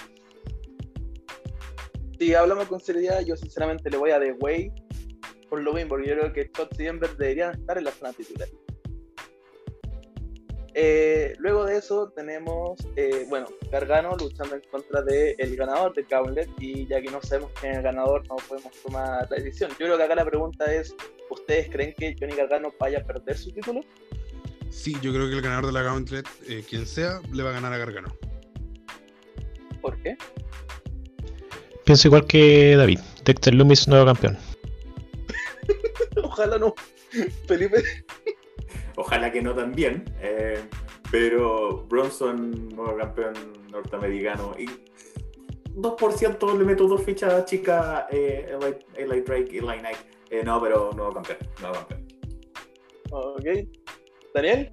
Si 2.19 2.33
hablamos 2.33 2.67
con 2.67 2.79
seriedad, 2.79 3.23
yo 3.23 3.37
sinceramente 3.37 3.91
le 3.91 3.97
voy 3.97 4.09
a 4.09 4.19
The 4.19 4.33
Way 4.33 4.71
por 5.49 5.61
lo 5.61 5.73
mismo, 5.73 5.89
porque 5.89 6.09
yo 6.09 6.17
creo 6.17 6.33
que 6.33 6.51
Chotzi 6.51 6.83
y 6.83 6.87
Ember 6.87 7.15
deberían 7.15 7.53
estar 7.59 7.77
en 7.77 7.83
la 7.85 7.91
zona 7.91 8.11
titular. 8.11 8.49
Eh, 10.79 11.33
luego 11.39 11.65
de 11.65 11.75
eso 11.77 12.09
tenemos, 12.15 12.77
eh, 12.97 13.25
bueno, 13.29 13.47
Gargano 13.71 14.15
luchando 14.15 14.53
en 14.53 14.61
contra 14.69 15.01
del 15.01 15.55
ganador 15.55 15.95
del 15.95 16.05
Gauntlet 16.05 16.47
y 16.59 16.85
ya 16.85 17.01
que 17.01 17.09
no 17.09 17.19
sabemos 17.19 17.49
quién 17.59 17.71
es 17.71 17.77
el 17.79 17.83
ganador 17.83 18.21
no 18.29 18.35
podemos 18.35 18.71
tomar 18.83 19.27
la 19.27 19.37
decisión. 19.37 19.71
Yo 19.71 19.87
creo 19.87 19.97
que 19.97 20.03
acá 20.03 20.13
la 20.13 20.25
pregunta 20.25 20.71
es, 20.71 20.95
¿ustedes 21.31 21.67
creen 21.71 21.95
que 21.97 22.15
Johnny 22.19 22.35
Gargano 22.35 22.71
vaya 22.79 22.99
a 22.99 23.03
perder 23.03 23.35
su 23.35 23.51
título? 23.51 23.81
Sí, 24.69 24.95
yo 25.01 25.11
creo 25.11 25.27
que 25.27 25.33
el 25.33 25.41
ganador 25.41 25.65
de 25.65 25.71
la 25.71 25.81
Gauntlet, 25.81 26.27
eh, 26.47 26.63
quien 26.69 26.85
sea, 26.85 27.21
le 27.33 27.41
va 27.41 27.49
a 27.49 27.53
ganar 27.53 27.73
a 27.73 27.77
Gargano. 27.79 28.15
¿Por 29.81 29.99
qué? 30.03 30.15
Pienso 31.85 32.07
igual 32.07 32.27
que 32.27 32.75
David. 32.75 32.99
Dexter 33.25 33.55
Loomis, 33.55 33.87
nuevo 33.87 34.05
campeón. 34.05 34.37
Ojalá 36.23 36.59
no. 36.59 36.75
Felipe. 37.47 37.83
Ojalá 38.97 39.31
que 39.31 39.41
no 39.41 39.53
también. 39.53 40.03
eh, 40.19 40.59
pero 41.09 41.85
Bronson, 41.87 42.69
nuevo 42.69 42.97
campeón 42.97 43.33
norteamericano. 43.71 44.53
Y 44.57 44.65
2% 45.75 46.57
le 46.57 46.65
meto 46.65 46.87
dos 46.87 47.03
fichas 47.03 47.45
chicas, 47.45 48.05
eh, 48.11 48.49
Eli, 48.59 48.75
Eli 48.95 49.21
Drake 49.21 49.49
y 49.51 49.57
Eli 49.59 49.79
Knight. 49.79 49.97
Eh, 50.31 50.43
no, 50.43 50.61
pero 50.61 50.91
nuevo 50.93 51.13
campeón. 51.13 51.37
Nuevo 51.61 51.75
campeón. 51.75 52.07
Ok. 53.11 53.45
Daniel. 54.33 54.69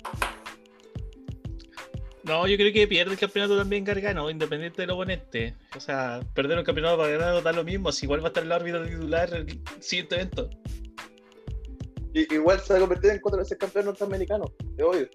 No, 2.24 2.46
yo 2.46 2.56
creo 2.56 2.72
que 2.72 2.88
pierde 2.88 3.12
el 3.12 3.18
campeonato 3.18 3.58
también 3.58 3.84
Gargano, 3.84 4.30
independiente 4.30 4.80
del 4.80 4.90
oponente. 4.92 5.54
O 5.76 5.80
sea, 5.80 6.20
perder 6.34 6.58
un 6.58 6.64
campeonato 6.64 6.96
para 6.96 7.10
ganar 7.10 7.42
da 7.42 7.52
lo 7.52 7.62
mismo. 7.62 7.92
Si 7.92 8.06
igual 8.06 8.20
va 8.20 8.24
a 8.24 8.28
estar 8.28 8.42
en 8.42 8.48
la 8.48 8.56
órbita 8.56 8.82
titular 8.82 9.32
el 9.34 9.60
siguiente 9.80 10.14
evento. 10.14 10.48
I- 12.14 12.34
Igual 12.34 12.60
se 12.60 12.72
va 12.72 12.78
a 12.78 12.80
convertir 12.80 13.10
en 13.10 13.20
cuatro 13.20 13.40
veces 13.40 13.58
campeón 13.58 13.86
norteamericano, 13.86 14.44
es 14.78 14.84
obvio. 14.84 15.08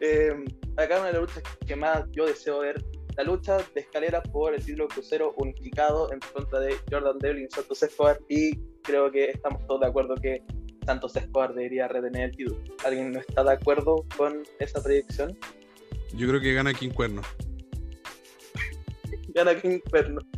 Eh, 0.00 0.32
acá 0.76 0.98
una 0.98 1.06
de 1.06 1.12
las 1.14 1.22
luchas 1.22 1.42
que 1.66 1.76
más 1.76 2.04
yo 2.12 2.26
deseo 2.26 2.58
ver, 2.60 2.84
la 3.16 3.22
lucha 3.24 3.58
de 3.74 3.80
escalera 3.80 4.22
por 4.22 4.52
el 4.54 4.62
título 4.64 4.88
crucero 4.88 5.32
unificado 5.38 6.12
en 6.12 6.18
contra 6.32 6.58
de 6.60 6.74
Jordan 6.90 7.18
Devlin 7.20 7.46
y 7.50 7.54
Santos 7.54 7.82
Escobar 7.82 8.18
y 8.28 8.56
creo 8.82 9.10
que 9.10 9.30
estamos 9.30 9.64
todos 9.66 9.80
de 9.82 9.86
acuerdo 9.86 10.14
que 10.16 10.42
Santos 10.84 11.14
Escobar 11.16 11.54
debería 11.54 11.86
retener 11.88 12.30
el 12.30 12.36
título. 12.36 12.60
¿Alguien 12.84 13.12
no 13.12 13.20
está 13.20 13.44
de 13.44 13.52
acuerdo 13.52 14.04
con 14.16 14.42
esa 14.58 14.82
predicción? 14.82 15.38
Yo 16.14 16.28
creo 16.28 16.40
que 16.40 16.52
gana 16.54 16.74
King 16.74 16.90
Cuerno. 16.90 17.22
Gana 19.34 19.60
King 19.60 19.78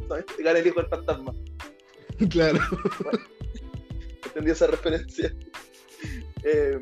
¿sabes? 0.08 0.24
gana 0.38 0.58
el 0.58 0.66
hijo 0.66 0.80
del 0.80 0.88
fantasma. 0.90 1.34
claro. 2.30 2.60
Entendí 4.26 4.50
esa 4.50 4.66
referencia. 4.66 5.32
Eh, 6.44 6.78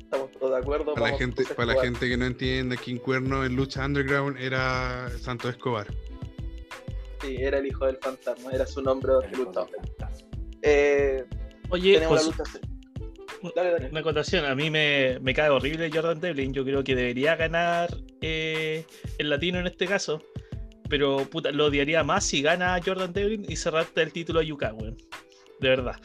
estamos 0.00 0.32
todos 0.32 0.50
de 0.50 0.56
acuerdo. 0.58 0.94
Para 0.94 1.12
la, 1.12 1.18
gente, 1.18 1.44
para 1.54 1.74
la 1.74 1.80
gente 1.80 2.08
que 2.08 2.16
no 2.16 2.24
entiende, 2.24 2.76
King 2.76 2.96
Cuerno 2.96 3.44
en 3.44 3.54
lucha 3.54 3.84
underground 3.84 4.36
era 4.40 5.08
Santo 5.20 5.48
Escobar. 5.48 5.86
Sí, 7.20 7.36
era 7.38 7.58
el 7.58 7.66
hijo 7.66 7.86
del 7.86 7.98
fantasma, 7.98 8.50
era 8.50 8.66
su 8.66 8.82
nombre 8.82 9.12
de 9.12 9.36
luchador. 9.36 9.68
Eh, 10.62 11.24
Oye, 11.68 11.94
tenemos 11.94 12.24
pues, 12.24 12.36
la 12.36 12.44
lucha. 12.44 13.52
Dale, 13.54 13.70
Daniel. 13.72 13.90
una 13.90 14.00
acotación. 14.00 14.44
A 14.44 14.54
mí 14.54 14.70
me, 14.70 15.18
me 15.20 15.34
cae 15.34 15.50
horrible 15.50 15.90
Jordan 15.92 16.20
Devlin. 16.20 16.52
Yo 16.52 16.64
creo 16.64 16.82
que 16.82 16.96
debería 16.96 17.36
ganar 17.36 17.96
eh, 18.20 18.84
el 19.18 19.30
latino 19.30 19.58
en 19.60 19.66
este 19.66 19.86
caso. 19.86 20.22
Pero 20.88 21.24
puta, 21.30 21.50
lo 21.52 21.66
odiaría 21.66 22.04
más 22.04 22.24
si 22.24 22.42
gana 22.42 22.78
Jordan 22.84 23.12
Devlin 23.12 23.46
y 23.48 23.56
se 23.56 23.70
rapta 23.70 24.02
el 24.02 24.12
título 24.12 24.40
a 24.40 24.42
Yuka, 24.42 24.74
weón. 24.74 24.96
De 25.62 25.68
verdad. 25.68 25.96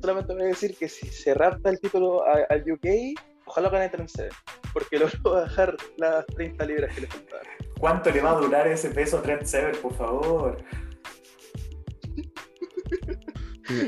Solamente 0.00 0.34
voy 0.34 0.42
a 0.42 0.46
decir 0.46 0.76
que 0.76 0.88
si 0.88 1.08
se 1.08 1.32
rapta 1.32 1.70
el 1.70 1.80
título 1.80 2.22
al 2.24 2.60
UK, 2.70 3.18
ojalá 3.46 3.70
gane 3.70 3.88
Trent 3.88 4.08
Seven, 4.10 4.32
porque 4.72 4.98
logró 5.00 5.32
bajar 5.32 5.74
las 5.96 6.26
30 6.26 6.66
libras 6.66 6.94
que 6.94 7.00
le 7.00 7.06
faltaban. 7.06 7.46
¿Cuánto 7.80 8.10
le 8.10 8.20
va 8.20 8.32
a 8.32 8.40
durar 8.40 8.68
ese 8.68 8.90
peso 8.90 9.18
a 9.18 9.22
Trent 9.22 9.44
Sever, 9.44 9.80
por 9.80 9.94
favor? 9.94 10.62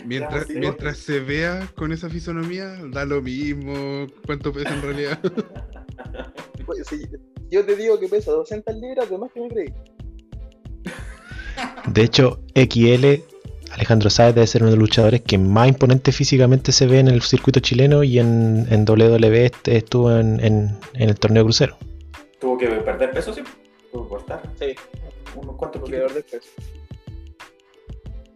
Mientras, 0.05 0.47
sí. 0.47 0.55
mientras 0.55 0.99
se 0.99 1.21
vea 1.21 1.67
con 1.75 1.93
esa 1.93 2.09
fisonomía, 2.11 2.77
da 2.91 3.05
lo 3.05 3.23
mismo 3.23 4.07
cuánto 4.27 4.53
pesa 4.53 4.75
en 4.75 4.83
realidad. 4.83 5.21
Si 6.85 7.03
yo 7.51 7.67
te 7.67 7.75
digo 7.75 7.99
que 7.99 8.09
pesa 8.09 8.31
200 8.31 8.75
libras, 8.77 9.11
de 9.11 9.19
más 9.19 9.31
que 9.33 9.41
me 9.41 9.49
creí. 9.49 9.75
De 11.87 12.03
hecho, 12.03 12.41
XL 12.55 13.23
Alejandro 13.73 14.11
Sáez 14.11 14.35
debe 14.35 14.47
ser 14.47 14.63
uno 14.63 14.71
de 14.73 14.77
los 14.77 14.83
luchadores 14.89 15.21
que 15.23 15.39
más 15.39 15.69
imponente 15.69 16.11
físicamente 16.13 16.73
se 16.73 16.87
ve 16.87 16.99
en 16.99 17.09
el 17.09 17.23
circuito 17.23 17.61
chileno 17.61 18.03
y 18.03 18.19
en, 18.19 18.67
en 18.71 18.85
WWE 18.89 19.47
este- 19.47 19.77
estuvo 19.77 20.11
en, 20.17 20.41
en- 20.45 20.77
en 20.95 21.09
el 21.09 21.15
torneo 21.19 21.45
crucero. 21.45 21.77
Tuvo 22.41 22.59
que 22.59 22.67
perder 22.69 23.13
peso, 23.13 23.33
sí. 23.33 23.43
Tuvo 23.93 24.05
que 24.05 24.09
cortar 24.09 24.43
Sí, 24.59 24.75
unos 25.37 25.57
cuantos 25.57 25.83
kilos. 25.85 26.15
de 26.15 26.23
peso. 26.23 26.49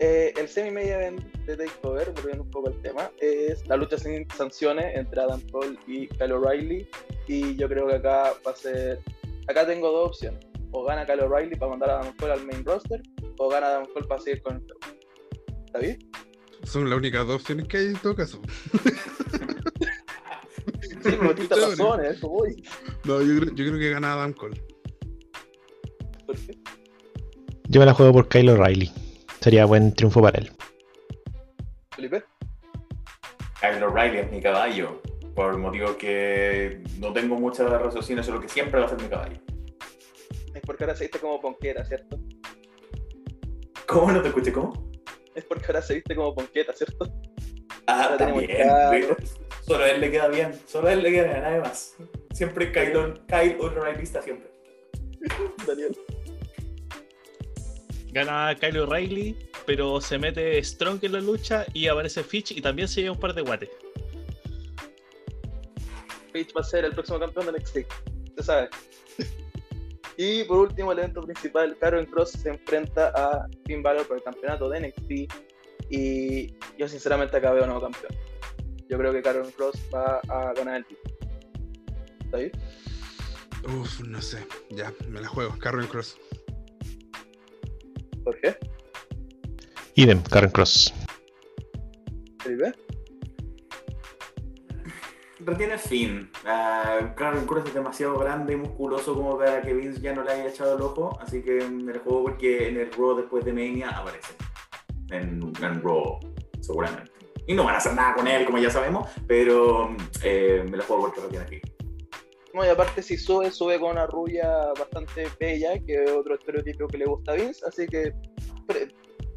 Eh, 0.00 0.32
el 0.36 0.48
semi-media 0.48 0.96
event 0.96 1.20
de 1.46 1.56
Takeover, 1.56 2.10
volviendo 2.12 2.42
un 2.42 2.50
poco 2.50 2.68
al 2.68 2.80
tema, 2.82 3.10
es 3.20 3.66
la 3.68 3.76
lucha 3.76 3.96
sin 3.96 4.28
sanciones 4.36 4.96
entre 4.96 5.20
Adam 5.20 5.40
Cole 5.52 5.78
y 5.86 6.08
Kyle 6.08 6.32
O'Reilly. 6.32 6.86
Y 7.28 7.54
yo 7.56 7.68
creo 7.68 7.86
que 7.88 7.94
acá 7.94 8.32
va 8.46 8.50
a 8.50 8.56
ser. 8.56 9.00
Acá 9.48 9.66
tengo 9.66 9.90
dos 9.90 10.08
opciones. 10.08 10.44
O 10.76 10.84
gana 10.84 11.06
Kyle 11.06 11.22
O'Reilly 11.22 11.54
para 11.54 11.70
mandar 11.70 11.90
a 11.90 12.00
Adam 12.00 12.12
Cole 12.16 12.32
al 12.32 12.44
main 12.46 12.64
roster, 12.64 13.00
o 13.38 13.48
gana 13.48 13.68
Adam 13.68 13.86
Cole 13.94 14.06
para 14.08 14.20
seguir 14.20 14.42
con 14.42 14.56
el 14.56 14.66
show. 14.66 14.76
¿Está 15.66 15.78
bien? 15.78 15.98
Son 16.64 16.90
las 16.90 16.98
únicas 16.98 17.24
dos 17.26 17.36
opciones 17.36 17.68
que 17.68 17.76
hay 17.76 17.86
en 17.86 17.96
todo 17.96 18.16
caso. 18.16 18.40
Sí, 21.00 21.10
razones, 21.10 22.16
eso 22.16 22.28
voy. 22.28 22.60
No, 23.04 23.22
yo 23.22 23.38
creo, 23.38 23.54
yo 23.54 23.66
creo 23.66 23.78
que 23.78 23.90
gana 23.90 24.14
Adam 24.14 24.32
Cole. 24.32 24.60
¿Por 26.26 26.36
qué? 26.36 26.58
Yo 27.68 27.80
me 27.80 27.86
la 27.86 27.94
juego 27.94 28.12
por 28.12 28.28
Kyle 28.28 28.48
O'Reilly. 28.50 28.90
Sería 29.40 29.66
buen 29.66 29.94
triunfo 29.94 30.22
para 30.22 30.38
él. 30.38 30.50
Felipe. 31.94 32.24
Kyle 33.60 33.82
O'Reilly 33.82 34.18
es 34.18 34.30
mi 34.32 34.40
caballo. 34.40 35.02
Por 35.36 35.56
motivo 35.58 35.96
que 35.96 36.82
no 36.98 37.12
tengo 37.12 37.36
mucha 37.36 37.68
raciocinio, 37.68 38.24
solo 38.24 38.40
que 38.40 38.48
siempre 38.48 38.80
va 38.80 38.86
a 38.86 38.88
ser 38.88 39.00
mi 39.00 39.08
caballo. 39.08 39.38
Es 40.54 40.60
porque 40.64 40.84
ahora 40.84 40.96
se 40.96 41.04
viste 41.04 41.18
como 41.18 41.40
ponqueta, 41.40 41.84
¿cierto? 41.84 42.18
¿Cómo 43.86 44.12
no 44.12 44.22
te 44.22 44.28
escuché? 44.28 44.52
¿Cómo? 44.52 44.90
Es 45.34 45.44
porque 45.44 45.66
ahora 45.66 45.82
se 45.82 45.94
viste 45.94 46.14
como 46.14 46.34
ponqueta, 46.34 46.72
¿cierto? 46.72 47.06
Ah, 47.86 48.04
Ahora 48.04 48.16
también. 48.18 48.50
Solo 49.62 49.84
a 49.84 49.90
él 49.90 50.00
le 50.00 50.10
queda 50.10 50.28
bien. 50.28 50.52
Solo 50.66 50.88
a 50.88 50.92
él 50.92 51.02
le 51.02 51.10
queda 51.10 51.24
bien, 51.28 51.42
nadie 51.42 51.60
más. 51.60 51.96
Siempre 52.32 52.70
Kyle, 52.72 52.96
O- 52.96 53.14
Kyle 53.26 53.56
O'Reilly 53.60 54.02
está 54.02 54.22
siempre. 54.22 54.50
Daniel. 55.66 55.96
Gana 58.12 58.54
Kyle 58.60 58.78
O'Reilly, 58.78 59.36
pero 59.66 60.00
se 60.00 60.18
mete 60.18 60.62
Strong 60.62 61.00
en 61.02 61.12
la 61.12 61.20
lucha 61.20 61.66
y 61.72 61.88
aparece 61.88 62.22
Fitch 62.22 62.52
y 62.52 62.60
también 62.60 62.86
se 62.88 63.00
lleva 63.02 63.14
un 63.14 63.20
par 63.20 63.34
de 63.34 63.42
guates. 63.42 63.70
Page 66.32 66.48
va 66.56 66.60
a 66.60 66.64
ser 66.64 66.84
el 66.84 66.92
próximo 66.92 67.18
campeón 67.18 67.46
del 67.46 67.56
NXT. 67.56 67.78
Se 68.36 68.42
sabe. 68.42 68.68
Y 70.16 70.44
por 70.44 70.58
último, 70.58 70.92
el 70.92 70.98
evento 71.00 71.20
principal, 71.22 71.76
Karen 71.80 72.06
Cross 72.06 72.30
se 72.32 72.50
enfrenta 72.50 73.08
a 73.08 73.48
Finn 73.66 73.82
Balor 73.82 74.06
por 74.06 74.18
el 74.18 74.22
campeonato 74.22 74.68
de 74.68 74.80
NXT. 74.80 75.32
Y 75.90 76.54
yo 76.78 76.88
sinceramente 76.88 77.36
acá 77.36 77.52
veo 77.52 77.66
nuevo 77.66 77.82
campeón. 77.82 78.14
Yo 78.88 78.98
creo 78.98 79.12
que 79.12 79.22
Karen 79.22 79.50
Cross 79.52 79.78
va 79.92 80.20
a 80.28 80.52
ganar 80.54 80.76
el 80.76 80.86
título. 80.86 81.14
¿Está 82.24 82.36
bien? 82.38 82.52
Uf, 83.66 84.00
no 84.00 84.20
sé. 84.20 84.46
Ya, 84.70 84.92
me 85.08 85.20
la 85.20 85.28
juego. 85.28 85.56
Carmen 85.58 85.86
Cross. 85.86 86.18
¿Por 88.22 88.40
qué? 88.40 88.56
Idem, 89.94 90.22
Karen 90.22 90.50
Cross. 90.50 90.92
Felipe. 92.42 92.72
Retiene 95.44 95.78
Finn. 95.78 96.30
Uh, 96.44 97.14
Karen 97.14 97.46
Cruz 97.46 97.64
es 97.66 97.74
demasiado 97.74 98.18
grande 98.18 98.54
y 98.54 98.56
musculoso 98.56 99.14
como 99.14 99.38
para 99.38 99.60
que 99.62 99.74
Vince 99.74 100.00
ya 100.00 100.14
no 100.14 100.22
le 100.22 100.32
haya 100.32 100.48
echado 100.48 100.76
el 100.76 100.82
ojo. 100.82 101.18
Así 101.20 101.42
que 101.42 101.64
me 101.68 101.92
la 101.92 102.00
juego 102.00 102.24
porque 102.24 102.68
en 102.68 102.78
el 102.78 102.92
Raw 102.92 103.16
después 103.16 103.44
de 103.44 103.52
Mania 103.52 103.90
aparece. 103.90 104.34
En, 105.10 105.52
en 105.62 105.82
Raw, 105.82 106.18
seguramente. 106.60 107.12
Y 107.46 107.54
no 107.54 107.64
van 107.64 107.74
a 107.74 107.78
hacer 107.78 107.94
nada 107.94 108.14
con 108.14 108.26
él, 108.26 108.46
como 108.46 108.58
ya 108.58 108.70
sabemos. 108.70 109.08
Pero 109.26 109.94
eh, 110.22 110.64
me 110.70 110.76
la 110.78 110.84
juego 110.84 111.02
porque 111.02 111.20
retiene 111.20 111.46
Finn. 111.46 111.60
No, 112.54 112.64
y 112.64 112.68
aparte 112.68 113.02
si 113.02 113.16
sube, 113.16 113.50
sube 113.50 113.80
con 113.80 113.90
una 113.90 114.06
rubia 114.06 114.48
bastante 114.78 115.28
bella, 115.40 115.76
que 115.84 116.04
es 116.04 116.10
otro 116.12 116.36
estereotipo 116.36 116.86
que 116.86 116.98
le 116.98 117.04
gusta 117.04 117.32
a 117.32 117.34
Vince, 117.34 117.64
así 117.66 117.84
que 117.88 118.14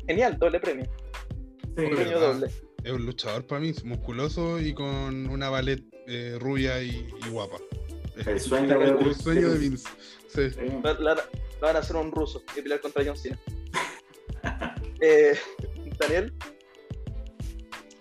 genial, 0.08 0.38
doble 0.38 0.60
premio. 0.60 0.86
Sí, 1.76 1.86
Un 1.86 1.96
premio 1.96 2.20
doble. 2.20 2.67
Es 2.88 2.94
un 2.94 3.06
luchador 3.06 3.46
para 3.46 3.60
mí, 3.60 3.74
musculoso 3.84 4.60
y 4.62 4.74
con 4.74 5.28
una 5.30 5.50
ballet 5.50 5.84
eh, 6.08 6.38
rubia 6.40 6.82
y, 6.82 7.06
y 7.26 7.30
guapa. 7.30 7.58
El 8.26 8.40
sueño 8.40 8.80
de 8.80 8.86
El 8.86 8.96
Vince. 8.98 9.24
sueño 9.24 9.50
de 9.50 9.58
Vince. 9.60 9.90
Sí. 10.30 10.50
Sí. 10.52 10.60
La, 10.84 10.94
la- 10.94 11.16
la 11.16 11.24
van 11.60 11.76
a 11.76 11.80
hacer 11.80 11.96
un 11.98 12.12
ruso 12.14 12.42
y 12.58 12.62
pelear 12.62 12.80
contra 12.80 13.04
John 13.06 13.18
Cena. 13.18 13.38
eh, 15.02 15.38
Daniel, 16.00 16.34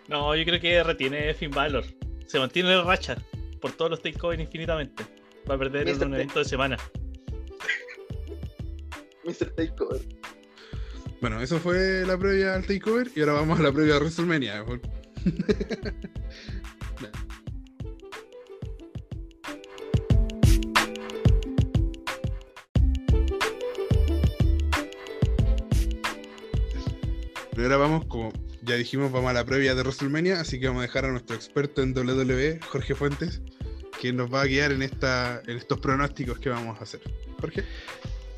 No, 0.09 0.37
yo 0.37 0.45
creo 0.45 0.61
que 0.61 0.82
retiene 0.84 1.34
Finn 1.34 1.51
Balor. 1.51 1.84
Se 2.28 2.39
mantiene 2.39 2.72
en 2.72 2.84
racha 2.87 3.16
por 3.61 3.72
todos 3.72 3.91
los 3.91 4.03
takeovers 4.03 4.41
infinitamente. 4.41 5.05
Va 5.51 5.57
a 5.57 5.59
perder 5.59 5.89
en 5.89 5.97
Mr. 5.99 6.07
un 6.07 6.14
evento 6.14 6.39
de 6.39 6.45
semana. 6.45 6.76
Mr. 9.24 9.51
Takeover. 9.57 10.01
Bueno, 11.27 11.43
eso 11.43 11.59
fue 11.59 12.07
la 12.07 12.16
previa 12.16 12.55
al 12.55 12.64
takeover 12.64 13.11
y 13.12 13.18
ahora 13.18 13.33
vamos 13.33 13.59
a 13.59 13.62
la 13.64 13.72
previa 13.72 13.97
a 13.97 13.99
WrestleMania. 13.99 14.64
Pero 27.51 27.62
ahora 27.64 27.77
vamos, 27.77 28.05
como 28.07 28.33
ya 28.62 28.77
dijimos, 28.77 29.11
vamos 29.11 29.31
a 29.31 29.33
la 29.33 29.45
previa 29.45 29.74
de 29.74 29.83
WrestleMania, 29.83 30.39
así 30.39 30.61
que 30.61 30.68
vamos 30.68 30.83
a 30.83 30.87
dejar 30.87 31.07
a 31.07 31.11
nuestro 31.11 31.35
experto 31.35 31.83
en 31.83 31.93
WWE, 31.93 32.61
Jorge 32.68 32.95
Fuentes, 32.95 33.43
quien 34.01 34.16
nos 34.16 34.33
va 34.33 34.43
a 34.43 34.47
guiar 34.47 34.70
en, 34.70 34.83
esta, 34.83 35.43
en 35.49 35.57
estos 35.57 35.81
pronósticos 35.81 36.39
que 36.39 36.51
vamos 36.51 36.79
a 36.79 36.85
hacer. 36.85 37.01
Jorge. 37.41 37.64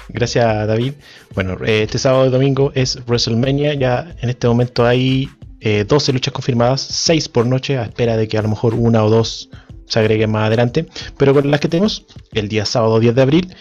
Gracias, 0.09 0.67
David. 0.67 0.95
Bueno, 1.35 1.57
eh, 1.65 1.83
este 1.83 1.99
sábado 1.99 2.27
y 2.27 2.31
domingo 2.31 2.73
es 2.75 2.99
WrestleMania. 3.07 3.75
Ya 3.75 4.15
en 4.21 4.31
este 4.31 4.49
momento 4.49 4.87
hay 4.87 5.29
eh, 5.61 5.85
12 5.87 6.13
luchas 6.13 6.33
confirmadas, 6.33 6.81
6 6.81 7.29
por 7.29 7.47
noche, 7.47 7.79
a 7.79 7.85
espera 7.85 8.17
de 8.17 8.29
que 8.29 8.39
a 8.39 8.43
lo 8.43 8.49
mejor 8.49 8.75
una 8.75 9.05
o 9.05 9.11
dos 9.11 9.51
se 9.87 9.99
agreguen 9.99 10.31
más 10.31 10.47
adelante. 10.47 10.87
Pero 11.17 11.35
con 11.35 11.51
las 11.51 11.61
que 11.61 11.69
tenemos, 11.69 12.07
el 12.33 12.49
día 12.49 12.65
sábado 12.65 13.01
10 13.01 13.15
de 13.15 13.23
abril, 13.23 13.55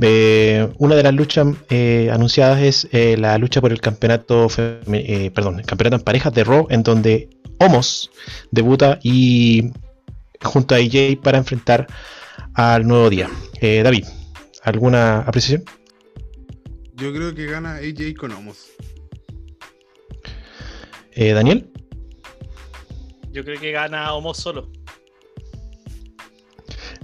eh, 0.00 0.68
una 0.78 0.94
de 0.94 1.02
las 1.02 1.12
luchas 1.12 1.46
eh, 1.68 2.08
anunciadas 2.12 2.60
es 2.62 3.18
la 3.18 3.36
lucha 3.38 3.60
por 3.60 3.72
el 3.72 3.80
campeonato, 3.80 4.48
perdón, 4.48 5.60
el 5.60 5.66
campeonato 5.66 5.96
en 5.96 6.02
parejas 6.02 6.32
de 6.32 6.44
Raw, 6.44 6.66
en 6.70 6.82
donde 6.82 7.28
Homos 7.58 8.10
debuta 8.50 8.98
y 9.02 9.70
junto 10.42 10.74
a 10.74 10.78
AJ 10.78 11.20
para 11.22 11.36
enfrentar 11.36 11.86
al 12.54 12.86
nuevo 12.86 13.10
día. 13.10 13.28
David, 13.60 14.06
¿alguna 14.62 15.20
apreciación? 15.20 15.64
Yo 17.00 17.12
creo 17.14 17.34
que 17.34 17.46
gana 17.46 17.76
AJ 17.76 18.14
con 18.18 18.32
Homos. 18.32 18.72
Eh, 21.12 21.32
Daniel, 21.32 21.70
Yo 23.32 23.44
creo 23.44 23.58
que 23.60 23.72
gana 23.72 24.12
Homos 24.14 24.38
solo. 24.38 24.70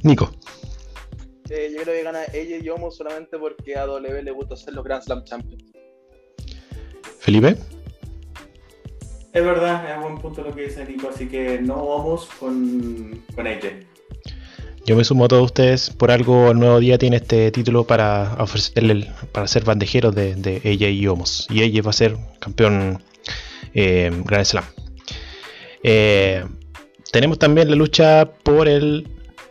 Nico, 0.03 0.31
Eh, 1.49 1.73
yo 1.75 1.83
creo 1.83 1.95
que 1.95 2.03
gana 2.03 2.25
ella 2.33 2.59
y 2.63 2.69
Homo 2.69 2.91
solamente 2.91 3.39
porque 3.39 3.77
a 3.77 3.87
W 3.87 4.23
le 4.23 4.31
gusta 4.33 4.57
ser 4.57 4.75
los 4.75 4.85
Grand 4.85 5.03
Slam 5.03 5.25
Champions. 5.25 5.65
Felipe, 7.21 7.57
Es 9.33 9.45
verdad, 9.45 9.93
es 9.93 10.01
buen 10.01 10.19
punto 10.19 10.43
lo 10.43 10.55
que 10.55 10.63
dice 10.63 10.85
Nico, 10.85 11.09
así 11.09 11.29
que 11.29 11.61
no 11.61 11.77
vamos 11.87 12.27
con, 12.39 13.25
con 13.35 13.47
AJ. 13.47 13.87
Yo 14.87 14.95
me 14.97 15.05
sumo 15.05 15.25
a 15.25 15.29
todos 15.29 15.45
ustedes. 15.45 15.91
Por 15.91 16.11
algo 16.11 16.51
el 16.53 16.59
nuevo 16.59 16.79
día 16.79 16.97
tiene 16.97 17.17
este 17.17 17.51
título 17.51 17.85
para 17.85 18.37
ofrecerle 18.39 19.11
para 19.33 19.49
ser 19.49 19.65
bandejeros 19.65 20.15
de, 20.15 20.61
AJ 20.65 20.91
y 20.91 21.07
Homos. 21.09 21.49
Y 21.51 21.63
AJ 21.63 21.85
va 21.85 21.91
a 21.91 21.93
ser 21.93 22.17
campeón 22.39 23.03
eh, 23.75 24.11
Grand 24.25 24.45
Slam. 24.45 24.65
Eh, 25.83 26.45
tenemos 27.13 27.39
también 27.39 27.69
la 27.69 27.77
lucha 27.77 28.31
por 28.45 28.69
el. 28.69 29.09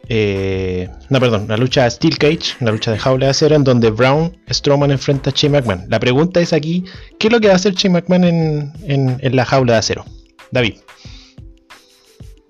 eh, 0.08 0.90
no, 1.10 1.20
perdón, 1.20 1.48
la 1.50 1.58
lucha 1.58 1.90
Steel 1.90 2.18
Cage, 2.18 2.56
la 2.62 2.72
lucha 2.72 2.92
de 2.92 2.98
jaula 2.98 3.26
de 3.26 3.32
acero, 3.32 3.56
en 3.56 3.66
donde 3.66 3.90
Brown 3.92 4.38
Strowman 4.50 4.92
enfrenta 4.92 5.32
a 5.32 5.34
Shane 5.36 5.60
McMahon. 5.60 5.86
La 5.90 6.00
pregunta 6.00 6.40
es 6.40 6.54
aquí: 6.54 6.86
¿qué 7.20 7.28
es 7.28 7.34
lo 7.34 7.42
que 7.42 7.48
va 7.48 7.54
a 7.54 7.58
hacer 7.58 7.74
Shane 7.74 7.94
McMahon 7.94 8.24
en 8.24 9.36
la 9.36 9.46
jaula 9.46 9.74
de 9.74 9.80
acero? 9.80 10.06
David. 10.52 10.85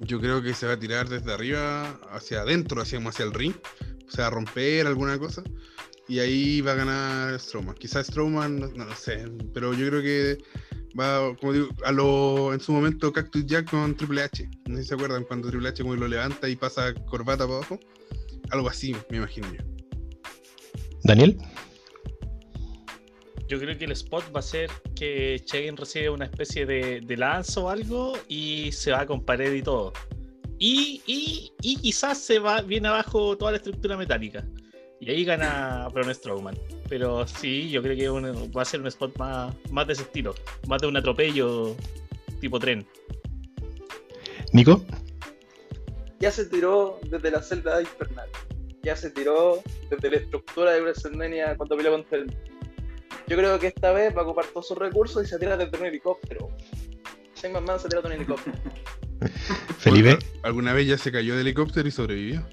Yo 0.06 0.20
creo 0.20 0.42
que 0.42 0.54
se 0.54 0.68
va 0.68 0.74
a 0.74 0.80
tirar 0.80 1.10
desde 1.10 1.34
arriba 1.34 2.00
hacia 2.12 2.42
adentro, 2.42 2.82
hacia, 2.82 3.00
hacia 3.00 3.26
el 3.26 3.34
ring. 3.34 3.56
O 4.08 4.12
sea, 4.12 4.30
romper 4.30 4.86
alguna 4.86 5.18
cosa. 5.18 5.44
Y 6.08 6.20
ahí 6.20 6.62
va 6.62 6.74
a 6.74 6.76
ganar 6.76 7.40
Strowman. 7.40 7.76
Quizás 7.76 8.08
Strowman, 8.08 8.60
no, 8.60 8.86
lo 8.86 8.96
sé. 8.96 9.26
Pero 9.54 9.74
yo 9.74 9.88
creo 9.88 10.02
que 10.02 10.38
va, 11.00 11.36
como 11.38 11.54
digo, 11.54 11.70
a 11.84 11.92
lo, 11.92 12.54
en 12.54 12.60
su 12.60 12.72
momento 12.72 13.12
Cactus 13.12 13.46
Jack 13.48 13.72
con 13.72 13.96
Triple 13.96 14.22
H. 14.22 14.48
No 14.68 14.76
sé 14.76 14.84
si 14.84 14.90
se 14.90 14.94
acuerdan 14.94 15.24
cuando 15.24 15.50
Triple 15.50 15.70
H 15.70 15.82
como 15.82 15.96
lo 15.96 16.08
levanta 16.08 16.48
y 16.48 16.56
pasa 16.56 16.94
corbata 16.94 17.46
para 17.46 17.58
abajo. 17.58 17.80
Algo 18.52 18.70
así, 18.70 18.96
me 19.10 19.18
imagino 19.18 19.48
yo. 19.52 19.64
Daniel. 21.04 21.38
Yo 23.48 23.60
creo 23.60 23.78
que 23.78 23.86
el 23.86 23.92
spot 23.92 24.24
va 24.36 24.40
a 24.40 24.44
ser 24.44 24.70
que 24.96 25.40
Chain 25.46 25.78
recibe 25.78 26.10
una 26.10 26.26
especie 26.26 26.66
de, 26.66 27.02
de 27.02 27.18
lanzo 27.18 27.66
o 27.66 27.70
algo 27.70 28.14
y 28.28 28.72
se 28.72 28.92
va 28.92 29.06
con 29.06 29.24
pared 29.24 29.54
y 29.54 29.62
todo. 29.62 29.94
Y, 30.58 31.02
y, 31.06 31.52
y 31.62 31.76
quizás 31.78 32.18
se 32.18 32.40
va 32.40 32.62
bien 32.62 32.86
abajo 32.86 33.38
toda 33.38 33.52
la 33.52 33.58
estructura 33.58 33.98
metálica. 33.98 34.44
Y 35.00 35.12
ahí 35.12 35.26
gana 35.26 35.88
Braun 35.94 36.14
Strowman. 36.16 36.58
Pero 36.90 37.28
sí, 37.28 37.70
yo 37.70 37.82
creo 37.84 37.96
que 37.96 38.10
un- 38.10 38.52
va 38.56 38.62
a 38.62 38.66
ser 38.66 38.80
un 38.82 38.88
spot 38.88 39.16
más, 39.18 39.54
más 39.70 39.86
de 39.86 39.94
ese 39.94 40.04
estilo. 40.04 40.34
Más 40.68 40.82
de 40.82 40.88
un 40.88 40.98
atropello 40.98 41.76
tipo 42.40 42.60
tren. 42.60 42.86
Nico, 44.54 44.84
Ya 46.20 46.32
se 46.32 46.46
tiró 46.46 47.00
desde 47.04 47.30
la 47.30 47.42
celda 47.44 47.82
infernal. 47.82 48.30
Ya 48.82 48.96
se 48.96 49.10
tiró 49.12 49.62
desde 49.90 50.10
la 50.10 50.18
estructura 50.18 50.72
de 50.72 50.82
WrestleMania 50.82 51.56
cuando 51.58 51.76
peleó 51.76 51.92
contra 51.92 52.20
el. 52.20 52.32
Yo 53.28 53.38
creo 53.38 53.58
que 53.60 53.68
esta 53.68 53.92
vez 53.92 54.16
va 54.16 54.22
a 54.22 54.24
ocupar 54.26 54.46
todos 54.46 54.68
sus 54.68 54.78
recursos 54.78 55.24
y 55.24 55.28
se 55.28 55.40
tira 55.40 55.58
desde 55.58 55.78
un 55.78 55.86
helicóptero. 55.86 56.50
Shane 57.36 57.54
McMahon 57.54 57.80
se 57.80 57.90
tira 57.90 58.02
de 58.02 58.08
un 58.08 58.14
helicóptero. 58.14 58.58
Felipe, 59.80 60.18
¿Alguna 60.44 60.74
vez 60.74 60.88
ya 60.88 60.98
se 60.98 61.12
cayó 61.12 61.36
de 61.36 61.42
helicóptero 61.42 61.88
y 61.88 61.92
sobrevivió? 61.92 62.46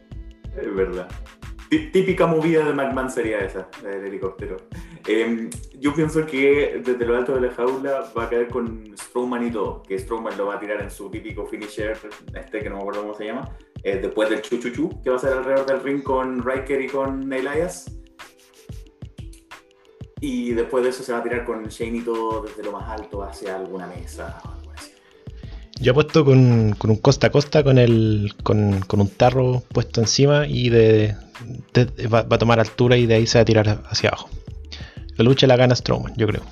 Es 0.57 0.74
verdad. 0.74 1.09
Tí- 1.70 1.90
Típica 1.90 2.27
movida 2.27 2.65
de 2.65 2.73
McMahon 2.74 3.11
sería 3.11 3.39
esa, 3.40 3.69
la 3.82 3.90
del 3.90 4.07
helicóptero. 4.07 4.57
Eh, 5.09 5.49
yo 5.78 5.94
pienso 5.94 6.24
que 6.27 6.81
desde 6.85 7.05
lo 7.07 7.16
alto 7.16 7.35
de 7.35 7.40
la 7.49 7.55
jaula 7.55 8.12
va 8.16 8.24
a 8.24 8.28
caer 8.31 8.49
con 8.49 8.85
Strowman 8.97 9.47
y 9.47 9.51
todo, 9.51 9.82
que 9.82 9.99
Strowman 9.99 10.36
lo 10.36 10.47
va 10.47 10.55
a 10.57 10.61
tirar 10.61 10.81
en 10.81 10.90
su 10.90 11.11
típico 11.11 11.47
finisher, 11.47 11.99
este 12.35 12.61
que 12.61 12.69
no 12.70 12.77
me 12.77 12.82
acuerdo 12.82 13.03
cómo 13.03 13.15
se 13.15 13.24
llama, 13.27 13.57
eh, 13.82 13.99
después 14.01 14.28
del 14.31 14.43
chuchuchu, 14.43 15.03
que 15.03 15.11
va 15.11 15.16
a 15.16 15.19
ser 15.19 15.32
alrededor 15.32 15.66
del 15.66 15.82
ring 15.82 16.03
con 16.03 16.43
Riker 16.44 16.81
y 16.82 16.86
con 16.89 17.32
Elias. 17.32 17.90
Y 20.23 20.53
después 20.53 20.85
de 20.85 20.90
eso 20.90 21.03
se 21.03 21.12
va 21.12 21.19
a 21.19 21.23
tirar 21.23 21.44
con 21.44 21.66
Shane 21.66 21.99
y 21.99 22.01
todo 22.03 22.43
desde 22.43 22.62
lo 22.62 22.70
más 22.70 22.89
alto 22.89 23.24
hacia 23.24 23.57
alguna 23.57 23.89
mesa 23.89 24.40
o 24.44 24.49
algo 24.51 24.73
así. 24.73 24.93
yo 25.81 25.90
apuesto 25.90 26.24
con, 26.24 26.77
con 26.78 26.90
un 26.90 26.97
costa 26.99 27.27
a 27.27 27.31
costa 27.31 27.65
con 27.65 27.77
el 27.77 28.32
con, 28.44 28.81
con 28.82 29.01
un 29.01 29.09
tarro 29.09 29.65
puesto 29.73 30.01
encima 30.01 30.47
y 30.47 30.69
de, 30.70 31.16
va 32.07 32.20
a 32.20 32.39
tomar 32.39 32.61
altura 32.61 32.97
y 32.97 33.07
de 33.07 33.16
ahí 33.16 33.27
se 33.27 33.39
va 33.39 33.43
a 33.43 33.44
tirar 33.44 33.82
hacia 33.90 34.11
abajo. 34.11 34.31
La 35.16 35.24
lucha 35.24 35.49
la 35.49 35.57
gana 35.57 35.74
Strowman, 35.74 36.15
yo 36.16 36.28
creo. 36.28 36.43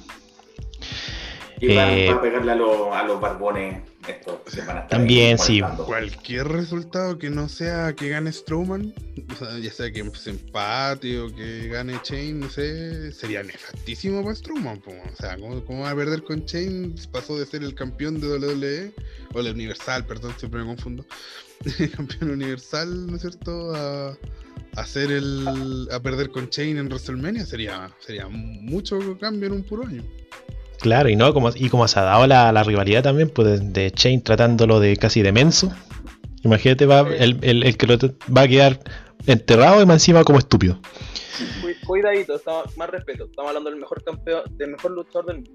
Y 1.61 1.74
va, 1.74 1.93
Eh, 1.93 2.09
a 2.09 2.20
pegarle 2.20 2.53
a, 2.53 2.55
los- 2.55 2.95
a 2.95 3.03
los 3.05 3.20
barbones 3.20 3.82
estos 4.09 4.37
que 4.51 4.61
van 4.62 4.78
a 4.78 4.81
estar 4.81 4.89
También, 4.89 5.39
sí. 5.39 5.61
Cualquier 5.85 6.49
resultado 6.49 7.19
que 7.19 7.28
no 7.28 7.49
sea 7.51 7.93
que 7.95 8.09
gane 8.09 8.32
Strowman, 8.32 8.95
o 9.31 9.35
sea, 9.37 9.59
ya 9.59 9.70
sea 9.70 9.93
que 9.93 10.03
se 10.15 10.31
empate 10.31 11.19
o 11.20 11.35
que 11.35 11.69
gane 11.69 12.01
Chain, 12.03 12.41
no 12.41 12.49
sé, 12.49 13.12
sería 13.12 13.43
nefastísimo 13.43 14.23
para 14.23 14.35
Strowman. 14.35 14.81
po. 14.81 14.91
O 14.91 15.16
sea, 15.16 15.37
¿cómo, 15.37 15.62
cómo 15.65 15.82
va 15.82 15.91
a 15.91 15.95
perder 15.95 16.23
con 16.23 16.47
Chain? 16.47 16.95
Pasó 17.12 17.39
de 17.39 17.45
ser 17.45 17.62
el 17.62 17.74
campeón 17.74 18.20
de 18.20 18.28
WWE, 18.28 18.93
o 19.35 19.41
el 19.41 19.53
Universal, 19.53 20.07
perdón, 20.07 20.32
siempre 20.39 20.61
me 20.61 20.66
confundo. 20.66 21.05
El 21.78 21.91
campeón 21.91 22.31
Universal, 22.31 23.07
¿no 23.07 23.16
es 23.16 23.20
cierto? 23.20 23.74
A, 23.77 24.16
a 24.77 24.87
ser 24.87 25.11
el. 25.12 25.89
a 25.93 26.01
perder 26.01 26.31
con 26.31 26.49
Chain 26.49 26.78
en 26.78 26.87
WrestleMania 26.87 27.45
sería, 27.45 27.91
sería 27.99 28.28
mucho 28.28 28.99
cambio 29.20 29.49
en 29.49 29.53
un 29.57 29.62
puro 29.65 29.87
año. 29.87 30.03
Claro, 30.81 31.09
y 31.11 31.16
no, 31.16 31.32
como, 31.35 31.51
y 31.55 31.69
como 31.69 31.86
se 31.89 31.98
ha 32.01 32.02
dado 32.05 32.27
la, 32.27 32.51
la 32.52 32.62
rivalidad 32.62 33.02
también, 33.02 33.28
pues 33.31 33.61
de, 33.61 33.82
de 33.82 33.90
Chain 33.90 34.23
tratándolo 34.23 34.81
de 34.81 34.97
casi 34.97 35.20
de 35.23 35.31
menso. 35.32 35.70
Imagínate, 36.43 36.86
va, 36.86 37.05
Sí. 37.07 37.15
el, 37.19 37.39
el- 37.43 37.62
el 37.65 37.77
que 37.77 37.86
lo 37.86 37.98
va 38.35 38.43
a 38.43 38.48
quedar 38.48 38.81
enterrado 39.27 39.82
y 39.82 39.86
más 39.86 39.97
encima 39.97 40.24
como 40.24 40.39
estúpido. 40.39 40.81
Cu- 41.61 41.86
Cuidadito, 41.86 42.40
más 42.77 42.89
respeto. 42.90 43.24
Estamos 43.24 43.48
hablando 43.51 43.70
del 43.70 43.78
mejor 43.81 44.02
campeón, 44.05 44.43
del 44.57 44.70
mejor 44.70 44.93
luchador 44.93 45.27
del 45.27 45.36
mundo. 45.36 45.51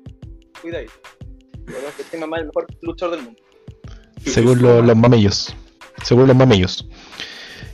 Cuidadito. 0.61 0.93
Que 1.65 1.72
es 2.03 2.14
el 2.14 2.19
mejor 2.30 2.68
luchador 2.81 3.15
del 3.15 3.26
mundo. 3.26 3.41
según 4.23 4.61
lo- 4.61 4.81
los 4.84 4.95
mamellos. 4.95 5.56
Según 6.03 6.27
los 6.27 6.35
mamellos. 6.35 6.88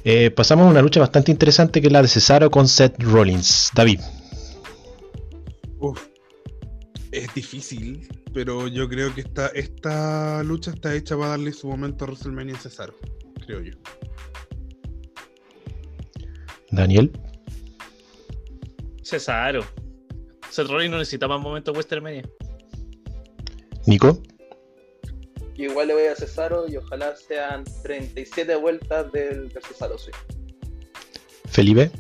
Eh, 0.06 0.32
pasamos 0.32 0.68
a 0.68 0.70
una 0.70 0.82
lucha 0.82 1.00
bastante 1.02 1.32
interesante 1.32 1.82
que 1.82 1.88
es 1.88 1.94
la 1.94 2.02
de 2.02 2.08
Cesaro 2.08 2.50
con 2.50 2.68
Seth 2.68 2.96
Rollins. 3.04 3.72
David, 3.76 4.00
Uf, 5.80 6.00
es 7.12 7.34
difícil, 7.34 8.08
pero 8.34 8.68
yo 8.68 8.88
creo 8.88 9.14
que 9.14 9.22
esta, 9.22 9.48
esta 9.48 10.44
lucha 10.44 10.72
está 10.72 10.96
hecha 10.96 11.16
para 11.18 11.30
darle 11.30 11.54
su 11.54 11.68
momento 11.68 12.06
a 12.06 12.08
WrestleMania 12.08 12.56
a 12.56 12.60
Cesaro, 12.60 12.96
creo 13.46 13.62
yo. 13.62 13.74
Daniel, 16.72 17.12
Cesaro. 19.04 19.66
Seth 20.50 20.68
Rollins 20.68 20.92
no 20.92 20.98
necesita 20.98 21.28
más 21.28 21.42
momentos 21.42 21.74
WrestleMania. 21.74 22.24
Nico, 23.88 24.22
Yo 25.56 25.66
igual 25.66 25.88
le 25.88 25.94
voy 25.94 26.06
a 26.06 26.16
Cesaro 26.16 26.68
y 26.68 26.78
ojalá 26.78 27.16
sean 27.16 27.64
37 27.84 28.56
vueltas 28.56 29.12
del, 29.12 29.50
del 29.50 29.64
Cesaro 29.64 29.98
Swing. 29.98 30.14
Felipe, 31.50 31.92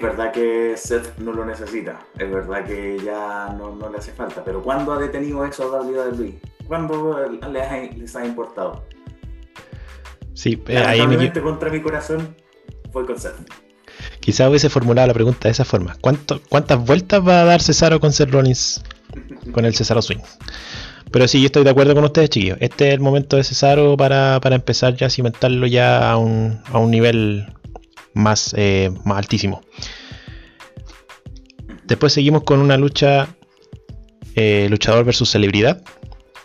Es 0.00 0.06
verdad 0.06 0.32
que 0.32 0.72
Seth 0.78 1.18
no 1.18 1.30
lo 1.34 1.44
necesita, 1.44 2.00
es 2.18 2.30
verdad 2.32 2.64
que 2.64 2.98
ya 3.04 3.54
no, 3.58 3.76
no 3.76 3.90
le 3.90 3.98
hace 3.98 4.12
falta, 4.12 4.42
pero 4.42 4.62
¿cuándo 4.62 4.94
ha 4.94 4.98
detenido 4.98 5.44
eso 5.44 5.76
a 5.76 5.82
WWE? 5.82 6.38
¿Cuándo 6.66 7.18
les 7.52 7.62
ha, 7.62 7.76
les 7.94 8.16
ha 8.16 8.24
importado? 8.24 8.82
sí, 10.32 10.62
eh, 10.68 10.78
ahí 10.78 11.06
me, 11.06 11.30
contra 11.42 11.68
mi 11.68 11.82
corazón 11.82 12.34
fue 12.92 13.04
con 13.04 13.18
Seth. 13.18 13.34
quizá 14.20 14.48
hubiese 14.48 14.70
formulado 14.70 15.08
la 15.08 15.12
pregunta 15.12 15.48
de 15.48 15.52
esa 15.52 15.66
forma. 15.66 15.94
¿Cuánto- 16.00 16.40
¿Cuántas 16.48 16.82
vueltas 16.82 17.20
va 17.26 17.42
a 17.42 17.44
dar 17.44 17.60
Cesaro 17.60 18.00
con 18.00 18.14
Seth 18.14 18.30
Rollins 18.30 18.82
con 19.52 19.66
el 19.66 19.74
Cesaro 19.74 20.00
Swing? 20.00 20.20
Pero 21.12 21.28
sí, 21.28 21.40
yo 21.42 21.46
estoy 21.46 21.64
de 21.64 21.70
acuerdo 21.70 21.94
con 21.94 22.04
ustedes, 22.04 22.30
chiquillos. 22.30 22.56
Este 22.60 22.88
es 22.88 22.94
el 22.94 23.00
momento 23.00 23.36
de 23.36 23.44
Cesaro 23.44 23.98
para, 23.98 24.40
para 24.40 24.54
empezar 24.56 24.94
ya 24.96 25.08
a 25.08 25.10
cimentarlo 25.10 25.66
ya 25.66 26.10
a 26.10 26.16
un, 26.16 26.62
a 26.72 26.78
un 26.78 26.90
nivel 26.90 27.52
más, 28.14 28.54
eh, 28.56 28.90
más 29.04 29.18
altísimo. 29.18 29.62
Después 31.84 32.12
seguimos 32.12 32.44
con 32.44 32.60
una 32.60 32.76
lucha 32.76 33.34
eh, 34.36 34.68
luchador 34.70 35.04
versus 35.04 35.30
celebridad, 35.30 35.82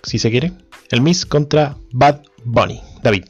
si 0.03 0.17
se 0.17 0.31
quiere. 0.31 0.51
El 0.91 1.01
Miss 1.01 1.25
contra 1.25 1.77
Bad 1.91 2.23
Bunny. 2.43 2.81
David. 3.03 3.25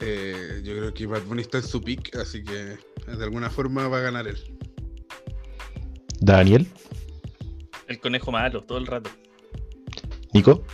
Eh, 0.00 0.62
yo 0.64 0.76
creo 0.76 0.94
que 0.94 1.06
Bad 1.06 1.22
Bunny 1.22 1.42
está 1.42 1.58
en 1.58 1.64
su 1.64 1.80
pick, 1.80 2.16
así 2.16 2.42
que 2.42 2.76
de 3.06 3.24
alguna 3.24 3.50
forma 3.50 3.88
va 3.88 3.98
a 3.98 4.00
ganar 4.00 4.26
él. 4.26 4.36
Daniel. 6.20 6.66
El 7.88 8.00
conejo 8.00 8.30
malo, 8.30 8.62
todo 8.62 8.78
el 8.78 8.86
rato. 8.86 9.10
Nico. 10.32 10.64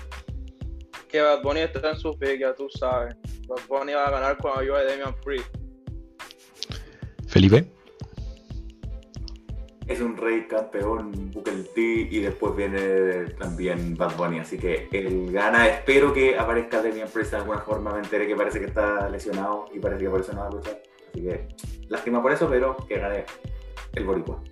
Que 1.09 1.21
Bad 1.21 1.43
Bunny 1.43 1.61
está 1.61 1.91
en 1.91 1.99
su 1.99 2.17
pega, 2.19 2.55
tú 2.55 2.69
sabes. 2.71 3.17
Bad 3.47 3.67
Bunny 3.69 3.95
va 3.95 4.07
a 4.07 4.11
ganar 4.11 4.37
con 4.39 4.59
ayuda 4.59 4.81
de 4.81 4.91
Damian 4.91 5.15
Priest. 5.25 5.49
Felipe. 7.39 7.67
Es 9.87 10.01
un 10.01 10.17
rey 10.17 10.49
campeón 10.49 11.31
Booker 11.33 11.55
T 11.73 11.81
y 12.11 12.19
después 12.19 12.57
viene 12.57 13.27
también 13.39 13.97
Bad 13.97 14.17
Bunny, 14.17 14.41
así 14.41 14.59
que 14.59 14.89
él 14.91 15.31
gana. 15.31 15.69
Espero 15.69 16.13
que 16.13 16.37
aparezca 16.37 16.83
Damian 16.83 17.09
Priest 17.09 17.31
de 17.31 17.37
alguna 17.37 17.61
forma. 17.61 17.93
Me 17.93 18.01
enteré 18.01 18.27
que 18.27 18.35
parece 18.35 18.59
que 18.59 18.67
está 18.67 19.09
lesionado 19.09 19.67
y 19.73 19.79
parece 19.79 20.03
que 20.03 20.11
por 20.11 20.21
eso 20.21 20.33
no 20.33 20.41
va 20.41 20.49
a 20.49 20.51
luchar. 20.51 20.83
Así 21.13 21.23
que 21.23 21.47
lástima 21.89 22.21
por 22.21 22.33
eso, 22.33 22.49
pero 22.51 22.77
que 22.89 22.99
gane 22.99 23.25
el 23.95 24.05
Boricua. 24.05 24.43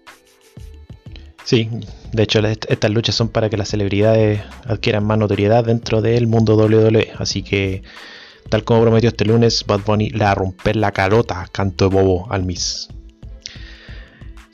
Sí, 1.42 1.68
de 2.12 2.22
hecho 2.22 2.38
est- 2.38 2.70
estas 2.70 2.90
luchas 2.92 3.16
son 3.16 3.28
para 3.28 3.50
que 3.50 3.56
las 3.56 3.68
celebridades 3.68 4.40
adquieran 4.64 5.04
más 5.04 5.18
notoriedad 5.18 5.64
dentro 5.64 6.02
del 6.02 6.28
mundo 6.28 6.54
WWE. 6.56 7.10
Así 7.18 7.42
que, 7.42 7.82
tal 8.48 8.64
como 8.64 8.82
prometió 8.82 9.08
este 9.08 9.24
lunes, 9.24 9.64
Bad 9.66 9.80
Bunny 9.84 10.10
le 10.10 10.24
va 10.24 10.32
a 10.32 10.34
romper 10.34 10.76
la 10.76 10.92
carota 10.92 11.48
canto 11.52 11.88
de 11.88 11.94
bobo 11.94 12.26
al 12.30 12.44
Miss. 12.44 12.88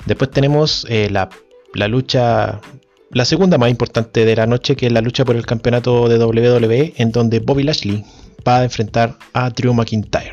Después 0.07 0.31
tenemos 0.31 0.87
eh, 0.89 1.09
la, 1.11 1.29
la 1.75 1.89
lucha, 1.89 2.61
la 3.11 3.25
segunda 3.25 3.59
más 3.59 3.71
importante 3.71 4.25
de 4.25 4.37
la 4.37 4.47
noche, 4.47 4.75
que 4.75 4.87
es 4.87 4.93
la 4.93 5.01
lucha 5.01 5.25
por 5.25 5.37
el 5.37 5.47
campeonato 5.47 6.09
de 6.09 6.19
WWE, 6.19 6.95
en 6.97 7.13
donde 7.13 7.39
Bobby 7.39 7.63
Lashley 7.63 8.05
va 8.47 8.59
a 8.59 8.65
enfrentar 8.65 9.17
a 9.33 9.51
Drew 9.51 9.73
McIntyre. 9.73 10.33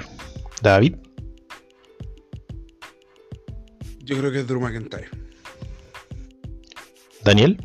David. 0.61 0.95
Yo 4.03 4.17
creo 4.17 4.31
que 4.31 4.39
es 4.39 4.47
Drew 4.47 4.59
McIntyre. 4.59 5.09
Daniel. 7.23 7.57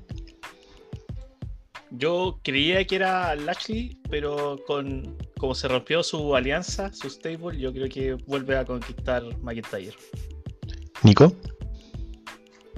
Yo 1.96 2.40
creía 2.42 2.84
que 2.84 2.96
era 2.96 3.36
Lashley, 3.36 3.98
pero 4.10 4.58
con 4.66 5.16
como 5.38 5.54
se 5.54 5.68
rompió 5.68 6.02
su 6.02 6.34
alianza, 6.34 6.92
su 6.92 7.08
stable, 7.10 7.58
yo 7.58 7.72
creo 7.72 7.88
que 7.88 8.14
vuelve 8.26 8.56
a 8.56 8.64
conquistar 8.64 9.22
McIntyre. 9.42 9.94
Nico. 11.02 11.32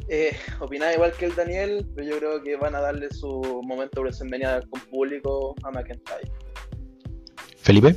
Eh, 0.09 0.37
opinaba 0.61 0.93
igual 0.93 1.13
que 1.13 1.27
el 1.27 1.35
Daniel, 1.35 1.87
pero 1.95 2.09
yo 2.09 2.19
creo 2.19 2.43
que 2.43 2.57
van 2.57 2.75
a 2.75 2.81
darle 2.81 3.11
su 3.11 3.63
momento 3.65 4.01
de 4.01 4.03
WrestleMania 4.03 4.63
con 4.69 4.81
público 4.83 5.55
a 5.63 5.71
McIntyre. 5.71 6.31
Felipe. 7.59 7.97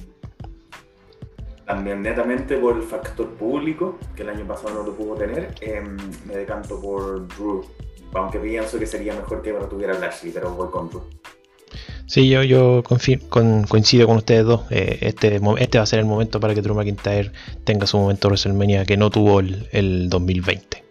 También 1.65 2.01
netamente 2.01 2.57
por 2.57 2.77
el 2.77 2.83
factor 2.83 3.29
público, 3.35 3.99
que 4.15 4.23
el 4.23 4.29
año 4.29 4.47
pasado 4.47 4.73
no 4.75 4.83
lo 4.83 4.95
pudo 4.95 5.15
tener, 5.15 5.53
em, 5.61 5.97
me 6.25 6.35
decanto 6.35 6.81
por 6.81 7.27
Drew. 7.27 7.63
Aunque 8.13 8.39
pienso 8.39 8.79
que 8.79 8.85
sería 8.87 9.13
mejor 9.13 9.41
que 9.41 9.51
tuviera 9.69 9.97
Lashley, 9.97 10.31
pero 10.33 10.51
voy 10.55 10.69
con 10.69 10.89
Drew. 10.89 11.03
Sí, 12.07 12.27
yo, 12.27 12.41
yo 12.43 12.81
con- 12.83 13.63
coincido 13.65 14.07
con 14.07 14.17
ustedes 14.17 14.43
dos. 14.45 14.61
Eh, 14.71 14.97
este, 15.01 15.39
este 15.59 15.77
va 15.77 15.83
a 15.83 15.87
ser 15.87 15.99
el 15.99 16.05
momento 16.05 16.39
para 16.39 16.55
que 16.55 16.61
Drew 16.61 16.73
McIntyre 16.73 17.31
tenga 17.65 17.85
su 17.85 17.97
momento 17.99 18.27
de 18.27 18.31
WrestleMania 18.31 18.85
que 18.85 18.97
no 18.97 19.11
tuvo 19.11 19.39
el, 19.41 19.67
el 19.71 20.09
2020. 20.09 20.83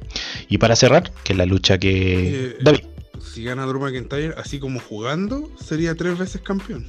Y 0.49 0.59
para 0.59 0.77
cerrar, 0.77 1.11
que 1.25 1.33
es 1.33 1.37
la 1.39 1.45
lucha 1.47 1.77
que. 1.79 2.51
Eh, 2.51 2.57
David, 2.61 2.85
Si 3.21 3.43
gana 3.43 3.67
Drew 3.67 3.81
McIntyre, 3.81 4.35
así 4.37 4.61
como 4.61 4.79
jugando, 4.79 5.51
sería 5.61 5.97
tres 5.97 6.17
veces 6.17 6.41
campeón. 6.41 6.87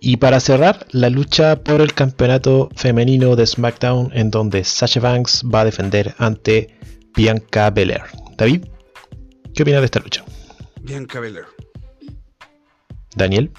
Y 0.00 0.16
para 0.16 0.40
cerrar, 0.40 0.86
la 0.92 1.10
lucha 1.10 1.62
por 1.62 1.82
el 1.82 1.92
campeonato 1.92 2.70
femenino 2.74 3.36
de 3.36 3.46
SmackDown, 3.46 4.10
en 4.14 4.30
donde 4.30 4.64
Sasha 4.64 4.98
Banks 4.98 5.44
va 5.44 5.60
a 5.60 5.64
defender 5.66 6.14
ante 6.16 6.74
Bianca 7.14 7.68
Belair. 7.68 8.02
David, 8.38 8.64
¿qué 9.54 9.62
opinas 9.62 9.82
de 9.82 9.84
esta 9.84 10.00
lucha? 10.00 10.24
Bianca 10.80 11.20
Belair. 11.20 11.44
Daniel, 13.14 13.52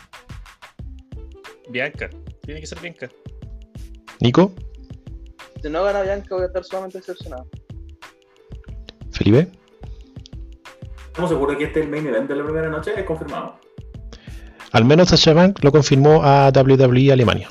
Bianca. 1.69 2.09
Tiene 2.43 2.59
que 2.59 2.65
ser 2.65 2.80
Bianca. 2.80 3.09
Nico, 4.19 4.53
Si 5.61 5.69
no 5.69 5.84
gana 5.84 6.01
Bianca, 6.01 6.35
voy 6.35 6.43
a 6.43 6.47
estar 6.47 6.63
sumamente 6.63 6.97
decepcionado. 6.97 7.47
Felipe. 9.11 9.51
¿Estamos 11.07 11.30
seguros 11.30 11.57
que 11.57 11.65
este 11.65 11.81
es 11.81 11.85
el 11.85 11.91
main 11.91 12.07
event 12.07 12.27
de 12.27 12.35
la 12.35 12.43
primera 12.43 12.69
noche? 12.69 12.93
¿Es 12.97 13.05
confirmado? 13.05 13.60
Al 14.72 14.85
menos 14.85 15.10
Sasha 15.10 15.34
Banks 15.34 15.64
lo 15.64 15.72
confirmó 15.72 16.23
a 16.23 16.49
WWE 16.49 17.11
Alemania. 17.11 17.49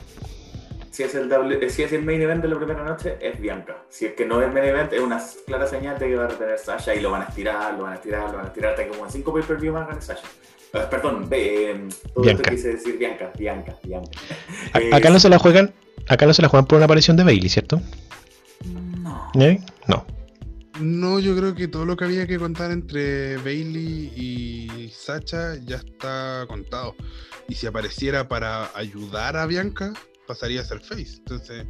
Si 0.90 1.02
es, 1.04 1.14
el 1.14 1.28
W- 1.28 1.70
si 1.70 1.82
es 1.82 1.92
el 1.92 2.02
main 2.02 2.20
event 2.20 2.42
de 2.42 2.48
la 2.48 2.56
primera 2.56 2.84
noche, 2.84 3.16
es 3.20 3.40
Bianca. 3.40 3.76
Si 3.88 4.06
es 4.06 4.12
que 4.14 4.26
no 4.26 4.42
es 4.42 4.52
main 4.52 4.64
event, 4.66 4.92
es 4.92 5.00
una 5.00 5.22
clara 5.46 5.66
señal 5.66 5.98
de 5.98 6.08
que 6.08 6.16
va 6.16 6.24
a 6.24 6.28
retener 6.28 6.58
Sasha 6.58 6.94
y 6.94 7.00
lo 7.00 7.10
van 7.10 7.22
a 7.22 7.24
estirar, 7.26 7.74
lo 7.74 7.84
van 7.84 7.92
a 7.92 7.96
estirar, 7.96 8.30
lo 8.30 8.36
van 8.36 8.44
a 8.46 8.48
estirar 8.48 8.70
hasta 8.72 8.84
que 8.84 8.90
como 8.90 9.04
en 9.06 9.10
5 9.10 9.32
pay-per-view 9.32 9.72
más 9.72 9.88
gane 9.88 10.02
Sasha. 10.02 10.22
Eh, 10.72 10.78
perdón, 10.90 11.28
eh, 11.30 11.88
todo 12.14 12.24
Bianca. 12.24 12.42
esto 12.42 12.50
quise 12.54 12.68
decir 12.74 12.98
Bianca, 12.98 13.30
Bianca, 13.38 13.74
Bianca. 13.82 14.10
A- 14.72 14.80
Eh, 14.80 14.90
acá 14.92 15.10
no 15.10 15.18
se 15.20 15.28
la 15.28 15.38
juegan, 15.38 15.72
acá 16.08 16.26
no 16.26 16.34
se 16.34 16.42
la 16.42 16.48
juegan 16.48 16.66
por 16.66 16.76
una 16.76 16.84
aparición 16.84 17.16
de 17.16 17.24
Bailey, 17.24 17.48
¿cierto? 17.48 17.80
No. 19.00 19.30
¿Eh? 19.40 19.60
No. 19.86 20.04
No, 20.80 21.18
yo 21.18 21.36
creo 21.36 21.54
que 21.54 21.68
todo 21.68 21.84
lo 21.84 21.96
que 21.96 22.04
había 22.04 22.26
que 22.26 22.38
contar 22.38 22.70
entre 22.70 23.36
Bailey 23.36 24.12
y 24.16 24.90
Sacha 24.94 25.56
ya 25.64 25.76
está 25.76 26.46
contado. 26.48 26.96
Y 27.48 27.54
si 27.54 27.66
apareciera 27.66 28.28
para 28.28 28.70
ayudar 28.74 29.36
a 29.36 29.44
Bianca, 29.46 29.92
pasaría 30.26 30.62
a 30.62 30.64
ser 30.64 30.80
face. 30.80 31.18
Entonces, 31.18 31.66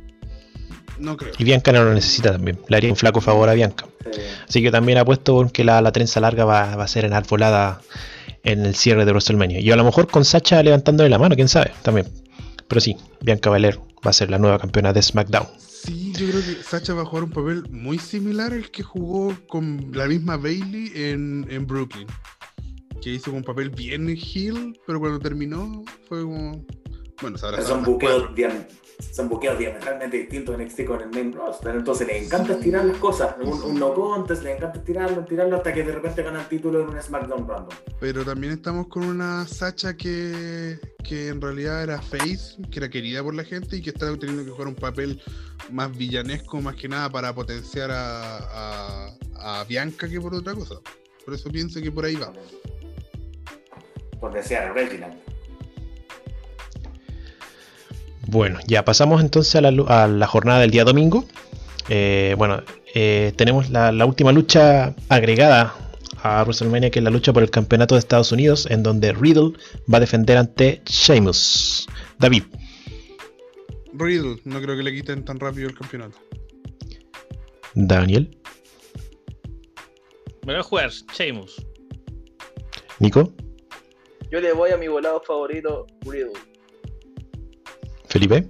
no 0.98 1.16
creo. 1.16 1.32
Y 1.38 1.44
Bianca 1.44 1.72
no 1.72 1.82
lo 1.82 1.92
necesita 1.92 2.32
también. 2.32 2.60
Le 2.68 2.76
haría 2.76 2.90
un 2.90 2.96
flaco 2.96 3.20
favor 3.20 3.48
a 3.48 3.54
Bianca. 3.54 3.86
Sí. 4.12 4.20
Así 4.48 4.62
que 4.62 4.70
también 4.70 4.98
apuesto 4.98 5.34
por 5.34 5.50
que 5.50 5.64
la, 5.64 5.80
la 5.82 5.90
trenza 5.90 6.20
larga 6.20 6.44
va, 6.44 6.76
va 6.76 6.84
a 6.84 6.88
ser 6.88 7.04
enarbolada 7.04 7.80
en 8.44 8.64
el 8.64 8.76
cierre 8.76 9.04
de 9.04 9.10
WrestleMania. 9.10 9.60
Y 9.60 9.70
a 9.72 9.76
lo 9.76 9.84
mejor 9.84 10.08
con 10.08 10.24
Sacha 10.24 10.62
levantándole 10.62 11.10
la 11.10 11.18
mano, 11.18 11.34
quién 11.34 11.48
sabe, 11.48 11.72
también. 11.82 12.06
Pero 12.68 12.80
sí, 12.80 12.96
Bianca 13.20 13.50
Belair 13.50 13.80
va 14.06 14.10
a 14.10 14.12
ser 14.12 14.30
la 14.30 14.38
nueva 14.38 14.58
campeona 14.58 14.92
de 14.92 15.02
SmackDown. 15.02 15.48
Sí, 15.82 16.12
yo 16.12 16.28
creo 16.28 16.40
que 16.42 16.62
Sacha 16.62 16.92
va 16.92 17.02
a 17.02 17.04
jugar 17.06 17.24
un 17.24 17.30
papel 17.30 17.64
muy 17.70 17.98
similar 17.98 18.52
al 18.52 18.70
que 18.70 18.82
jugó 18.82 19.34
con 19.48 19.90
la 19.94 20.06
misma 20.06 20.36
Bailey 20.36 20.92
en, 20.94 21.46
en 21.48 21.66
Brooklyn. 21.66 22.06
Que 23.00 23.14
hizo 23.14 23.32
un 23.32 23.42
papel 23.42 23.70
bien 23.70 24.08
heel, 24.08 24.78
pero 24.86 25.00
cuando 25.00 25.18
terminó 25.18 25.82
fue 26.06 26.22
como. 26.22 26.66
Bueno, 27.22 27.38
Son 27.38 27.82
buqueos, 27.82 28.34
después. 28.34 28.79
Son 29.12 29.28
buqueos 29.28 29.58
diametralmente 29.58 30.16
distintos 30.18 30.54
en 30.58 30.64
NXT 30.66 30.84
con 30.84 31.00
el 31.00 31.08
main 31.10 31.32
roster. 31.32 31.74
Entonces 31.74 32.06
les 32.06 32.26
encanta 32.26 32.52
estirar 32.54 32.84
las 32.84 32.96
cosas. 32.98 33.34
Un, 33.42 33.62
un 33.62 33.78
no 33.78 33.94
contest, 33.94 34.42
les 34.42 34.56
encanta 34.56 34.78
estirarlo, 34.78 35.20
estirarlo 35.22 35.56
hasta 35.56 35.72
que 35.72 35.82
de 35.82 35.92
repente 35.92 36.22
gana 36.22 36.40
el 36.42 36.48
título 36.48 36.80
en 36.82 36.88
un 36.90 37.00
SmackDown 37.02 37.48
random. 37.48 37.68
Pero 38.00 38.24
también 38.24 38.52
estamos 38.52 38.86
con 38.88 39.04
una 39.04 39.46
Sacha 39.46 39.96
que, 39.96 40.78
que 41.02 41.28
en 41.28 41.40
realidad 41.40 41.82
era 41.82 42.00
face, 42.02 42.56
que 42.70 42.78
era 42.78 42.88
querida 42.88 43.22
por 43.22 43.34
la 43.34 43.44
gente 43.44 43.76
y 43.76 43.82
que 43.82 43.90
está 43.90 44.14
teniendo 44.18 44.44
que 44.44 44.50
jugar 44.50 44.68
un 44.68 44.74
papel 44.76 45.20
más 45.70 45.96
villanesco, 45.96 46.60
más 46.60 46.76
que 46.76 46.88
nada 46.88 47.08
para 47.10 47.34
potenciar 47.34 47.90
a, 47.90 48.38
a- 48.38 49.60
a 49.60 49.64
Bianca 49.64 50.08
que 50.08 50.20
por 50.20 50.34
otra 50.34 50.54
cosa. 50.54 50.74
Por 51.24 51.34
eso 51.34 51.50
pienso 51.50 51.80
que 51.80 51.90
por 51.92 52.04
ahí 52.04 52.16
va. 52.16 52.32
Por 54.20 54.32
desear 54.32 54.68
a 54.68 54.72
Reginald. 54.72 55.14
Bueno, 58.30 58.60
ya 58.68 58.84
pasamos 58.84 59.20
entonces 59.22 59.56
a 59.56 59.60
la, 59.60 59.72
lu- 59.72 59.86
a 59.88 60.06
la 60.06 60.26
jornada 60.28 60.60
del 60.60 60.70
día 60.70 60.84
domingo. 60.84 61.24
Eh, 61.88 62.36
bueno, 62.38 62.62
eh, 62.94 63.32
tenemos 63.36 63.70
la, 63.70 63.90
la 63.90 64.06
última 64.06 64.30
lucha 64.30 64.94
agregada 65.08 65.74
a 66.22 66.42
WrestleMania, 66.44 66.90
que 66.90 67.00
es 67.00 67.04
la 67.04 67.10
lucha 67.10 67.32
por 67.32 67.42
el 67.42 67.50
campeonato 67.50 67.96
de 67.96 67.98
Estados 67.98 68.30
Unidos, 68.30 68.66
en 68.70 68.84
donde 68.84 69.12
Riddle 69.12 69.52
va 69.92 69.96
a 69.96 70.00
defender 70.00 70.36
ante 70.36 70.80
Sheamus. 70.86 71.88
David, 72.20 72.44
Riddle, 73.94 74.36
no 74.44 74.60
creo 74.62 74.76
que 74.76 74.82
le 74.84 74.92
quiten 74.94 75.24
tan 75.24 75.40
rápido 75.40 75.68
el 75.68 75.74
campeonato. 75.74 76.16
Daniel, 77.74 78.36
Me 80.46 80.52
voy 80.52 80.60
a 80.60 80.62
jugar 80.62 80.90
Sheamus. 80.90 81.66
Nico, 83.00 83.32
Yo 84.30 84.40
le 84.40 84.52
voy 84.52 84.70
a 84.70 84.76
mi 84.76 84.86
volado 84.86 85.20
favorito, 85.26 85.86
Riddle. 86.02 86.32
Felipe. 88.10 88.46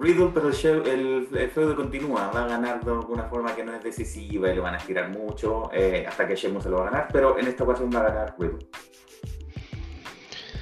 Riddle, 0.00 0.30
pero 0.32 0.48
el, 0.48 0.54
show- 0.54 0.82
el, 0.86 1.28
el 1.36 1.50
feudo 1.50 1.76
continúa. 1.76 2.30
Va 2.30 2.44
a 2.44 2.48
ganar 2.48 2.84
de 2.84 2.90
alguna 2.90 3.24
forma 3.24 3.54
que 3.54 3.64
no 3.64 3.74
es 3.74 3.82
decisiva 3.82 4.50
y 4.50 4.56
lo 4.56 4.62
van 4.62 4.74
a 4.74 4.78
estirar 4.78 5.10
mucho 5.10 5.70
eh, 5.72 6.04
hasta 6.08 6.26
que 6.26 6.36
Sheamus 6.36 6.62
se 6.64 6.70
lo 6.70 6.78
va 6.78 6.88
a 6.88 6.90
ganar. 6.90 7.08
Pero 7.12 7.38
en 7.38 7.46
esta 7.46 7.64
ocasión 7.64 7.90
va 7.94 8.00
a 8.00 8.02
ganar 8.04 8.36
Riddle. 8.38 8.66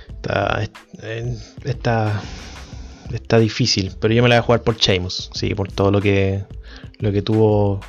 Está, 0.09 0.63
eh, 1.03 1.37
está, 1.65 2.23
está 3.13 3.39
difícil, 3.41 3.91
pero 4.01 4.15
yo 4.15 4.23
me 4.23 4.29
la 4.29 4.37
voy 4.37 4.41
a 4.41 4.43
jugar 4.43 4.63
por 4.63 4.77
Sheamus, 4.77 5.31
sí, 5.35 5.53
por 5.55 5.73
todo 5.73 5.91
lo 5.91 6.01
que, 6.01 6.45
lo 6.99 7.11
que 7.11 7.23
tuvo, 7.23 7.81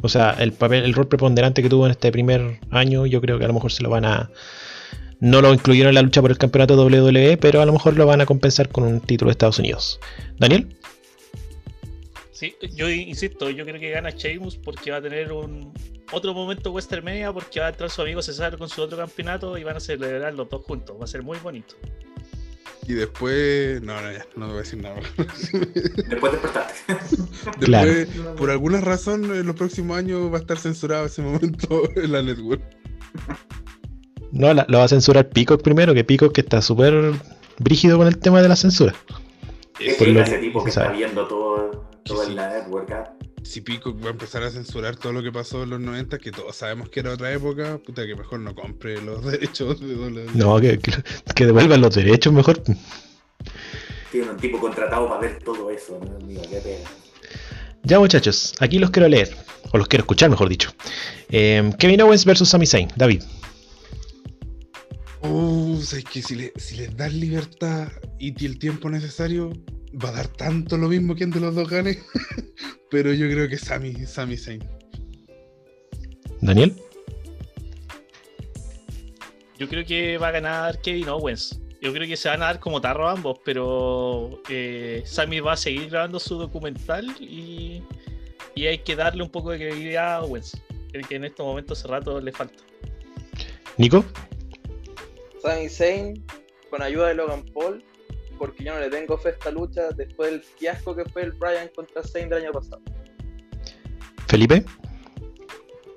o 0.00 0.08
sea, 0.08 0.36
el 0.38 0.52
papel, 0.52 0.84
el 0.84 0.94
rol 0.94 1.08
preponderante 1.08 1.64
que 1.64 1.68
tuvo 1.68 1.86
en 1.86 1.90
este 1.90 2.12
primer 2.12 2.60
año, 2.70 3.06
yo 3.06 3.20
creo 3.20 3.40
que 3.40 3.44
a 3.44 3.48
lo 3.48 3.54
mejor 3.54 3.72
se 3.72 3.82
lo 3.82 3.90
van 3.90 4.04
a, 4.04 4.30
no 5.20 5.40
lo 5.42 5.52
incluyeron 5.54 5.90
en 5.90 5.94
la 5.96 6.02
lucha 6.02 6.20
por 6.20 6.30
el 6.30 6.38
campeonato 6.38 6.74
WWE, 6.82 7.36
pero 7.36 7.60
a 7.60 7.66
lo 7.66 7.72
mejor 7.72 7.96
lo 7.96 8.06
van 8.06 8.20
a 8.20 8.26
compensar 8.26 8.68
con 8.70 8.84
un 8.84 9.00
título 9.00 9.28
de 9.28 9.32
Estados 9.32 9.58
Unidos. 9.58 10.00
Daniel, 10.38 10.76
Sí, 12.32 12.54
yo 12.74 12.88
insisto, 12.88 13.50
yo 13.50 13.66
creo 13.66 13.78
que 13.78 13.90
gana 13.90 14.08
Sheamus 14.10 14.56
porque 14.56 14.90
va 14.90 14.96
a 14.96 15.02
tener 15.02 15.30
un 15.30 15.74
otro 16.10 16.32
momento 16.32 16.72
Western 16.72 17.04
Media 17.04 17.30
porque 17.34 17.60
va 17.60 17.66
a 17.66 17.68
entrar 17.68 17.90
su 17.90 18.00
amigo 18.00 18.22
César 18.22 18.56
con 18.56 18.66
su 18.70 18.80
otro 18.80 18.96
campeonato 18.96 19.58
y 19.58 19.62
van 19.64 19.76
a 19.76 19.80
celebrar 19.80 20.32
los 20.32 20.48
dos 20.48 20.64
juntos. 20.64 20.96
Va 20.98 21.04
a 21.04 21.06
ser 21.06 21.22
muy 21.22 21.36
bonito. 21.38 21.74
Y 22.88 22.94
después. 22.94 23.82
No, 23.82 24.00
no, 24.00 24.10
ya, 24.10 24.24
no 24.36 24.46
te 24.46 24.52
voy 24.52 24.54
a 24.54 24.62
decir 24.62 24.78
nada. 24.82 24.96
Después 26.08 26.32
despertarte. 26.32 26.74
después, 26.88 27.58
Claro. 27.60 28.36
por 28.36 28.50
alguna 28.50 28.80
razón, 28.80 29.24
en 29.36 29.46
los 29.46 29.54
próximos 29.54 29.98
años 29.98 30.32
va 30.32 30.38
a 30.38 30.40
estar 30.40 30.56
censurado 30.58 31.04
ese 31.04 31.20
momento 31.20 31.82
en 31.96 32.10
la 32.10 32.22
network. 32.22 32.62
No, 34.32 34.52
la- 34.54 34.66
lo 34.68 34.78
va 34.78 34.84
a 34.84 34.88
censurar 34.88 35.28
Peacock 35.30 35.62
primero, 35.62 35.94
que 35.94 36.04
Peacock 36.04 36.32
que 36.32 36.40
está 36.40 36.62
súper 36.62 37.12
brígido 37.58 37.98
con 37.98 38.06
el 38.06 38.18
tema 38.18 38.40
de 38.42 38.48
la 38.48 38.56
censura. 38.56 38.94
Es 39.78 39.94
por 39.96 40.06
que 40.06 40.12
lo 40.12 40.20
ese 40.22 40.32
que 40.32 40.38
tipo 40.38 40.62
que 40.62 40.70
está 40.70 40.90
viendo 40.90 41.26
todo, 41.26 41.86
todo 42.04 42.22
Sí. 42.24 42.30
en 42.30 42.36
la 42.36 42.48
network. 42.50 42.90
¿ah? 42.92 43.12
Si 43.42 43.62
Pico 43.62 43.96
va 43.98 44.08
a 44.08 44.10
empezar 44.10 44.42
a 44.42 44.50
censurar 44.50 44.96
todo 44.96 45.12
lo 45.14 45.22
que 45.22 45.32
pasó 45.32 45.62
en 45.62 45.70
los 45.70 45.80
90, 45.80 46.18
que 46.18 46.30
todos 46.30 46.54
sabemos 46.54 46.90
que 46.90 47.00
era 47.00 47.12
otra 47.14 47.32
época, 47.32 47.78
puta 47.84 48.06
que 48.06 48.14
mejor 48.14 48.40
no 48.40 48.54
compre 48.54 49.00
los 49.00 49.24
derechos 49.30 49.80
de 49.80 49.94
WWE. 49.94 50.26
No, 50.34 50.60
que, 50.60 50.78
que, 50.78 50.92
que 51.34 51.46
devuelvan 51.46 51.80
los 51.80 51.94
derechos 51.94 52.32
mejor. 52.32 52.62
Tiene 54.12 54.30
un 54.30 54.36
tipo 54.36 54.58
contratado 54.60 55.08
para 55.08 55.20
ver 55.20 55.38
todo 55.42 55.70
eso. 55.70 55.98
¿no? 56.02 56.26
Mira, 56.26 56.42
qué 56.42 56.56
pena. 56.58 56.88
Ya 57.82 57.98
muchachos, 57.98 58.52
aquí 58.60 58.78
los 58.78 58.90
quiero 58.90 59.08
leer, 59.08 59.34
o 59.72 59.78
los 59.78 59.88
quiero 59.88 60.02
escuchar 60.02 60.28
mejor 60.28 60.48
dicho. 60.50 60.70
Eh, 61.30 61.72
Kevin 61.78 62.02
Owens 62.02 62.26
versus 62.26 62.48
Sami 62.50 62.66
Zayn, 62.66 62.88
David. 62.96 63.22
Uh, 65.22 65.78
es 65.80 66.04
que 66.04 66.22
si, 66.22 66.34
le, 66.34 66.52
si 66.56 66.76
les 66.76 66.96
das 66.96 67.12
libertad 67.12 67.88
y 68.18 68.44
el 68.44 68.58
tiempo 68.58 68.88
necesario, 68.88 69.52
va 70.02 70.10
a 70.10 70.12
dar 70.12 70.28
tanto 70.28 70.76
lo 70.76 70.88
mismo 70.88 71.14
quien 71.14 71.30
de 71.30 71.40
los 71.40 71.54
dos 71.54 71.68
gane. 71.68 71.98
Pero 72.90 73.12
yo 73.12 73.28
creo 73.28 73.48
que 73.48 73.58
Sami, 73.58 73.94
Sami 74.06 74.36
Zayn. 74.36 74.64
Daniel. 76.40 76.74
Yo 79.58 79.68
creo 79.68 79.84
que 79.84 80.16
va 80.16 80.28
a 80.28 80.32
ganar 80.32 80.80
Kevin 80.80 81.08
Owens. 81.08 81.60
Yo 81.82 81.92
creo 81.92 82.06
que 82.06 82.16
se 82.16 82.28
van 82.28 82.42
a 82.42 82.46
dar 82.46 82.60
como 82.60 82.80
tarro 82.80 83.08
ambos, 83.08 83.38
pero 83.42 84.42
eh, 84.50 85.02
Sammy 85.06 85.40
va 85.40 85.52
a 85.52 85.56
seguir 85.56 85.88
grabando 85.88 86.18
su 86.18 86.36
documental 86.36 87.06
y, 87.18 87.82
y 88.54 88.66
hay 88.66 88.78
que 88.78 88.96
darle 88.96 89.22
un 89.22 89.30
poco 89.30 89.50
de 89.50 89.58
credibilidad 89.58 90.16
a 90.16 90.22
Owens, 90.22 90.60
el 90.92 91.06
que 91.06 91.16
en 91.16 91.24
estos 91.24 91.46
momentos 91.46 91.78
hace 91.78 91.88
rato 91.88 92.20
le 92.20 92.32
falta. 92.32 92.62
Nico. 93.78 94.04
Sami 95.42 95.68
Zayn 95.68 96.24
con 96.70 96.82
ayuda 96.82 97.08
de 97.08 97.14
Logan 97.14 97.44
Paul, 97.52 97.84
porque 98.38 98.64
yo 98.64 98.74
no 98.74 98.80
le 98.80 98.90
tengo 98.90 99.18
fe 99.18 99.30
a 99.30 99.32
esta 99.32 99.50
lucha 99.50 99.90
después 99.90 100.30
del 100.30 100.42
fiasco 100.42 100.94
que 100.94 101.04
fue 101.06 101.22
el 101.22 101.32
Bryan 101.32 101.68
contra 101.74 102.02
Zayn 102.02 102.28
del 102.28 102.44
año 102.44 102.52
pasado. 102.52 102.82
Felipe, 104.28 104.64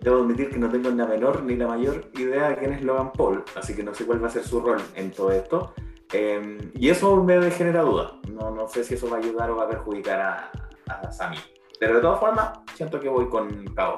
Debo 0.04 0.22
admitir 0.22 0.50
que 0.50 0.58
no 0.58 0.70
tengo 0.70 0.92
ni 0.92 0.98
la 0.98 1.06
menor 1.06 1.44
ni 1.44 1.56
la 1.56 1.68
mayor 1.68 2.12
idea 2.16 2.50
de 2.50 2.58
quién 2.58 2.74
es 2.74 2.84
Logan 2.84 3.14
Paul, 3.14 3.44
así 3.56 3.74
que 3.74 3.84
no 3.84 3.94
sé 3.94 4.06
cuál 4.06 4.22
va 4.22 4.28
a 4.28 4.32
ser 4.32 4.44
su 4.44 4.60
rol 4.60 4.82
en 4.96 5.12
todo 5.12 5.32
esto. 5.32 5.74
Eh, 6.12 6.72
y 6.76 6.90
eso 6.90 7.24
me 7.24 7.50
genera 7.52 7.84
duda. 7.84 8.20
No, 8.30 8.52
no 8.52 8.68
sé 8.68 8.84
si 8.84 8.96
eso 8.96 9.10
va 9.10 9.18
a 9.18 9.20
ayudar 9.20 9.50
o 9.50 9.56
va 9.56 9.64
a 9.64 9.70
perjudicar 9.70 10.20
a, 10.20 10.52
a 10.88 11.12
Sami. 11.12 11.38
Pero 11.80 11.96
de 11.96 12.02
todas 12.02 12.20
formas, 12.20 12.52
siento 12.76 13.00
que 13.00 13.08
voy 13.08 13.30
con 13.30 13.66
Cabo. 13.74 13.98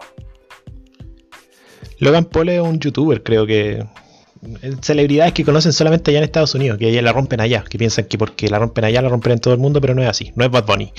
Logan 2.00 2.26
Paul 2.26 2.50
es 2.50 2.62
un 2.62 2.80
youtuber, 2.80 3.24
creo 3.24 3.48
que. 3.48 3.84
Celebridades 4.82 5.34
que 5.34 5.44
conocen 5.44 5.74
solamente 5.74 6.12
allá 6.12 6.20
en 6.20 6.24
Estados 6.26 6.56
Unidos, 6.56 6.78
que 6.78 7.02
la 7.02 7.12
rompen 7.12 7.42
allá, 7.42 7.64
que 7.68 7.78
piensan 7.78 8.06
que 8.06 8.18
porque 8.18 8.50
la 8.50 8.60
rompen 8.60 8.86
allá 8.86 9.02
la 9.02 9.10
rompen 9.10 9.34
en 9.34 9.40
todo 9.40 9.54
el 9.54 9.60
mundo, 9.60 9.82
pero 9.82 9.96
no 9.96 10.02
es 10.02 10.10
así, 10.10 10.32
no 10.36 10.46
es 10.46 10.52
Bad 10.52 10.66
Bunny. 10.66 10.92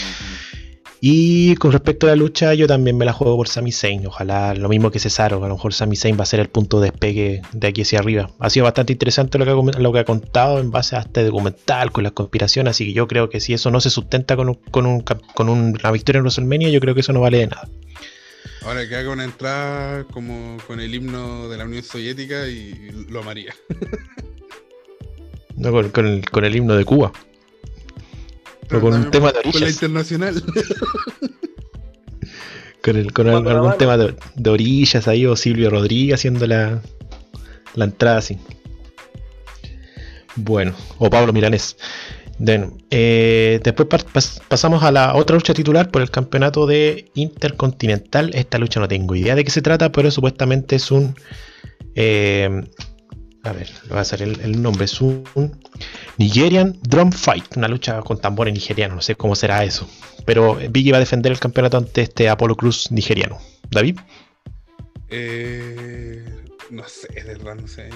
Y 1.01 1.55
con 1.57 1.73
respecto 1.73 2.07
a 2.07 2.11
la 2.11 2.17
lucha, 2.17 2.55
yo 2.55 2.67
también 2.67 2.97
me 2.97 3.05
la 3.05 3.13
juego 3.13 3.37
por 3.37 3.49
Sami 3.49 3.71
Zayn. 3.71 4.07
Ojalá 4.07 4.55
lo 4.55 4.69
mismo 4.69 4.91
que 4.91 4.99
Cesaro, 4.99 5.45
a 5.45 5.49
lo 5.49 5.55
mejor 5.55 5.75
Sami 5.75 5.95
Zayn 5.95 6.19
va 6.19 6.23
a 6.23 6.27
ser 6.27 6.41
el 6.41 6.49
punto 6.49 6.81
de 6.81 6.91
despegue 6.91 7.43
de 7.53 7.67
aquí 7.69 7.83
hacia 7.83 7.99
arriba. 7.99 8.31
Ha 8.39 8.49
sido 8.49 8.65
bastante 8.65 8.95
interesante 8.95 9.39
lo 9.39 9.93
que 9.93 9.99
ha, 9.99 10.05
contado 10.05 10.59
en 10.59 10.71
base 10.71 10.97
a 10.97 11.01
este 11.01 11.25
documental 11.25 11.93
con 11.93 12.03
las 12.03 12.13
conspiraciones, 12.13 12.71
así 12.71 12.87
que 12.87 12.93
yo 12.95 13.07
creo 13.07 13.29
que 13.29 13.41
si 13.41 13.53
eso 13.53 13.71
no 13.71 13.81
se 13.81 13.91
sustenta 13.91 14.37
con 14.37 14.49
un- 14.87 15.05
una 15.47 15.91
victoria 15.93 16.19
en 16.19 16.25
WrestleMania, 16.25 16.71
yo 16.71 16.81
creo 16.81 16.95
que 16.95 17.01
eso 17.03 17.13
no 17.13 17.21
vale 17.21 17.39
de 17.39 17.47
nada. 17.49 17.69
Ahora 18.67 18.89
que 18.89 18.97
haga 18.97 19.11
una 19.11 19.23
entrada 19.23 20.03
como 20.05 20.57
con 20.67 20.81
el 20.81 20.93
himno 20.93 21.49
de 21.49 21.57
la 21.57 21.65
Unión 21.65 21.85
Soviética 21.85 22.49
y 22.49 22.91
lo 23.09 23.21
amaría. 23.21 23.55
No 25.55 25.71
con, 25.71 25.89
con 25.91 26.07
el, 26.07 26.29
con 26.29 26.45
el 26.45 26.57
himno 26.57 26.75
de 26.75 26.85
Cuba. 26.85 27.13
O 28.75 28.81
con 28.81 28.93
un 28.95 29.11
tema 29.13 29.29
de 29.29 29.43
Con 29.43 29.53
la 29.53 29.57
orillas. 29.59 29.73
internacional. 29.73 30.43
Con, 32.83 32.97
el, 32.97 33.13
con 33.13 33.29
algún 33.29 33.77
tema 33.79 33.97
de, 33.97 34.15
de 34.37 34.51
orillas 34.51 35.09
ahí, 35.09 35.27
o 35.27 35.35
Silvio 35.35 35.71
Rodríguez 35.71 36.15
haciendo 36.21 36.47
la, 36.47 36.81
la 37.75 37.85
entrada 37.85 38.19
así. 38.19 38.39
Bueno, 40.37 40.73
o 40.99 41.11
Pablo 41.11 41.33
Milanés. 41.33 41.77
Bueno, 42.39 42.77
eh, 42.91 43.61
después 43.65 43.89
pas- 43.89 44.05
pas- 44.13 44.43
pasamos 44.47 44.83
a 44.83 44.93
la 44.93 45.15
otra 45.15 45.37
lucha 45.37 45.55
titular 45.55 45.91
por 45.91 46.03
el 46.03 46.11
campeonato 46.11 46.67
de 46.67 47.11
Intercontinental. 47.15 48.31
Esta 48.35 48.59
lucha 48.59 48.79
no 48.79 48.89
tengo 48.89 49.15
idea 49.15 49.35
de 49.35 49.45
qué 49.45 49.51
se 49.51 49.63
trata, 49.63 49.91
pero 49.91 50.11
supuestamente 50.11 50.77
es 50.77 50.91
un. 50.91 51.15
eh, 51.95 52.63
a 53.43 53.53
ver, 53.53 53.69
va 53.95 54.01
a 54.01 54.05
salir 54.05 54.39
el, 54.43 54.61
nombre. 54.61 54.85
Es 54.85 55.01
un, 55.01 55.23
un 55.35 55.59
Nigerian 56.19 56.77
Drum 56.83 57.11
Fight. 57.13 57.57
Una 57.57 57.69
lucha 57.69 58.01
con 58.03 58.21
tambores 58.21 58.53
nigerianos. 58.53 58.97
No 58.97 59.03
sé 59.03 59.15
cómo 59.15 59.35
será 59.37 59.65
eso. 59.65 59.89
Pero 60.27 60.59
Biggie 60.71 60.91
va 60.93 60.99
a 60.99 61.01
defender 61.01 61.31
el 61.33 61.39
campeonato 61.39 61.77
ante 61.79 62.03
este 62.03 62.29
Apollo 62.29 62.57
Cruz 62.57 62.91
nigeriano. 62.91 63.39
David, 63.71 63.99
Eh, 65.09 66.25
no 66.71 66.89
sé, 66.89 67.09
de 67.13 67.23
verdad, 67.23 67.55
no 67.57 67.69
sé. 67.69 67.89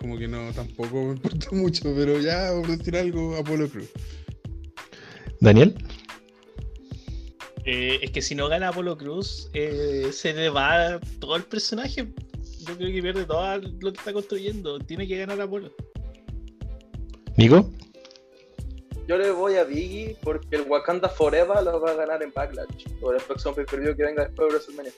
Como 0.00 0.18
que 0.18 0.28
no, 0.28 0.52
tampoco 0.52 1.04
me 1.04 1.12
importa 1.12 1.48
mucho, 1.52 1.94
pero 1.94 2.18
ya, 2.18 2.50
por 2.52 2.76
decir 2.76 2.96
algo, 2.96 3.36
Apolo 3.36 3.68
Cruz. 3.68 3.88
Daniel. 5.40 5.74
Eh, 7.64 7.98
es 8.02 8.10
que 8.12 8.22
si 8.22 8.34
no 8.34 8.48
gana 8.48 8.68
Apolo 8.68 8.96
Cruz, 8.96 9.50
eh, 9.52 10.10
se 10.12 10.32
le 10.32 10.48
va 10.48 11.00
todo 11.18 11.36
el 11.36 11.42
personaje. 11.42 12.06
Yo 12.60 12.76
creo 12.76 12.92
que 12.92 13.02
pierde 13.02 13.24
todo 13.24 13.58
lo 13.58 13.92
que 13.92 13.98
está 13.98 14.12
construyendo. 14.12 14.78
Tiene 14.78 15.06
que 15.06 15.18
ganar 15.18 15.40
Apolo. 15.40 15.72
Nico. 17.36 17.70
Yo 19.08 19.18
le 19.18 19.30
voy 19.30 19.54
a 19.56 19.64
Biggie 19.64 20.16
porque 20.22 20.56
el 20.56 20.62
Wakanda 20.62 21.08
Forever 21.08 21.62
lo 21.62 21.80
va 21.80 21.92
a 21.92 21.94
ganar 21.94 22.22
en 22.22 22.32
Backlash. 22.32 22.86
O 23.00 23.12
el 23.12 23.22
próximo 23.22 23.54
pay-per-view 23.54 23.96
que 23.96 24.02
venga 24.02 24.24
después 24.24 24.48
de 24.48 24.54
WrestleMania. 24.54 24.92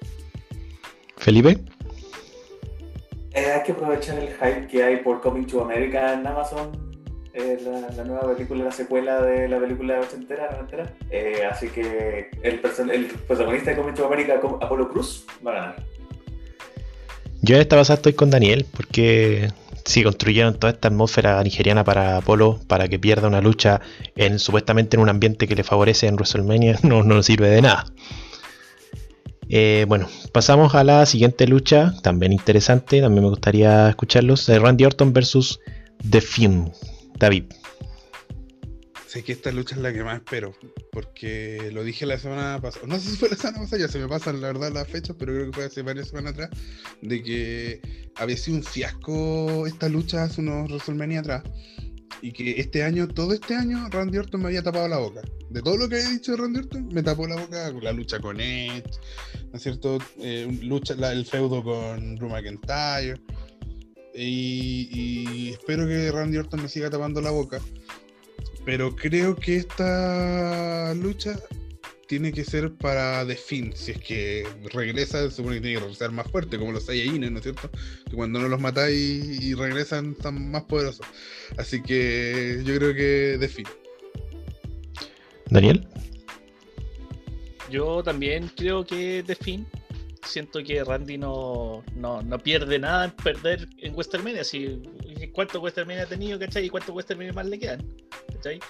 Felipe. 1.18 1.58
Eh, 3.38 3.52
hay 3.52 3.62
que 3.62 3.72
aprovechar 3.72 4.18
el 4.18 4.30
hype 4.30 4.66
que 4.66 4.82
hay 4.82 4.96
por 4.96 5.20
Coming 5.20 5.46
to 5.46 5.62
America 5.62 6.12
en 6.12 6.26
Amazon. 6.26 6.72
eh, 7.34 7.56
la, 7.96 8.02
nueva 8.02 8.34
película, 8.34 8.64
la 8.64 8.72
secuela 8.72 9.22
de 9.22 9.48
la 9.48 9.60
película 9.60 10.00
ochentera, 10.00 10.50
noventera. 10.50 10.92
Eh, 11.10 11.42
así 11.48 11.68
que 11.68 12.30
el, 12.42 12.60
el 12.90 13.06
protagonista 13.28 13.70
de 13.70 13.76
Coming 13.76 13.94
to 13.94 14.06
America, 14.06 14.40
Apolo 14.60 14.88
Cruz, 14.88 15.24
va 15.46 15.52
a 15.52 15.54
ganar. 15.54 15.76
Yo 17.42 17.54
en 17.54 17.60
esta 17.60 17.76
pasada 17.76 17.98
estoy 17.98 18.14
con 18.14 18.30
Daniel 18.30 18.66
porque 18.76 19.48
si 19.84 20.02
construyeron 20.02 20.58
toda 20.58 20.72
esta 20.72 20.88
atmósfera 20.88 21.40
nigeriana 21.44 21.84
para 21.84 22.16
Apolo 22.16 22.58
para 22.66 22.88
que 22.88 22.98
pierda 22.98 23.28
una 23.28 23.40
lucha 23.40 23.80
en 24.16 24.40
supuestamente 24.40 24.96
en 24.96 25.02
un 25.02 25.08
ambiente 25.08 25.46
que 25.46 25.54
le 25.54 25.62
favorece 25.62 26.08
en 26.08 26.16
WrestleMania 26.16 26.80
no, 26.82 27.04
no 27.04 27.22
sirve 27.22 27.50
de 27.50 27.62
nada. 27.62 27.86
Eh, 29.50 29.86
bueno, 29.88 30.08
pasamos 30.32 30.74
a 30.74 30.84
la 30.84 31.06
siguiente 31.06 31.46
lucha, 31.46 31.94
también 32.02 32.32
interesante, 32.32 33.00
también 33.00 33.24
me 33.24 33.30
gustaría 33.30 33.88
escucharlos. 33.88 34.48
eh, 34.48 34.58
Randy 34.58 34.84
Orton 34.84 35.12
versus 35.12 35.58
The 36.10 36.20
Fiend. 36.20 36.72
David. 37.18 37.44
Sé 39.06 39.24
que 39.24 39.32
esta 39.32 39.50
lucha 39.50 39.74
es 39.74 39.80
la 39.80 39.90
que 39.90 40.04
más 40.04 40.16
espero, 40.16 40.54
porque 40.92 41.70
lo 41.72 41.82
dije 41.82 42.04
la 42.04 42.18
semana 42.18 42.60
pasada, 42.60 42.86
no 42.86 42.98
sé 42.98 43.10
si 43.10 43.16
fue 43.16 43.30
la 43.30 43.36
semana 43.36 43.60
pasada, 43.60 43.80
ya 43.80 43.88
se 43.88 43.98
me 43.98 44.06
pasan 44.06 44.42
la 44.42 44.48
verdad 44.48 44.70
las 44.70 44.86
fechas, 44.86 45.16
pero 45.18 45.32
creo 45.32 45.46
que 45.46 45.52
fue 45.52 45.64
hace 45.64 45.80
varias 45.80 46.08
semanas 46.08 46.34
atrás, 46.34 46.50
de 47.00 47.22
que 47.22 47.80
había 48.16 48.36
sido 48.36 48.58
un 48.58 48.62
fiasco 48.62 49.66
esta 49.66 49.88
lucha 49.88 50.24
hace 50.24 50.42
unos 50.42 50.68
WrestleMania 50.68 51.20
atrás, 51.20 51.42
y 52.22 52.32
que 52.32 52.60
este 52.60 52.82
año, 52.82 53.08
todo 53.08 53.32
este 53.32 53.54
año, 53.54 53.88
Randy 53.90 54.18
Orton 54.18 54.40
me 54.40 54.48
había 54.48 54.62
tapado 54.62 54.88
la 54.88 54.98
boca. 54.98 55.22
De 55.50 55.62
todo 55.62 55.76
lo 55.76 55.88
que 55.88 55.96
había 55.96 56.10
dicho 56.10 56.32
de 56.32 56.38
Randy 56.38 56.60
Orton, 56.60 56.88
me 56.88 57.02
tapó 57.02 57.26
la 57.26 57.36
boca 57.36 57.72
la 57.80 57.92
lucha 57.92 58.18
con 58.18 58.40
Edge, 58.40 58.90
¿no 59.50 59.56
es 59.56 59.62
cierto? 59.62 59.98
Eh, 60.18 60.58
lucha, 60.62 60.94
el 61.12 61.24
feudo 61.24 61.62
con 61.62 62.16
Drew 62.16 62.28
McIntyre. 62.28 63.20
Y, 64.14 64.88
y 64.92 65.50
espero 65.50 65.86
que 65.86 66.10
Randy 66.10 66.38
Orton 66.38 66.62
me 66.62 66.68
siga 66.68 66.90
tapando 66.90 67.20
la 67.20 67.30
boca. 67.30 67.60
Pero 68.64 68.94
creo 68.94 69.36
que 69.36 69.56
esta 69.56 70.92
lucha 70.94 71.38
tiene 72.08 72.32
que 72.32 72.44
ser 72.44 72.72
para 72.72 73.24
The 73.26 73.36
Fiend. 73.36 73.74
Si 73.74 73.92
es 73.92 73.98
que 73.98 74.46
regresa, 74.72 75.22
se 75.22 75.36
supone 75.36 75.56
que 75.56 75.60
tiene 75.60 75.76
que 75.76 75.82
regresar 75.82 76.10
más 76.10 76.28
fuerte, 76.30 76.58
como 76.58 76.72
los 76.72 76.86
Saiyajines, 76.86 77.30
¿no 77.30 77.38
es 77.38 77.44
cierto? 77.44 77.70
Que 78.08 78.16
cuando 78.16 78.40
no 78.40 78.48
los 78.48 78.60
matáis 78.60 79.40
y 79.40 79.54
regresan 79.54 80.12
están 80.12 80.50
más 80.50 80.64
poderosos. 80.64 81.06
Así 81.56 81.82
que 81.82 82.62
yo 82.64 82.74
creo 82.76 82.94
que 82.94 83.36
The 83.38 83.48
Fiend. 83.48 83.68
Daniel. 85.50 85.86
Yo 87.70 88.02
también 88.02 88.50
creo 88.56 88.84
que 88.84 89.22
The 89.26 89.34
Finn. 89.34 89.66
Siento 90.24 90.62
que 90.62 90.84
Randy 90.84 91.16
no, 91.16 91.82
no, 91.94 92.22
no 92.22 92.38
pierde 92.38 92.78
nada 92.78 93.06
en 93.06 93.10
perder 93.12 93.68
en 93.78 93.94
WrestleMania. 93.94 94.44
Si, 94.44 94.82
¿Cuántos 95.32 95.60
WrestleMania 95.62 96.02
ha 96.02 96.06
tenido, 96.06 96.38
cachai? 96.38 96.66
¿Y 96.66 96.68
cuántos 96.68 96.94
WrestleMania 96.94 97.32
más 97.32 97.46
le 97.46 97.58
quedan? 97.58 97.86
¿Cachai? 98.34 98.60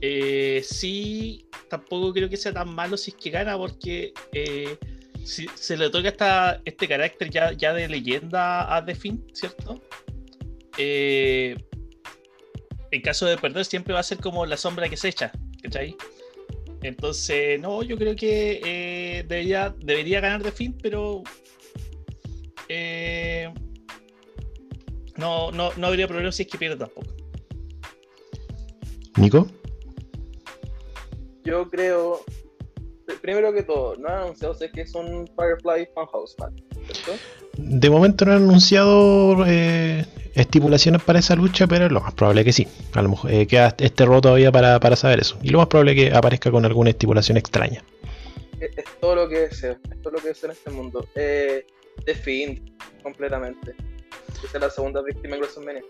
Eh, 0.00 0.62
sí, 0.64 1.46
tampoco 1.68 2.12
creo 2.12 2.28
que 2.28 2.36
sea 2.36 2.52
tan 2.52 2.74
malo 2.74 2.96
si 2.96 3.10
es 3.10 3.16
que 3.16 3.30
gana, 3.30 3.56
porque 3.56 4.12
eh, 4.32 4.76
si, 5.24 5.46
se 5.54 5.76
le 5.76 5.86
otorga 5.86 6.10
esta, 6.10 6.60
este 6.64 6.86
carácter 6.86 7.30
ya, 7.30 7.72
de 7.72 7.88
leyenda 7.88 8.74
a 8.74 8.84
The 8.84 8.94
Finn, 8.94 9.24
¿cierto? 9.32 9.80
Eh, 10.78 11.56
en 12.90 13.00
caso 13.00 13.26
de 13.26 13.38
perder, 13.38 13.64
siempre 13.64 13.94
va 13.94 14.00
a 14.00 14.04
ser 14.04 14.18
como 14.18 14.44
la 14.46 14.56
sombra 14.56 14.88
que 14.88 14.96
se 14.96 15.08
echa, 15.08 15.32
¿cachai? 15.62 15.96
Entonces, 16.82 17.58
no, 17.60 17.82
yo 17.82 17.96
creo 17.96 18.14
que 18.14 19.24
debería, 19.26 19.74
debería 19.78 20.20
ganar 20.20 20.42
The 20.42 20.52
Finn, 20.52 20.76
pero 20.80 21.22
no, 25.16 25.50
no, 25.50 25.72
no 25.76 25.86
habría 25.86 26.06
problema 26.06 26.30
si 26.30 26.42
es 26.42 26.48
que 26.48 26.58
pierde 26.58 26.76
tampoco. 26.76 27.16
Nico. 29.16 29.48
Yo 31.46 31.70
creo, 31.70 32.24
primero 33.22 33.52
que 33.52 33.62
todo, 33.62 33.94
no 33.96 34.08
han 34.08 34.22
anunciado 34.22 34.56
es 34.60 34.72
que 34.72 34.80
es 34.80 34.94
un 34.96 35.28
Firefly 35.36 35.88
Funhouse 35.94 36.34
¿cierto? 36.92 37.22
De 37.56 37.88
momento 37.88 38.24
no 38.24 38.32
han 38.32 38.42
anunciado 38.42 39.44
eh, 39.46 40.04
estipulaciones 40.34 41.02
para 41.02 41.20
esa 41.20 41.36
lucha, 41.36 41.68
pero 41.68 41.88
lo 41.88 42.00
más 42.00 42.14
probable 42.14 42.44
que 42.44 42.52
sí. 42.52 42.66
A 42.94 43.02
lo 43.02 43.10
mejor 43.10 43.30
eh, 43.30 43.46
queda 43.46 43.76
este 43.78 44.02
error 44.02 44.20
todavía 44.20 44.50
para, 44.50 44.80
para 44.80 44.96
saber 44.96 45.20
eso. 45.20 45.38
Y 45.40 45.50
lo 45.50 45.58
más 45.58 45.68
probable 45.68 45.94
que 45.94 46.12
aparezca 46.12 46.50
con 46.50 46.64
alguna 46.64 46.90
estipulación 46.90 47.38
extraña. 47.38 47.84
Es, 48.58 48.76
es 48.76 48.84
todo 49.00 49.14
lo 49.14 49.28
que 49.28 49.38
deseo, 49.38 49.78
es 49.88 50.02
todo 50.02 50.14
lo 50.14 50.18
que 50.18 50.28
deseo 50.28 50.50
en 50.50 50.56
este 50.56 50.70
mundo. 50.70 51.06
Eh, 51.14 51.64
The 52.04 52.14
Fiend, 52.14 52.72
completamente. 53.04 53.76
Esa 54.44 54.58
es 54.58 54.60
la 54.60 54.70
segunda 54.70 55.00
víctima 55.02 55.36
en 55.36 55.42
WrestleMania. 55.42 55.82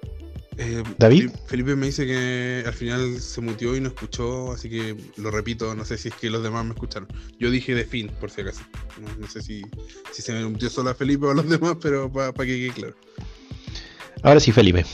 Eh, 0.58 0.82
David. 0.98 1.30
Felipe- 1.46 1.76
me 1.76 1.86
dice 1.86 2.06
que 2.06 2.62
al 2.66 2.72
final 2.72 3.20
se 3.20 3.40
mutió 3.42 3.76
y 3.76 3.80
no 3.80 3.88
escuchó, 3.88 4.52
así 4.52 4.70
que 4.70 4.96
lo 5.18 5.30
repito, 5.30 5.74
no 5.74 5.84
sé 5.84 5.98
si 5.98 6.08
es 6.08 6.14
que 6.14 6.30
los 6.30 6.42
demás 6.42 6.64
me 6.64 6.72
escucharon. 6.72 7.08
Yo 7.38 7.50
dije 7.50 7.74
de 7.74 7.84
fin, 7.84 8.10
por 8.20 8.30
si 8.30 8.40
acaso. 8.40 8.62
No, 9.00 9.08
no 9.18 9.28
sé 9.28 9.42
si, 9.42 9.62
si 10.12 10.22
se 10.22 10.32
me 10.32 10.44
mutió 10.46 10.70
solo 10.70 10.90
a 10.90 10.94
Felipe 10.94 11.26
o 11.26 11.30
a 11.30 11.34
los 11.34 11.48
demás, 11.50 11.76
pero 11.82 12.10
para 12.10 12.32
que 12.32 12.46
quede 12.46 12.70
claro. 12.72 12.94
Ahora 14.22 14.40
sí, 14.40 14.50
Felipe. 14.52 14.84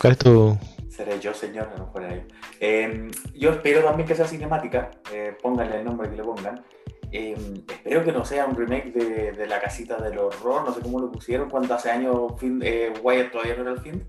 ¿Cuál 0.00 0.12
es 0.14 0.18
tu...? 0.18 0.58
Seré 0.88 1.18
yo, 1.20 1.34
señor, 1.34 1.68
no 1.76 1.90
fuera 1.90 2.14
yo. 2.14 2.22
Eh, 2.60 3.10
yo 3.34 3.50
espero 3.50 3.82
también 3.82 4.06
que 4.08 4.14
sea 4.14 4.26
cinemática, 4.28 4.90
eh, 5.12 5.36
pónganle 5.42 5.80
el 5.80 5.84
nombre 5.84 6.08
que 6.08 6.16
le 6.16 6.22
pongan. 6.22 6.64
Eh, 7.12 7.36
espero 7.68 8.04
que 8.04 8.12
no 8.12 8.24
sea 8.24 8.46
un 8.46 8.56
remake 8.56 8.92
de, 8.92 9.32
de 9.32 9.46
La 9.46 9.60
Casita 9.60 9.98
del 10.00 10.16
Horror, 10.18 10.64
no 10.64 10.74
sé 10.74 10.80
cómo 10.80 10.98
lo 11.00 11.10
pusieron, 11.12 11.50
cuando 11.50 11.74
hace 11.74 11.90
años 11.90 12.32
fin, 12.38 12.60
eh, 12.64 12.92
Wyatt 13.02 13.32
todavía 13.32 13.54
no 13.56 13.62
era 13.62 13.72
el 13.72 13.80
fin. 13.80 14.04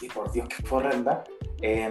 Y 0.00 0.08
por 0.08 0.30
Dios, 0.32 0.48
que 0.48 0.62
fue 0.62 0.78
horrenda. 0.78 1.24
Eh, 1.60 1.90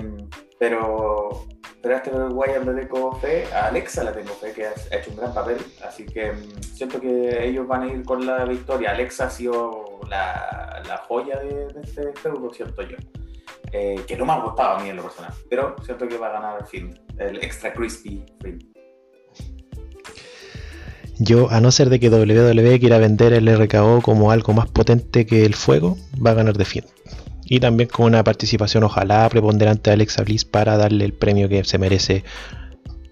pero, 0.59 1.45
pero 1.81 1.95
a 1.95 1.97
este 1.97 2.11
Wyatt 2.11 2.65
le 2.65 2.85
tengo 2.85 3.11
fe, 3.19 3.45
a 3.53 3.67
Alexa 3.67 4.03
le 4.03 4.11
tengo 4.11 4.33
fe, 4.33 4.53
que 4.53 4.65
ha 4.65 4.73
hecho 4.91 5.11
un 5.11 5.17
gran 5.17 5.33
papel. 5.33 5.57
Así 5.85 6.05
que 6.05 6.31
mm, 6.31 6.61
siento 6.61 6.99
que 6.99 7.47
ellos 7.47 7.67
van 7.67 7.83
a 7.83 7.87
ir 7.87 8.03
con 8.03 8.25
la 8.25 8.45
victoria. 8.45 8.91
Alexa 8.91 9.25
ha 9.25 9.29
sido 9.29 9.99
la, 10.09 10.81
la 10.87 10.97
joya 11.07 11.37
de, 11.39 11.67
de 11.67 11.81
este 11.81 12.13
feudo, 12.13 12.53
siento 12.53 12.81
yo 12.81 12.97
eh, 13.73 14.01
que 14.07 14.15
no 14.15 14.25
me 14.25 14.33
ha 14.33 14.39
gustado 14.39 14.77
a 14.77 14.83
mí 14.83 14.89
en 14.89 14.95
lo 14.95 15.03
personal, 15.03 15.33
pero 15.49 15.75
siento 15.83 16.07
que 16.07 16.17
va 16.17 16.27
a 16.27 16.31
ganar 16.31 16.61
el 16.61 16.67
film, 16.67 16.93
el 17.17 17.37
extra 17.37 17.73
crispy 17.73 18.23
film. 18.41 18.59
Yo, 21.19 21.49
a 21.49 21.59
no 21.59 21.71
ser 21.71 21.89
de 21.89 21.99
que 21.99 22.09
WWE 22.09 22.79
quiera 22.79 22.99
vender 22.99 23.33
el 23.33 23.47
RKO 23.47 24.01
como 24.03 24.31
algo 24.31 24.53
más 24.53 24.67
potente 24.67 25.25
que 25.25 25.45
el 25.45 25.55
fuego, 25.55 25.97
va 26.23 26.31
a 26.31 26.33
ganar 26.35 26.55
The 26.55 26.65
Fiend. 26.65 26.87
Y 27.49 27.59
también 27.59 27.89
con 27.89 28.07
una 28.07 28.23
participación, 28.23 28.83
ojalá, 28.83 29.27
preponderante 29.29 29.89
de 29.89 29.93
Alexa 29.95 30.23
Bliss 30.23 30.43
para 30.43 30.75
darle 30.75 31.05
el 31.05 31.13
premio 31.13 31.47
que 31.47 31.63
se 31.63 31.77
merece 31.77 32.23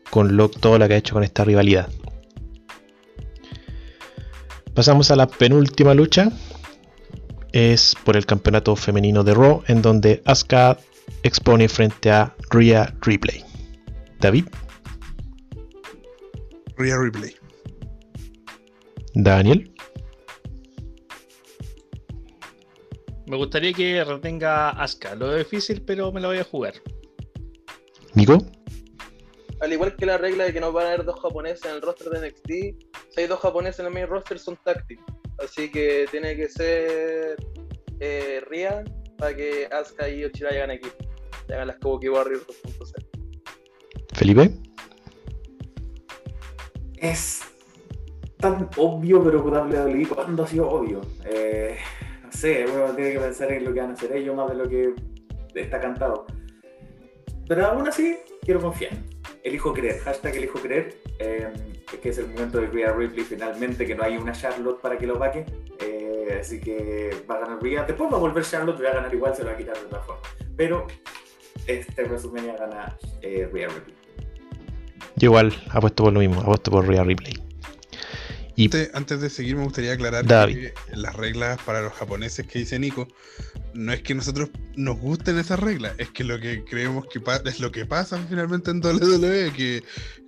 con 0.10 0.36
lo- 0.36 0.49
todo 0.49 0.78
lo 0.78 0.88
que 0.88 0.94
ha 0.95 0.98
hecho 0.98 1.14
con 1.14 1.24
esta 1.24 1.45
rivalidad. 1.45 1.90
Pasamos 4.74 5.10
a 5.12 5.16
la 5.16 5.28
penúltima 5.28 5.94
lucha. 5.94 6.32
Es 7.53 7.95
por 8.03 8.18
el 8.18 8.26
campeonato 8.26 8.76
femenino 8.76 9.24
de 9.24 9.34
Raw, 9.34 9.64
en 9.68 9.82
donde 9.82 10.22
Asuka 10.26 10.78
expone 11.24 11.70
frente 11.70 12.12
a 12.12 12.36
Rhea 12.52 12.94
Ripley. 13.02 13.41
David, 14.20 14.48
Rhea 16.78 16.98
Ripley. 16.98 17.34
Daniel, 19.14 19.72
Me 23.27 23.38
gustaría 23.38 23.73
que 23.73 24.03
retenga 24.03 24.69
Asuka. 24.69 25.15
Lo 25.15 25.30
veo 25.30 25.38
difícil, 25.39 25.81
pero 25.81 26.11
me 26.11 26.22
lo 26.22 26.27
voy 26.27 26.38
a 26.38 26.43
jugar. 26.43 26.73
Nico, 28.14 28.38
Al 29.60 29.73
igual 29.73 29.95
que 29.95 30.06
la 30.06 30.18
regla 30.18 30.45
de 30.45 30.53
que 30.53 30.61
no 30.61 30.72
van 30.72 30.85
a 30.85 30.89
haber 30.89 31.06
dos 31.06 31.19
japoneses 31.19 31.65
en 31.65 31.72
el 31.72 31.81
roster 31.81 32.10
de 32.10 32.30
NXT, 32.30 32.47
si 33.10 33.22
hay 33.22 33.27
dos 33.27 33.39
japoneses 33.39 33.80
en 33.80 33.88
el 33.88 33.93
main 33.93 34.07
roster 34.07 34.39
son 34.39 34.57
tácticos. 34.64 35.06
Así 35.43 35.69
que 35.69 36.06
tiene 36.11 36.35
que 36.35 36.47
ser 36.47 37.35
eh, 37.99 38.41
Ria 38.47 38.84
para 39.18 39.35
que 39.35 39.68
Asuka 39.72 40.07
y 40.07 40.23
Ochira 40.23 40.73
equipo. 40.73 40.95
Y 41.49 41.53
hagan 41.53 41.68
las 41.68 41.77
Kabuki 41.77 42.10
Warriors 42.10 42.45
2.0. 42.47 43.15
Felipe, 44.14 44.52
Es 46.97 47.41
tan 48.38 48.69
obvio, 48.77 49.23
pero 49.23 49.41
WWE, 49.41 50.07
¿cuándo 50.07 50.43
ha 50.43 50.47
sido 50.47 50.69
obvio? 50.69 51.02
Eh, 51.26 51.77
sé, 52.36 52.66
uno 52.66 52.94
tiene 52.95 53.14
que 53.14 53.20
pensar 53.20 53.52
en 53.52 53.66
lo 53.66 53.74
que 53.74 53.80
van 53.80 53.91
a 53.91 53.94
hacer 53.94 54.16
ellos 54.16 54.36
más 54.36 54.49
de 54.49 54.56
lo 54.56 54.70
que 54.70 54.94
está 55.56 55.80
cantado. 55.80 56.26
Pero 57.48 57.66
aún 57.66 57.88
así, 57.88 58.18
quiero 58.41 58.62
confiar. 58.62 58.91
Elijo 59.44 59.74
creer, 59.74 59.99
hashtag 59.99 60.36
elijo 60.36 60.60
creer, 60.60 60.98
eh, 61.20 61.52
que 62.02 62.10
es 62.10 62.18
el 62.18 62.28
momento 62.28 62.60
de 62.60 62.68
Rhea 62.68 62.94
Ripley 62.94 63.24
finalmente, 63.24 63.86
que 63.86 63.94
no 63.95 64.03
hay 64.03 64.18
una 64.18 64.32
Charlotte 64.32 64.82
para 64.82 64.98
que 64.98 65.06
lo 65.06 65.20
vaque. 65.20 65.45
Eh, 65.80 66.38
así 66.41 66.60
que 66.60 67.16
va 67.30 67.36
a 67.36 67.40
ganar 67.41 67.62
Rhea. 67.62 67.84
Después 67.84 68.12
va 68.12 68.18
a 68.18 68.20
volver 68.20 68.44
Charlotte, 68.44 68.84
va 68.84 68.90
a 68.90 68.95
ganar 68.95 69.14
igual, 69.14 69.36
se 69.36 69.44
lo 69.44 69.49
va 69.49 69.53
a 69.53 69.57
quitar 69.57 69.78
de 69.78 69.86
otra 69.86 69.99
forma. 69.99 70.22
Pero 70.57 70.88
este 71.68 72.03
WrestleMania 72.03 72.57
gana 72.57 72.98
eh, 73.22 73.48
Rhea 73.52 73.68
Ripley. 73.68 73.95
igual 75.18 75.53
apuesto 75.72 76.03
por 76.03 76.14
lo 76.14 76.20
mismo, 76.20 76.41
apuesto 76.41 76.72
por 76.72 76.88
Rhea 76.88 77.03
Ripley. 77.03 77.44
Y 78.56 78.65
Antes, 78.65 78.90
antes 78.94 79.22
de 79.22 79.30
seguir, 79.30 79.57
me 79.57 79.64
gustaría 79.64 79.94
aclarar 79.94 80.26
David. 80.26 80.56
que 80.56 80.73
las 80.95 81.15
reglas 81.15 81.61
para 81.64 81.82
los 81.82 81.94
japoneses 81.94 82.48
que 82.48 82.60
dice 82.60 82.80
Nico, 82.80 83.07
no 83.73 83.91
es 83.91 84.02
que 84.02 84.15
nosotros 84.15 84.49
nos 84.76 84.98
gusten 84.98 85.38
esas 85.38 85.60
reglas, 85.60 85.94
es 85.98 86.10
que 86.11 86.23
lo 86.23 86.40
que 86.40 86.64
creemos 86.64 87.06
que 87.07 87.22
es 87.45 87.60
lo 87.60 87.72
que 87.72 87.86
pasa 87.86 88.18
finalmente 88.30 88.72
en 88.72 88.80
WWE, 88.84 89.52
que, 89.52 89.84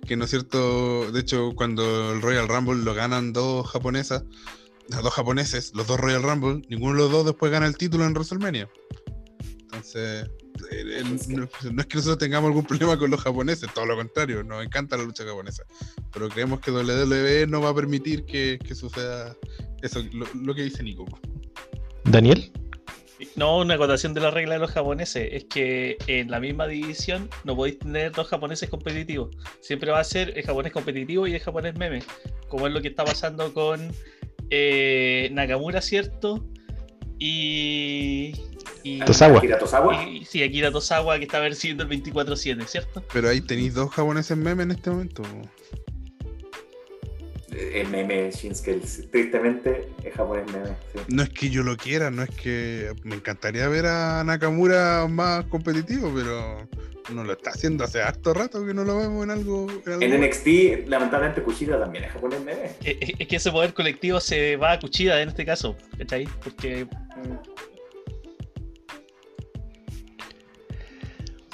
que 0.06 0.16
no 0.16 0.24
es 0.24 0.30
cierto, 0.30 1.10
de 1.10 1.20
hecho, 1.20 1.52
cuando 1.54 2.12
el 2.12 2.20
Royal 2.20 2.48
Rumble 2.48 2.84
lo 2.84 2.94
ganan 2.94 3.32
dos 3.32 3.66
japonesas, 3.70 4.24
los 4.90 5.02
dos 5.02 5.14
japoneses, 5.14 5.72
los 5.74 5.86
dos 5.86 5.98
Royal 5.98 6.22
Rumble, 6.22 6.62
ninguno 6.68 6.94
de 6.94 7.00
los 7.00 7.10
dos 7.10 7.26
después 7.26 7.50
gana 7.50 7.66
el 7.66 7.76
título 7.76 8.04
en 8.04 8.12
WrestleMania. 8.12 8.68
Entonces, 9.62 10.28
no, 11.28 11.48
no 11.72 11.80
es 11.80 11.86
que 11.86 11.96
nosotros 11.96 12.18
tengamos 12.18 12.48
algún 12.48 12.64
problema 12.64 12.98
con 12.98 13.10
los 13.10 13.20
japoneses, 13.20 13.72
todo 13.74 13.86
lo 13.86 13.96
contrario, 13.96 14.42
nos 14.42 14.64
encanta 14.64 14.96
la 14.96 15.04
lucha 15.04 15.24
japonesa 15.24 15.64
pero 16.12 16.28
creemos 16.28 16.60
que 16.60 16.70
WWE 16.70 17.46
no 17.46 17.60
va 17.60 17.70
a 17.70 17.74
permitir 17.74 18.24
que, 18.24 18.58
que 18.64 18.74
suceda 18.74 19.36
eso, 19.82 20.02
lo, 20.12 20.26
lo 20.34 20.54
que 20.54 20.62
dice 20.62 20.82
Nico. 20.82 21.06
Daniel, 22.04 22.50
No, 23.36 23.58
una 23.58 23.74
acotación 23.74 24.14
de 24.14 24.20
la 24.20 24.30
regla 24.30 24.54
de 24.54 24.60
los 24.60 24.70
japoneses 24.70 25.28
es 25.32 25.44
que 25.44 25.96
en 26.06 26.30
la 26.30 26.40
misma 26.40 26.66
división 26.66 27.28
no 27.44 27.54
podéis 27.54 27.78
tener 27.78 28.12
dos 28.12 28.28
japoneses 28.28 28.68
competitivos. 28.68 29.36
Siempre 29.60 29.90
va 29.90 30.00
a 30.00 30.04
ser 30.04 30.36
el 30.36 30.44
japonés 30.44 30.72
competitivo 30.72 31.26
y 31.26 31.34
el 31.34 31.40
japonés 31.40 31.76
meme, 31.76 32.02
como 32.48 32.66
es 32.66 32.72
lo 32.72 32.80
que 32.80 32.88
está 32.88 33.04
pasando 33.04 33.52
con 33.52 33.92
eh, 34.50 35.28
Nakamura, 35.32 35.80
¿cierto? 35.80 36.46
Y. 37.18 38.32
y 38.82 39.00
Tosawa. 39.00 39.38
Akira 39.38 39.58
Tosawa. 39.58 40.02
y- 40.04 40.24
sí, 40.24 40.42
Akira 40.42 40.70
Tosawa 40.70 41.18
que 41.18 41.24
está 41.24 41.40
venciendo 41.40 41.82
el 41.84 41.88
24-7, 41.90 42.66
¿cierto? 42.66 43.02
Pero 43.12 43.28
ahí 43.28 43.40
tenéis 43.40 43.74
dos 43.74 43.90
japoneses 43.90 44.36
meme 44.36 44.62
en 44.64 44.70
este 44.72 44.90
momento. 44.90 45.22
El 47.50 47.88
meme 47.88 48.30
Shinsuke, 48.30 48.80
tristemente, 49.10 49.88
es 50.04 50.14
japonés 50.14 50.46
meme. 50.52 50.68
sí. 50.92 51.00
No 51.08 51.22
es 51.22 51.30
que 51.30 51.48
yo 51.50 51.62
lo 51.62 51.76
quiera, 51.76 52.10
no 52.10 52.22
es 52.22 52.30
que 52.30 52.92
me 53.04 53.16
encantaría 53.16 53.66
ver 53.68 53.86
a 53.86 54.22
Nakamura 54.22 55.06
más 55.08 55.44
competitivo, 55.46 56.12
pero 56.14 56.68
no 57.12 57.24
lo 57.24 57.32
está 57.32 57.50
haciendo 57.50 57.84
hace 57.84 58.02
harto 58.02 58.34
rato 58.34 58.64
que 58.66 58.74
no 58.74 58.84
lo 58.84 58.98
vemos 58.98 59.24
en 59.24 59.30
algo. 59.30 59.66
En 59.86 59.92
algo 59.94 60.02
En 60.04 60.20
NXT, 60.22 60.86
lamentablemente, 60.88 61.42
Kushida 61.42 61.80
también 61.80 62.04
es 62.04 62.12
japonés 62.12 62.40
meme. 62.44 62.66
Eh, 62.84 62.98
eh, 63.00 63.14
Es 63.18 63.26
que 63.26 63.36
ese 63.36 63.50
poder 63.50 63.72
colectivo 63.72 64.20
se 64.20 64.56
va 64.56 64.72
a 64.72 64.78
Cuchida 64.78 65.20
en 65.22 65.30
este 65.30 65.44
caso, 65.46 65.74
¿cachai? 65.96 66.28
Porque 66.44 66.86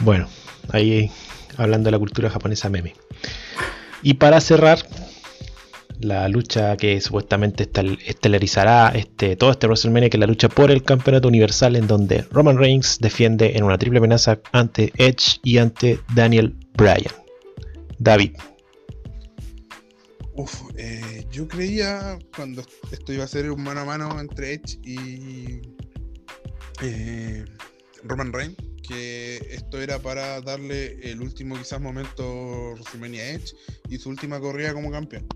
bueno, 0.05 0.29
ahí 0.71 1.11
hablando 1.57 1.89
de 1.89 1.93
la 1.93 1.99
cultura 1.99 2.31
japonesa 2.31 2.69
meme. 2.69 2.95
Y 4.03 4.15
para 4.15 4.41
cerrar, 4.41 4.79
la 6.01 6.29
lucha 6.29 6.77
que 6.77 7.01
supuestamente 7.01 7.71
estel- 7.71 7.99
estelarizará 8.05 8.91
este, 8.95 9.37
todo 9.37 9.51
este 9.51 9.67
WrestleMania, 9.67 10.11
que 10.11 10.17
es 10.17 10.21
la 10.21 10.27
lucha 10.27 10.49
por 10.49 10.71
el 10.71 10.83
campeonato 10.83 11.29
universal, 11.29 11.77
en 11.77 11.87
donde 11.87 12.27
Roman 12.31 12.59
Reigns 12.59 12.99
defiende 13.01 13.57
en 13.57 13.65
una 13.65 13.79
triple 13.79 13.99
amenaza 13.99 14.41
ante 14.53 14.93
Edge 14.97 15.39
y 15.43 15.59
ante 15.59 16.01
Daniel 16.15 16.55
Bryan. 16.75 17.15
David, 17.99 18.33
Uf, 20.37 20.63
eh, 20.77 21.25
yo 21.31 21.47
creía 21.47 22.19
cuando 22.35 22.65
esto 22.91 23.13
iba 23.13 23.23
a 23.23 23.29
ser 23.29 23.49
un 23.53 23.63
mano 23.63 23.81
a 23.83 23.85
mano 23.85 24.21
entre 24.21 24.55
Edge 24.55 24.81
y 24.83 25.63
eh, 26.83 27.45
Roman 28.03 28.33
Reigns 28.33 28.57
que 28.87 29.37
esto 29.51 29.81
era 29.81 29.99
para 29.99 30.41
darle 30.41 30.99
el 31.03 31.21
último 31.21 31.57
quizás 31.57 31.81
momento 31.81 32.73
WrestleMania 32.73 33.23
a 33.23 33.31
Edge 33.31 33.55
y 33.89 33.99
su 33.99 34.09
última 34.09 34.41
corrida 34.41 34.73
como 34.75 34.91
campeón. 34.91 35.27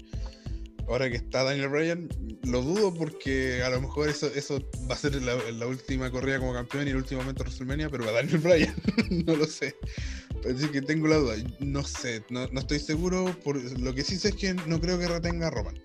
Ahora 0.89 1.11
que 1.11 1.17
está 1.17 1.45
Daniel 1.45 1.69
Bryan, 1.69 2.09
lo 2.45 2.63
dudo 2.63 2.95
porque 2.95 3.63
a 3.63 3.69
lo 3.69 3.81
mejor 3.81 4.09
eso, 4.09 4.27
eso 4.35 4.59
va 4.91 4.95
a 4.95 4.99
ser 4.99 5.21
la, 5.23 5.37
la 5.53 5.67
última 5.67 6.11
corrida 6.11 6.39
como 6.39 6.55
campeón 6.55 6.87
y 6.87 6.91
el 6.91 6.97
último 6.97 7.21
momento 7.21 7.45
de 7.45 7.51
WrestleMania, 7.51 7.91
pero 7.91 8.05
para 8.05 8.17
Daniel 8.19 8.39
Bryan, 8.39 8.75
no 9.27 9.37
lo 9.37 9.47
sé. 9.47 9.75
Así 10.45 10.69
que 10.69 10.81
tengo 10.81 11.09
la 11.09 11.17
duda. 11.17 11.35
No 11.61 11.83
sé, 11.85 12.23
no, 12.31 12.47
no 12.53 12.61
estoy 12.61 12.79
seguro. 12.79 13.37
Por, 13.45 13.57
lo 13.79 13.95
que 13.95 14.03
sí 14.03 14.17
sé 14.17 14.29
es 14.29 14.35
que 14.37 14.55
no 14.55 14.81
creo 14.81 14.99
que 14.99 15.09
retenga 15.09 15.49
a 15.49 15.51
Roman. 15.51 15.79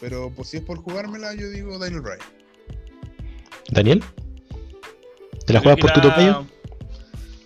Pero 0.00 0.32
pues, 0.34 0.48
si 0.48 0.58
es 0.58 0.62
por 0.62 0.78
jugármela, 0.78 1.34
yo 1.34 1.50
digo 1.50 1.78
Daniel 1.78 2.02
Bryan. 2.02 2.18
Daniel, 3.72 4.04
¿te 5.44 5.52
la 5.52 5.60
juegas 5.60 5.80
por 5.80 5.92
tu 5.92 6.00
tocayo? 6.00 6.46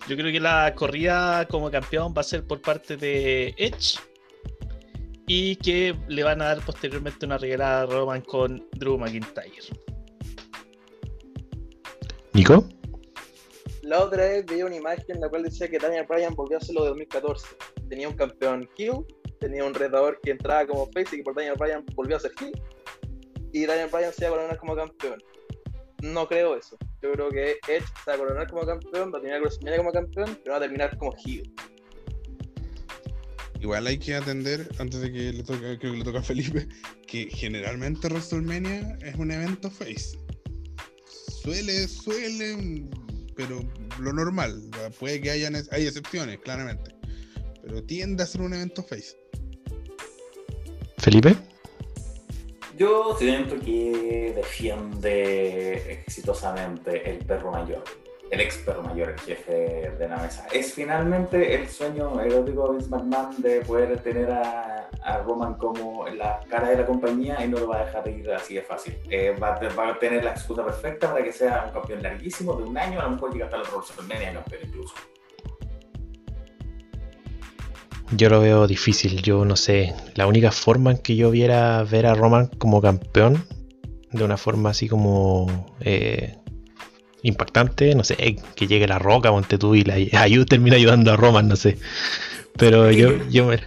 Yo 0.07 0.17
creo 0.17 0.31
que 0.31 0.39
la 0.39 0.73
corrida 0.75 1.47
como 1.47 1.69
campeón 1.69 2.13
va 2.15 2.21
a 2.21 2.23
ser 2.23 2.45
por 2.45 2.61
parte 2.61 2.97
de 2.97 3.53
Edge. 3.57 3.99
Y 5.27 5.55
que 5.57 5.95
le 6.09 6.23
van 6.23 6.41
a 6.41 6.45
dar 6.45 6.65
posteriormente 6.65 7.25
una 7.25 7.37
regalada 7.37 7.83
a 7.83 7.85
Roman 7.85 8.21
con 8.21 8.67
Drew 8.73 8.97
McIntyre. 8.97 9.51
Nico, 12.33 12.67
La 13.83 14.03
otra 14.03 14.23
vez 14.23 14.45
veía 14.45 14.65
una 14.65 14.75
imagen 14.75 15.15
en 15.15 15.21
la 15.21 15.29
cual 15.29 15.43
decía 15.43 15.69
que 15.69 15.77
Daniel 15.77 16.05
Bryan 16.09 16.33
volvió 16.33 16.57
a 16.57 16.59
hacerlo 16.59 16.81
de 16.83 16.89
2014. 16.89 17.47
Tenía 17.87 18.09
un 18.09 18.15
campeón 18.15 18.69
heel, 18.77 19.05
tenía 19.39 19.63
un 19.63 19.73
retador 19.73 20.19
que 20.21 20.31
entraba 20.31 20.65
como 20.65 20.87
face 20.87 21.15
y 21.15 21.17
que 21.17 21.23
por 21.23 21.35
Daniel 21.35 21.55
Bryan 21.57 21.85
volvió 21.95 22.17
a 22.17 22.19
ser 22.19 22.31
heel. 22.41 22.51
Y 23.53 23.65
Daniel 23.65 23.89
Bryan 23.91 24.11
se 24.11 24.25
iba 24.25 24.29
a 24.29 24.37
coronar 24.37 24.57
como 24.57 24.75
campeón. 24.75 25.21
No 26.01 26.27
creo 26.27 26.55
eso. 26.55 26.77
Yo 27.01 27.11
creo 27.13 27.29
que 27.29 27.57
Edge 27.67 27.85
se 28.03 28.11
va 28.11 28.13
a 28.15 28.17
coronar 28.17 28.49
como 28.49 28.65
campeón, 28.65 29.11
va 29.13 29.17
a 29.17 29.21
terminar 29.21 29.41
WrestleMania 29.41 29.77
como 29.77 29.91
campeón, 29.91 30.39
pero 30.43 30.51
va 30.51 30.57
a 30.57 30.61
terminar 30.61 30.97
como 30.97 31.15
heel. 31.25 31.51
Igual 33.59 33.85
hay 33.87 33.97
que 33.97 34.15
atender, 34.15 34.67
antes 34.79 35.01
de 35.01 35.11
que 35.11 35.33
le 35.33 35.43
toque, 35.43 35.77
creo 35.79 35.91
que 35.93 35.97
le 35.99 36.03
toca 36.03 36.19
a 36.19 36.23
Felipe, 36.23 36.67
que 37.07 37.27
generalmente 37.29 38.07
WrestleMania 38.07 38.97
es 39.01 39.15
un 39.15 39.31
evento 39.31 39.69
face. 39.69 40.17
Suele, 41.43 41.87
suele, 41.87 42.87
pero 43.35 43.61
lo 43.99 44.13
normal. 44.13 44.61
Puede 44.99 45.21
que 45.21 45.31
hayan, 45.31 45.55
hay 45.71 45.87
excepciones, 45.87 46.39
claramente. 46.39 46.95
Pero 47.63 47.83
tiende 47.83 48.23
a 48.23 48.25
ser 48.25 48.41
un 48.41 48.53
evento 48.53 48.83
face. 48.83 49.15
Felipe. 50.97 51.35
Yo 52.77 53.15
siento 53.17 53.59
que 53.59 54.33
defiende 54.35 55.91
exitosamente 55.91 57.09
el 57.09 57.17
perro 57.25 57.51
mayor, 57.51 57.83
el 58.29 58.39
ex 58.39 58.57
perro 58.59 58.81
mayor, 58.81 59.09
el 59.09 59.19
jefe 59.19 59.91
de 59.97 60.07
la 60.07 60.17
mesa. 60.17 60.47
Es 60.51 60.73
finalmente 60.73 61.53
el 61.55 61.67
sueño 61.67 62.19
erótico 62.21 62.67
de 62.67 62.77
Vince 62.77 62.89
McMahon 62.89 63.41
de 63.41 63.61
poder 63.61 63.99
tener 64.01 64.31
a, 64.31 64.77
Roman 65.25 65.55
como 65.55 66.07
la 66.07 66.39
cara 66.49 66.69
de 66.69 66.77
la 66.77 66.85
compañía 66.85 67.43
y 67.43 67.47
no 67.47 67.59
lo 67.59 67.67
va 67.67 67.81
a 67.81 67.85
dejar 67.85 68.07
ir 68.07 68.31
así 68.31 68.55
de 68.55 68.61
fácil. 68.61 68.95
Eh, 69.09 69.35
va, 69.41 69.55
a- 69.55 69.99
tener 69.99 70.23
la 70.23 70.31
excusa 70.31 70.63
perfecta 70.63 71.11
para 71.11 71.23
que 71.23 71.31
sea 71.31 71.65
un 71.67 71.73
campeón 71.73 72.01
larguísimo 72.03 72.53
de 72.53 72.63
un 72.63 72.77
año, 72.77 72.99
a 72.99 73.03
lo 73.03 73.11
mejor 73.11 73.33
llega 73.33 73.45
hasta 73.45 73.57
la 73.57 73.63
WrestleMania 73.63 74.33
campeón 74.33 74.61
incluso. 74.63 74.93
Yo 78.15 78.29
lo 78.29 78.41
veo 78.41 78.67
difícil, 78.67 79.21
yo 79.21 79.45
no 79.45 79.55
sé. 79.55 79.93
La 80.15 80.27
única 80.27 80.51
forma 80.51 80.91
en 80.91 80.97
que 80.97 81.15
yo 81.15 81.31
viera 81.31 81.83
ver 81.83 82.05
a 82.05 82.13
Roman 82.13 82.47
como 82.57 82.81
campeón, 82.81 83.45
de 84.11 84.23
una 84.23 84.37
forma 84.37 84.71
así 84.71 84.89
como 84.89 85.75
eh, 85.79 86.35
impactante, 87.23 87.95
no 87.95 88.03
sé, 88.03 88.37
que 88.55 88.67
llegue 88.67 88.87
la 88.87 88.99
roca, 88.99 89.31
ponte 89.31 89.57
tú 89.57 89.75
y 89.75 89.83
la 89.83 89.95
ayuda 90.21 90.45
termina 90.45 90.75
ayudando 90.75 91.11
a 91.11 91.15
Roman, 91.15 91.47
no 91.47 91.55
sé. 91.55 91.77
Pero 92.57 92.91
yo, 92.91 93.11
yo 93.29 93.45
me. 93.45 93.59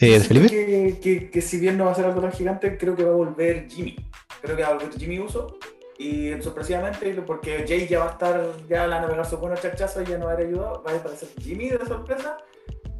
Eh, 0.00 0.20
¿Felipe? 0.20 0.48
Que, 0.48 0.98
que, 1.00 1.30
que 1.30 1.40
si 1.40 1.58
bien 1.58 1.76
no 1.76 1.86
va 1.86 1.92
a 1.92 1.94
ser 1.94 2.04
algo 2.04 2.20
tan 2.20 2.32
gigante, 2.32 2.76
creo 2.76 2.96
que 2.96 3.04
va 3.04 3.12
a 3.12 3.16
volver 3.16 3.68
Jimmy. 3.68 3.96
Creo 4.42 4.56
que 4.56 4.62
va 4.62 4.68
a 4.68 4.72
volver 4.74 4.90
Jimmy 4.98 5.18
Uso. 5.18 5.58
Y 5.98 6.30
sorpresivamente, 6.40 7.12
porque 7.26 7.64
Jay 7.66 7.88
ya 7.88 7.98
va 7.98 8.06
a 8.06 8.12
estar, 8.12 8.52
ya 8.68 8.86
la 8.86 9.00
navegar 9.00 9.26
su 9.26 9.36
buenos 9.38 9.60
chachazos 9.60 10.06
y 10.06 10.12
ya 10.12 10.18
no 10.18 10.26
va 10.26 10.30
a 10.30 10.34
haber 10.34 10.46
ayudado, 10.46 10.82
va 10.86 10.92
a 10.92 10.96
aparecer 10.96 11.28
Jimmy 11.40 11.70
de 11.70 11.84
sorpresa. 11.86 12.38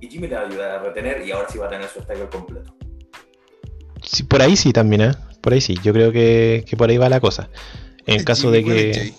Y 0.01 0.09
Jimmy 0.09 0.29
le 0.29 0.37
va 0.37 0.43
a 0.43 0.47
ayudar 0.47 0.71
a 0.71 0.83
retener 0.83 1.27
y 1.27 1.33
ahora 1.33 1.49
sí 1.49 1.59
va 1.59 1.67
a 1.67 1.71
tener 1.71 1.89
su 1.89 2.01
stable 2.01 2.29
completo. 2.29 2.75
Sí, 4.05 4.23
por 4.23 4.41
ahí 4.43 4.57
sí 4.57 4.73
también, 4.73 5.03
¿eh? 5.03 5.13
Por 5.41 5.53
ahí 5.53 5.61
sí, 5.61 5.77
yo 5.83 5.93
creo 5.93 6.13
que, 6.13 6.65
que 6.67 6.77
por 6.77 6.89
ahí 6.89 6.97
va 6.99 7.09
la 7.09 7.21
cosa. 7.21 7.49
En 8.07 8.25
caso 8.25 8.53
Jimmy, 8.53 8.57
de 8.57 8.63
¿cuál 8.63 8.77
es 8.77 8.85
que. 8.85 9.01
Jay? 9.03 9.15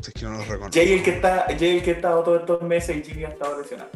Es 0.00 0.10
que 0.12 0.22
no 0.24 0.30
lo 0.32 0.38
reconozco. 0.44 0.70
Jay 0.74 0.92
el 0.92 1.02
que 1.02 1.10
está, 1.10 1.46
Jay 1.58 1.76
el 1.76 1.82
que 1.82 1.90
ha 1.90 1.94
estado 1.94 2.22
todos 2.22 2.40
estos 2.40 2.62
meses 2.62 2.96
y 2.96 3.02
Jimmy 3.02 3.24
ha 3.24 3.28
estado 3.28 3.60
lesionado. 3.60 3.90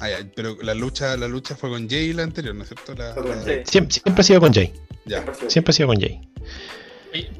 Ah, 0.00 0.10
ya, 0.10 0.18
pero 0.34 0.56
la 0.62 0.74
lucha, 0.74 1.16
la 1.16 1.28
lucha 1.28 1.54
fue 1.56 1.70
con 1.70 1.88
Jay 1.88 2.12
la 2.12 2.24
anterior, 2.24 2.54
¿no 2.54 2.62
es 2.62 2.68
cierto? 2.68 2.94
La-. 2.94 3.14
Siempre, 3.64 3.94
siempre 3.94 4.20
ha 4.20 4.24
sido 4.24 4.40
con 4.40 4.52
Jay. 4.52 4.72
ya. 5.06 5.18
Siempre 5.22 5.32
ha 5.32 5.34
sido 5.36 5.50
Siempre 5.50 5.70
ha 5.70 5.74
sido 5.74 5.88
con 5.88 6.00
Jay. 6.00 6.20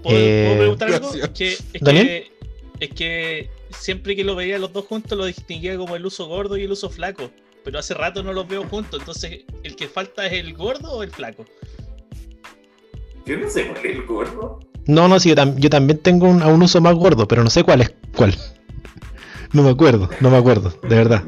¿Puedo, 0.03 0.17
Eh, 0.17 0.45
puedo 0.47 0.59
preguntar 0.59 0.93
algo? 0.93 1.13
Que, 1.35 1.53
es, 1.53 1.63
que, 1.73 2.31
es 2.81 2.91
que 2.91 3.51
siempre 3.77 4.15
que 4.15 4.23
lo 4.25 4.37
veía 4.37 4.59
los 4.59 4.73
dos 4.73 4.85
juntos 4.87 5.19
lo 5.19 5.27
distinguía 5.27 5.77
como 5.77 5.97
el 5.97 6.07
uso 6.07 6.27
gordo 6.27 6.57
y 6.57 6.63
el 6.63 6.73
uso 6.73 6.89
flaco. 6.91 7.31
Pero 7.65 7.79
hace 7.79 7.95
rato 7.95 8.23
no 8.23 8.33
los 8.33 8.47
veo 8.47 8.65
juntos. 8.65 9.01
Entonces, 9.01 9.45
¿el 9.63 9.75
que 9.77 9.89
falta 9.89 10.27
es 10.27 10.35
el 10.35 10.55
gordo 10.55 10.93
o 10.93 11.03
el 11.03 11.11
flaco? 11.11 11.45
Yo 13.27 13.39
no 13.39 13.49
sé 13.49 13.67
cuál 13.69 13.79
es 13.87 13.97
el 13.97 14.05
gordo. 14.05 14.61
No, 14.87 15.09
no, 15.09 15.19
sí, 15.19 15.31
yo, 15.31 15.35
tam- 15.35 15.57
yo 15.59 15.71
también 15.71 15.99
tengo 15.99 16.29
un, 16.29 16.43
a 16.43 16.49
un 16.49 16.63
uso 16.63 16.81
más 16.83 16.95
gordo, 16.95 17.27
pero 17.27 17.43
no 17.43 17.49
sé 17.49 17.65
cuál 17.65 17.81
es 17.81 17.95
cuál. 18.15 18.35
No 19.55 19.63
me 19.63 19.71
acuerdo, 19.71 20.11
no 20.21 20.31
me 20.31 20.37
acuerdo, 20.37 20.71
de 20.83 20.95
verdad. 20.97 21.25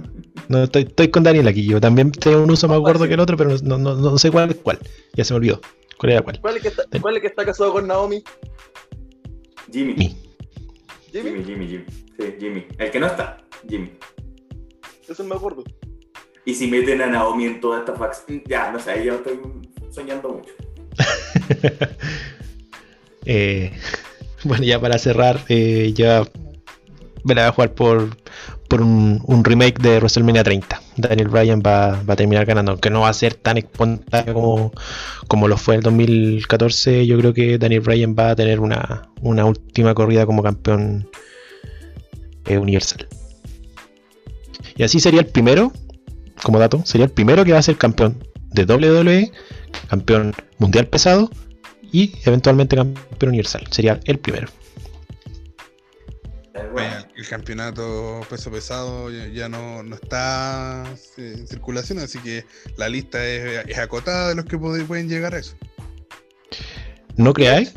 No, 0.49 0.63
estoy, 0.65 0.83
estoy 0.83 1.09
con 1.09 1.23
Daniel 1.23 1.49
aquí, 1.49 1.65
yo 1.65 1.81
también 1.81 2.13
tengo 2.13 2.43
un 2.43 2.51
uso 2.51 2.69
más 2.69 2.79
gordo 2.81 3.09
que 3.09 3.15
el 3.15 3.21
otro, 3.21 3.37
pero 3.37 3.57
no, 3.63 3.79
no, 3.79 3.95
no 3.95 4.19
sé 4.19 4.31
cuál 4.31 4.51
es 4.51 4.57
cuál. 4.57 4.79
Ya 5.15 5.25
se 5.25 5.33
me 5.33 5.39
olvidó. 5.39 5.61
¿Cuál 5.99 6.13
era 6.13 6.21
cuál? 6.23 6.39
¿Cuál 6.41 6.57
es, 6.57 6.57
el 6.57 6.63
que 6.63 6.69
está, 6.83 7.01
cuál 7.01 7.17
es 7.17 7.23
que 7.23 7.29
está 7.29 7.45
casado 7.47 7.73
con 7.73 7.87
Naomi? 7.87 8.23
Jimmy. 9.73 9.95
Jimmy. 9.95 10.17
Jimmy, 11.13 11.45
Jimmy, 11.45 11.67
Jimmy. 11.67 11.85
Sí, 12.19 12.35
Jimmy. 12.39 12.67
El 12.79 12.91
que 12.91 13.01
no 13.01 13.07
está, 13.07 13.43
Jimmy. 13.69 13.93
Eso 15.09 15.25
me 15.25 15.35
acuerdo. 15.35 15.65
Y 16.47 16.55
si 16.55 16.69
meten 16.69 17.03
a 17.03 17.09
Naomi 17.09 17.45
en 17.45 17.61
toda 17.61 17.81
esta 17.81 17.95
fax, 17.95 18.25
ya, 18.47 18.71
no 18.71 18.79
sé, 18.79 18.93
ahí 18.93 19.07
ya 19.07 19.15
estoy 19.15 19.39
soñando 19.91 20.31
mucho. 20.31 20.53
Eh, 23.29 23.73
bueno, 24.45 24.63
ya 24.63 24.81
para 24.81 24.99
cerrar, 24.99 25.41
eh, 25.49 25.93
ya 25.93 26.23
voy 27.25 27.39
a 27.41 27.51
jugar 27.51 27.75
por, 27.75 28.17
por 28.69 28.83
un, 28.83 29.21
un 29.25 29.45
remake 29.45 29.81
de 29.81 29.99
WrestleMania 29.99 30.45
30. 30.45 30.81
Daniel 30.97 31.29
Bryan 31.29 31.61
va, 31.61 32.01
va 32.09 32.15
a 32.15 32.17
terminar 32.17 32.47
ganando, 32.47 32.71
aunque 32.71 32.89
no 32.89 33.01
va 33.01 33.09
a 33.09 33.15
ser 33.15 33.35
tan 33.35 33.59
espontáneo 33.59 34.33
como, 34.33 34.73
como 35.27 35.49
lo 35.49 35.57
fue 35.57 35.75
el 35.75 35.83
2014. 35.83 37.05
Yo 37.05 37.19
creo 37.19 37.35
que 37.35 37.59
Daniel 37.59 37.81
Bryan 37.81 38.15
va 38.17 38.31
a 38.31 38.37
tener 38.37 38.61
una, 38.61 39.09
una 39.23 39.45
última 39.45 39.93
corrida 39.93 40.25
como 40.25 40.45
campeón 40.45 41.11
eh, 42.45 42.59
universal. 42.59 43.09
Y 44.77 44.85
así 44.85 45.01
sería 45.01 45.21
el 45.21 45.27
primero, 45.27 45.73
como 46.43 46.59
dato, 46.59 46.83
sería 46.85 47.07
el 47.07 47.13
primero 47.13 47.45
que 47.45 47.53
va 47.53 47.59
a 47.59 47.63
ser 47.63 47.77
campeón 47.77 48.23
de 48.53 48.65
WWE, 48.65 49.33
campeón 49.89 50.35
mundial 50.59 50.87
pesado 50.87 51.31
y 51.93 52.15
eventualmente 52.25 52.77
campeón 52.77 53.31
universal. 53.31 53.65
Sería 53.71 54.01
el 54.05 54.19
primero. 54.19 54.49
Bueno, 56.73 56.97
el 57.15 57.29
campeonato 57.29 58.21
peso 58.29 58.51
pesado 58.51 59.11
ya, 59.11 59.27
ya 59.29 59.49
no, 59.49 59.83
no 59.83 59.95
está 59.95 60.85
eh, 61.17 61.35
en 61.39 61.47
circulación, 61.47 61.99
así 61.99 62.19
que 62.19 62.45
la 62.77 62.89
lista 62.89 63.25
es, 63.27 63.67
es 63.69 63.79
acotada 63.79 64.31
de 64.31 64.35
los 64.35 64.45
que 64.47 64.59
pueden 64.59 65.09
llegar 65.09 65.35
a 65.35 65.39
eso. 65.39 65.57
¿No 67.17 67.33
creáis? 67.33 67.75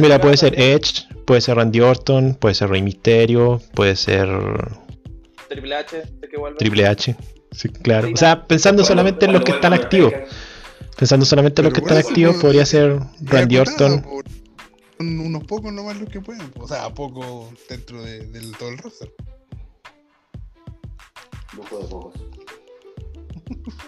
Mira, 0.00 0.20
puede 0.20 0.36
ser. 0.36 0.58
Edge, 0.58 1.06
puede 1.26 1.40
ser 1.40 1.56
Randy 1.56 1.80
Orton, 1.80 2.34
puede 2.34 2.54
ser 2.54 2.70
Rey 2.70 2.82
Mysterio, 2.82 3.60
puede 3.74 3.96
ser 3.96 4.28
Triple 5.48 5.76
H, 5.76 6.02
sé 6.20 6.28
que 6.28 6.36
vuelve. 6.36 6.58
Triple 6.58 6.86
H. 6.86 7.16
Sí, 7.54 7.68
claro. 7.68 8.08
O 8.12 8.16
sea, 8.16 8.46
pensando 8.46 8.82
bueno, 8.82 8.88
solamente 8.88 9.26
en 9.26 9.32
los 9.32 9.42
bueno, 9.42 9.44
que 9.44 9.52
bueno, 9.52 9.78
están 9.78 9.98
bueno, 10.00 10.12
activos. 10.12 10.30
Pensando 10.96 11.26
solamente 11.26 11.60
en 11.60 11.64
los 11.64 11.74
que 11.74 11.80
están 11.80 11.98
activos, 11.98 12.32
pues, 12.34 12.42
podría 12.42 12.66
ser 12.66 13.00
Randy 13.22 13.56
Orton. 13.58 14.02
por- 14.02 14.24
son 14.98 15.18
unos 15.20 15.44
pocos 15.44 15.72
nomás 15.72 15.98
los 16.00 16.08
que 16.08 16.20
pueden, 16.20 16.52
o 16.58 16.68
sea, 16.68 16.88
pocos 16.94 17.48
dentro 17.68 18.00
de, 18.02 18.26
del 18.26 18.52
todo 18.56 18.68
el 18.70 18.78
roster. 18.78 19.12
Grupo 21.52 21.78
de 21.78 21.84
pocos. 21.86 22.14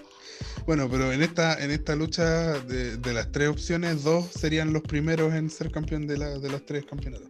Bueno, 0.66 0.88
pero 0.90 1.12
en 1.12 1.22
esta, 1.22 1.62
en 1.62 1.70
esta 1.70 1.94
lucha 1.94 2.24
de, 2.59 2.97
de 2.97 3.14
las 3.14 3.30
tres 3.30 3.48
opciones, 3.51 4.02
dos 4.02 4.26
serían 4.26 4.72
los 4.72 4.82
primeros 4.82 5.32
en 5.32 5.48
ser 5.48 5.70
campeón 5.70 6.09
de, 6.09 6.18
la, 6.18 6.40
de 6.40 6.51
los 6.51 6.66
tres 6.66 6.84
campeonatos. 6.84 7.28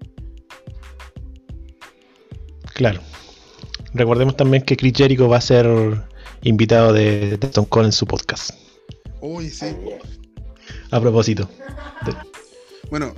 Claro. 2.73 3.01
Recordemos 3.93 4.39
también 4.39 4.63
que 4.65 4.75
Chris 4.75 4.95
Jericho 4.97 5.29
va 5.29 5.37
a 5.37 5.41
ser 5.43 5.67
invitado 6.49 6.93
de, 6.93 7.37
de 7.37 7.47
Stone 7.49 7.67
Cold 7.69 7.87
en 7.87 7.93
su 7.93 8.07
podcast. 8.07 8.51
Uy, 9.21 9.51
sí. 9.51 9.67
A 10.91 11.01
propósito. 11.01 11.49
Bueno, 12.89 13.15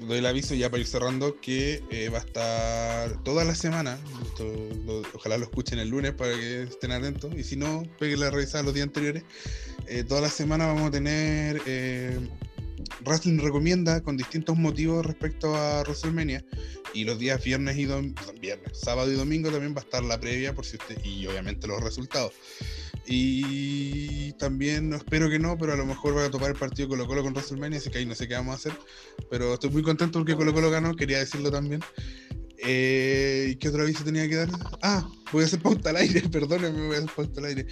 doy 0.00 0.18
el 0.18 0.26
aviso 0.26 0.54
ya 0.54 0.70
para 0.70 0.80
ir 0.80 0.86
cerrando 0.88 1.40
que 1.40 1.84
eh, 1.90 2.08
va 2.08 2.18
a 2.18 2.20
estar 2.22 3.22
toda 3.22 3.44
la 3.44 3.54
semana. 3.54 3.96
esto 4.26 4.44
lo- 4.84 5.02
ojalá 5.14 5.38
lo 5.38 5.44
escuchen 5.44 5.78
el 5.78 5.88
lunes 5.88 6.12
para 6.14 6.32
que 6.34 6.64
estén 6.64 6.90
atentos. 6.90 7.32
Y 7.36 7.44
si 7.44 7.54
no, 7.54 7.84
peguen 8.00 8.18
la 8.20 8.30
revisada 8.30 8.64
los 8.64 8.74
días 8.74 8.88
anteriores. 8.88 9.22
Eh, 9.86 10.02
toda 10.02 10.20
la 10.20 10.28
semana 10.28 10.66
vamos 10.66 10.88
a 10.88 10.90
tener 10.90 11.62
eh, 11.66 12.18
Wrestling 13.04 13.38
Recomienda 13.38 14.00
con 14.00 14.16
distintos 14.16 14.56
motivos 14.56 15.04
respecto 15.04 15.54
a 15.54 15.82
WrestleMania. 15.82 16.44
Y 16.94 17.04
los 17.04 17.18
días 17.18 17.42
viernes 17.42 17.76
y 17.76 17.86
viernes, 18.40 18.80
sábado 18.80 19.12
y 19.12 19.14
domingo 19.14 19.50
también 19.50 19.74
va 19.74 19.80
a 19.80 19.84
estar 19.84 20.02
la 20.02 20.18
previa 20.18 20.54
por 20.54 20.64
si 20.64 20.76
usted, 20.76 20.98
y 21.04 21.26
obviamente 21.26 21.66
los 21.66 21.82
resultados. 21.82 22.32
Y 23.06 24.32
también, 24.32 24.92
espero 24.92 25.30
que 25.30 25.38
no, 25.38 25.56
pero 25.56 25.72
a 25.72 25.76
lo 25.76 25.86
mejor 25.86 26.16
va 26.16 26.26
a 26.26 26.30
topar 26.30 26.50
el 26.50 26.56
partido 26.56 26.88
Colo 26.88 27.06
Colo 27.06 27.22
con 27.22 27.32
WrestleMania, 27.32 27.78
así 27.78 27.90
que 27.90 27.98
ahí 27.98 28.06
no 28.06 28.14
sé 28.14 28.28
qué 28.28 28.34
vamos 28.34 28.54
a 28.54 28.56
hacer. 28.56 28.72
Pero 29.30 29.54
estoy 29.54 29.70
muy 29.70 29.82
contento 29.82 30.18
porque 30.18 30.36
Colo 30.36 30.52
Colo 30.52 30.70
ganó, 30.70 30.94
quería 30.94 31.18
decirlo 31.18 31.50
también. 31.50 31.80
Eh, 32.58 33.48
¿y 33.50 33.56
¿Qué 33.56 33.68
otro 33.68 33.82
aviso 33.82 34.04
tenía 34.04 34.28
que 34.28 34.36
dar? 34.36 34.48
Ah, 34.82 35.08
voy 35.32 35.42
a 35.42 35.46
hacer 35.46 35.60
pauta 35.60 35.90
al 35.90 35.96
aire, 35.96 36.20
perdónenme, 36.32 36.86
voy 36.86 36.96
a 36.96 36.98
hacer 36.98 37.10
pauta 37.14 37.40
al 37.40 37.46
aire. 37.46 37.66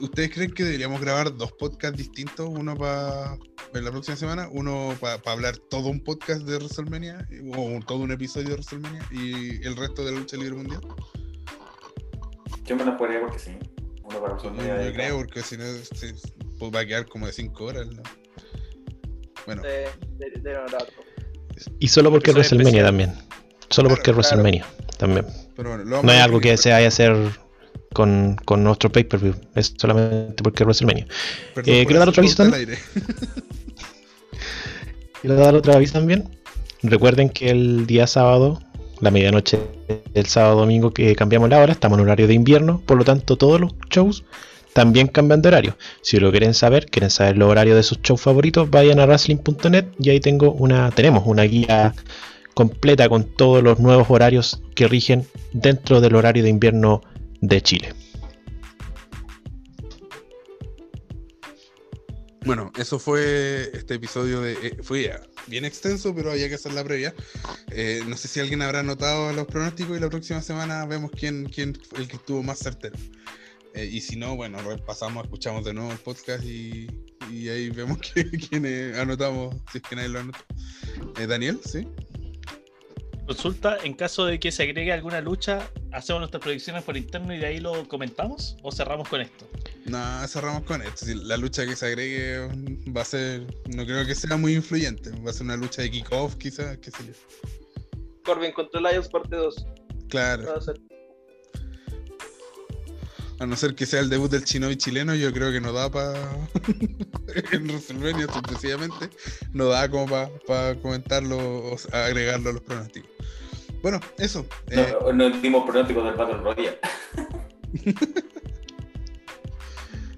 ¿Ustedes 0.00 0.30
creen 0.32 0.52
que 0.52 0.64
deberíamos 0.64 1.00
grabar 1.00 1.36
dos 1.36 1.52
podcasts 1.52 1.96
distintos? 1.96 2.48
Uno 2.48 2.76
para 2.76 3.36
la 3.74 3.90
próxima 3.90 4.16
semana, 4.16 4.48
uno 4.50 4.96
para 5.00 5.20
hablar 5.26 5.56
todo 5.56 5.88
un 5.88 6.00
podcast 6.02 6.42
de 6.42 6.56
WrestleMania, 6.56 7.26
o 7.54 7.60
un- 7.62 7.82
todo 7.82 7.98
un 7.98 8.10
episodio 8.10 8.48
de 8.48 8.54
WrestleMania, 8.54 9.06
y 9.12 9.64
el 9.66 9.76
resto 9.76 10.04
de 10.04 10.12
la 10.12 10.18
lucha 10.18 10.36
libre 10.36 10.56
mundial? 10.56 10.80
Yo 12.64 12.76
me 12.76 12.84
la 12.84 12.96
podría 12.96 13.20
porque 13.20 13.38
sí. 13.38 13.52
Uno 14.04 14.20
para 14.20 14.36
Yo, 14.42 14.50
los 14.50 14.86
yo 14.86 14.92
creo, 14.92 15.16
porque 15.18 15.42
si 15.42 15.56
no 15.56 15.64
se- 15.64 16.14
pues 16.58 16.72
va 16.74 16.80
a 16.80 16.86
quedar 16.86 17.06
como 17.06 17.26
de 17.26 17.32
5 17.32 17.64
horas. 17.64 17.86
¿no? 17.88 18.02
Bueno, 19.46 19.62
De, 19.62 19.88
de. 20.18 20.58
Y 21.78 21.88
solo 21.88 22.10
porque 22.10 22.30
es 22.30 22.34
WrestleMania 22.36 22.82
especial. 22.82 22.86
también. 22.86 23.10
Solo 23.70 23.88
Claro, 23.88 23.88
porque 23.88 24.10
es 24.10 24.16
claro. 24.28 24.42
WrestleMania 24.42 24.66
también. 24.98 25.26
Pero 25.56 25.68
bueno, 25.70 25.84
lo 25.84 26.02
No 26.02 26.12
es 26.12 26.20
algo 26.20 26.40
que 26.40 26.56
se 26.56 26.70
vaya 26.70 26.86
a 26.86 26.88
hacer 26.88 27.16
con, 27.92 28.36
con 28.44 28.64
nuestro 28.64 28.90
pay-per-view. 28.90 29.34
Es 29.54 29.74
solamente 29.76 30.42
porque 30.42 30.62
es 30.62 30.66
WrestleMania. 30.66 31.06
Perdón 31.54 31.74
Eh, 31.74 31.84
quiero 31.86 31.98
dar 32.00 32.08
otro 32.08 32.22
aviso. 32.22 32.44
Quiero 35.20 35.36
dar 35.36 35.54
otra 35.54 35.74
aviso 35.74 35.92
también. 35.94 36.28
Recuerden 36.82 37.28
que 37.28 37.50
el 37.50 37.86
día 37.86 38.08
sábado, 38.08 38.60
la 39.00 39.12
medianoche 39.12 39.60
del 40.12 40.26
sábado 40.26 40.60
domingo 40.60 40.92
que 40.92 41.14
cambiamos 41.14 41.48
la 41.48 41.60
hora, 41.60 41.72
estamos 41.72 41.96
en 41.98 42.04
horario 42.04 42.26
de 42.26 42.34
invierno, 42.34 42.82
por 42.84 42.98
lo 42.98 43.04
tanto 43.04 43.36
todos 43.36 43.60
los 43.60 43.72
shows 43.88 44.24
también 44.72 45.06
cambian 45.06 45.40
de 45.42 45.48
horario. 45.48 45.76
Si 46.00 46.18
lo 46.18 46.30
quieren 46.32 46.54
saber, 46.54 46.86
quieren 46.86 47.10
saber 47.10 47.36
los 47.36 47.48
horarios 47.48 47.76
de 47.76 47.84
sus 47.84 48.00
shows 48.02 48.20
favoritos, 48.20 48.68
vayan 48.70 48.98
a 48.98 49.06
wrestling.net 49.06 49.84
y 50.00 50.10
ahí 50.10 50.18
tengo 50.18 50.50
una, 50.52 50.90
tenemos 50.90 51.22
una 51.26 51.44
guía 51.44 51.94
completa 52.54 53.08
con 53.08 53.24
todos 53.24 53.62
los 53.62 53.78
nuevos 53.78 54.10
horarios 54.10 54.60
que 54.74 54.88
rigen 54.88 55.24
dentro 55.52 56.00
del 56.00 56.16
horario 56.16 56.42
de 56.42 56.48
invierno 56.48 57.02
de 57.42 57.60
Chile. 57.60 57.94
Bueno, 62.44 62.72
eso 62.76 62.98
fue 62.98 63.70
este 63.72 63.94
episodio 63.94 64.40
de. 64.40 64.52
eh, 64.54 64.78
fue 64.82 65.12
bien 65.46 65.64
extenso, 65.64 66.14
pero 66.14 66.32
había 66.32 66.48
que 66.48 66.56
hacer 66.56 66.72
la 66.72 66.82
previa. 66.82 67.14
Eh, 67.70 68.02
no 68.08 68.16
sé 68.16 68.26
si 68.26 68.40
alguien 68.40 68.62
habrá 68.62 68.82
notado 68.82 69.32
los 69.32 69.46
pronósticos 69.46 69.96
y 69.96 70.00
la 70.00 70.08
próxima 70.08 70.42
semana 70.42 70.84
vemos 70.86 71.10
quién, 71.12 71.44
quién 71.44 71.74
fue 71.74 72.00
el 72.00 72.08
que 72.08 72.16
estuvo 72.16 72.42
más 72.42 72.58
certero. 72.58 72.96
Eh, 73.74 73.86
y 73.86 74.00
si 74.00 74.16
no, 74.16 74.34
bueno, 74.36 74.60
repasamos, 74.60 75.24
escuchamos 75.24 75.64
de 75.64 75.72
nuevo 75.72 75.92
el 75.92 75.98
podcast 75.98 76.44
y, 76.44 76.88
y 77.30 77.48
ahí 77.48 77.70
vemos 77.70 77.98
quiénes 78.50 78.98
anotamos, 78.98 79.56
si 79.70 79.78
es 79.78 79.84
que 79.84 79.96
nadie 79.96 80.08
lo 80.08 80.20
anotó. 80.20 80.44
Eh, 81.18 81.26
Daniel, 81.26 81.60
¿sí? 81.64 81.86
Consulta, 83.26 83.78
en 83.84 83.94
caso 83.94 84.24
de 84.26 84.40
que 84.40 84.50
se 84.50 84.64
agregue 84.64 84.92
alguna 84.92 85.20
lucha, 85.20 85.70
hacemos 85.92 86.20
nuestras 86.20 86.42
predicciones 86.42 86.82
por 86.82 86.96
interno 86.96 87.32
y 87.32 87.38
de 87.38 87.46
ahí 87.46 87.60
lo 87.60 87.86
comentamos 87.88 88.56
o 88.62 88.72
cerramos 88.72 89.08
con 89.08 89.20
esto. 89.20 89.48
No, 89.86 90.26
cerramos 90.26 90.64
con 90.64 90.82
esto. 90.82 91.06
Si 91.06 91.14
la 91.14 91.36
lucha 91.36 91.64
que 91.64 91.76
se 91.76 91.86
agregue 91.86 92.48
va 92.94 93.02
a 93.02 93.04
ser, 93.04 93.46
no 93.74 93.84
creo 93.84 94.04
que 94.04 94.14
sea 94.16 94.36
muy 94.36 94.54
influyente. 94.54 95.10
Va 95.24 95.30
a 95.30 95.32
ser 95.32 95.44
una 95.44 95.56
lucha 95.56 95.82
de 95.82 95.90
kickoff, 95.90 96.34
quizás, 96.36 96.78
qué 96.78 96.90
sé 96.90 96.98
yo. 97.06 97.12
Corbin 98.24 98.52
contra 98.52 98.80
Lions 98.80 99.08
parte 99.08 99.36
2. 99.36 99.66
Claro. 100.08 100.44
Va 100.48 100.56
a 100.56 100.60
ser- 100.60 100.80
A 103.38 103.46
no 103.46 103.56
ser 103.56 103.74
que 103.74 103.86
sea 103.86 104.00
el 104.00 104.08
debut 104.08 104.30
del 104.30 104.44
chino 104.44 104.70
y 104.70 104.76
chileno, 104.76 105.14
yo 105.16 105.32
creo 105.32 105.50
que 105.50 105.60
no 105.60 105.72
da 105.72 105.90
para. 105.90 106.14
en 107.52 107.66
WrestleMania, 107.66 108.26
sencillamente. 108.48 109.10
No 109.52 109.66
da 109.66 109.88
como 109.88 110.06
para 110.46 110.74
comentarlo 110.76 111.38
o 111.72 111.76
agregarlo 111.92 112.50
a 112.50 112.52
los 112.52 112.62
pronósticos. 112.62 113.10
Bueno, 113.82 114.00
eso. 114.18 114.46
eh, 114.70 114.94
No, 115.02 115.12
no 115.12 115.30
dimos 115.30 115.64
pronósticos 115.68 116.04
del 116.04 116.14
Battle 116.14 116.36
Royale. 116.38 116.78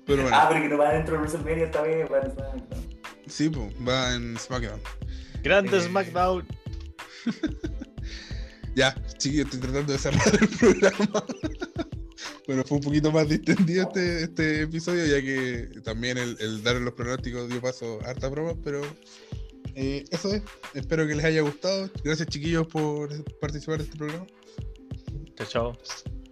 pero 0.06 0.22
bueno, 0.22 0.36
Ah, 0.36 0.46
pero 0.50 0.62
que 0.62 0.68
no 0.68 0.78
va 0.78 0.92
dentro 0.92 1.14
de 1.14 1.20
WrestleMania 1.20 1.64
esta 1.64 1.82
vez. 1.82 2.06
va 2.10 2.18
en 2.20 2.30
SmackDown. 2.30 2.88
sí, 3.26 3.48
pues, 3.48 3.72
va 3.88 4.14
en 4.14 4.38
SmackDown. 4.38 4.80
Grande 5.42 5.76
Eh, 5.78 5.80
SmackDown. 5.80 6.46
Ya, 8.76 8.92
chiquillos, 9.18 9.44
estoy 9.46 9.60
tratando 9.60 9.92
de 9.92 9.98
cerrar 10.00 10.20
el 10.40 10.48
programa. 10.58 11.24
bueno, 12.48 12.64
fue 12.64 12.78
un 12.78 12.82
poquito 12.82 13.12
más 13.12 13.28
distendido 13.28 13.84
este, 13.84 14.24
este 14.24 14.62
episodio, 14.62 15.06
ya 15.06 15.22
que 15.24 15.80
también 15.84 16.18
el, 16.18 16.36
el 16.40 16.60
dar 16.64 16.74
los 16.80 16.92
pronósticos 16.94 17.48
dio 17.48 17.60
paso 17.60 18.00
a 18.04 18.10
harta 18.10 18.28
broma, 18.28 18.54
pero 18.64 18.82
eh, 19.74 20.04
eso 20.10 20.32
es. 20.34 20.42
Espero 20.74 21.06
que 21.06 21.14
les 21.14 21.24
haya 21.24 21.42
gustado. 21.42 21.90
Gracias, 22.02 22.28
chiquillos, 22.28 22.66
por 22.66 23.10
participar 23.40 23.78
de 23.78 23.84
este 23.84 23.96
programa. 23.96 24.26
Chao, 25.36 25.46
chao. 25.46 25.78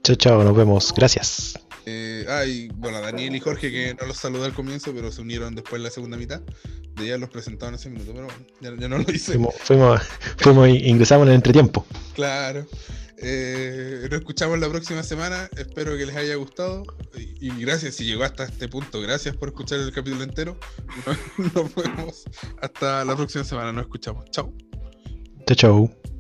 Chao, 0.02 0.16
chao, 0.16 0.44
nos 0.44 0.56
vemos. 0.56 0.92
Gracias. 0.94 1.58
Eh, 1.86 2.24
ah, 2.28 2.44
y 2.44 2.68
bueno, 2.68 3.00
Daniel 3.00 3.34
y 3.34 3.40
Jorge, 3.40 3.70
que 3.70 3.94
no 4.00 4.06
los 4.06 4.16
saludé 4.16 4.46
al 4.46 4.54
comienzo, 4.54 4.92
pero 4.94 5.10
se 5.10 5.20
unieron 5.20 5.54
después 5.54 5.78
en 5.78 5.84
la 5.84 5.90
segunda 5.90 6.16
mitad. 6.16 6.40
De 6.94 7.06
ya 7.06 7.16
los 7.16 7.30
presentaban 7.30 7.74
en 7.74 7.80
ese 7.80 7.88
minuto, 7.88 8.12
pero 8.12 8.26
bueno, 8.26 8.46
ya, 8.60 8.70
ya 8.78 8.88
no 8.88 8.98
lo 8.98 9.10
hice. 9.10 9.32
Fuimos, 9.32 9.54
fuimos, 9.54 10.00
fuimos 10.36 10.68
ingresamos 10.68 11.24
en 11.24 11.30
el 11.30 11.36
entretiempo. 11.36 11.86
Claro. 12.14 12.66
Eh, 13.22 14.08
nos 14.10 14.20
escuchamos 14.20 14.58
la 14.58 14.68
próxima 14.68 15.02
semana. 15.02 15.48
Espero 15.56 15.96
que 15.96 16.06
les 16.06 16.16
haya 16.16 16.34
gustado. 16.34 16.84
Y, 17.16 17.50
gracias 17.60 17.94
si 17.94 18.04
llegó 18.04 18.24
hasta 18.24 18.44
este 18.44 18.68
punto. 18.68 19.00
Gracias 19.00 19.36
por 19.36 19.48
escuchar 19.48 19.78
el 19.78 19.92
capítulo 19.92 20.24
entero. 20.24 20.58
Nos, 21.06 21.54
nos 21.54 21.74
vemos 21.74 22.24
hasta 22.60 23.04
la 23.04 23.16
próxima 23.16 23.44
semana. 23.44 23.72
Nos 23.72 23.84
escuchamos. 23.84 24.24
Chao. 24.30 24.52
Chao, 25.46 25.56
chao. 25.56 26.11